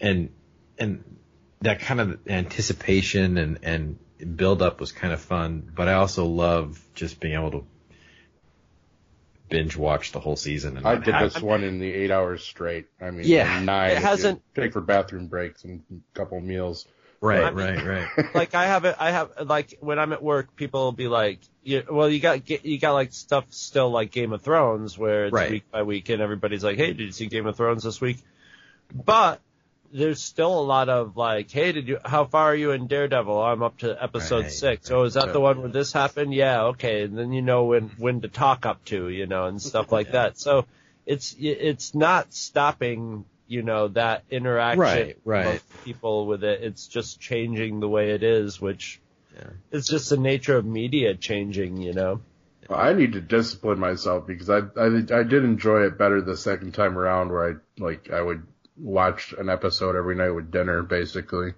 and 0.00 0.30
and 0.78 1.02
that 1.60 1.80
kind 1.80 2.00
of 2.00 2.18
anticipation 2.28 3.38
and 3.38 3.58
and 3.62 3.98
build 4.36 4.62
up 4.62 4.80
was 4.80 4.92
kind 4.92 5.12
of 5.12 5.20
fun. 5.20 5.70
But 5.74 5.88
I 5.88 5.94
also 5.94 6.26
love 6.26 6.80
just 6.94 7.20
being 7.20 7.34
able 7.34 7.50
to 7.50 7.64
binge 9.48 9.76
watch 9.76 10.12
the 10.12 10.20
whole 10.20 10.36
season. 10.36 10.76
And 10.76 10.86
I 10.86 10.96
did 10.96 11.14
have- 11.14 11.32
this 11.34 11.42
one 11.42 11.62
in 11.64 11.78
the 11.78 11.92
eight 11.92 12.10
hours 12.10 12.42
straight. 12.42 12.86
I 13.00 13.10
mean, 13.10 13.26
Yeah. 13.26 13.60
nine. 13.60 13.90
It 13.92 13.98
hasn't- 13.98 14.42
Take 14.54 14.72
for 14.72 14.80
bathroom 14.80 15.26
breaks 15.28 15.64
and 15.64 15.82
a 15.92 16.18
couple 16.18 16.40
meals. 16.40 16.86
Right, 17.20 17.42
I 17.44 17.50
mean- 17.52 17.84
right, 17.86 18.06
right. 18.16 18.26
like 18.34 18.54
I 18.54 18.66
have 18.66 18.84
it. 18.84 18.96
I 18.98 19.10
have 19.10 19.30
like 19.46 19.78
when 19.80 19.98
I'm 19.98 20.12
at 20.12 20.22
work, 20.22 20.54
people 20.56 20.84
will 20.84 20.92
be 20.92 21.08
like, 21.08 21.38
you, 21.62 21.82
"Well, 21.90 22.08
you 22.10 22.20
got 22.20 22.48
you 22.66 22.78
got 22.78 22.92
like 22.92 23.12
stuff 23.14 23.46
still 23.50 23.88
like 23.90 24.10
Game 24.10 24.32
of 24.34 24.42
Thrones, 24.42 24.98
where 24.98 25.26
it's 25.26 25.32
Right. 25.32 25.50
week 25.50 25.70
by 25.70 25.84
week, 25.84 26.10
and 26.10 26.20
everybody's 26.20 26.62
like, 26.62 26.76
"Hey, 26.76 26.88
did 26.88 27.00
you 27.00 27.12
see 27.12 27.26
Game 27.26 27.46
of 27.46 27.56
Thrones 27.56 27.82
this 27.82 27.98
week?" 27.98 28.18
But 28.94 29.40
there's 29.94 30.20
still 30.20 30.58
a 30.58 30.62
lot 30.62 30.88
of 30.88 31.16
like, 31.16 31.50
"Hey, 31.52 31.70
did 31.70 31.86
you? 31.86 31.98
How 32.04 32.24
far 32.24 32.46
are 32.50 32.54
you 32.54 32.72
in 32.72 32.88
Daredevil? 32.88 33.40
I'm 33.40 33.62
up 33.62 33.78
to 33.78 33.96
episode 34.02 34.42
Right, 34.42 34.52
six. 34.52 34.90
Oh, 34.90 35.04
is 35.04 35.14
that 35.14 35.32
the 35.32 35.40
one 35.40 35.60
where 35.62 35.70
this 35.70 35.92
happened? 35.92 36.34
Yeah, 36.34 36.64
okay. 36.64 37.04
And 37.04 37.16
then 37.16 37.32
you 37.32 37.42
know 37.42 37.64
when 37.66 37.90
when 37.96 38.20
to 38.22 38.28
talk 38.28 38.66
up 38.66 38.84
to, 38.86 39.08
you 39.08 39.26
know, 39.26 39.46
and 39.46 39.62
stuff 39.62 39.92
like 39.92 40.10
that. 40.10 40.36
So 40.38 40.66
it's 41.06 41.36
it's 41.38 41.94
not 41.94 42.34
stopping. 42.34 43.24
You 43.46 43.62
know 43.62 43.88
that 43.88 44.24
interaction 44.30 44.80
Right, 44.80 45.18
right. 45.24 45.56
of 45.56 45.84
people 45.84 46.26
with 46.26 46.42
it. 46.44 46.62
It's 46.62 46.88
just 46.88 47.20
changing 47.20 47.78
the 47.78 47.88
way 47.88 48.12
it 48.12 48.22
is, 48.22 48.58
which 48.60 49.00
Yeah. 49.36 49.50
it's 49.70 49.86
just 49.86 50.08
the 50.08 50.16
nature 50.16 50.56
of 50.56 50.64
media 50.64 51.14
changing, 51.14 51.76
you 51.76 51.92
know. 51.92 52.20
Well, 52.68 52.80
I 52.80 52.94
need 52.94 53.12
to 53.12 53.20
discipline 53.20 53.78
myself 53.78 54.26
because 54.26 54.48
I, 54.48 54.60
I 54.76 54.86
I 54.86 55.22
did 55.24 55.44
enjoy 55.44 55.82
it 55.86 55.98
better 55.98 56.22
the 56.22 56.38
second 56.38 56.72
time 56.72 56.96
around 56.98 57.30
where 57.30 57.50
I 57.50 57.54
like 57.78 58.10
I 58.10 58.20
would 58.22 58.44
watch 58.76 59.32
an 59.38 59.48
episode 59.48 59.96
every 59.96 60.14
night 60.14 60.30
with 60.30 60.50
dinner 60.50 60.82
basically. 60.82 61.54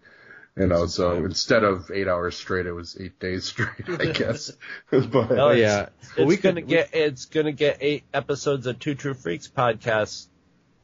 You 0.59 0.67
know, 0.67 0.87
so 0.87 1.13
instead 1.17 1.65
of 1.65 1.91
eight 1.93 2.09
hours 2.09 2.35
straight, 2.35 2.65
it 2.65 2.73
was 2.73 2.97
eight 2.99 3.21
days 3.21 3.45
straight, 3.45 3.89
I 4.01 4.07
guess. 4.13 4.51
but 4.91 5.15
Oh, 5.15 5.27
Oh 5.31 5.51
it's- 5.51 5.59
yeah. 5.59 5.89
It's 6.01 6.17
Well, 6.17 6.27
we 6.27 6.39
gonna 6.39 6.63
could, 6.63 6.69
get 6.71 6.95
it's 6.95 7.27
gonna 7.27 7.53
get 7.53 7.79
eight 7.83 8.05
episodes 8.15 8.67
of 8.67 8.79
Two 8.79 8.95
True 8.95 9.13
Freaks 9.13 9.49
podcast 9.49 10.29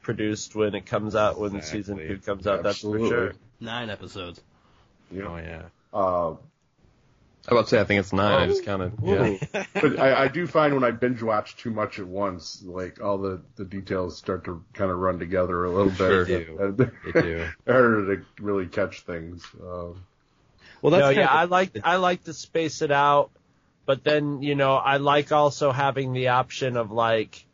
produced 0.02 0.54
when 0.54 0.74
it 0.74 0.84
comes 0.84 1.14
out 1.16 1.38
when 1.40 1.62
season 1.62 1.96
two 1.96 2.18
comes 2.18 2.46
out. 2.46 2.62
That's 2.62 2.80
for 2.80 2.88
Absolutely. 2.96 3.08
sure. 3.08 3.32
Nine 3.60 3.88
episodes. 3.88 4.40
you 5.10 5.24
Oh 5.26 5.36
yeah. 5.38 5.62
uh, 5.94 6.34
I 7.48 7.54
was 7.54 7.58
about 7.58 7.64
to 7.64 7.70
say 7.70 7.80
I 7.80 7.84
think 7.84 8.00
it's 8.00 8.12
nine. 8.12 8.40
I 8.40 8.46
just 8.46 8.64
counted. 8.64 8.92
Yeah. 9.02 9.36
but 9.74 9.98
I, 9.98 10.24
I 10.24 10.28
do 10.28 10.46
find 10.46 10.74
when 10.74 10.84
I 10.84 10.92
binge 10.92 11.22
watch 11.22 11.56
too 11.56 11.70
much 11.70 11.98
at 11.98 12.06
once, 12.06 12.62
like 12.64 13.02
all 13.02 13.18
the, 13.18 13.40
the 13.56 13.64
details 13.64 14.16
start 14.16 14.44
to 14.44 14.62
kind 14.74 14.92
of 14.92 14.98
run 14.98 15.18
together 15.18 15.64
a 15.64 15.70
little 15.70 15.90
bit. 15.90 15.96
Sure. 15.98 16.24
They 16.26 16.44
do. 16.44 16.90
They 17.12 17.20
do. 17.20 17.48
Harder 17.66 18.16
to 18.16 18.24
really 18.40 18.66
catch 18.66 19.00
things. 19.00 19.44
Um, 19.60 20.04
Well, 20.82 20.92
that's 20.92 21.02
no, 21.02 21.10
yeah, 21.10 21.24
of- 21.24 21.30
I 21.30 21.44
like 21.44 21.78
I 21.82 21.96
like 21.96 22.22
to 22.24 22.32
space 22.32 22.80
it 22.80 22.92
out, 22.92 23.30
but 23.86 24.04
then 24.04 24.42
you 24.42 24.54
know 24.54 24.74
I 24.76 24.98
like 24.98 25.32
also 25.32 25.72
having 25.72 26.12
the 26.12 26.28
option 26.28 26.76
of 26.76 26.90
like. 26.92 27.44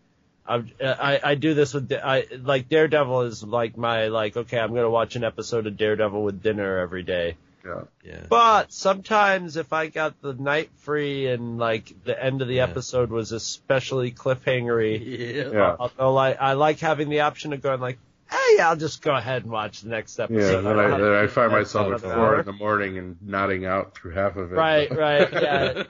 I've- 0.47 0.73
I, 0.83 1.21
I 1.23 1.35
do 1.35 1.53
this 1.53 1.75
with 1.75 1.93
I 1.93 2.27
like 2.43 2.69
Daredevil 2.71 3.23
is 3.23 3.43
like 3.43 3.77
my 3.77 4.09
like 4.09 4.35
okay 4.37 4.59
I'm 4.59 4.75
gonna 4.75 4.89
watch 4.91 5.15
an 5.17 5.25
episode 5.25 5.67
of 5.67 5.77
Daredevil 5.77 6.23
with 6.23 6.43
dinner 6.43 6.79
every 6.79 7.03
day 7.03 7.37
yeah. 7.69 7.83
yeah. 8.05 8.27
But 8.29 8.73
sometimes 8.73 9.57
if 9.57 9.73
I 9.73 9.89
got 9.89 10.21
the 10.23 10.33
night 10.35 10.71
free 10.79 11.27
and 11.27 11.59
like 11.59 11.93
the 12.05 12.23
end 12.23 12.43
of 12.43 12.49
the 12.49 12.55
Yeah. 12.57 12.65
episode 12.65 13.11
was 13.11 13.33
especially 13.33 14.13
cliffhangery, 14.13 14.99
Yeah. 14.99 15.51
Yeah. 15.53 15.77
I'll, 15.79 15.93
I'll 15.99 16.13
like 16.15 16.39
I 16.41 16.53
like 16.55 16.81
having 16.81 17.09
the 17.09 17.21
option 17.21 17.53
of 17.53 17.61
going 17.63 17.81
like, 17.81 17.99
hey, 18.31 18.61
I'll 18.61 18.77
just 18.77 19.03
go 19.03 19.15
ahead 19.15 19.43
and 19.45 19.53
watch 19.53 19.81
the 19.83 19.89
next 19.91 20.19
Yeah, 20.19 20.25
episode. 20.25 20.63
then 20.63 20.79
I, 20.79 20.99
then 20.99 21.13
I 21.13 21.27
find 21.27 21.53
myself 21.53 21.95
at 21.95 22.01
four 22.01 22.13
hour. 22.13 22.41
in 22.41 22.47
the 22.47 22.53
morning 22.53 22.99
and 22.99 23.17
nodding 23.23 23.65
out 23.67 23.95
through 23.95 24.13
half 24.13 24.37
of 24.37 24.53
it. 24.53 24.57
Right, 24.57 24.91
right, 24.95 25.33
yeah. 25.33 25.83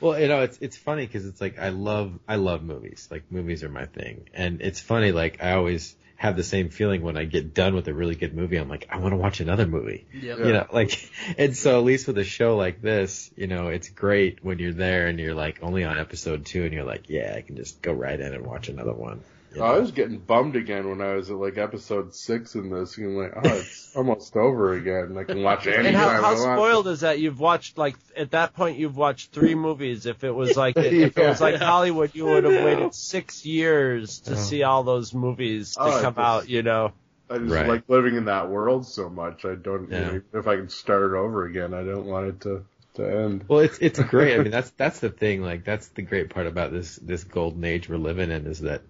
Well, 0.00 0.20
you 0.20 0.28
know, 0.28 0.42
it's 0.42 0.58
it's 0.60 0.76
funny 0.76 1.06
because 1.06 1.26
it's 1.26 1.40
like 1.40 1.58
I 1.58 1.70
love 1.70 2.18
I 2.28 2.36
love 2.36 2.62
movies. 2.62 3.08
Like 3.10 3.32
movies 3.32 3.64
are 3.64 3.68
my 3.68 3.86
thing, 3.86 4.28
and 4.32 4.60
it's 4.62 4.78
funny. 4.78 5.10
Like 5.10 5.42
I 5.42 5.52
always 5.54 5.96
have 6.18 6.36
the 6.36 6.42
same 6.42 6.68
feeling 6.68 7.00
when 7.02 7.16
I 7.16 7.24
get 7.24 7.54
done 7.54 7.76
with 7.76 7.86
a 7.86 7.94
really 7.94 8.16
good 8.16 8.34
movie. 8.34 8.56
I'm 8.56 8.68
like, 8.68 8.88
I 8.90 8.98
want 8.98 9.12
to 9.12 9.16
watch 9.16 9.38
another 9.38 9.68
movie. 9.68 10.04
Yep. 10.12 10.38
You 10.40 10.52
know, 10.52 10.66
like, 10.72 11.08
and 11.38 11.56
so 11.56 11.78
at 11.78 11.84
least 11.84 12.08
with 12.08 12.18
a 12.18 12.24
show 12.24 12.56
like 12.56 12.82
this, 12.82 13.30
you 13.36 13.46
know, 13.46 13.68
it's 13.68 13.88
great 13.88 14.44
when 14.44 14.58
you're 14.58 14.72
there 14.72 15.06
and 15.06 15.20
you're 15.20 15.36
like 15.36 15.62
only 15.62 15.84
on 15.84 15.96
episode 15.96 16.44
two, 16.44 16.64
and 16.64 16.74
you're 16.74 16.82
like, 16.82 17.08
yeah, 17.08 17.34
I 17.36 17.42
can 17.42 17.54
just 17.54 17.80
go 17.82 17.92
right 17.92 18.18
in 18.18 18.34
and 18.34 18.44
watch 18.44 18.68
another 18.68 18.92
one. 18.92 19.22
You 19.54 19.62
I 19.62 19.78
was 19.78 19.92
getting 19.92 20.18
bummed 20.18 20.56
again 20.56 20.88
when 20.88 21.00
I 21.00 21.14
was 21.14 21.30
at 21.30 21.36
like 21.36 21.56
episode 21.56 22.14
six 22.14 22.54
in 22.54 22.70
this, 22.70 22.96
and 22.98 23.06
I'm 23.06 23.16
like, 23.16 23.32
oh, 23.36 23.56
it's 23.58 23.92
almost 23.96 24.36
over 24.36 24.74
again. 24.74 25.16
I 25.18 25.24
can 25.24 25.42
watch 25.42 25.66
anytime 25.66 25.86
And 25.86 25.96
how, 25.96 26.08
how 26.20 26.36
spoiled 26.36 26.86
is 26.88 27.00
that? 27.00 27.18
You've 27.18 27.40
watched 27.40 27.78
like 27.78 27.96
at 28.16 28.32
that 28.32 28.54
point 28.54 28.78
you've 28.78 28.96
watched 28.96 29.32
three 29.32 29.54
movies. 29.54 30.06
If 30.06 30.22
it 30.24 30.30
was 30.32 30.56
like 30.56 30.76
if 30.76 31.16
it 31.16 31.26
was 31.28 31.40
like 31.40 31.54
Yeah. 31.60 31.64
Hollywood, 31.66 32.10
you 32.14 32.26
would 32.26 32.44
have 32.44 32.64
waited 32.64 32.94
six 32.94 33.44
years 33.46 34.20
to 34.20 34.32
Oh. 34.32 34.36
see 34.36 34.62
all 34.62 34.82
those 34.82 35.14
movies 35.14 35.74
to 35.74 35.80
Oh, 35.82 36.00
come 36.02 36.12
it's- 36.12 36.24
out. 36.26 36.48
You 36.48 36.62
know. 36.62 36.92
I 37.30 37.38
just 37.38 37.50
Right. 37.52 37.68
like 37.68 37.82
living 37.88 38.16
in 38.16 38.24
that 38.26 38.48
world 38.48 38.86
so 38.86 39.08
much. 39.10 39.44
I 39.44 39.54
don't. 39.54 39.90
You 39.90 39.96
Yeah. 39.96 40.10
know, 40.12 40.20
if 40.34 40.46
I 40.46 40.56
can 40.56 40.68
start 40.70 41.12
it 41.12 41.16
over 41.16 41.44
again, 41.46 41.74
I 41.74 41.84
don't 41.84 42.06
want 42.06 42.26
it 42.28 42.40
to 42.42 42.64
to 42.94 43.04
end. 43.06 43.44
Well, 43.48 43.60
it's 43.60 43.78
it's 43.78 43.98
great. 44.00 44.34
I 44.34 44.42
mean, 44.42 44.50
that's 44.50 44.70
that's 44.70 45.00
the 45.00 45.10
thing. 45.10 45.42
Like, 45.42 45.64
that's 45.64 45.88
the 45.88 46.02
great 46.02 46.30
part 46.30 46.46
about 46.46 46.72
this 46.72 46.96
this 46.96 47.24
golden 47.24 47.64
age 47.64 47.88
we're 47.88 47.96
living 47.96 48.30
in 48.30 48.46
is 48.46 48.60
that, 48.60 48.80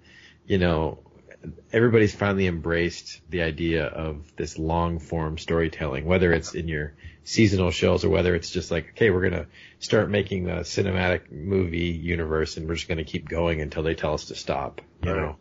you 0.48 0.58
know, 0.58 0.98
everybody's 1.72 2.14
finally 2.14 2.46
embraced 2.46 3.20
the 3.28 3.42
idea 3.42 3.84
of 3.86 4.34
this 4.36 4.58
long 4.58 4.98
form 4.98 5.38
storytelling, 5.38 6.06
whether 6.06 6.32
it's 6.32 6.54
in 6.54 6.66
your 6.66 6.94
seasonal 7.22 7.70
shows 7.70 8.04
or 8.04 8.08
whether 8.08 8.34
it's 8.34 8.50
just 8.50 8.70
like, 8.70 8.88
okay, 8.90 9.10
we're 9.10 9.28
gonna 9.28 9.46
start 9.78 10.10
making 10.10 10.44
the 10.44 10.52
cinematic 10.62 11.30
movie 11.30 11.90
universe 11.90 12.56
and 12.56 12.66
we're 12.66 12.74
just 12.74 12.88
gonna 12.88 13.04
keep 13.04 13.28
going 13.28 13.60
until 13.60 13.82
they 13.82 13.94
tell 13.94 14.14
us 14.14 14.26
to 14.26 14.34
stop. 14.34 14.80
You 15.02 15.12
Right. 15.12 15.20
know, 15.20 15.36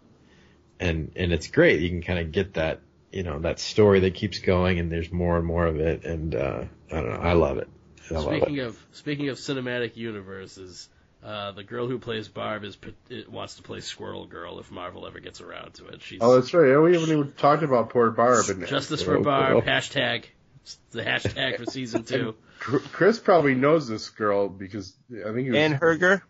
and 0.79 1.11
and 1.15 1.31
it's 1.31 1.47
great. 1.47 1.79
You 1.79 1.89
can 1.89 2.03
kind 2.03 2.19
of 2.19 2.31
get 2.31 2.53
that. 2.55 2.81
You 3.09 3.23
know 3.23 3.39
that 3.39 3.59
story 3.61 4.01
that 4.01 4.15
keeps 4.15 4.39
going, 4.39 4.79
and 4.79 4.91
there's 4.91 5.11
more 5.11 5.37
and 5.37 5.45
more 5.45 5.65
of 5.65 5.79
it, 5.79 6.03
and 6.03 6.35
uh, 6.35 6.65
I 6.91 6.95
don't 6.95 7.09
know. 7.13 7.19
I 7.19 7.33
love 7.33 7.57
it. 7.57 7.69
I 8.11 8.15
love 8.15 8.33
it. 8.33 8.41
Speaking 8.43 8.59
of 8.59 8.85
speaking 8.91 9.29
of 9.29 9.37
cinematic 9.37 9.95
universes, 9.95 10.89
uh, 11.23 11.51
the 11.51 11.63
girl 11.63 11.87
who 11.87 11.99
plays 11.99 12.27
Barb 12.27 12.63
is 12.63 12.77
it 13.09 13.29
wants 13.29 13.55
to 13.55 13.63
play 13.63 13.79
Squirrel 13.81 14.25
Girl 14.25 14.59
if 14.59 14.71
Marvel 14.71 15.05
ever 15.07 15.19
gets 15.19 15.41
around 15.41 15.73
to 15.75 15.87
it. 15.87 16.01
She's 16.01 16.19
Oh, 16.21 16.35
that's 16.35 16.53
right. 16.53 16.69
Yeah, 16.69 16.79
we 16.79 16.93
haven't 16.93 17.09
even 17.09 17.33
talked 17.33 17.63
about 17.63 17.89
poor 17.89 18.11
Barb. 18.11 18.49
And 18.49 18.65
Justice 18.67 19.03
for 19.03 19.19
Barb 19.19 19.63
hashtag. 19.65 20.25
It's 20.63 20.77
the 20.91 21.01
hashtag 21.03 21.57
for 21.57 21.65
season 21.65 22.03
two. 22.03 22.35
Chris 22.59 23.19
probably 23.19 23.55
knows 23.55 23.87
this 23.87 24.09
girl 24.09 24.49
because 24.49 24.93
I 25.11 25.31
think 25.31 25.45
he 25.45 25.51
was 25.51 25.57
Ann 25.59 25.77
Herger, 25.79 26.21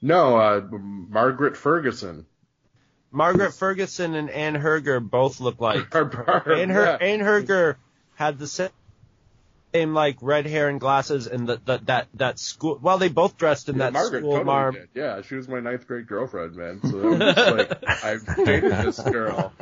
no 0.00 0.36
uh, 0.38 0.60
Margaret 0.70 1.56
Ferguson. 1.56 2.26
Margaret 3.10 3.52
Ferguson, 3.52 4.14
and 4.14 4.30
Ann 4.30 4.54
Herger 4.54 5.00
both 5.00 5.40
look 5.40 5.60
like 5.60 5.90
Barb, 5.90 6.48
Anne, 6.48 6.70
Her- 6.70 6.84
yeah. 6.84 6.96
Anne 7.00 7.20
Herger 7.20 7.76
had 8.14 8.38
the 8.38 8.46
same, 8.46 8.70
same 9.74 9.94
like 9.94 10.16
red 10.22 10.46
hair 10.46 10.68
and 10.68 10.80
glasses 10.80 11.26
and 11.26 11.48
the, 11.48 11.60
the 11.64 11.78
that 11.84 12.08
that 12.14 12.38
school. 12.38 12.78
Well, 12.80 12.98
they 12.98 13.08
both 13.08 13.36
dressed 13.36 13.68
in 13.68 13.76
Yeah, 13.76 13.84
that 13.86 13.92
Margaret 13.92 14.20
school 14.20 14.32
totally 14.32 14.44
marm. 14.46 14.74
did. 14.74 14.88
Yeah, 14.94 15.22
she 15.22 15.34
was 15.34 15.48
my 15.48 15.60
ninth 15.60 15.86
grade 15.86 16.06
girlfriend, 16.06 16.56
man. 16.56 16.80
So 16.82 16.98
that 16.98 17.08
was 17.08 17.34
just 17.34 17.56
like 17.56 17.88
I 18.04 18.44
dated 18.44 18.72
this 18.72 18.98
girl. 19.00 19.52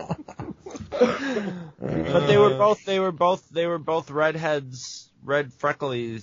But 0.99 2.27
they 2.27 2.37
were 2.39 2.51
both 2.59 2.85
they 2.85 3.01
were 3.01 3.13
both 3.13 3.49
they 3.51 3.67
were 3.67 3.79
both 3.79 4.11
redheads, 4.11 5.11
red 5.25 5.53
freckly. 5.53 6.21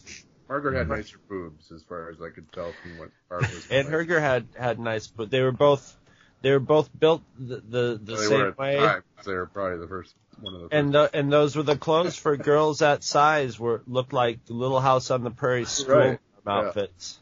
Margaret 0.49 0.77
had 0.77 0.89
nicer 0.89 1.19
boobs, 1.29 1.71
as 1.71 1.83
far 1.83 2.09
as 2.09 2.21
I 2.21 2.29
could 2.29 2.51
tell 2.51 2.71
from 2.71 2.97
what 2.99 3.09
Barb 3.29 3.41
was. 3.41 3.69
Like. 3.71 3.87
Herger 3.87 4.19
had 4.19 4.47
had 4.57 4.79
nice, 4.79 5.07
but 5.07 5.29
they 5.31 5.41
were 5.41 5.51
both 5.51 5.95
they 6.41 6.51
were 6.51 6.59
both 6.59 6.89
built 6.97 7.21
the 7.37 7.61
the, 7.67 7.99
the 8.03 8.17
same 8.17 8.53
way. 8.57 8.77
time. 8.77 9.03
They 9.25 9.33
were 9.33 9.47
probably 9.47 9.79
the 9.79 9.87
first 9.87 10.13
one 10.41 10.55
of 10.55 10.69
the. 10.69 10.75
And 10.75 10.93
the, 10.93 11.09
and 11.13 11.31
those 11.31 11.55
were 11.55 11.63
the 11.63 11.77
clothes 11.77 12.15
for 12.15 12.35
girls 12.37 12.79
that 12.79 13.03
size 13.03 13.59
were 13.59 13.81
looked 13.87 14.13
like 14.13 14.39
Little 14.49 14.79
House 14.79 15.11
on 15.11 15.23
the 15.23 15.31
Prairie 15.31 15.65
school 15.65 15.95
Right. 15.95 16.19
Outfits. 16.45 17.19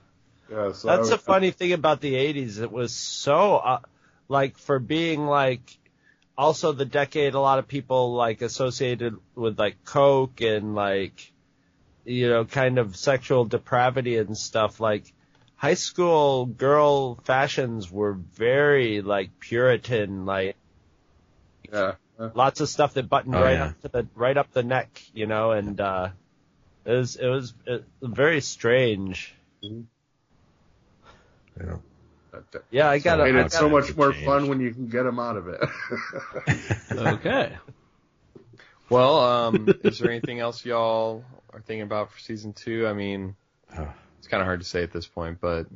yeah, 0.49 0.71
so 0.71 0.89
I 0.89 0.95
That's 0.97 1.09
the 1.09 1.15
was- 1.15 1.21
funny 1.21 1.51
thing 1.51 1.73
about 1.73 2.01
the 2.01 2.15
80s. 2.15 2.59
It 2.59 2.71
was 2.71 2.93
so, 2.93 3.57
uh, 3.57 3.79
like, 4.27 4.57
for 4.57 4.79
being, 4.79 5.25
like, 5.25 5.77
also 6.37 6.71
the 6.71 6.85
decade 6.85 7.33
a 7.35 7.39
lot 7.39 7.59
of 7.59 7.67
people, 7.67 8.13
like, 8.15 8.41
associated 8.41 9.15
with, 9.35 9.59
like, 9.59 9.83
Coke 9.85 10.41
and, 10.41 10.73
like, 10.73 11.31
you 12.05 12.29
know, 12.29 12.45
kind 12.45 12.79
of 12.79 12.95
sexual 12.95 13.45
depravity 13.45 14.17
and 14.17 14.35
stuff. 14.35 14.79
Like, 14.79 15.03
high 15.55 15.75
school 15.75 16.47
girl 16.47 17.15
fashions 17.25 17.91
were 17.91 18.13
very, 18.13 19.01
like, 19.01 19.39
Puritan, 19.39 20.25
like, 20.25 20.55
Yeah. 21.71 21.93
Lots 22.33 22.59
of 22.61 22.69
stuff 22.69 22.93
that 22.95 23.09
buttoned 23.09 23.35
Oh, 23.35 23.41
right 23.41 23.53
yeah. 23.53 23.65
up 23.65 23.81
to 23.81 23.87
the, 23.87 24.07
right 24.15 24.37
up 24.37 24.51
the 24.51 24.63
neck, 24.63 25.01
you 25.13 25.25
know, 25.27 25.51
and, 25.51 25.79
uh, 25.79 26.09
it 26.85 26.91
was, 26.93 27.15
it 27.15 27.27
was 27.27 27.53
uh, 27.69 27.77
very 28.01 28.41
strange. 28.41 29.33
Yeah. 29.61 29.71
That- 32.31 32.51
that- 32.51 32.63
Yeah, 32.71 32.89
I 32.89 32.99
gotta, 32.99 33.23
And 33.23 33.37
I 33.37 33.41
it's 33.41 33.57
so 33.57 33.69
much 33.69 33.95
more 33.95 34.13
Change. 34.13 34.25
fun 34.25 34.47
when 34.47 34.59
you 34.61 34.73
can 34.73 34.87
get 34.87 35.03
them 35.03 35.19
out 35.19 35.37
of 35.37 35.47
it. 35.47 35.59
Okay. 36.91 37.57
Well, 38.89 39.19
um, 39.19 39.69
is 39.83 39.99
there 39.99 40.11
anything 40.11 40.39
else 40.39 40.65
y'all 40.65 41.23
are 41.53 41.61
thinking 41.61 41.83
about 41.83 42.11
for 42.11 42.19
season 42.19 42.51
two? 42.53 42.87
I 42.87 42.93
mean, 42.93 43.35
it's 43.69 44.27
kind 44.27 44.41
of 44.41 44.45
hard 44.47 44.59
to 44.61 44.65
say 44.65 44.83
at 44.83 44.91
this 44.91 45.07
point, 45.07 45.39
but 45.39 45.67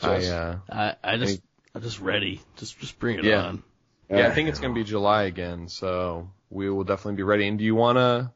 I, 0.00 0.18
Just- 0.18 0.30
uh, 0.32 0.56
I 0.70 0.94
I 1.02 1.16
just 1.16 1.40
I'm 1.74 1.80
just 1.82 2.00
ready. 2.00 2.40
Just 2.56 2.78
just 2.80 2.98
bring 2.98 3.18
it 3.18 3.24
Yeah. 3.24 3.44
on. 3.46 3.62
Yeah, 4.08 4.28
I 4.28 4.30
think 4.30 4.48
it's 4.48 4.60
gonna 4.60 4.74
be 4.74 4.84
July 4.84 5.24
again, 5.24 5.68
so 5.68 6.30
we 6.50 6.70
will 6.70 6.84
definitely 6.84 7.16
be 7.16 7.22
ready. 7.22 7.48
And 7.48 7.58
do 7.58 7.64
you 7.64 7.74
wanna 7.74 8.32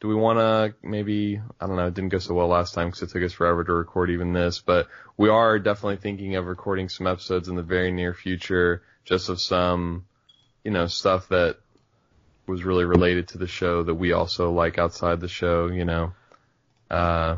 do 0.00 0.08
we 0.08 0.14
want 0.14 0.38
to 0.38 0.74
maybe 0.82 1.40
I 1.60 1.66
don't 1.66 1.76
know? 1.76 1.86
It 1.86 1.94
didn't 1.94 2.10
go 2.10 2.18
so 2.18 2.34
well 2.34 2.48
last 2.48 2.74
time 2.74 2.88
because 2.88 3.02
it 3.02 3.10
took 3.10 3.22
us 3.22 3.32
forever 3.32 3.62
to 3.64 3.72
record 3.72 4.10
even 4.10 4.32
this, 4.32 4.58
but 4.58 4.88
we 5.16 5.28
are 5.28 5.58
definitely 5.58 5.98
thinking 5.98 6.36
of 6.36 6.46
recording 6.46 6.88
some 6.88 7.06
episodes 7.06 7.48
in 7.48 7.54
the 7.54 7.62
very 7.62 7.92
near 7.92 8.14
future, 8.14 8.82
just 9.04 9.28
of 9.28 9.40
some, 9.40 10.06
you 10.64 10.70
know, 10.70 10.86
stuff 10.86 11.28
that 11.28 11.58
was 12.46 12.64
really 12.64 12.84
related 12.84 13.28
to 13.28 13.38
the 13.38 13.46
show 13.46 13.82
that 13.82 13.94
we 13.94 14.12
also 14.12 14.50
like 14.52 14.78
outside 14.78 15.20
the 15.20 15.28
show. 15.28 15.66
You 15.66 15.84
know, 15.84 16.12
uh, 16.90 17.36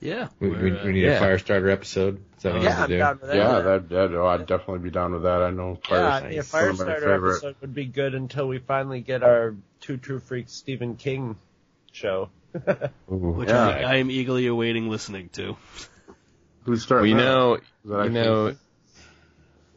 Yeah. 0.00 0.28
We, 0.40 0.50
we, 0.50 0.56
we're, 0.56 0.80
uh, 0.80 0.84
we 0.84 0.92
need 0.92 1.04
yeah. 1.04 1.12
a 1.12 1.20
fire 1.20 1.38
starter 1.38 1.70
episode. 1.70 2.20
Is 2.36 2.42
that 2.42 2.52
what 2.54 2.62
Yeah, 2.62 2.68
need 2.68 2.82
I'm 2.82 2.88
do? 2.88 2.98
down 2.98 3.18
with 3.20 3.30
that. 3.30 3.36
Yeah, 3.36 3.60
that, 3.60 3.88
that 3.88 4.14
oh, 4.14 4.26
I'd 4.26 4.46
definitely 4.46 4.78
be 4.80 4.90
down 4.90 5.12
with 5.12 5.22
that. 5.22 5.42
I 5.42 5.50
know 5.50 5.78
Yeah, 5.90 6.20
Fire, 6.20 6.30
yeah, 6.30 6.36
nice. 6.36 6.52
Firestarter 6.52 6.76
One 7.06 7.14
of 7.14 7.24
episode 7.32 7.56
would 7.60 7.74
be 7.74 7.86
good 7.86 8.14
until 8.14 8.46
we 8.48 8.58
finally 8.58 9.00
get 9.00 9.22
our 9.22 9.54
Two 9.80 9.96
True 9.96 10.18
Freaks 10.20 10.52
Stephen 10.52 10.96
King 10.96 11.36
show. 11.92 12.30
ooh. 13.10 13.14
which 13.16 13.48
Yeah. 13.48 13.66
I, 13.68 13.80
I 13.82 13.94
am 13.96 14.10
eagerly 14.10 14.46
awaiting 14.46 14.88
listening 14.88 15.28
to. 15.30 15.56
Who's 16.64 16.82
starting? 16.82 17.10
you 17.10 17.16
that? 17.16 17.22
know, 17.24 17.56
that 17.56 17.62
you 17.84 17.96
actually- 18.00 18.12
know, 18.12 18.56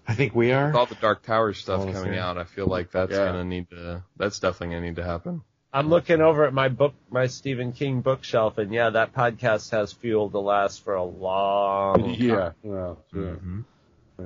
I 0.07 0.15
think 0.15 0.33
we 0.33 0.51
are. 0.51 0.67
with 0.67 0.75
all 0.75 0.85
the 0.87 0.95
Dark 0.95 1.21
Tower 1.21 1.53
stuff 1.53 1.81
Honestly. 1.81 2.01
coming 2.03 2.17
out, 2.19 2.37
I 2.39 2.43
feel 2.43 2.65
like 2.65 2.89
that's 2.91 3.11
Yeah. 3.11 3.25
gonna 3.25 3.43
need 3.43 3.69
to. 3.69 4.03
That's 4.17 4.39
definitely 4.39 4.75
gonna 4.75 4.87
need 4.87 4.95
to 4.95 5.03
happen. 5.03 5.43
I'm 5.71 5.89
looking 5.89 6.19
over 6.21 6.45
at 6.45 6.53
my 6.53 6.67
book, 6.69 6.95
my 7.11 7.27
Stephen 7.27 7.73
King 7.73 8.01
bookshelf, 8.01 8.57
and 8.57 8.73
yeah, 8.73 8.89
that 8.91 9.13
podcast 9.13 9.69
has 9.71 9.93
fuel 9.93 10.29
to 10.31 10.39
last 10.39 10.83
for 10.83 10.95
a 10.95 11.03
long 11.03 11.95
time. 12.01 12.15
yeah, 12.17 12.51
well, 12.63 12.97
yeah. 13.13 13.21
Mhm. 13.21 13.63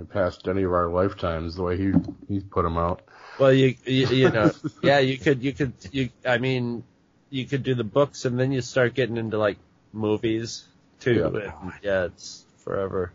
past 0.09 0.47
any 0.47 0.63
of 0.63 0.71
our 0.71 0.89
lifetimes, 0.89 1.55
the 1.55 1.63
way 1.63 1.77
he 1.77 1.91
he 2.29 2.39
put 2.39 2.63
them 2.63 2.77
out. 2.77 3.01
Well, 3.39 3.51
you, 3.51 3.75
you 3.85 4.07
you 4.07 4.29
know, 4.29 4.51
yeah, 4.83 4.99
you 4.99 5.17
could 5.17 5.43
you 5.43 5.51
could 5.53 5.73
you 5.91 6.09
I 6.25 6.37
mean, 6.37 6.83
you 7.29 7.45
could 7.45 7.63
do 7.63 7.75
the 7.75 7.83
books 7.83 8.23
and 8.25 8.39
then 8.39 8.51
you 8.53 8.61
start 8.61 8.93
getting 8.93 9.17
into 9.17 9.37
like 9.37 9.57
movies 9.91 10.63
too. 11.01 11.13
Yeah. 11.15 11.51
And, 11.61 11.73
yeah, 11.81 12.03
it's 12.05 12.45
forever. 12.59 13.11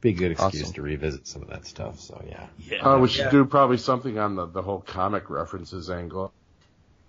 Be 0.00 0.10
a 0.10 0.12
good 0.12 0.32
excuse 0.32 0.62
Awesome. 0.62 0.74
to 0.74 0.82
revisit 0.82 1.26
some 1.26 1.42
of 1.42 1.48
that 1.48 1.66
stuff. 1.66 1.98
So 1.98 2.22
yeah. 2.28 2.46
Yeah. 2.70 2.78
Uh, 2.86 2.98
we 2.98 3.08
should 3.08 3.24
Yeah. 3.24 3.30
do 3.30 3.44
probably 3.44 3.78
something 3.78 4.18
on 4.18 4.36
the 4.36 4.46
the 4.46 4.62
whole 4.62 4.80
comic 4.80 5.30
references 5.30 5.90
angle. 5.90 6.32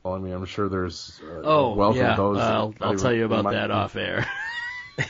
Well, 0.05 0.13
I 0.13 0.19
mean, 0.19 0.33
I'm 0.33 0.45
sure 0.45 0.69
there's 0.69 1.19
uh, 1.23 1.41
Oh, 1.43 1.65
a 1.65 1.75
wealth 1.75 1.95
yeah. 1.95 2.11
of 2.11 2.17
those. 2.17 2.37
I'll, 2.37 2.75
I'll 2.79 2.95
tell 2.95 3.11
you 3.11 3.25
about 3.25 3.51
that 3.51 3.67
be- 3.67 3.73
off 3.73 3.95
air. 3.95 4.29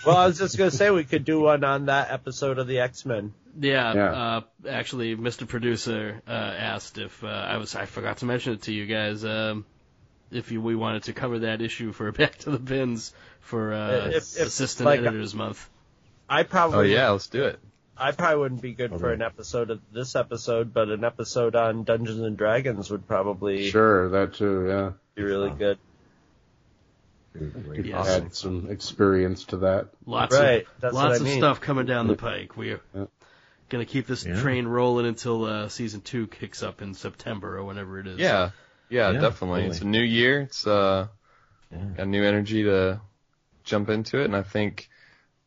Well, 0.04 0.18
I 0.18 0.26
was 0.26 0.40
just 0.40 0.58
gonna 0.58 0.72
say 0.72 0.90
we 0.90 1.04
could 1.04 1.26
do 1.26 1.40
one 1.42 1.64
on 1.64 1.86
that 1.86 2.10
episode 2.10 2.58
of 2.58 2.66
the 2.66 2.80
X 2.80 3.06
Men. 3.06 3.36
Yeah, 3.60 3.94
Yeah. 3.94 4.12
Uh, 4.12 4.42
actually, 4.68 5.16
Mr. 5.16 5.48
Producer 5.48 6.24
uh, 6.28 6.32
asked 6.32 6.98
if 6.98 7.24
uh, 7.24 7.28
I 7.28 7.58
was 7.58 7.76
I 7.76 7.86
forgot 7.86 8.18
to 8.18 8.26
mention 8.26 8.54
it 8.54 8.64
to 8.64 8.74
you 8.74 8.88
guys. 8.88 9.24
Um, 9.24 9.64
if 10.32 10.52
you, 10.52 10.60
we 10.60 10.76
wanted 10.76 11.04
to 11.04 11.14
cover 11.14 11.38
that 11.40 11.62
issue 11.62 11.92
for 11.92 12.12
Back 12.14 12.40
to 12.40 12.50
the 12.50 12.58
Bins 12.58 13.14
for 13.42 13.74
uh, 13.74 14.08
If- 14.08 14.16
if, 14.40 14.48
Assistant 14.48 14.86
like, 14.88 15.02
Editors 15.02 15.36
Month. 15.36 15.70
I 16.28 16.42
probably 16.42 16.78
Oh 16.80 16.82
yeah, 16.82 17.10
let's 17.12 17.28
do 17.28 17.44
it. 17.44 17.60
I 17.98 18.12
probably 18.12 18.40
wouldn't 18.40 18.62
be 18.62 18.74
good 18.74 18.92
for 19.00 19.12
an 19.14 19.22
episode 19.22 19.70
of 19.70 19.80
this 19.92 20.16
episode, 20.16 20.74
but 20.74 20.90
an 20.90 21.04
episode 21.04 21.56
on 21.56 21.84
Dungeons 21.84 22.20
and 22.20 22.36
Dragons 22.38 22.90
would 22.92 23.08
probably 23.08 23.70
Sure, 23.70 24.10
that 24.10 24.34
too. 24.34 24.68
Yeah, 24.68 24.92
be 25.16 25.24
really 25.24 25.52
good. 25.52 25.78
could 27.34 27.86
Yes. 27.86 28.08
add 28.08 28.34
some 28.34 28.70
experience 28.70 29.44
to 29.46 29.58
that. 29.58 29.90
Lots 30.06 30.34
Right, 30.34 30.62
of 30.64 30.82
that's 30.82 30.94
lots 30.94 31.06
what 31.06 31.12
I 31.14 31.16
of 31.18 31.22
mean. 31.24 31.40
stuff 31.40 31.60
coming 31.62 31.86
down 31.86 32.08
the 32.08 32.16
pike. 32.16 32.56
We're 32.56 32.80
Yeah. 32.94 33.06
gonna 33.70 33.86
keep 33.86 34.08
this 34.08 34.26
Yeah. 34.26 34.40
train 34.42 34.68
rolling 34.68 35.06
until 35.06 35.44
uh, 35.46 35.68
season 35.70 36.02
two 36.02 36.28
kicks 36.28 36.64
up 36.64 36.82
in 36.82 36.94
September 36.94 37.58
or 37.58 37.64
whenever 37.66 38.00
it 38.00 38.08
is. 38.08 38.20
Yeah, 38.20 38.52
yeah, 38.90 39.12
Yeah, 39.12 39.20
definitely. 39.20 39.62
totally. 39.62 39.68
It's 39.76 39.82
a 39.82 39.86
new 39.88 40.02
year. 40.04 40.42
It's 40.42 40.66
uh, 40.66 41.08
Yeah. 41.72 41.84
got 41.98 42.08
new 42.08 42.24
energy 42.24 42.64
to 42.64 43.02
jump 43.66 43.90
into 43.90 44.20
it, 44.22 44.26
and 44.26 44.36
I 44.36 44.44
think, 44.44 44.88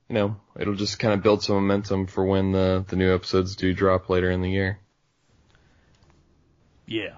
you 0.09 0.15
know, 0.15 0.37
it'll 0.59 0.75
just 0.75 0.99
kind 0.99 1.15
of 1.15 1.23
build 1.23 1.43
some 1.43 1.57
momentum 1.57 2.07
for 2.07 2.25
when 2.25 2.53
the 2.53 2.85
the 2.89 2.97
new 2.97 3.15
episodes 3.15 3.57
do 3.57 3.73
drop 3.75 4.09
later 4.09 4.31
in 4.31 4.41
the 4.43 4.51
year. 4.51 4.79
yeah. 6.87 7.17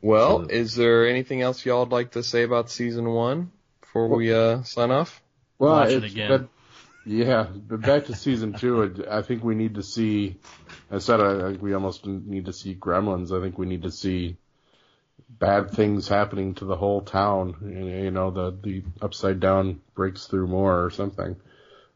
Well, 0.00 0.42
So- 0.44 0.46
is 0.50 0.74
there 0.74 1.06
anything 1.08 1.40
else 1.42 1.64
y'all 1.64 1.80
would 1.80 1.92
like 1.92 2.12
to 2.12 2.22
say 2.22 2.42
about 2.42 2.70
season 2.70 3.08
one 3.08 3.50
before 3.80 4.08
we 4.08 4.32
uh 4.32 4.62
sign 4.62 4.90
off? 4.90 5.22
Well, 5.58 5.72
Watch 5.72 5.90
it 5.90 6.04
again. 6.04 6.28
but- 6.28 6.48
yeah, 7.06 7.42
but 7.52 7.82
back 7.82 8.06
to 8.06 8.14
season 8.14 8.54
two. 8.54 9.04
I 9.10 9.20
think 9.20 9.44
we 9.44 9.54
need 9.54 9.74
to 9.74 9.82
see. 9.82 10.38
I 10.90 10.98
said 10.98 11.20
I 11.20 11.50
think 11.50 11.60
we 11.62 11.74
almost 11.74 12.06
need 12.06 12.46
to 12.46 12.52
see 12.54 12.74
Gremlins. 12.74 13.30
I 13.36 13.42
think 13.42 13.58
we 13.58 13.66
need 13.66 13.82
to 13.82 13.90
see 13.90 14.38
bad 15.28 15.70
things 15.72 16.08
happening 16.08 16.54
to 16.54 16.64
the 16.64 16.76
whole 16.76 17.02
town. 17.02 17.56
You 17.62 18.10
know, 18.10 18.30
the 18.30 18.56
the 18.62 18.84
upside 19.02 19.38
down 19.38 19.82
breaks 19.94 20.26
through 20.28 20.46
more 20.46 20.82
or 20.82 20.88
something. 20.88 21.36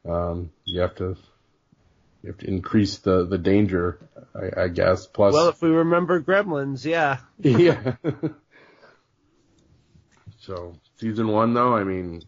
Um, 0.09 0.53
you 0.65 0.81
have 0.81 0.95
to 0.97 1.17
you 2.23 2.31
have 2.31 2.39
to 2.39 2.49
increase 2.49 2.99
the 2.99 3.27
the 3.27 3.39
danger, 3.39 3.99
I, 4.35 4.63
I 4.65 4.69
guess. 4.69 5.07
Plus, 5.07 5.35
Well, 5.35 5.49
if 5.49 5.63
we 5.63 5.71
remember 5.71 6.21
Gremlins, 6.21 6.85
yeah. 6.85 7.21
yeah. 7.43 7.97
so 10.39 10.79
season 10.97 11.29
one, 11.29 11.55
though, 11.55 11.75
I 11.77 11.85
mean, 11.85 12.23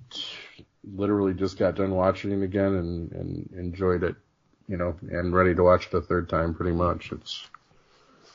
literally 0.85 1.35
just 1.35 1.59
got 1.59 1.77
done 1.77 1.93
watching 1.95 2.33
it 2.33 2.43
again 2.45 2.75
and 2.75 3.13
and 3.13 3.51
enjoyed 3.57 4.03
it, 4.05 4.17
you 4.69 4.77
know, 4.77 4.97
and 5.11 5.35
ready 5.35 5.55
to 5.55 5.63
watch 5.63 5.87
it 5.87 5.95
a 5.95 6.01
third 6.01 6.29
time. 6.29 6.55
Pretty 6.55 6.73
much, 6.77 7.13
it's 7.13 7.49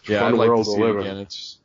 Yeah, 0.08 0.20
fun 0.20 0.32
I'd 0.32 0.38
like 0.38 0.56
to 0.56 0.64
see 0.66 0.82
it 0.82 0.90
again. 0.92 1.18
It's 1.18 1.60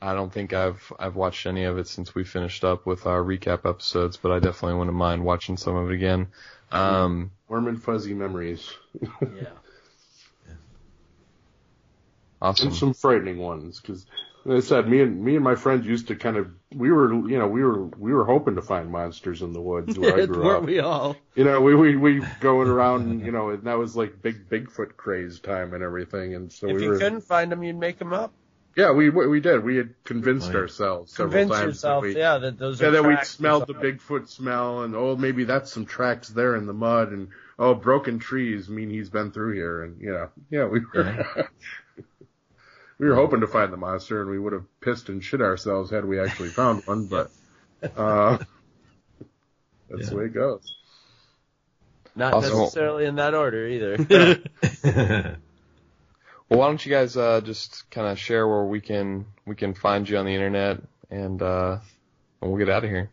I 0.00 0.14
don't 0.14 0.32
think 0.32 0.52
I've 0.52 0.92
I've 0.98 1.16
watched 1.16 1.46
any 1.46 1.64
of 1.64 1.78
it 1.78 1.88
since 1.88 2.14
we 2.14 2.24
finished 2.24 2.64
up 2.64 2.86
with 2.86 3.06
our 3.06 3.22
recap 3.22 3.68
episodes, 3.68 4.16
but 4.16 4.30
I 4.32 4.38
definitely 4.38 4.78
wouldn't 4.78 4.96
mind 4.96 5.24
watching 5.24 5.56
some 5.56 5.74
of 5.76 5.90
it 5.90 5.94
again. 5.94 6.28
Um, 6.70 7.30
warm 7.48 7.68
and 7.68 7.82
fuzzy 7.82 8.14
memories 8.14 8.72
Yeah. 9.00 9.46
awesome. 12.40 12.68
and 12.68 12.76
some 12.76 12.94
frightening 12.94 13.38
ones 13.38 13.80
because. 13.80 14.06
Like 14.48 14.58
I 14.58 14.60
said, 14.60 14.88
me 14.88 15.00
and 15.00 15.24
me 15.24 15.34
and 15.34 15.42
my 15.42 15.56
friends 15.56 15.84
used 15.84 16.06
to 16.06 16.14
kind 16.14 16.36
of 16.36 16.48
we 16.72 16.92
were 16.92 17.12
you 17.28 17.36
know 17.36 17.48
we 17.48 17.64
were 17.64 17.86
we 17.86 18.14
were 18.14 18.24
hoping 18.24 18.54
to 18.54 18.62
find 18.62 18.92
monsters 18.92 19.42
in 19.42 19.52
the 19.52 19.60
woods 19.60 19.98
where 19.98 20.14
I 20.14 20.20
grew 20.26 20.44
Weren't 20.44 20.62
up. 20.62 20.66
we 20.66 20.78
all? 20.78 21.16
You 21.34 21.42
know, 21.42 21.60
we 21.60 21.74
we 21.74 21.96
we 21.96 22.20
going 22.38 22.68
around, 22.68 23.08
and, 23.10 23.26
you 23.26 23.32
know, 23.32 23.50
and 23.50 23.64
that 23.64 23.76
was 23.76 23.96
like 23.96 24.22
big 24.22 24.48
Bigfoot 24.48 24.96
craze 24.96 25.40
time 25.40 25.74
and 25.74 25.82
everything, 25.82 26.36
and 26.36 26.52
so 26.52 26.68
if 26.68 26.76
we 26.76 26.82
you 26.84 26.90
were. 26.90 26.98
couldn't 26.98 27.22
find 27.22 27.50
them, 27.50 27.64
you'd 27.64 27.74
make 27.76 27.98
them 27.98 28.12
up. 28.12 28.32
Yeah, 28.76 28.92
we 28.92 29.08
we 29.08 29.26
we 29.26 29.40
did. 29.40 29.64
We 29.64 29.76
had 29.76 29.94
convinced 30.04 30.48
Right. 30.48 30.56
ourselves 30.56 31.12
several 31.12 31.30
Convince 31.32 31.50
times 31.50 31.66
yourself, 31.76 32.02
that 32.02 32.08
we, 32.08 32.16
yeah, 32.18 32.38
that 32.38 32.58
those 32.58 32.78
yeah, 32.80 32.88
are 32.88 32.90
that 32.90 33.02
we 33.04 33.14
tracks 33.14 33.30
smelled 33.30 33.66
the. 33.66 33.72
Bigfoot 33.74 34.28
smell, 34.28 34.82
and 34.82 34.94
oh, 34.94 35.16
maybe 35.16 35.44
that's 35.44 35.72
some 35.72 35.86
tracks 35.86 36.28
there 36.28 36.54
in 36.56 36.66
the 36.66 36.74
mud, 36.74 37.10
and 37.12 37.28
oh, 37.58 37.74
broken 37.74 38.18
trees 38.18 38.68
mean 38.68 38.90
he's 38.90 39.08
been 39.08 39.30
through 39.32 39.54
here, 39.54 39.82
and 39.82 39.98
you 40.00 40.12
know, 40.12 40.28
yeah, 40.50 40.66
we 40.66 40.80
were. 40.94 41.48
we 42.98 43.08
were 43.08 43.14
hoping 43.14 43.40
to 43.40 43.46
find 43.46 43.72
the 43.72 43.76
monster, 43.78 44.20
and 44.20 44.30
we 44.30 44.38
would 44.38 44.52
have 44.52 44.64
pissed 44.82 45.08
and 45.08 45.24
shit 45.24 45.40
ourselves 45.40 45.90
had 45.90 46.04
we 46.04 46.20
actually 46.20 46.48
found 46.50 46.86
one, 46.86 47.06
but 47.10 47.30
uh, 47.96 48.36
that's 49.88 50.02
Yeah. 50.02 50.10
the 50.10 50.16
way 50.16 50.24
it 50.26 50.34
goes. 50.34 50.74
Not 52.14 52.34
Also- 52.34 52.60
necessarily 52.60 53.06
in 53.06 53.14
that 53.16 53.34
order 53.34 53.66
either. 53.66 55.38
Well, 56.48 56.60
why 56.60 56.68
don't 56.68 56.84
you 56.84 56.92
guys 56.92 57.16
uh, 57.16 57.40
just 57.40 57.90
kind 57.90 58.06
of 58.06 58.18
share 58.18 58.46
where 58.46 58.64
we 58.64 58.80
can 58.80 59.26
we 59.44 59.56
can 59.56 59.74
find 59.74 60.08
you 60.08 60.16
on 60.18 60.26
the 60.26 60.34
internet, 60.34 60.80
and 61.10 61.42
uh, 61.42 61.78
and 62.40 62.50
we'll 62.50 62.58
get 62.58 62.70
out 62.70 62.84
of 62.84 62.90
here. 62.90 63.10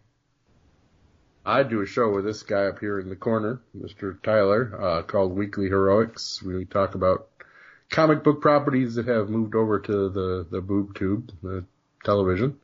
I 1.45 1.63
do 1.63 1.81
a 1.81 1.85
show 1.85 2.09
with 2.09 2.23
this 2.23 2.43
guy 2.43 2.65
up 2.67 2.79
here 2.79 2.99
in 2.99 3.09
the 3.09 3.17
corner, 3.17 3.61
Mr. 3.77 4.21
Tyler, 4.21 4.79
uh, 4.79 5.01
called 5.01 5.35
Weekly 5.35 5.67
Heroics. 5.67 6.41
We 6.41 6.63
talk 6.63 6.95
about 6.95 7.27
comic 7.89 8.23
book 8.23 8.41
properties 8.41 8.95
that 8.95 9.07
have 9.07 9.29
moved 9.29 9.53
over 9.53 9.79
to 9.79 10.09
the, 10.09 10.47
the 10.49 10.61
boob 10.61 10.95
tube, 10.95 11.31
the 11.41 11.65
television. 12.05 12.57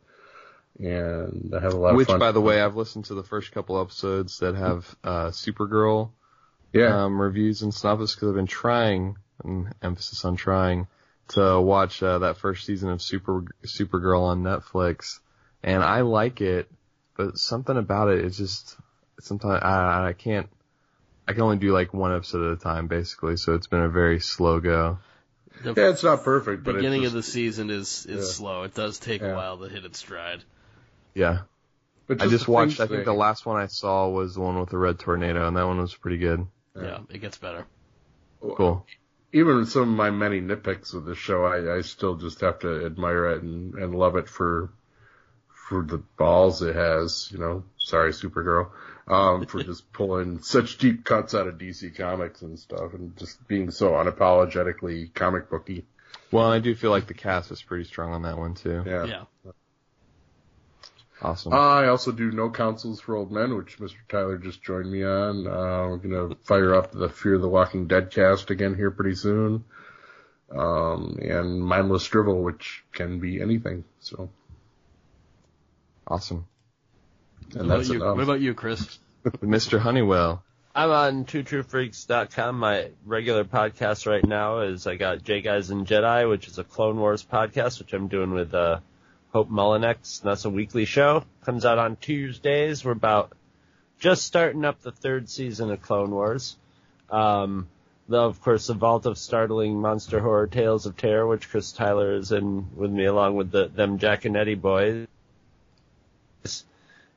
And 0.79 1.53
I 1.53 1.59
have 1.59 1.73
a 1.73 1.77
lot 1.77 1.95
Which, 1.95 2.07
of 2.07 2.13
fun. 2.13 2.19
by 2.19 2.31
the 2.31 2.39
way, 2.39 2.61
I've 2.61 2.77
listened 2.77 3.05
to 3.05 3.15
the 3.15 3.23
first 3.23 3.51
couple 3.51 3.81
episodes 3.81 4.39
that 4.39 4.55
have 4.55 4.95
uh, 5.03 5.27
Supergirl 5.27 6.11
yeah, 6.71 7.03
um, 7.03 7.19
reviews 7.19 7.61
and 7.61 7.73
synopsis 7.73 8.15
because 8.15 8.29
I've 8.29 8.35
been 8.35 8.47
trying, 8.47 9.17
and 9.43 9.73
emphasis 9.81 10.25
on 10.25 10.35
trying, 10.35 10.87
to 11.29 11.59
watch 11.59 12.01
uh, 12.01 12.19
that 12.19 12.37
first 12.37 12.65
season 12.65 12.89
of 12.89 13.01
Super 13.01 13.45
Supergirl 13.65 14.23
on 14.23 14.43
Netflix, 14.43 15.19
and 15.63 15.83
I 15.83 16.01
like 16.01 16.41
it, 16.41 16.69
but 17.15 17.37
something 17.37 17.77
about 17.77 18.09
it 18.09 18.25
is 18.25 18.37
just 18.37 18.75
sometimes 19.19 19.61
I 19.63 20.07
I 20.09 20.13
can't. 20.13 20.49
I 21.27 21.33
can 21.33 21.43
only 21.43 21.57
do 21.57 21.71
like 21.71 21.93
one 21.93 22.15
episode 22.15 22.51
at 22.51 22.57
a 22.57 22.61
time, 22.61 22.87
basically. 22.87 23.37
So 23.37 23.53
it's 23.53 23.67
been 23.67 23.81
a 23.81 23.89
very 23.89 24.19
slow 24.19 24.59
go. 24.59 24.97
The 25.63 25.73
yeah, 25.75 25.89
it's 25.89 26.03
not 26.03 26.23
perfect, 26.23 26.63
but 26.63 26.75
beginning 26.75 27.03
it's 27.03 27.09
of 27.09 27.13
the 27.13 27.23
season 27.23 27.69
is 27.69 28.05
is 28.07 28.25
Yeah. 28.27 28.33
slow. 28.33 28.63
It 28.63 28.73
does 28.73 28.97
take 28.97 29.21
a 29.21 29.35
while 29.35 29.57
to 29.57 29.69
hit 29.69 29.85
its 29.85 29.99
stride. 29.99 30.43
Yeah, 31.13 31.41
but 32.07 32.21
I 32.21 32.27
just 32.27 32.45
the 32.45 32.51
watched. 32.51 32.79
I 32.79 32.87
think 32.87 33.05
the 33.05 33.13
last 33.13 33.45
one 33.45 33.61
I 33.61 33.67
saw 33.67 34.07
was 34.09 34.35
the 34.35 34.41
one 34.41 34.59
with 34.59 34.69
the 34.69 34.77
red 34.77 34.97
tornado, 34.99 35.47
and 35.47 35.55
that 35.57 35.67
one 35.67 35.79
was 35.79 35.93
pretty 35.93 36.17
good. 36.17 36.47
Yeah. 36.75 36.83
Yeah, 36.83 36.99
it 37.09 37.19
gets 37.19 37.37
better. 37.37 37.65
Cool. 38.41 38.85
Even 39.31 39.57
with 39.57 39.69
some 39.69 39.83
of 39.83 39.87
my 39.89 40.09
many 40.09 40.41
nitpicks 40.41 40.93
of 40.93 41.05
the 41.05 41.15
show, 41.15 41.45
I, 41.45 41.77
I 41.77 41.81
still 41.81 42.15
just 42.15 42.41
have 42.41 42.59
to 42.59 42.85
admire 42.85 43.31
it 43.31 43.43
and, 43.43 43.75
and 43.75 43.95
love 43.95 44.15
it 44.15 44.27
for 44.27 44.69
for 45.69 45.83
the 45.83 45.99
balls 46.17 46.63
it 46.63 46.75
has, 46.75 47.29
you 47.31 47.37
know, 47.37 47.63
sorry 47.77 48.11
Supergirl, 48.11 48.71
um, 49.07 49.45
for 49.45 49.63
just 49.63 49.91
pulling 49.93 50.41
such 50.41 50.79
deep 50.79 51.03
cuts 51.03 51.35
out 51.35 51.47
of 51.47 51.59
DC 51.59 51.95
Comics 51.95 52.41
and 52.41 52.57
stuff 52.57 52.93
and 52.93 53.15
just 53.17 53.47
being 53.47 53.69
so 53.69 53.91
unapologetically 53.91 55.13
comic 55.13 55.49
booky. 55.49 55.85
Well, 56.31 56.51
I 56.51 56.59
do 56.59 56.73
feel 56.75 56.89
like 56.89 57.05
the 57.05 57.13
cast 57.13 57.51
is 57.51 57.61
pretty 57.61 57.83
strong 57.83 58.13
on 58.13 58.23
that 58.23 58.37
one 58.37 58.55
too. 58.55 58.83
Yeah. 58.85 59.05
Yeah. 59.05 59.23
Awesome. 61.21 61.53
I 61.53 61.87
also 61.87 62.11
do 62.11 62.31
No 62.31 62.49
Counsels 62.49 63.01
for 63.01 63.15
Old 63.15 63.31
Men, 63.31 63.57
which 63.57 63.77
Mr. 63.79 63.95
Tyler 64.07 64.37
just 64.37 64.63
joined 64.63 64.89
me 64.89 65.03
on. 65.03 65.47
Uh, 65.47 65.87
we're 65.89 65.97
gonna 65.97 66.35
fire 66.43 66.73
up 66.73 66.91
the 66.91 67.09
Fear 67.09 67.39
the 67.39 67.49
Walking 67.49 67.87
Dead 67.87 68.11
cast 68.11 68.51
again 68.51 68.73
here 68.73 68.89
pretty 68.89 69.15
soon. 69.15 69.65
Um, 70.49 71.19
and 71.21 71.61
Mindless 71.61 72.07
Drivel, 72.07 72.41
which 72.41 72.83
can 72.93 73.19
be 73.19 73.41
anything. 73.41 73.83
So, 73.99 74.29
awesome. 76.07 76.47
What 77.47 77.55
and 77.55 77.65
about, 77.65 77.77
that's 77.77 77.89
you, 77.89 77.95
enough. 77.95 78.15
what 78.15 78.23
about 78.23 78.41
you, 78.41 78.53
Chris? 78.53 78.99
Mr. 79.25 79.77
Honeywell. 79.77 80.41
I'm 80.73 80.91
on 80.91 81.25
twotruefreaks.com. 81.25 82.57
My 82.57 82.91
regular 83.05 83.43
podcast 83.43 84.07
right 84.07 84.23
now 84.23 84.61
is 84.61 84.87
I 84.87 84.95
got 84.95 85.23
J 85.23 85.41
Guys 85.41 85.69
and 85.69 85.85
Jedi, 85.85 86.29
which 86.29 86.47
is 86.47 86.57
a 86.59 86.63
Clone 86.63 86.97
Wars 86.97 87.25
podcast, 87.25 87.79
which 87.79 87.91
I'm 87.91 88.07
doing 88.07 88.31
with 88.31 88.53
uh, 88.53 88.79
Hope 89.31 89.49
Mullinex. 89.49 90.21
And 90.21 90.31
that's 90.31 90.45
a 90.45 90.49
weekly 90.49 90.85
show. 90.85 91.23
Comes 91.43 91.65
out 91.65 91.77
on 91.77 91.95
Tuesdays. 91.95 92.83
We're 92.83 92.91
about 92.91 93.33
just 93.99 94.25
starting 94.25 94.65
up 94.65 94.81
the 94.81 94.91
third 94.91 95.29
season 95.29 95.71
of 95.71 95.81
Clone 95.81 96.11
Wars. 96.11 96.57
Um, 97.09 97.67
though, 98.07 98.25
of 98.25 98.41
course, 98.41 98.67
the 98.67 98.73
Vault 98.73 99.05
of 99.05 99.17
Startling 99.17 99.79
Monster 99.79 100.19
Horror 100.19 100.47
Tales 100.47 100.85
of 100.85 100.97
Terror, 100.97 101.27
which 101.27 101.49
Chris 101.49 101.71
Tyler 101.71 102.13
is 102.13 102.31
in 102.31 102.75
with 102.75 102.91
me 102.91 103.05
along 103.05 103.35
with 103.35 103.51
the 103.51 103.67
them 103.67 103.99
Jack 103.99 104.25
and 104.25 104.35
Eddie 104.35 104.55
boys. 104.55 105.07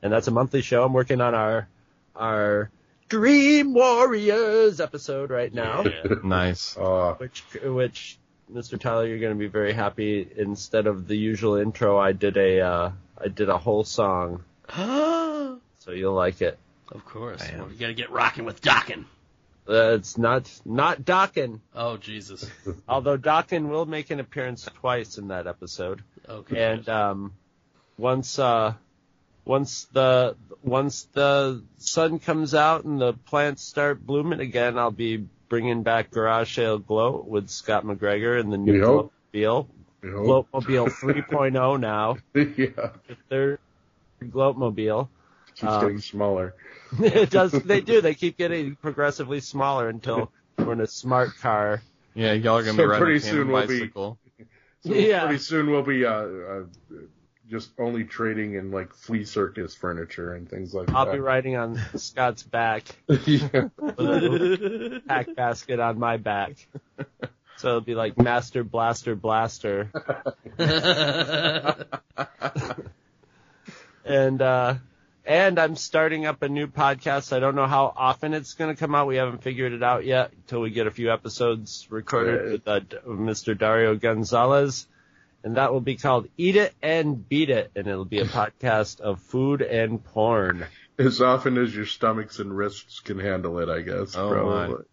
And 0.01 0.11
that's 0.11 0.27
a 0.27 0.31
monthly 0.31 0.61
show. 0.61 0.83
I'm 0.83 0.93
working 0.93 1.21
on 1.21 1.33
our 1.33 1.67
our 2.15 2.69
Dream 3.09 3.73
Warriors 3.73 4.79
episode 4.79 5.29
right 5.29 5.53
now, 5.53 5.85
Nice. 6.23 6.77
Uh, 6.77 7.15
which 7.17 7.43
which 7.63 8.17
Mr. 8.53 8.79
Tyler, 8.79 9.07
you're 9.07 9.19
going 9.19 9.33
to 9.33 9.39
be 9.39 9.47
very 9.47 9.73
happy. 9.73 10.27
Instead 10.37 10.85
of 10.87 11.07
the 11.07 11.15
usual 11.15 11.55
intro, 11.55 11.97
I 11.97 12.11
did 12.11 12.37
a 12.37 12.59
uh, 12.61 12.91
I 13.17 13.27
did 13.27 13.49
a 13.49 13.57
whole 13.57 13.83
song, 13.83 14.43
so 14.75 15.59
you'll 15.87 16.13
like 16.13 16.41
it. 16.41 16.57
Of 16.91 17.03
course. 17.05 17.41
I 17.41 17.47
am. 17.47 17.59
Well, 17.59 17.71
you 17.71 17.79
gotta 17.79 17.93
get 17.93 18.11
rocking 18.11 18.45
with 18.45 18.61
Dokken. 18.61 19.05
Uh, 19.67 19.95
it's 19.95 20.17
not 20.17 20.51
not 20.65 21.01
Dokken, 21.01 21.61
Oh, 21.73 21.97
Jesus. 21.97 22.49
although 22.87 23.17
Dokken 23.17 23.69
will 23.69 23.85
make 23.85 24.11
an 24.11 24.19
appearance 24.19 24.69
twice 24.79 25.17
in 25.17 25.29
that 25.29 25.47
episode. 25.47 26.03
Okay. 26.29 26.61
And 26.61 26.87
um, 26.89 27.33
once 27.97 28.37
uh, 28.37 28.73
once 29.45 29.85
the 29.93 30.35
once 30.61 31.03
the 31.13 31.63
sun 31.77 32.19
comes 32.19 32.53
out 32.53 32.83
and 32.83 32.99
the 33.01 33.13
plants 33.13 33.63
start 33.63 34.05
blooming 34.05 34.39
again, 34.39 34.77
I'll 34.77 34.91
be 34.91 35.25
bringing 35.53 35.83
back 35.83 36.09
Garage 36.09 36.55
Sale 36.55 36.79
Gloat 36.79 37.27
with 37.27 37.47
Scott 37.47 37.85
McGregor 37.85 38.39
and 38.39 38.51
the 38.51 38.57
new 38.57 38.73
We 38.73 38.79
hope. 38.79 39.13
Gloatmobile. 39.35 39.67
you 40.01 40.09
know, 40.11 40.45
Gloatmobile 40.51 40.89
3.0 41.29 41.79
now. 41.79 42.17
yeah, 42.33 42.89
The 43.07 43.15
third 43.29 43.59
Gloatmobile. 44.23 45.09
keeps 45.55 45.61
Um, 45.71 45.81
getting 45.81 45.99
smaller. 46.01 46.55
it 46.99 47.29
does. 47.29 47.51
They 47.51 47.81
do. 47.81 48.01
They 48.01 48.15
keep 48.15 48.35
getting 48.35 48.75
progressively 48.77 49.41
smaller 49.41 49.89
until 49.89 50.31
we're 50.57 50.73
in 50.73 50.81
a 50.81 50.87
smart 50.87 51.37
car. 51.39 51.83
Yeah, 52.15 52.33
y'all 52.33 52.57
are 52.57 52.63
gonna 52.63 52.73
So 52.73 52.77
be 52.77 52.87
riding 52.87 53.03
pretty 53.05 53.17
a 53.17 53.21
soon 53.21 53.47
we'll 53.49 53.67
be- 53.67 53.79
bicycle. 53.79 54.17
So 54.87 54.93
Yeah. 54.95 55.25
pretty 55.27 55.37
soon 55.37 55.69
we'll 55.69 55.83
be 55.83 56.03
uh, 56.03 56.11
uh, 56.13 56.63
just 57.53 57.69
only 57.79 58.03
trading 58.03 58.55
in 58.55 58.71
like 58.71 58.93
flea 58.95 59.23
circus 59.23 59.75
furniture 59.75 60.33
and 60.33 60.49
things 60.49 60.73
like 60.73 60.87
that. 60.87 60.95
I'll 60.95 61.11
be 61.11 61.19
riding 61.19 61.55
on 61.55 61.79
Scott's 61.95 62.41
back 62.43 62.83
yeah. 63.07 63.69
with 63.77 63.99
a 63.99 65.01
pack 65.07 65.35
basket 65.35 65.79
on 65.79 65.99
my 65.99 66.17
back. 66.17 66.67
So 67.57 67.67
it'll 67.69 67.81
be 67.81 67.93
like 67.93 68.17
Master 68.17 68.63
Blaster 68.63 69.15
Blaster. 69.15 69.91
And 74.05 74.41
uh 74.41 74.75
and 75.25 75.57
I'm 75.57 75.77
starting 75.77 76.25
up 76.25 76.41
a 76.41 76.49
new 76.49 76.67
podcast. 76.67 77.31
I 77.31 77.39
don't 77.39 77.55
know 77.55 77.67
how 77.67 77.93
often 77.95 78.33
it's 78.33 78.55
going 78.55 78.75
to 78.75 78.77
come 78.77 78.93
out. 78.93 79.07
We 79.07 79.15
haven't 79.15 79.41
figured 79.41 79.71
it 79.71 79.81
out 79.81 80.03
yet 80.03 80.31
until 80.33 80.59
we 80.59 80.69
get 80.71 80.85
a 80.85 80.91
few 80.91 81.13
episodes 81.13 81.87
recorded 81.89 82.41
Right. 82.41 82.51
with 82.51 82.67
uh, 82.67 82.79
Mr. 83.07 83.57
Dario 83.57 83.95
Gonzalez. 83.95 84.85
And 85.43 85.57
that 85.57 85.73
will 85.73 85.81
be 85.81 85.97
called 85.97 86.27
Eat 86.37 86.55
It 86.55 86.73
and 86.81 87.27
Beat 87.27 87.49
It. 87.49 87.71
And 87.75 87.87
it'll 87.87 88.05
be 88.05 88.19
a 88.19 88.25
podcast 88.39 89.01
of 89.01 89.19
food 89.19 89.61
and 89.61 90.03
porn. 90.03 90.65
As 90.97 91.21
often 91.21 91.57
as 91.57 91.75
your 91.75 91.85
stomachs 91.85 92.39
and 92.39 92.55
wrists 92.55 92.99
can 92.99 93.19
handle 93.19 93.59
it, 93.59 93.69
I 93.69 93.81
guess. 93.81 94.15
Oh, 94.15 94.29
probably. 94.29 94.85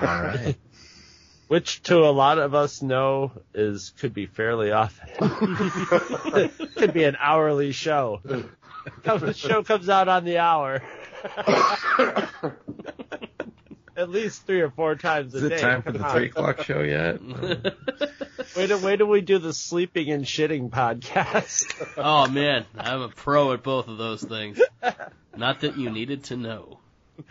All 0.00 0.22
right. 0.22 0.56
Which 1.48 1.82
to 1.84 1.98
a 1.98 2.10
lot 2.10 2.38
of 2.38 2.54
us 2.54 2.82
know 2.82 3.30
is, 3.54 3.90
could 4.00 4.12
be 4.12 4.26
fairly 4.26 4.72
often. 4.72 5.08
could 6.76 6.92
be 6.92 7.04
an 7.04 7.16
hourly 7.20 7.70
show. 7.70 8.20
The 9.04 9.32
show 9.32 9.62
comes 9.62 9.88
out 9.88 10.08
on 10.08 10.24
the 10.24 10.38
hour. 10.38 10.82
At 13.96 14.10
least 14.10 14.46
three 14.46 14.60
or 14.60 14.70
four 14.70 14.94
times 14.94 15.34
a 15.34 15.38
Is 15.38 15.42
it 15.44 15.48
day. 15.50 15.58
time 15.60 15.82
for 15.82 15.90
the 15.92 16.04
on. 16.04 16.12
three 16.12 16.26
o'clock 16.26 16.62
show 16.64 16.82
yet? 16.82 17.20
Wait, 18.56 18.66
till- 18.68 18.80
wait 18.80 18.96
till 18.98 19.06
we 19.06 19.20
do 19.22 19.38
the 19.38 19.52
sleeping 19.52 20.10
and 20.10 20.24
shitting 20.24 20.70
podcast. 20.70 21.64
oh 21.96 22.26
man, 22.28 22.64
I'm 22.76 23.02
a 23.02 23.08
pro 23.08 23.52
at 23.52 23.62
both 23.62 23.88
of 23.88 23.98
those 23.98 24.22
things. 24.22 24.60
Not 25.36 25.60
that 25.60 25.76
you 25.76 25.90
needed 25.90 26.24
to 26.24 26.36
know. 26.36 26.78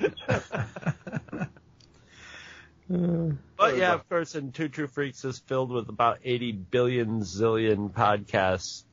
but 2.87 3.77
yeah, 3.77 3.93
of 3.93 4.07
course, 4.09 4.35
and 4.35 4.53
Two 4.53 4.67
True 4.69 4.87
Freaks 4.87 5.25
is 5.25 5.39
filled 5.39 5.71
with 5.71 5.89
about 5.89 6.19
80 6.23 6.51
billion 6.51 7.21
zillion 7.21 7.91
podcasts 7.91 8.83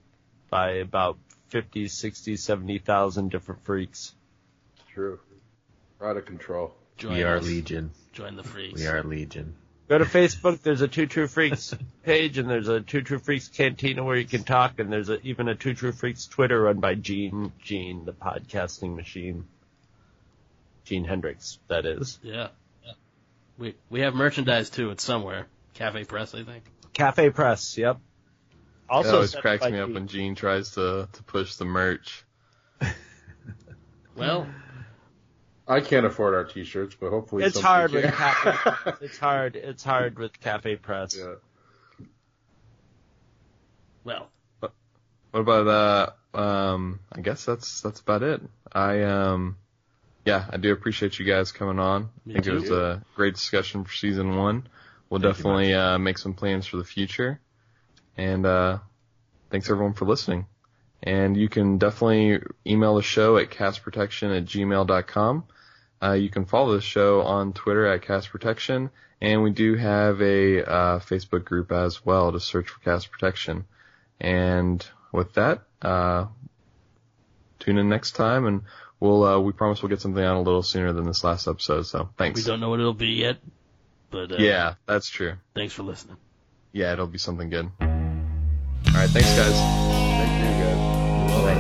by 0.48 0.72
about 0.76 1.18
50, 1.48 1.88
60, 1.88 2.36
70,000 2.36 3.30
different 3.30 3.64
freaks. 3.64 4.14
True. 4.92 5.18
Out 6.02 6.16
of 6.16 6.24
control. 6.24 6.74
Join 6.98 7.14
we 7.14 7.22
are 7.22 7.36
us. 7.36 7.44
Legion. 7.44 7.90
Join 8.12 8.36
the 8.36 8.42
freaks. 8.42 8.80
We 8.80 8.86
are 8.86 9.02
Legion. 9.02 9.54
Go 9.88 9.98
to 9.98 10.04
Facebook. 10.04 10.62
There's 10.62 10.80
a 10.80 10.88
Two 10.88 11.06
True 11.06 11.26
Freaks 11.26 11.74
page, 12.02 12.38
and 12.38 12.48
there's 12.48 12.68
a 12.68 12.80
Two 12.80 13.02
True 13.02 13.18
Freaks 13.18 13.48
Cantina 13.48 14.04
where 14.04 14.16
you 14.16 14.24
can 14.24 14.44
talk, 14.44 14.78
and 14.78 14.92
there's 14.92 15.08
a, 15.10 15.20
even 15.22 15.48
a 15.48 15.54
Two 15.54 15.74
True 15.74 15.92
Freaks 15.92 16.26
Twitter 16.26 16.60
run 16.62 16.80
by 16.80 16.94
Gene, 16.94 17.52
Gene, 17.62 18.04
the 18.04 18.12
podcasting 18.12 18.94
machine. 18.96 19.44
Gene 20.84 21.04
Hendricks, 21.04 21.58
that 21.68 21.84
is. 21.86 22.18
Yeah. 22.22 22.48
We 23.58 23.74
we 23.90 24.00
have 24.00 24.14
merchandise 24.14 24.70
too. 24.70 24.90
It's 24.90 25.04
somewhere. 25.04 25.46
Cafe 25.74 26.04
Press, 26.04 26.34
I 26.34 26.42
think. 26.42 26.64
Cafe 26.92 27.30
Press, 27.30 27.76
yep. 27.76 27.96
It 27.96 28.00
Also, 28.88 29.14
always 29.14 29.34
cracks 29.34 29.62
by 29.62 29.70
me 29.70 29.78
up 29.78 29.90
when 29.90 30.08
Gene 30.08 30.34
tries 30.34 30.70
to 30.72 31.08
to 31.12 31.22
push 31.24 31.54
the 31.56 31.64
merch. 31.64 32.24
Well, 34.16 34.46
I 35.66 35.80
can't 35.80 36.04
afford 36.06 36.34
our 36.34 36.44
t-shirts, 36.44 36.96
but 36.98 37.10
hopefully 37.10 37.44
It's 37.44 37.60
somebody 37.60 38.02
hard 38.02 38.04
with. 38.04 38.14
Cafe. 38.14 38.92
It's 39.06 39.18
hard. 39.18 39.56
It's 39.56 39.84
hard 39.84 40.18
with 40.18 40.38
Cafe 40.40 40.76
Press. 40.76 41.16
yeah. 41.16 41.34
well, 44.04 44.28
What 45.30 45.40
about 45.40 46.14
that? 46.34 46.38
Um, 46.40 47.00
I 47.12 47.20
guess 47.20 47.44
that's 47.44 47.80
that's 47.82 48.00
about 48.00 48.22
it. 48.22 48.40
I 48.72 49.02
um, 49.02 49.56
yeah, 50.24 50.46
I 50.50 50.56
do 50.56 50.72
appreciate 50.72 51.18
you 51.18 51.24
guys 51.26 51.52
coming 51.52 51.78
on. 51.78 52.08
Me 52.24 52.32
I 52.34 52.40
think 52.40 52.44
too. 52.44 52.56
it 52.56 52.60
was 52.62 52.70
a 52.70 53.02
great 53.16 53.34
discussion 53.34 53.84
for 53.84 53.92
season 53.92 54.36
one. 54.36 54.66
We'll 55.10 55.20
Thank 55.20 55.36
definitely 55.36 55.74
uh, 55.74 55.98
make 55.98 56.18
some 56.18 56.34
plans 56.34 56.66
for 56.66 56.78
the 56.78 56.84
future. 56.84 57.40
And 58.16 58.46
uh, 58.46 58.78
thanks 59.50 59.68
everyone 59.70 59.92
for 59.94 60.06
listening. 60.06 60.46
And 61.02 61.36
you 61.36 61.48
can 61.48 61.78
definitely 61.78 62.40
email 62.66 62.94
the 62.94 63.02
show 63.02 63.36
at 63.36 63.50
castprotection 63.50 64.36
at 64.36 64.44
gmail.com. 64.44 65.44
Uh, 66.02 66.12
you 66.12 66.30
can 66.30 66.44
follow 66.44 66.74
the 66.74 66.80
show 66.80 67.22
on 67.22 67.52
Twitter 67.52 67.86
at 67.86 68.02
castprotection. 68.02 68.90
And 69.20 69.42
we 69.42 69.50
do 69.50 69.76
have 69.76 70.20
a 70.20 70.64
uh, 70.64 70.98
Facebook 70.98 71.44
group 71.44 71.70
as 71.70 72.04
well 72.04 72.32
to 72.32 72.40
search 72.40 72.68
for 72.68 72.80
Cast 72.80 73.10
Protection. 73.12 73.66
And 74.20 74.84
with 75.12 75.34
that, 75.34 75.62
uh, 75.80 76.26
tune 77.60 77.78
in 77.78 77.88
next 77.88 78.12
time, 78.12 78.46
and 78.46 78.62
we'll 78.98 79.22
uh, 79.22 79.38
we 79.38 79.52
promise 79.52 79.80
we'll 79.80 79.90
get 79.90 80.00
something 80.00 80.22
out 80.22 80.36
a 80.36 80.40
little 80.40 80.62
sooner 80.64 80.92
than 80.92 81.04
this 81.04 81.22
last 81.22 81.46
episode. 81.46 81.86
So 81.86 82.08
thanks. 82.18 82.40
we 82.40 82.50
don't 82.50 82.58
know 82.58 82.70
what 82.70 82.80
it'll 82.80 82.94
be 82.94 83.10
yet, 83.10 83.38
but 84.10 84.32
uh, 84.32 84.36
Yeah, 84.38 84.74
that's 84.86 85.08
true. 85.08 85.34
Thanks 85.54 85.72
for 85.72 85.84
listening. 85.84 86.16
Yeah, 86.72 86.92
it'll 86.92 87.06
be 87.06 87.18
something 87.18 87.48
good. 87.48 87.70
All 87.80 87.88
right, 88.98 89.10
thanks 89.10 89.36
guys. 89.36 89.91
Thank 90.22 90.38
you, 90.38 90.64
guys. 90.64 90.78
All 91.32 91.44
right. 91.44 91.58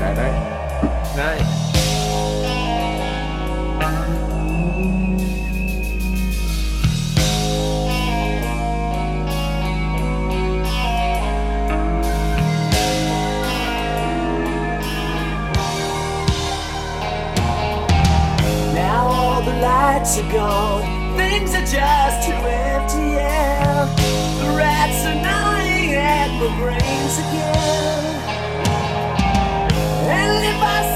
Night, 0.00 0.16
night. 0.16 0.36
Night. 1.16 1.56
lights 19.62 20.18
are 20.18 20.32
gone, 20.32 21.16
things 21.16 21.54
are 21.54 21.66
just 21.66 22.28
too 22.28 22.34
empty, 22.34 23.14
yeah. 23.16 23.86
The 24.38 24.56
rats 24.56 25.06
are 25.06 25.22
not 25.22 25.55
my 26.38 26.54
brains 26.58 27.18
again. 27.18 28.04
And 30.06 30.44
if 30.44 30.62
I 30.62 30.95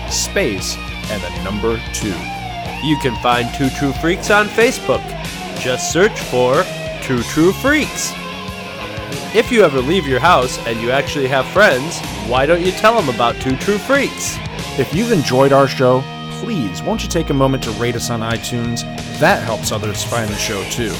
space, 0.11 0.77
and 1.09 1.21
the 1.21 1.43
number 1.43 1.81
two. 1.93 2.15
You 2.83 2.97
can 2.97 3.15
find 3.21 3.53
Two 3.55 3.69
True 3.69 3.93
Freaks 3.93 4.29
on 4.31 4.47
Facebook. 4.47 5.01
Just 5.59 5.91
search 5.91 6.19
for 6.19 6.63
Two 7.01 7.21
True 7.23 7.51
Freaks. 7.53 8.11
If 9.33 9.51
you 9.51 9.63
ever 9.63 9.79
leave 9.79 10.07
your 10.07 10.19
house 10.19 10.57
and 10.65 10.81
you 10.81 10.91
actually 10.91 11.27
have 11.27 11.45
friends, 11.47 11.99
why 12.27 12.45
don't 12.45 12.65
you 12.65 12.71
tell 12.71 12.99
them 12.99 13.13
about 13.13 13.39
Two 13.41 13.55
True 13.57 13.77
Freaks? 13.77 14.37
If 14.79 14.93
you've 14.93 15.11
enjoyed 15.11 15.53
our 15.53 15.67
show, 15.67 16.03
please 16.39 16.81
won't 16.81 17.03
you 17.03 17.09
take 17.09 17.29
a 17.29 17.33
moment 17.33 17.63
to 17.63 17.71
rate 17.71 17.95
us 17.95 18.09
on 18.09 18.21
iTunes? 18.21 18.81
That 19.19 19.43
helps 19.43 19.71
others 19.71 20.03
find 20.03 20.29
the 20.29 20.35
show 20.35 20.63
too. 20.65 20.91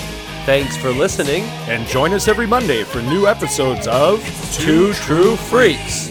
Thanks 0.46 0.78
for 0.78 0.92
listening. 0.92 1.44
And 1.68 1.88
join 1.88 2.14
us 2.14 2.28
every 2.28 2.48
Monday 2.48 2.84
for 2.84 3.02
new 3.02 3.28
episodes 3.28 3.88
of 3.88 4.24
Two 4.54 4.94
True 4.94 5.36
Freaks. 5.36 6.11